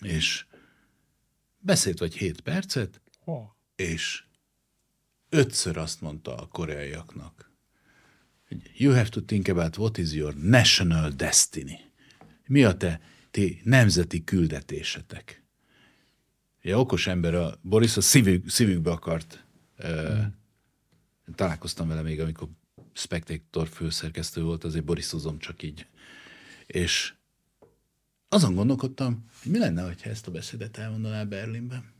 És 0.00 0.46
beszélt 1.58 1.98
vagy 1.98 2.16
hét 2.16 2.40
percet, 2.40 3.00
és 3.76 4.24
ötször 5.28 5.76
azt 5.76 6.00
mondta 6.00 6.36
a 6.36 6.46
koreaiaknak, 6.46 7.50
hogy 8.48 8.70
you 8.76 8.92
have 8.92 9.08
to 9.08 9.20
think 9.20 9.48
about 9.48 9.76
what 9.76 9.98
is 9.98 10.12
your 10.12 10.34
national 10.34 11.10
destiny. 11.10 11.89
Mi 12.50 12.64
a 12.64 12.76
te, 12.76 13.00
ti 13.30 13.60
nemzeti 13.64 14.24
küldetésetek? 14.24 15.42
Ja, 16.62 16.78
okos 16.78 17.06
ember, 17.06 17.34
a 17.34 17.58
Boris 17.62 17.96
a 17.96 18.00
szívük, 18.00 18.48
szívükbe 18.48 18.90
akart. 18.90 19.44
Mm. 19.86 20.24
találkoztam 21.34 21.88
vele 21.88 22.02
még, 22.02 22.20
amikor 22.20 22.48
Spectator 22.92 23.68
főszerkesztő 23.68 24.42
volt, 24.42 24.64
azért 24.64 24.84
Borisozom 24.84 25.38
csak 25.38 25.62
így. 25.62 25.86
És 26.66 27.14
azon 28.28 28.54
gondolkodtam, 28.54 29.24
hogy 29.42 29.52
mi 29.52 29.58
lenne, 29.58 29.82
ha 29.82 29.92
ezt 30.02 30.26
a 30.26 30.30
beszédet 30.30 30.76
elmondaná 30.76 31.24
Berlinben. 31.24 31.92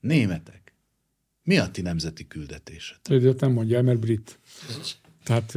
Németek. 0.00 0.72
Mi 1.42 1.58
a 1.58 1.70
ti 1.70 1.80
nemzeti 1.80 2.26
küldetésetek? 2.26 3.22
Őt 3.22 3.40
nem 3.40 3.52
mondja, 3.52 3.82
mert 3.82 4.00
brit. 4.00 4.38
Tehát... 5.22 5.56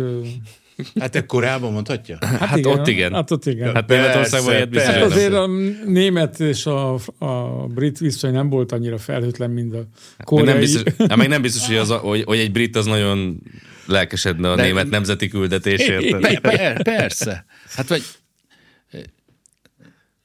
Hát 0.99 1.16
e 1.16 1.26
korábban 1.26 1.72
mondhatja? 1.72 2.18
Hát, 2.22 2.40
hát 2.40 2.58
igen, 2.58 2.72
ott 2.72 2.88
igen. 2.88 3.14
Hát 3.14 3.32
ott 3.32 3.45
igen. 3.45 3.74
Hát 3.74 3.88
Németországban 3.88 4.53
ilyet 4.53 4.70
biztos. 4.70 4.94
Hát 4.94 5.03
azért 5.03 5.34
a 5.34 5.48
német 5.86 6.40
és 6.40 6.66
a, 6.66 6.94
a 7.18 7.68
brit 7.68 7.98
viszony 7.98 8.32
nem 8.32 8.49
volt 8.49 8.72
annyira 8.72 8.98
felhőtlen, 8.98 9.49
mint 9.49 9.74
a 9.74 9.86
koreai. 10.24 10.45
Meg 10.45 10.53
nem 10.53 10.64
biztos, 10.64 10.94
hát 11.10 11.18
meg 11.18 11.28
nem 11.28 11.41
biztos 11.41 11.68
hogy, 11.68 11.76
az 11.76 11.90
a, 11.90 11.98
hogy, 11.98 12.24
hogy 12.24 12.40
egy 12.40 12.52
brit 12.52 12.76
az 12.76 12.86
nagyon 12.86 13.41
lelkesedne 13.86 14.52
a 14.52 14.56
De, 14.56 14.64
német 14.64 14.90
nemzeti 14.90 15.28
küldetésért. 15.28 16.10
Per, 16.20 16.40
per, 16.56 16.82
persze. 16.82 17.45
Hát 17.76 17.88
vagy 17.88 18.03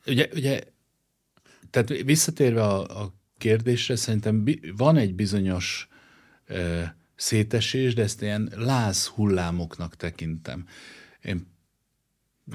Ugye, 0.07 0.29
ugye 0.35 0.61
tehát 1.71 2.03
visszatérve 2.05 2.63
a, 2.63 3.03
a 3.03 3.15
kérdésre, 3.39 3.97
szerintem 3.97 4.45
van 4.77 4.97
egy 4.97 5.15
bizonyos 5.15 5.89
e, 6.47 6.97
szétesés, 7.17 7.95
de 7.95 8.03
ezt 8.03 8.23
ilyen 8.23 8.53
láz 8.57 9.07
hullámoknak 9.07 9.97
tekintem. 9.97 10.67
Én 11.23 11.47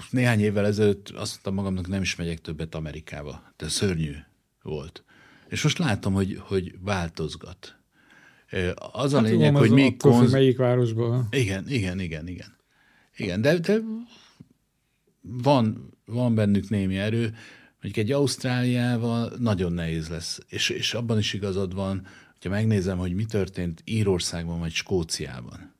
néhány 0.09 0.39
évvel 0.39 0.65
ezelőtt 0.65 1.09
azt 1.09 1.31
mondtam 1.31 1.53
magamnak, 1.53 1.88
nem 1.88 2.01
is 2.01 2.15
megyek 2.15 2.41
többet 2.41 2.75
Amerikába. 2.75 3.53
De 3.57 3.69
szörnyű 3.69 4.15
volt. 4.61 5.03
És 5.49 5.63
most 5.63 5.77
látom, 5.77 6.13
hogy, 6.13 6.38
hogy 6.39 6.75
változgat. 6.79 7.75
Az 8.91 9.11
hát 9.13 9.21
a 9.21 9.25
lényeg, 9.25 9.55
hogy 9.55 9.71
még... 9.71 9.97
Konz... 9.97 10.31
Melyik 10.31 10.57
városban? 10.57 11.27
Igen, 11.31 11.69
igen, 11.69 11.99
igen, 11.99 12.27
igen. 12.27 12.59
Igen, 13.17 13.41
de, 13.41 13.57
de 13.57 13.79
van, 15.21 15.97
van 16.05 16.35
bennük 16.35 16.69
némi 16.69 16.97
erő, 16.97 17.35
mondjuk 17.81 18.05
egy 18.05 18.11
Ausztráliával 18.11 19.33
nagyon 19.39 19.73
nehéz 19.73 20.09
lesz, 20.09 20.39
és, 20.47 20.69
és 20.69 20.93
abban 20.93 21.17
is 21.17 21.33
igazad 21.33 21.73
van, 21.73 22.07
hogyha 22.41 22.57
megnézem, 22.57 22.97
hogy 22.97 23.13
mi 23.13 23.26
történt 23.26 23.81
Írországban 23.85 24.59
vagy 24.59 24.72
Skóciában. 24.72 25.76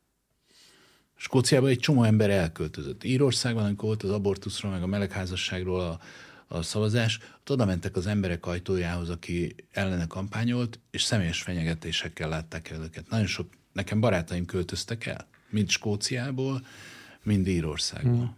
Skóciában 1.15 1.69
egy 1.69 1.79
csomó 1.79 2.03
ember 2.03 2.29
elköltözött. 2.29 3.03
Írországban, 3.03 3.63
amikor 3.63 3.88
volt 3.88 4.03
az 4.03 4.09
abortuszról, 4.09 4.71
meg 4.71 4.83
a 4.83 4.88
melegházasságról 4.88 5.81
a, 5.81 5.99
a 6.47 6.61
szavazás, 6.61 7.19
ott 7.39 7.51
oda 7.51 7.65
mentek 7.65 7.95
az 7.95 8.07
emberek 8.07 8.45
ajtójához, 8.45 9.09
aki 9.09 9.55
ellene 9.71 10.07
kampányolt, 10.07 10.79
és 10.91 11.03
személyes 11.03 11.41
fenyegetésekkel 11.41 12.29
látták 12.29 12.69
el 12.69 12.81
őket. 12.81 13.09
Nagyon 13.09 13.27
sok, 13.27 13.49
nekem 13.73 13.99
barátaim 13.99 14.45
költöztek 14.45 15.05
el, 15.05 15.27
mind 15.49 15.69
Skóciából, 15.69 16.65
mind 17.23 17.47
Írországból. 17.47 18.13
Hmm. 18.13 18.35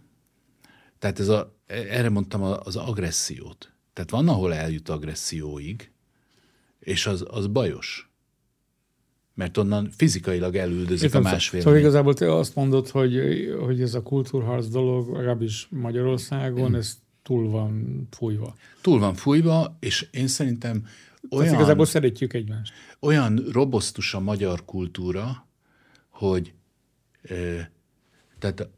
Tehát 0.98 1.18
ez 1.18 1.28
a, 1.28 1.56
erre 1.66 2.08
mondtam 2.08 2.42
az 2.42 2.76
agressziót. 2.76 3.72
Tehát 3.92 4.10
van, 4.10 4.28
ahol 4.28 4.54
eljut 4.54 4.88
agresszióig, 4.88 5.92
és 6.78 7.06
az, 7.06 7.24
az 7.28 7.46
bajos. 7.46 8.08
Mert 9.34 9.56
onnan 9.56 9.90
fizikailag 9.96 10.56
elüldözik 10.56 11.04
Értem, 11.04 11.24
a 11.24 11.30
másfél. 11.30 11.60
Szóval 11.60 11.78
igazából 11.78 12.14
te 12.14 12.34
azt 12.34 12.54
mondod, 12.54 12.88
hogy, 12.88 13.20
hogy 13.60 13.80
ez 13.80 13.94
a 13.94 14.02
kultúrharc 14.02 14.68
dolog, 14.68 15.12
legalábbis 15.12 15.66
Magyarországon, 15.70 16.70
mm. 16.70 16.74
ez 16.74 16.98
túl 17.22 17.50
van 17.50 18.02
fújva. 18.10 18.54
Túl 18.80 18.98
van 18.98 19.14
fújva, 19.14 19.76
és 19.80 20.08
én 20.10 20.26
szerintem 20.26 20.86
olyan... 21.30 21.44
Tehát 21.44 21.60
igazából 21.60 21.86
szeretjük 21.86 22.32
egymást. 22.32 22.72
Olyan 23.00 23.44
robosztus 23.52 24.14
a 24.14 24.20
magyar 24.20 24.64
kultúra, 24.64 25.46
hogy 26.08 26.54
tehát 28.38 28.68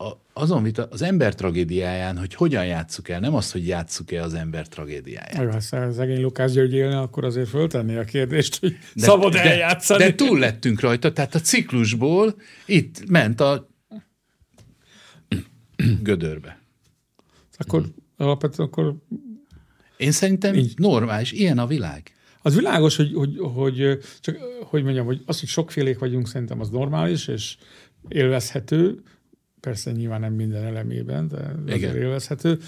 a, 0.00 0.20
azon 0.32 0.62
vita, 0.62 0.88
az 0.90 1.02
ember 1.02 1.34
tragédiáján, 1.34 2.18
hogy 2.18 2.34
hogyan 2.34 2.66
játsszuk 2.66 3.08
el, 3.08 3.20
nem 3.20 3.34
az, 3.34 3.52
hogy 3.52 3.66
játsszuk 3.66 4.12
el 4.12 4.22
az 4.22 4.34
ember 4.34 4.68
tragédiáját. 4.68 5.52
Ha 5.52 5.60
szegény 5.90 6.20
Lukács 6.20 6.52
György 6.52 6.72
élne, 6.72 7.00
akkor 7.00 7.24
azért 7.24 7.48
föltenni 7.48 7.96
a 7.96 8.04
kérdést, 8.04 8.60
hogy 8.60 8.76
de, 8.94 9.02
szabad 9.02 9.32
de, 9.32 9.42
eljátszani. 9.42 10.02
De 10.02 10.14
túl 10.14 10.38
lettünk 10.38 10.80
rajta, 10.80 11.12
tehát 11.12 11.34
a 11.34 11.40
ciklusból 11.40 12.34
itt 12.66 13.08
ment 13.08 13.40
a 13.40 13.68
gödörbe. 16.02 16.60
Akkor 17.56 17.84
alapvetően 18.16 18.68
akkor... 18.68 18.94
Én 19.96 20.12
szerintem 20.12 20.54
így. 20.54 20.72
normális, 20.76 21.32
ilyen 21.32 21.58
a 21.58 21.66
világ. 21.66 22.14
Az 22.42 22.54
világos, 22.54 22.96
hogy, 22.96 23.12
hogy, 23.14 23.38
hogy, 23.38 23.98
csak 24.20 24.36
hogy 24.64 24.82
mondjam, 24.82 25.06
hogy 25.06 25.22
az, 25.26 25.40
hogy 25.40 25.48
sokfélék 25.48 25.98
vagyunk, 25.98 26.28
szerintem 26.28 26.60
az 26.60 26.68
normális, 26.68 27.28
és 27.28 27.56
élvezhető, 28.08 29.02
persze 29.60 29.92
nyilván 29.92 30.20
nem 30.20 30.32
minden 30.32 30.64
elemében, 30.64 31.28
de 31.28 31.74
Igen. 31.74 31.96
élvezhető. 31.96 32.58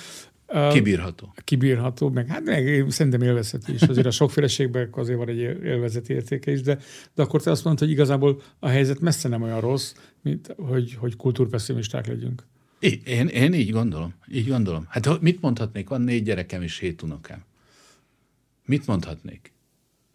Kibírható. 0.73 1.35
Kibírható, 1.45 2.09
meg 2.09 2.27
hát 2.27 2.45
meg 2.45 2.85
szerintem 2.89 3.23
élvezhető 3.23 3.73
is. 3.73 3.83
Azért 3.83 4.07
a 4.07 4.11
sokféleségben 4.11 4.89
azért 4.93 5.19
van 5.19 5.29
egy 5.29 5.39
élvezeti 5.39 6.13
értéke 6.13 6.51
is, 6.51 6.61
de, 6.61 6.79
de 7.15 7.23
akkor 7.23 7.43
te 7.43 7.51
azt 7.51 7.65
mondod, 7.65 7.83
hogy 7.83 7.91
igazából 7.91 8.43
a 8.59 8.69
helyzet 8.69 9.01
messze 9.01 9.29
nem 9.29 9.43
olyan 9.43 9.61
rossz, 9.61 9.95
mint 10.23 10.55
hogy, 10.57 10.95
hogy 10.95 11.17
kultúrpesszimisták 11.17 12.07
legyünk. 12.07 12.47
Én, 13.05 13.27
én 13.27 13.53
így 13.53 13.71
gondolom. 13.71 14.15
Így 14.33 14.49
gondolom. 14.49 14.87
Hát 14.89 15.21
mit 15.21 15.41
mondhatnék? 15.41 15.89
Van 15.89 16.01
négy 16.01 16.23
gyerekem 16.23 16.63
és 16.63 16.79
hét 16.79 17.03
unokám. 17.03 17.45
Mit 18.65 18.87
mondhatnék? 18.87 19.53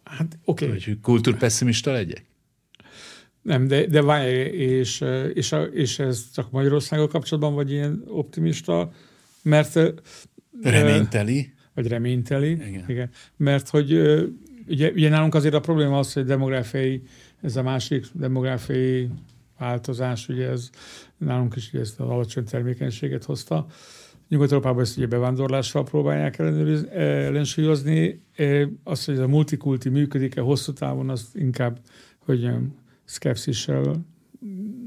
Hát 0.04 0.38
oké. 0.44 0.64
Okay. 0.66 0.82
Hogy 0.84 1.00
kultúrpesszimista 1.00 1.92
legyek? 1.92 2.24
Nem, 3.48 3.66
de, 3.66 3.86
de 3.86 4.02
várj, 4.02 4.30
és, 4.50 5.04
és, 5.34 5.54
és 5.72 5.98
ez 5.98 6.30
csak 6.34 6.50
Magyarországgal 6.50 7.08
kapcsolatban 7.08 7.54
vagy 7.54 7.70
ilyen 7.70 8.02
optimista, 8.06 8.92
mert... 9.42 9.78
Reményteli. 10.62 11.52
Vagy 11.74 11.88
reményteli, 11.88 12.50
igen. 12.50 12.84
igen. 12.88 13.10
Mert 13.36 13.68
hogy 13.68 13.92
ugye, 14.68 14.90
ugye 14.90 15.08
nálunk 15.08 15.34
azért 15.34 15.54
a 15.54 15.60
probléma 15.60 15.98
az, 15.98 16.12
hogy 16.12 16.24
demográfiai, 16.24 17.02
ez 17.40 17.56
a 17.56 17.62
másik 17.62 18.06
demográfiai 18.12 19.08
változás, 19.58 20.28
ugye 20.28 20.48
ez 20.48 20.70
nálunk 21.16 21.56
is 21.56 21.68
ugye 21.72 21.80
ezt 21.80 22.00
az 22.00 22.08
alacsony 22.08 22.44
termékenységet 22.44 23.24
hozta. 23.24 23.66
Nyugat-Európában 24.28 24.82
ezt 24.82 24.96
ugye 24.96 25.06
bevándorlással 25.06 25.84
próbálják 25.84 26.38
ellensúlyozni. 26.92 28.22
Az, 28.84 29.04
hogy 29.04 29.14
ez 29.14 29.20
a 29.20 29.28
multikulti 29.28 29.88
működik-e 29.88 30.40
hosszú 30.40 30.72
távon, 30.72 31.08
az 31.08 31.28
inkább, 31.34 31.78
hogy 32.18 32.50
szkepszissel 33.08 34.06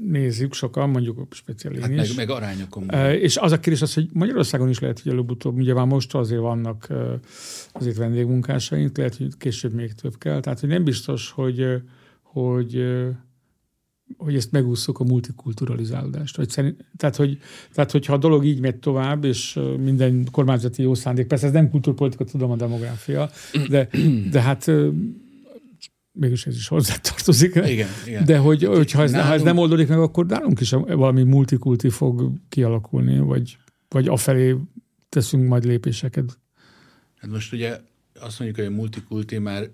nézzük 0.06 0.54
sokan, 0.54 0.90
mondjuk 0.90 1.26
speciális 1.30 1.80
hát 1.80 1.94
meg, 1.94 2.08
meg 2.16 2.30
arányokon. 2.30 2.90
És 3.20 3.36
az 3.36 3.52
a 3.52 3.60
kérdés 3.60 3.82
az, 3.82 3.94
hogy 3.94 4.08
Magyarországon 4.12 4.68
is 4.68 4.78
lehet, 4.78 5.00
hogy 5.00 5.12
előbb-utóbb, 5.12 5.58
ugye 5.58 5.74
már 5.74 5.86
most 5.86 6.14
azért 6.14 6.40
vannak 6.40 6.88
azért 7.72 7.96
vendégmunkásaink, 7.96 8.96
lehet, 8.96 9.16
hogy 9.16 9.36
később 9.38 9.72
még 9.72 9.92
több 9.92 10.18
kell. 10.18 10.40
Tehát, 10.40 10.60
hogy 10.60 10.68
nem 10.68 10.84
biztos, 10.84 11.30
hogy, 11.30 11.66
hogy 12.22 12.84
hogy 14.16 14.34
ezt 14.34 14.52
megúszuk 14.52 14.98
a 14.98 15.04
multikulturalizálódást. 15.04 16.36
Vagy 16.36 16.48
szerint, 16.48 16.84
tehát, 16.96 17.16
hogy, 17.16 17.38
tehát, 17.72 17.90
hogyha 17.90 18.12
a 18.12 18.18
dolog 18.18 18.44
így 18.44 18.60
megy 18.60 18.76
tovább, 18.76 19.24
és 19.24 19.58
minden 19.78 20.26
kormányzati 20.32 20.82
jó 20.82 20.94
szándék, 20.94 21.26
persze 21.26 21.46
ez 21.46 21.52
nem 21.52 21.70
kulturpolitika, 21.70 22.24
tudom 22.24 22.50
a 22.50 22.56
demográfia, 22.56 23.30
de, 23.68 23.88
de 24.30 24.40
hát 24.40 24.70
mégis 26.12 26.46
ez 26.46 26.56
is 26.56 26.68
hozzátartozik. 26.68 27.54
Igen, 27.54 27.88
igen. 28.06 28.24
De 28.24 28.38
hogy, 28.38 28.64
hogyha 28.64 29.02
ez, 29.02 29.10
nálunk... 29.10 29.28
ha 29.28 29.34
ez 29.34 29.42
nem 29.42 29.58
oldódik 29.58 29.88
meg, 29.88 29.98
akkor 29.98 30.26
nálunk 30.26 30.60
is 30.60 30.70
valami 30.70 31.22
multikulti 31.22 31.88
fog 31.88 32.32
kialakulni, 32.48 33.18
vagy, 33.18 33.56
vagy 33.88 34.08
afelé 34.08 34.56
teszünk 35.08 35.48
majd 35.48 35.64
lépéseket. 35.64 36.38
Hát 37.18 37.30
most 37.30 37.52
ugye 37.52 37.80
azt 38.20 38.38
mondjuk, 38.38 38.60
hogy 38.66 38.74
a 38.74 38.76
multikulti 38.76 39.38
már 39.38 39.70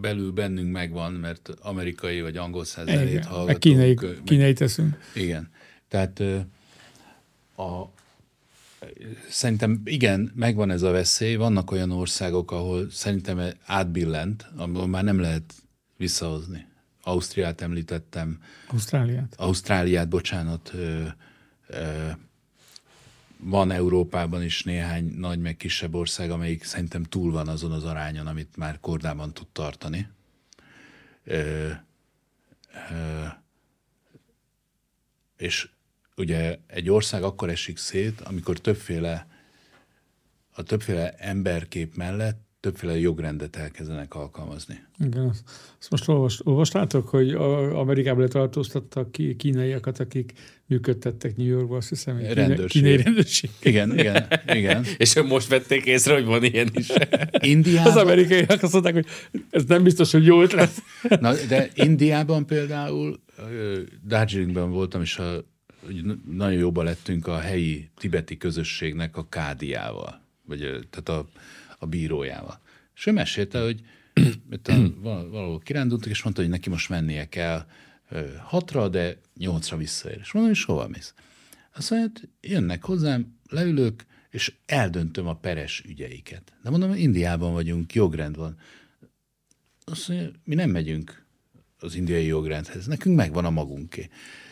belül 0.00 0.32
bennünk 0.32 0.72
megvan, 0.72 1.12
mert 1.12 1.54
amerikai 1.60 2.20
vagy 2.20 2.36
angol 2.36 2.64
százalék 2.64 3.24
hallgatunk. 3.24 3.58
Kínai, 3.58 3.98
kínai 4.24 4.52
teszünk. 4.52 4.98
Igen. 5.14 5.50
Tehát 5.88 6.20
a, 7.56 7.90
szerintem 9.28 9.80
igen, 9.84 10.32
megvan 10.34 10.70
ez 10.70 10.82
a 10.82 10.90
veszély. 10.90 11.34
Vannak 11.34 11.70
olyan 11.70 11.90
országok, 11.90 12.50
ahol 12.50 12.90
szerintem 12.90 13.40
átbillent, 13.64 14.46
ahol 14.56 14.86
már 14.86 15.04
nem 15.04 15.20
lehet 15.20 15.54
visszahozni. 16.02 16.66
Ausztriát 17.02 17.60
említettem. 17.60 18.42
Ausztráliát? 18.68 19.34
Ausztráliát, 19.36 20.08
bocsánat. 20.08 20.70
Ö, 20.74 21.06
ö, 21.66 22.08
van 23.36 23.70
Európában 23.70 24.42
is 24.42 24.62
néhány 24.62 25.04
nagy 25.04 25.38
meg 25.38 25.56
kisebb 25.56 25.94
ország, 25.94 26.30
amelyik 26.30 26.64
szerintem 26.64 27.02
túl 27.02 27.32
van 27.32 27.48
azon 27.48 27.72
az 27.72 27.84
arányon, 27.84 28.26
amit 28.26 28.56
már 28.56 28.80
kordában 28.80 29.32
tud 29.32 29.46
tartani. 29.52 30.08
Ö, 31.24 31.70
ö, 32.90 33.24
és 35.36 35.68
ugye 36.16 36.58
egy 36.66 36.90
ország 36.90 37.22
akkor 37.22 37.48
esik 37.48 37.78
szét, 37.78 38.20
amikor 38.20 38.58
többféle 38.58 39.26
a 40.54 40.62
többféle 40.62 41.10
emberkép 41.10 41.94
mellett 41.94 42.51
többféle 42.62 42.98
jogrendet 42.98 43.56
elkezdenek 43.56 44.14
alkalmazni. 44.14 44.84
Igen, 44.98 45.28
azt 45.78 45.90
most 45.90 46.08
olvast, 46.08 46.40
olvastátok, 46.44 47.08
hogy 47.08 47.30
Amerikában 47.74 48.22
letartóztattak 48.22 49.12
ki 49.12 49.36
kínaiakat, 49.36 49.98
akik 49.98 50.32
működtettek 50.66 51.36
New 51.36 51.46
Yorkba, 51.46 51.76
azt 51.76 51.88
hiszem, 51.88 52.14
hogy 52.14 52.32
rendőrség. 52.32 52.66
kínai 52.66 52.96
rendőrség. 53.02 53.50
Igen, 53.62 53.98
igen, 53.98 54.26
igen. 54.46 54.84
És 54.96 55.22
most 55.28 55.48
vették 55.48 55.84
észre, 55.84 56.14
hogy 56.14 56.24
van 56.24 56.44
ilyen 56.44 56.68
is. 56.74 56.88
Indiában... 57.54 57.90
Az 57.90 57.96
amerikaiak 57.96 58.62
azt 58.62 58.72
mondták, 58.72 58.94
hogy 58.94 59.06
ez 59.50 59.64
nem 59.64 59.82
biztos, 59.82 60.12
hogy 60.12 60.24
jó 60.24 60.42
ötlet. 60.42 60.72
Na, 61.20 61.34
de 61.48 61.70
Indiában 61.74 62.46
például, 62.46 63.20
Darjeelingben 64.06 64.70
voltam, 64.70 65.00
és 65.00 65.18
a, 65.18 65.44
nagyon 66.30 66.58
jóban 66.58 66.84
lettünk 66.84 67.26
a 67.26 67.38
helyi 67.38 67.90
tibeti 67.96 68.36
közösségnek 68.36 69.16
a 69.16 69.28
kádiával. 69.28 70.20
Vagy, 70.46 70.58
tehát 70.60 71.08
a 71.08 71.28
a 71.82 71.86
bírójával. 71.86 72.60
És 72.94 73.06
ő 73.06 73.12
mesélte, 73.12 73.62
hogy 73.62 73.80
valahol 75.02 75.58
kirándultak, 75.58 76.10
és 76.10 76.22
mondta, 76.22 76.40
hogy 76.42 76.50
neki 76.50 76.68
most 76.68 76.88
mennie 76.88 77.28
kell 77.28 77.66
hatra, 78.42 78.88
de 78.88 79.18
nyolcra 79.36 79.76
visszaér. 79.76 80.18
És 80.20 80.32
mondom, 80.32 80.52
hogy 80.52 80.64
hova 80.64 80.88
mész? 80.88 81.14
Azt 81.74 81.90
mondja, 81.90 82.10
hogy 82.20 82.50
jönnek 82.50 82.84
hozzám, 82.84 83.38
leülök, 83.48 84.04
és 84.30 84.54
eldöntöm 84.66 85.26
a 85.26 85.36
peres 85.36 85.82
ügyeiket. 85.86 86.52
De 86.62 86.70
mondom, 86.70 86.94
Indiában 86.94 87.52
vagyunk, 87.52 87.94
jogrend 87.94 88.36
van. 88.36 88.56
Azt 89.84 90.08
mondja, 90.08 90.30
mi 90.44 90.54
nem 90.54 90.70
megyünk 90.70 91.24
az 91.78 91.94
indiai 91.94 92.26
jogrendhez, 92.26 92.86
nekünk 92.86 93.16
megvan 93.16 93.44
a 93.44 93.50
magunké. 93.50 94.08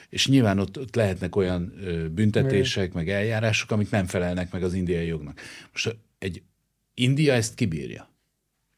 És 0.08 0.26
nyilván 0.26 0.58
ott, 0.58 0.78
ott 0.78 0.94
lehetnek 0.94 1.36
olyan 1.36 1.72
büntetések, 2.14 2.92
meg 2.92 3.08
eljárások, 3.08 3.70
amik 3.70 3.90
nem 3.90 4.06
felelnek 4.06 4.52
meg 4.52 4.62
az 4.62 4.74
indiai 4.74 5.06
jognak. 5.06 5.40
Most 5.72 5.96
egy 6.18 6.42
India 6.94 7.32
ezt 7.32 7.54
kibírja. 7.54 8.08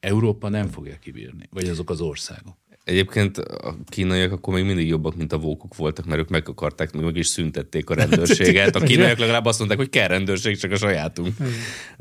Európa 0.00 0.48
nem 0.48 0.68
fogja 0.68 0.98
kibírni, 0.98 1.48
vagy 1.50 1.68
azok 1.68 1.90
az 1.90 2.00
országok. 2.00 2.56
Egyébként 2.84 3.38
a 3.38 3.76
kínaiak 3.86 4.32
akkor 4.32 4.54
még 4.54 4.64
mindig 4.64 4.88
jobbak, 4.88 5.16
mint 5.16 5.32
a 5.32 5.38
vókok 5.38 5.76
voltak, 5.76 6.04
mert 6.04 6.20
ők 6.20 6.28
meg 6.28 6.48
akarták, 6.48 6.92
meg 6.92 7.16
is 7.16 7.26
szüntették 7.26 7.90
a 7.90 7.94
rendőrséget. 7.94 8.76
A 8.76 8.80
kínaiak 8.80 9.18
legalább 9.18 9.44
azt 9.44 9.58
mondták, 9.58 9.78
hogy 9.78 9.88
kell 9.88 10.08
rendőrség, 10.08 10.56
csak 10.56 10.70
a 10.70 10.76
sajátunk. 10.76 11.34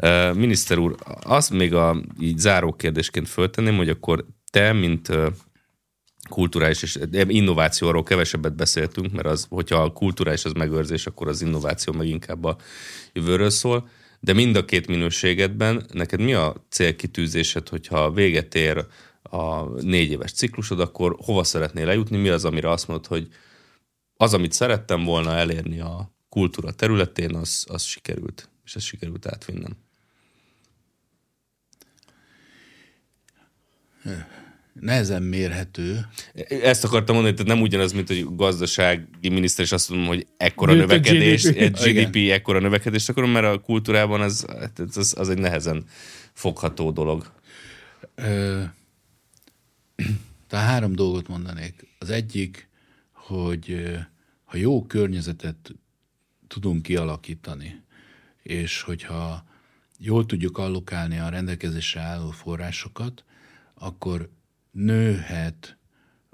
Uh, 0.04 0.36
miniszter 0.36 0.78
úr, 0.78 0.96
azt 1.24 1.50
még 1.50 1.74
a 1.74 2.04
így 2.20 2.38
záró 2.38 2.74
kérdésként 2.74 3.28
föltenném, 3.28 3.76
hogy 3.76 3.90
akkor 3.90 4.26
te, 4.52 4.74
mint 4.74 5.10
uh, 5.10 5.28
kulturális 6.30 6.84
és 6.84 7.00
innovációról 7.28 8.04
kevesebbet 8.04 8.56
beszéltünk, 8.56 9.12
mert 9.12 9.28
az, 9.28 9.46
hogyha 9.50 9.82
a 9.82 9.92
kulturális 9.92 10.46
az 10.46 10.52
megőrzés, 10.52 11.06
akkor 11.06 11.28
az 11.28 11.42
innováció 11.42 11.94
meg 11.94 12.08
inkább 12.08 12.44
a 12.44 12.58
jövőről 13.14 13.50
szól 13.50 13.90
de 14.24 14.34
mind 14.34 14.56
a 14.56 14.66
két 14.66 14.88
minőségedben 14.88 15.86
neked 15.94 16.20
mi 16.20 16.34
a 16.34 16.66
célkitűzésed, 16.70 17.70
hogyha 17.70 18.12
véget 18.12 18.56
ér 18.56 18.86
a 19.22 19.64
négy 19.64 20.12
éves 20.12 20.32
ciklusod, 20.32 20.80
akkor 20.80 21.16
hova 21.20 21.44
szeretnél 21.44 21.86
lejutni, 21.86 22.18
mi 22.18 22.30
az, 22.30 22.46
amire 22.46 22.70
azt 22.70 22.88
mondod, 22.88 23.08
hogy 23.08 23.28
az, 24.18 24.34
amit 24.34 24.52
szerettem 24.52 25.04
volna 25.04 25.36
elérni 25.36 25.80
a 25.80 26.12
kultúra 26.30 26.72
területén, 26.72 27.36
az, 27.36 27.66
az 27.70 27.84
sikerült, 27.84 28.50
és 28.66 28.76
ez 28.76 28.84
sikerült 28.84 29.26
átvinnem. 29.26 29.78
Nehezen 34.82 35.24
mérhető. 35.24 36.08
Ezt 36.64 36.84
akartam 36.84 37.16
mondani, 37.16 37.36
tehát 37.36 37.54
nem 37.54 37.62
ugyanaz, 37.62 37.92
mint 37.92 38.08
hogy 38.08 38.36
gazdasági 38.36 39.30
miniszter, 39.30 39.66
és 39.66 39.72
azt 39.72 39.90
mondom, 39.90 40.08
hogy 40.08 40.28
ekkora 40.38 40.74
Mint 40.74 40.88
növekedés, 40.88 41.46
a 41.46 41.52
GDP, 41.52 41.60
egy 41.60 41.94
GDP 41.94 42.32
ekkora 42.32 42.60
növekedést 42.60 43.10
akarom, 43.10 43.30
mert 43.30 43.46
a 43.46 43.60
kultúrában 43.60 44.22
az, 44.22 44.46
az, 44.96 45.14
az 45.18 45.30
egy 45.30 45.38
nehezen 45.38 45.86
fogható 46.34 46.92
dolog. 46.92 47.32
Ö, 48.16 48.64
tehát 50.48 50.70
három 50.70 50.96
dolgot 50.96 51.28
mondanék. 51.28 51.88
Az 52.00 52.10
egyik, 52.10 52.70
hogy 53.12 53.96
ha 54.44 54.58
jó 54.58 54.86
környezetet 54.86 55.74
tudunk 56.48 56.82
kialakítani, 56.82 57.82
és 58.44 58.82
hogyha 58.82 59.44
jól 59.98 60.26
tudjuk 60.26 60.58
allokálni 60.58 61.18
a 61.18 61.30
rendelkezésre 61.30 62.02
álló 62.02 62.30
forrásokat, 62.30 63.24
akkor 63.74 64.30
nőhet 64.72 65.78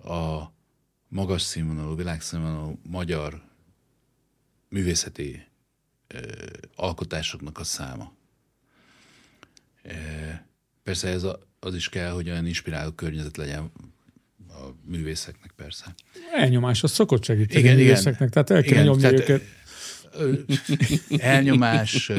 a 0.04 0.44
magas 1.08 1.42
színvonalú, 1.42 1.96
világszínvonalú 1.96 2.80
magyar 2.84 3.42
művészeti 4.70 5.48
ö, 6.08 6.20
alkotásoknak 6.76 7.60
a 7.60 7.64
száma. 7.64 8.14
E, 9.84 9.96
persze 10.84 11.08
ez 11.08 11.24
a, 11.24 11.40
az 11.60 11.76
is 11.76 11.90
kell, 11.90 12.12
hogy 12.12 12.30
olyan 12.30 12.46
inspiráló 12.46 12.92
környezet 12.92 13.38
legyen 13.38 13.72
a 14.50 14.70
művészeknek 14.84 15.52
persze. 15.56 15.96
Elnyomás, 16.34 16.84
az 16.84 16.92
szokott 16.92 17.24
segíteni 17.24 17.60
igen, 17.60 17.74
a 17.74 17.78
művészeknek, 17.78 18.30
tehát 18.30 18.50
el 18.50 18.64
kell 18.64 18.84
nyomni 18.84 19.02
tehát, 19.02 19.20
őket. 19.20 19.42
Elnyomás, 21.18 22.12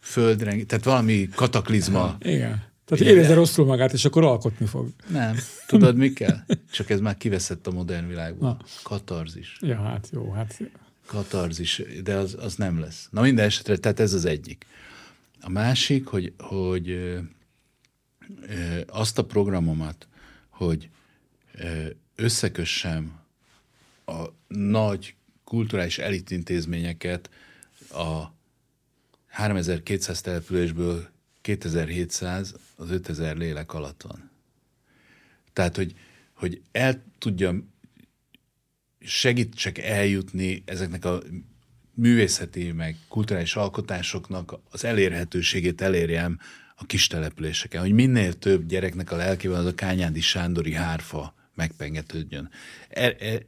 földreng, 0.00 0.66
tehát 0.66 0.84
valami 0.84 1.28
kataklizma. 1.34 2.16
Igen. 2.20 2.71
Tehát 2.84 3.04
érezze 3.04 3.34
rosszul 3.34 3.64
magát, 3.64 3.92
és 3.92 4.04
akkor 4.04 4.24
alkotni 4.24 4.66
fog. 4.66 4.88
Nem. 5.08 5.36
Tudod, 5.66 5.96
mi 5.96 6.12
kell? 6.12 6.38
Csak 6.72 6.90
ez 6.90 7.00
már 7.00 7.16
kiveszett 7.16 7.66
a 7.66 7.70
modern 7.70 8.08
világból. 8.08 8.48
Na. 8.48 8.56
Katarzis. 8.82 9.56
Ja, 9.60 9.82
hát 9.82 10.08
jó, 10.12 10.30
hát... 10.30 10.60
Katarzis, 11.06 11.82
de 12.02 12.14
az, 12.14 12.36
az 12.40 12.54
nem 12.54 12.80
lesz. 12.80 13.08
Na 13.10 13.20
minden 13.20 13.44
esetre, 13.44 13.76
tehát 13.76 14.00
ez 14.00 14.12
az 14.12 14.24
egyik. 14.24 14.66
A 15.40 15.48
másik, 15.48 16.06
hogy, 16.06 16.32
hogy 16.38 16.90
ö, 16.90 17.18
ö, 18.48 18.80
azt 18.86 19.18
a 19.18 19.24
programomat, 19.24 20.06
hogy 20.48 20.88
összekössem 22.16 23.20
a 24.06 24.24
nagy 24.48 25.14
kulturális 25.44 25.98
elitintézményeket 25.98 27.30
a 27.90 28.32
3200 29.26 30.20
településből 30.20 31.08
2700 31.42 32.54
az 32.76 32.90
5000 32.90 33.36
lélek 33.36 33.72
alatt 33.72 34.02
van. 34.02 34.30
Tehát, 35.52 35.76
hogy, 35.76 35.94
hogy 36.32 36.62
el 36.72 37.02
tudjam, 37.18 37.70
segítsek 39.00 39.78
eljutni 39.78 40.62
ezeknek 40.66 41.04
a 41.04 41.22
művészeti, 41.94 42.72
meg 42.72 42.96
kulturális 43.08 43.56
alkotásoknak 43.56 44.58
az 44.70 44.84
elérhetőségét 44.84 45.80
elérjem 45.80 46.38
a 46.76 46.86
kis 46.86 47.06
településeken, 47.06 47.80
hogy 47.80 47.92
minél 47.92 48.32
több 48.32 48.66
gyereknek 48.66 49.10
a 49.10 49.16
lelkében 49.16 49.58
az 49.58 49.66
a 49.66 49.74
kányádi 49.74 50.20
sándori 50.20 50.72
hárfa 50.72 51.34
megpengetődjön. 51.54 52.50
E, 52.88 53.16
e, 53.18 53.42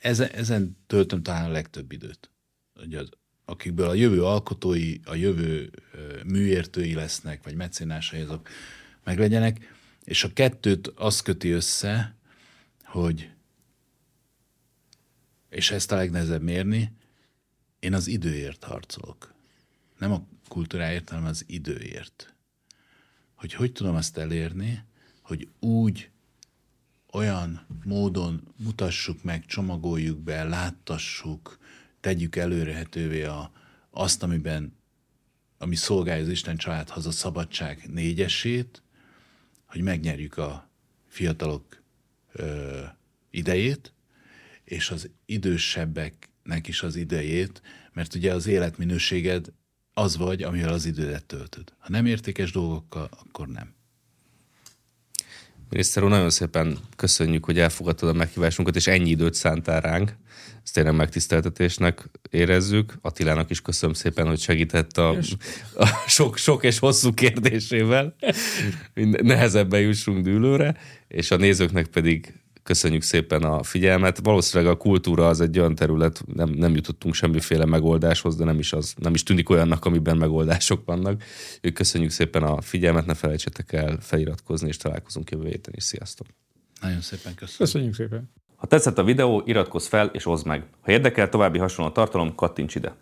ezen, 0.00 0.28
ezen 0.28 0.76
töltöm 0.86 1.22
talán 1.22 1.44
a 1.44 1.52
legtöbb 1.52 1.92
időt. 1.92 2.30
Hogy 2.74 2.94
az, 2.94 3.08
akikből 3.52 3.88
a 3.88 3.94
jövő 3.94 4.24
alkotói, 4.24 4.96
a 5.04 5.14
jövő 5.14 5.70
műértői 6.24 6.94
lesznek, 6.94 7.42
vagy 7.42 7.54
mecénásai 7.54 8.20
azok 8.20 8.48
meglegyenek, 9.04 9.74
és 10.04 10.24
a 10.24 10.32
kettőt 10.32 10.86
az 10.86 11.20
köti 11.20 11.50
össze, 11.50 12.14
hogy 12.84 13.30
és 15.48 15.70
ezt 15.70 15.92
a 15.92 15.96
legnehezebb 15.96 16.42
mérni, 16.42 16.92
én 17.80 17.94
az 17.94 18.06
időért 18.06 18.64
harcolok. 18.64 19.34
Nem 19.98 20.12
a 20.12 20.26
kultúráért, 20.48 21.08
hanem 21.08 21.24
az 21.24 21.44
időért. 21.46 22.34
Hogy 23.34 23.54
hogy 23.54 23.72
tudom 23.72 23.94
azt 23.94 24.18
elérni, 24.18 24.84
hogy 25.20 25.48
úgy, 25.60 26.10
olyan 27.10 27.66
módon 27.84 28.54
mutassuk 28.56 29.22
meg, 29.22 29.46
csomagoljuk 29.46 30.18
be, 30.18 30.44
láttassuk, 30.44 31.58
tegyük 32.02 32.36
előrehetővé 32.36 33.22
a, 33.22 33.52
azt, 33.90 34.22
amiben, 34.22 34.76
ami 35.58 35.74
szolgálja 35.74 36.22
az 36.22 36.28
Isten 36.28 36.56
családhoz 36.56 37.06
a 37.06 37.10
szabadság 37.10 37.88
négyesét, 37.90 38.82
hogy 39.66 39.80
megnyerjük 39.80 40.36
a 40.36 40.70
fiatalok 41.08 41.82
ö, 42.32 42.80
idejét, 43.30 43.92
és 44.64 44.90
az 44.90 45.10
idősebbeknek 45.24 46.68
is 46.68 46.82
az 46.82 46.96
idejét, 46.96 47.62
mert 47.92 48.14
ugye 48.14 48.34
az 48.34 48.46
életminőséged 48.46 49.52
az 49.94 50.16
vagy, 50.16 50.42
amivel 50.42 50.72
az 50.72 50.84
idődet 50.84 51.24
töltöd. 51.24 51.72
Ha 51.78 51.90
nem 51.90 52.06
értékes 52.06 52.52
dolgokkal, 52.52 53.08
akkor 53.10 53.48
nem. 53.48 53.74
Miniszter 55.72 56.02
úr, 56.02 56.08
nagyon 56.08 56.30
szépen 56.30 56.78
köszönjük, 56.96 57.44
hogy 57.44 57.58
elfogadtad 57.58 58.08
a 58.08 58.12
meghívásunkat, 58.12 58.76
és 58.76 58.86
ennyi 58.86 59.10
időt 59.10 59.34
szántál 59.34 59.80
ránk. 59.80 60.16
Ezt 60.64 60.74
tényleg 60.74 60.94
megtiszteltetésnek 60.94 62.10
érezzük. 62.30 62.94
Attilának 63.00 63.50
is 63.50 63.60
köszönöm 63.60 63.94
szépen, 63.94 64.26
hogy 64.26 64.40
segített 64.40 64.98
a, 64.98 65.16
a 65.74 65.86
sok, 66.06 66.36
sok 66.36 66.64
és 66.64 66.78
hosszú 66.78 67.14
kérdésével. 67.14 68.14
Nehezebben 69.22 69.80
jussunk 69.80 70.22
dűlőre, 70.24 70.76
és 71.08 71.30
a 71.30 71.36
nézőknek 71.36 71.86
pedig 71.86 72.34
Köszönjük 72.62 73.02
szépen 73.02 73.42
a 73.42 73.62
figyelmet. 73.62 74.18
Valószínűleg 74.22 74.72
a 74.72 74.76
kultúra 74.76 75.28
az 75.28 75.40
egy 75.40 75.58
olyan 75.58 75.74
terület, 75.74 76.22
nem, 76.34 76.48
nem 76.48 76.74
jutottunk 76.74 77.14
semmiféle 77.14 77.64
megoldáshoz, 77.64 78.36
de 78.36 78.44
nem 78.44 78.58
is, 78.58 78.72
az, 78.72 78.94
nem 78.98 79.14
is 79.14 79.22
tűnik 79.22 79.50
olyannak, 79.50 79.84
amiben 79.84 80.16
megoldások 80.16 80.84
vannak. 80.84 81.22
Köszönjük 81.74 82.10
szépen 82.10 82.42
a 82.42 82.60
figyelmet, 82.60 83.06
ne 83.06 83.14
felejtsetek 83.14 83.72
el 83.72 83.98
feliratkozni, 84.00 84.68
és 84.68 84.76
találkozunk 84.76 85.30
jövő 85.30 85.48
héten 85.48 85.74
is. 85.76 85.82
Sziasztok! 85.82 86.26
Nagyon 86.80 87.00
szépen 87.00 87.34
köszönöm. 87.34 87.58
Köszönjük 87.58 87.94
szépen! 87.94 88.30
Ha 88.56 88.66
tetszett 88.66 88.98
a 88.98 89.04
videó, 89.04 89.42
iratkozz 89.46 89.86
fel 89.86 90.10
és 90.12 90.26
oszd 90.26 90.46
meg. 90.46 90.64
Ha 90.80 90.92
érdekel 90.92 91.28
további 91.28 91.58
hasonló 91.58 91.90
tartalom, 91.90 92.34
kattints 92.34 92.74
ide! 92.74 92.94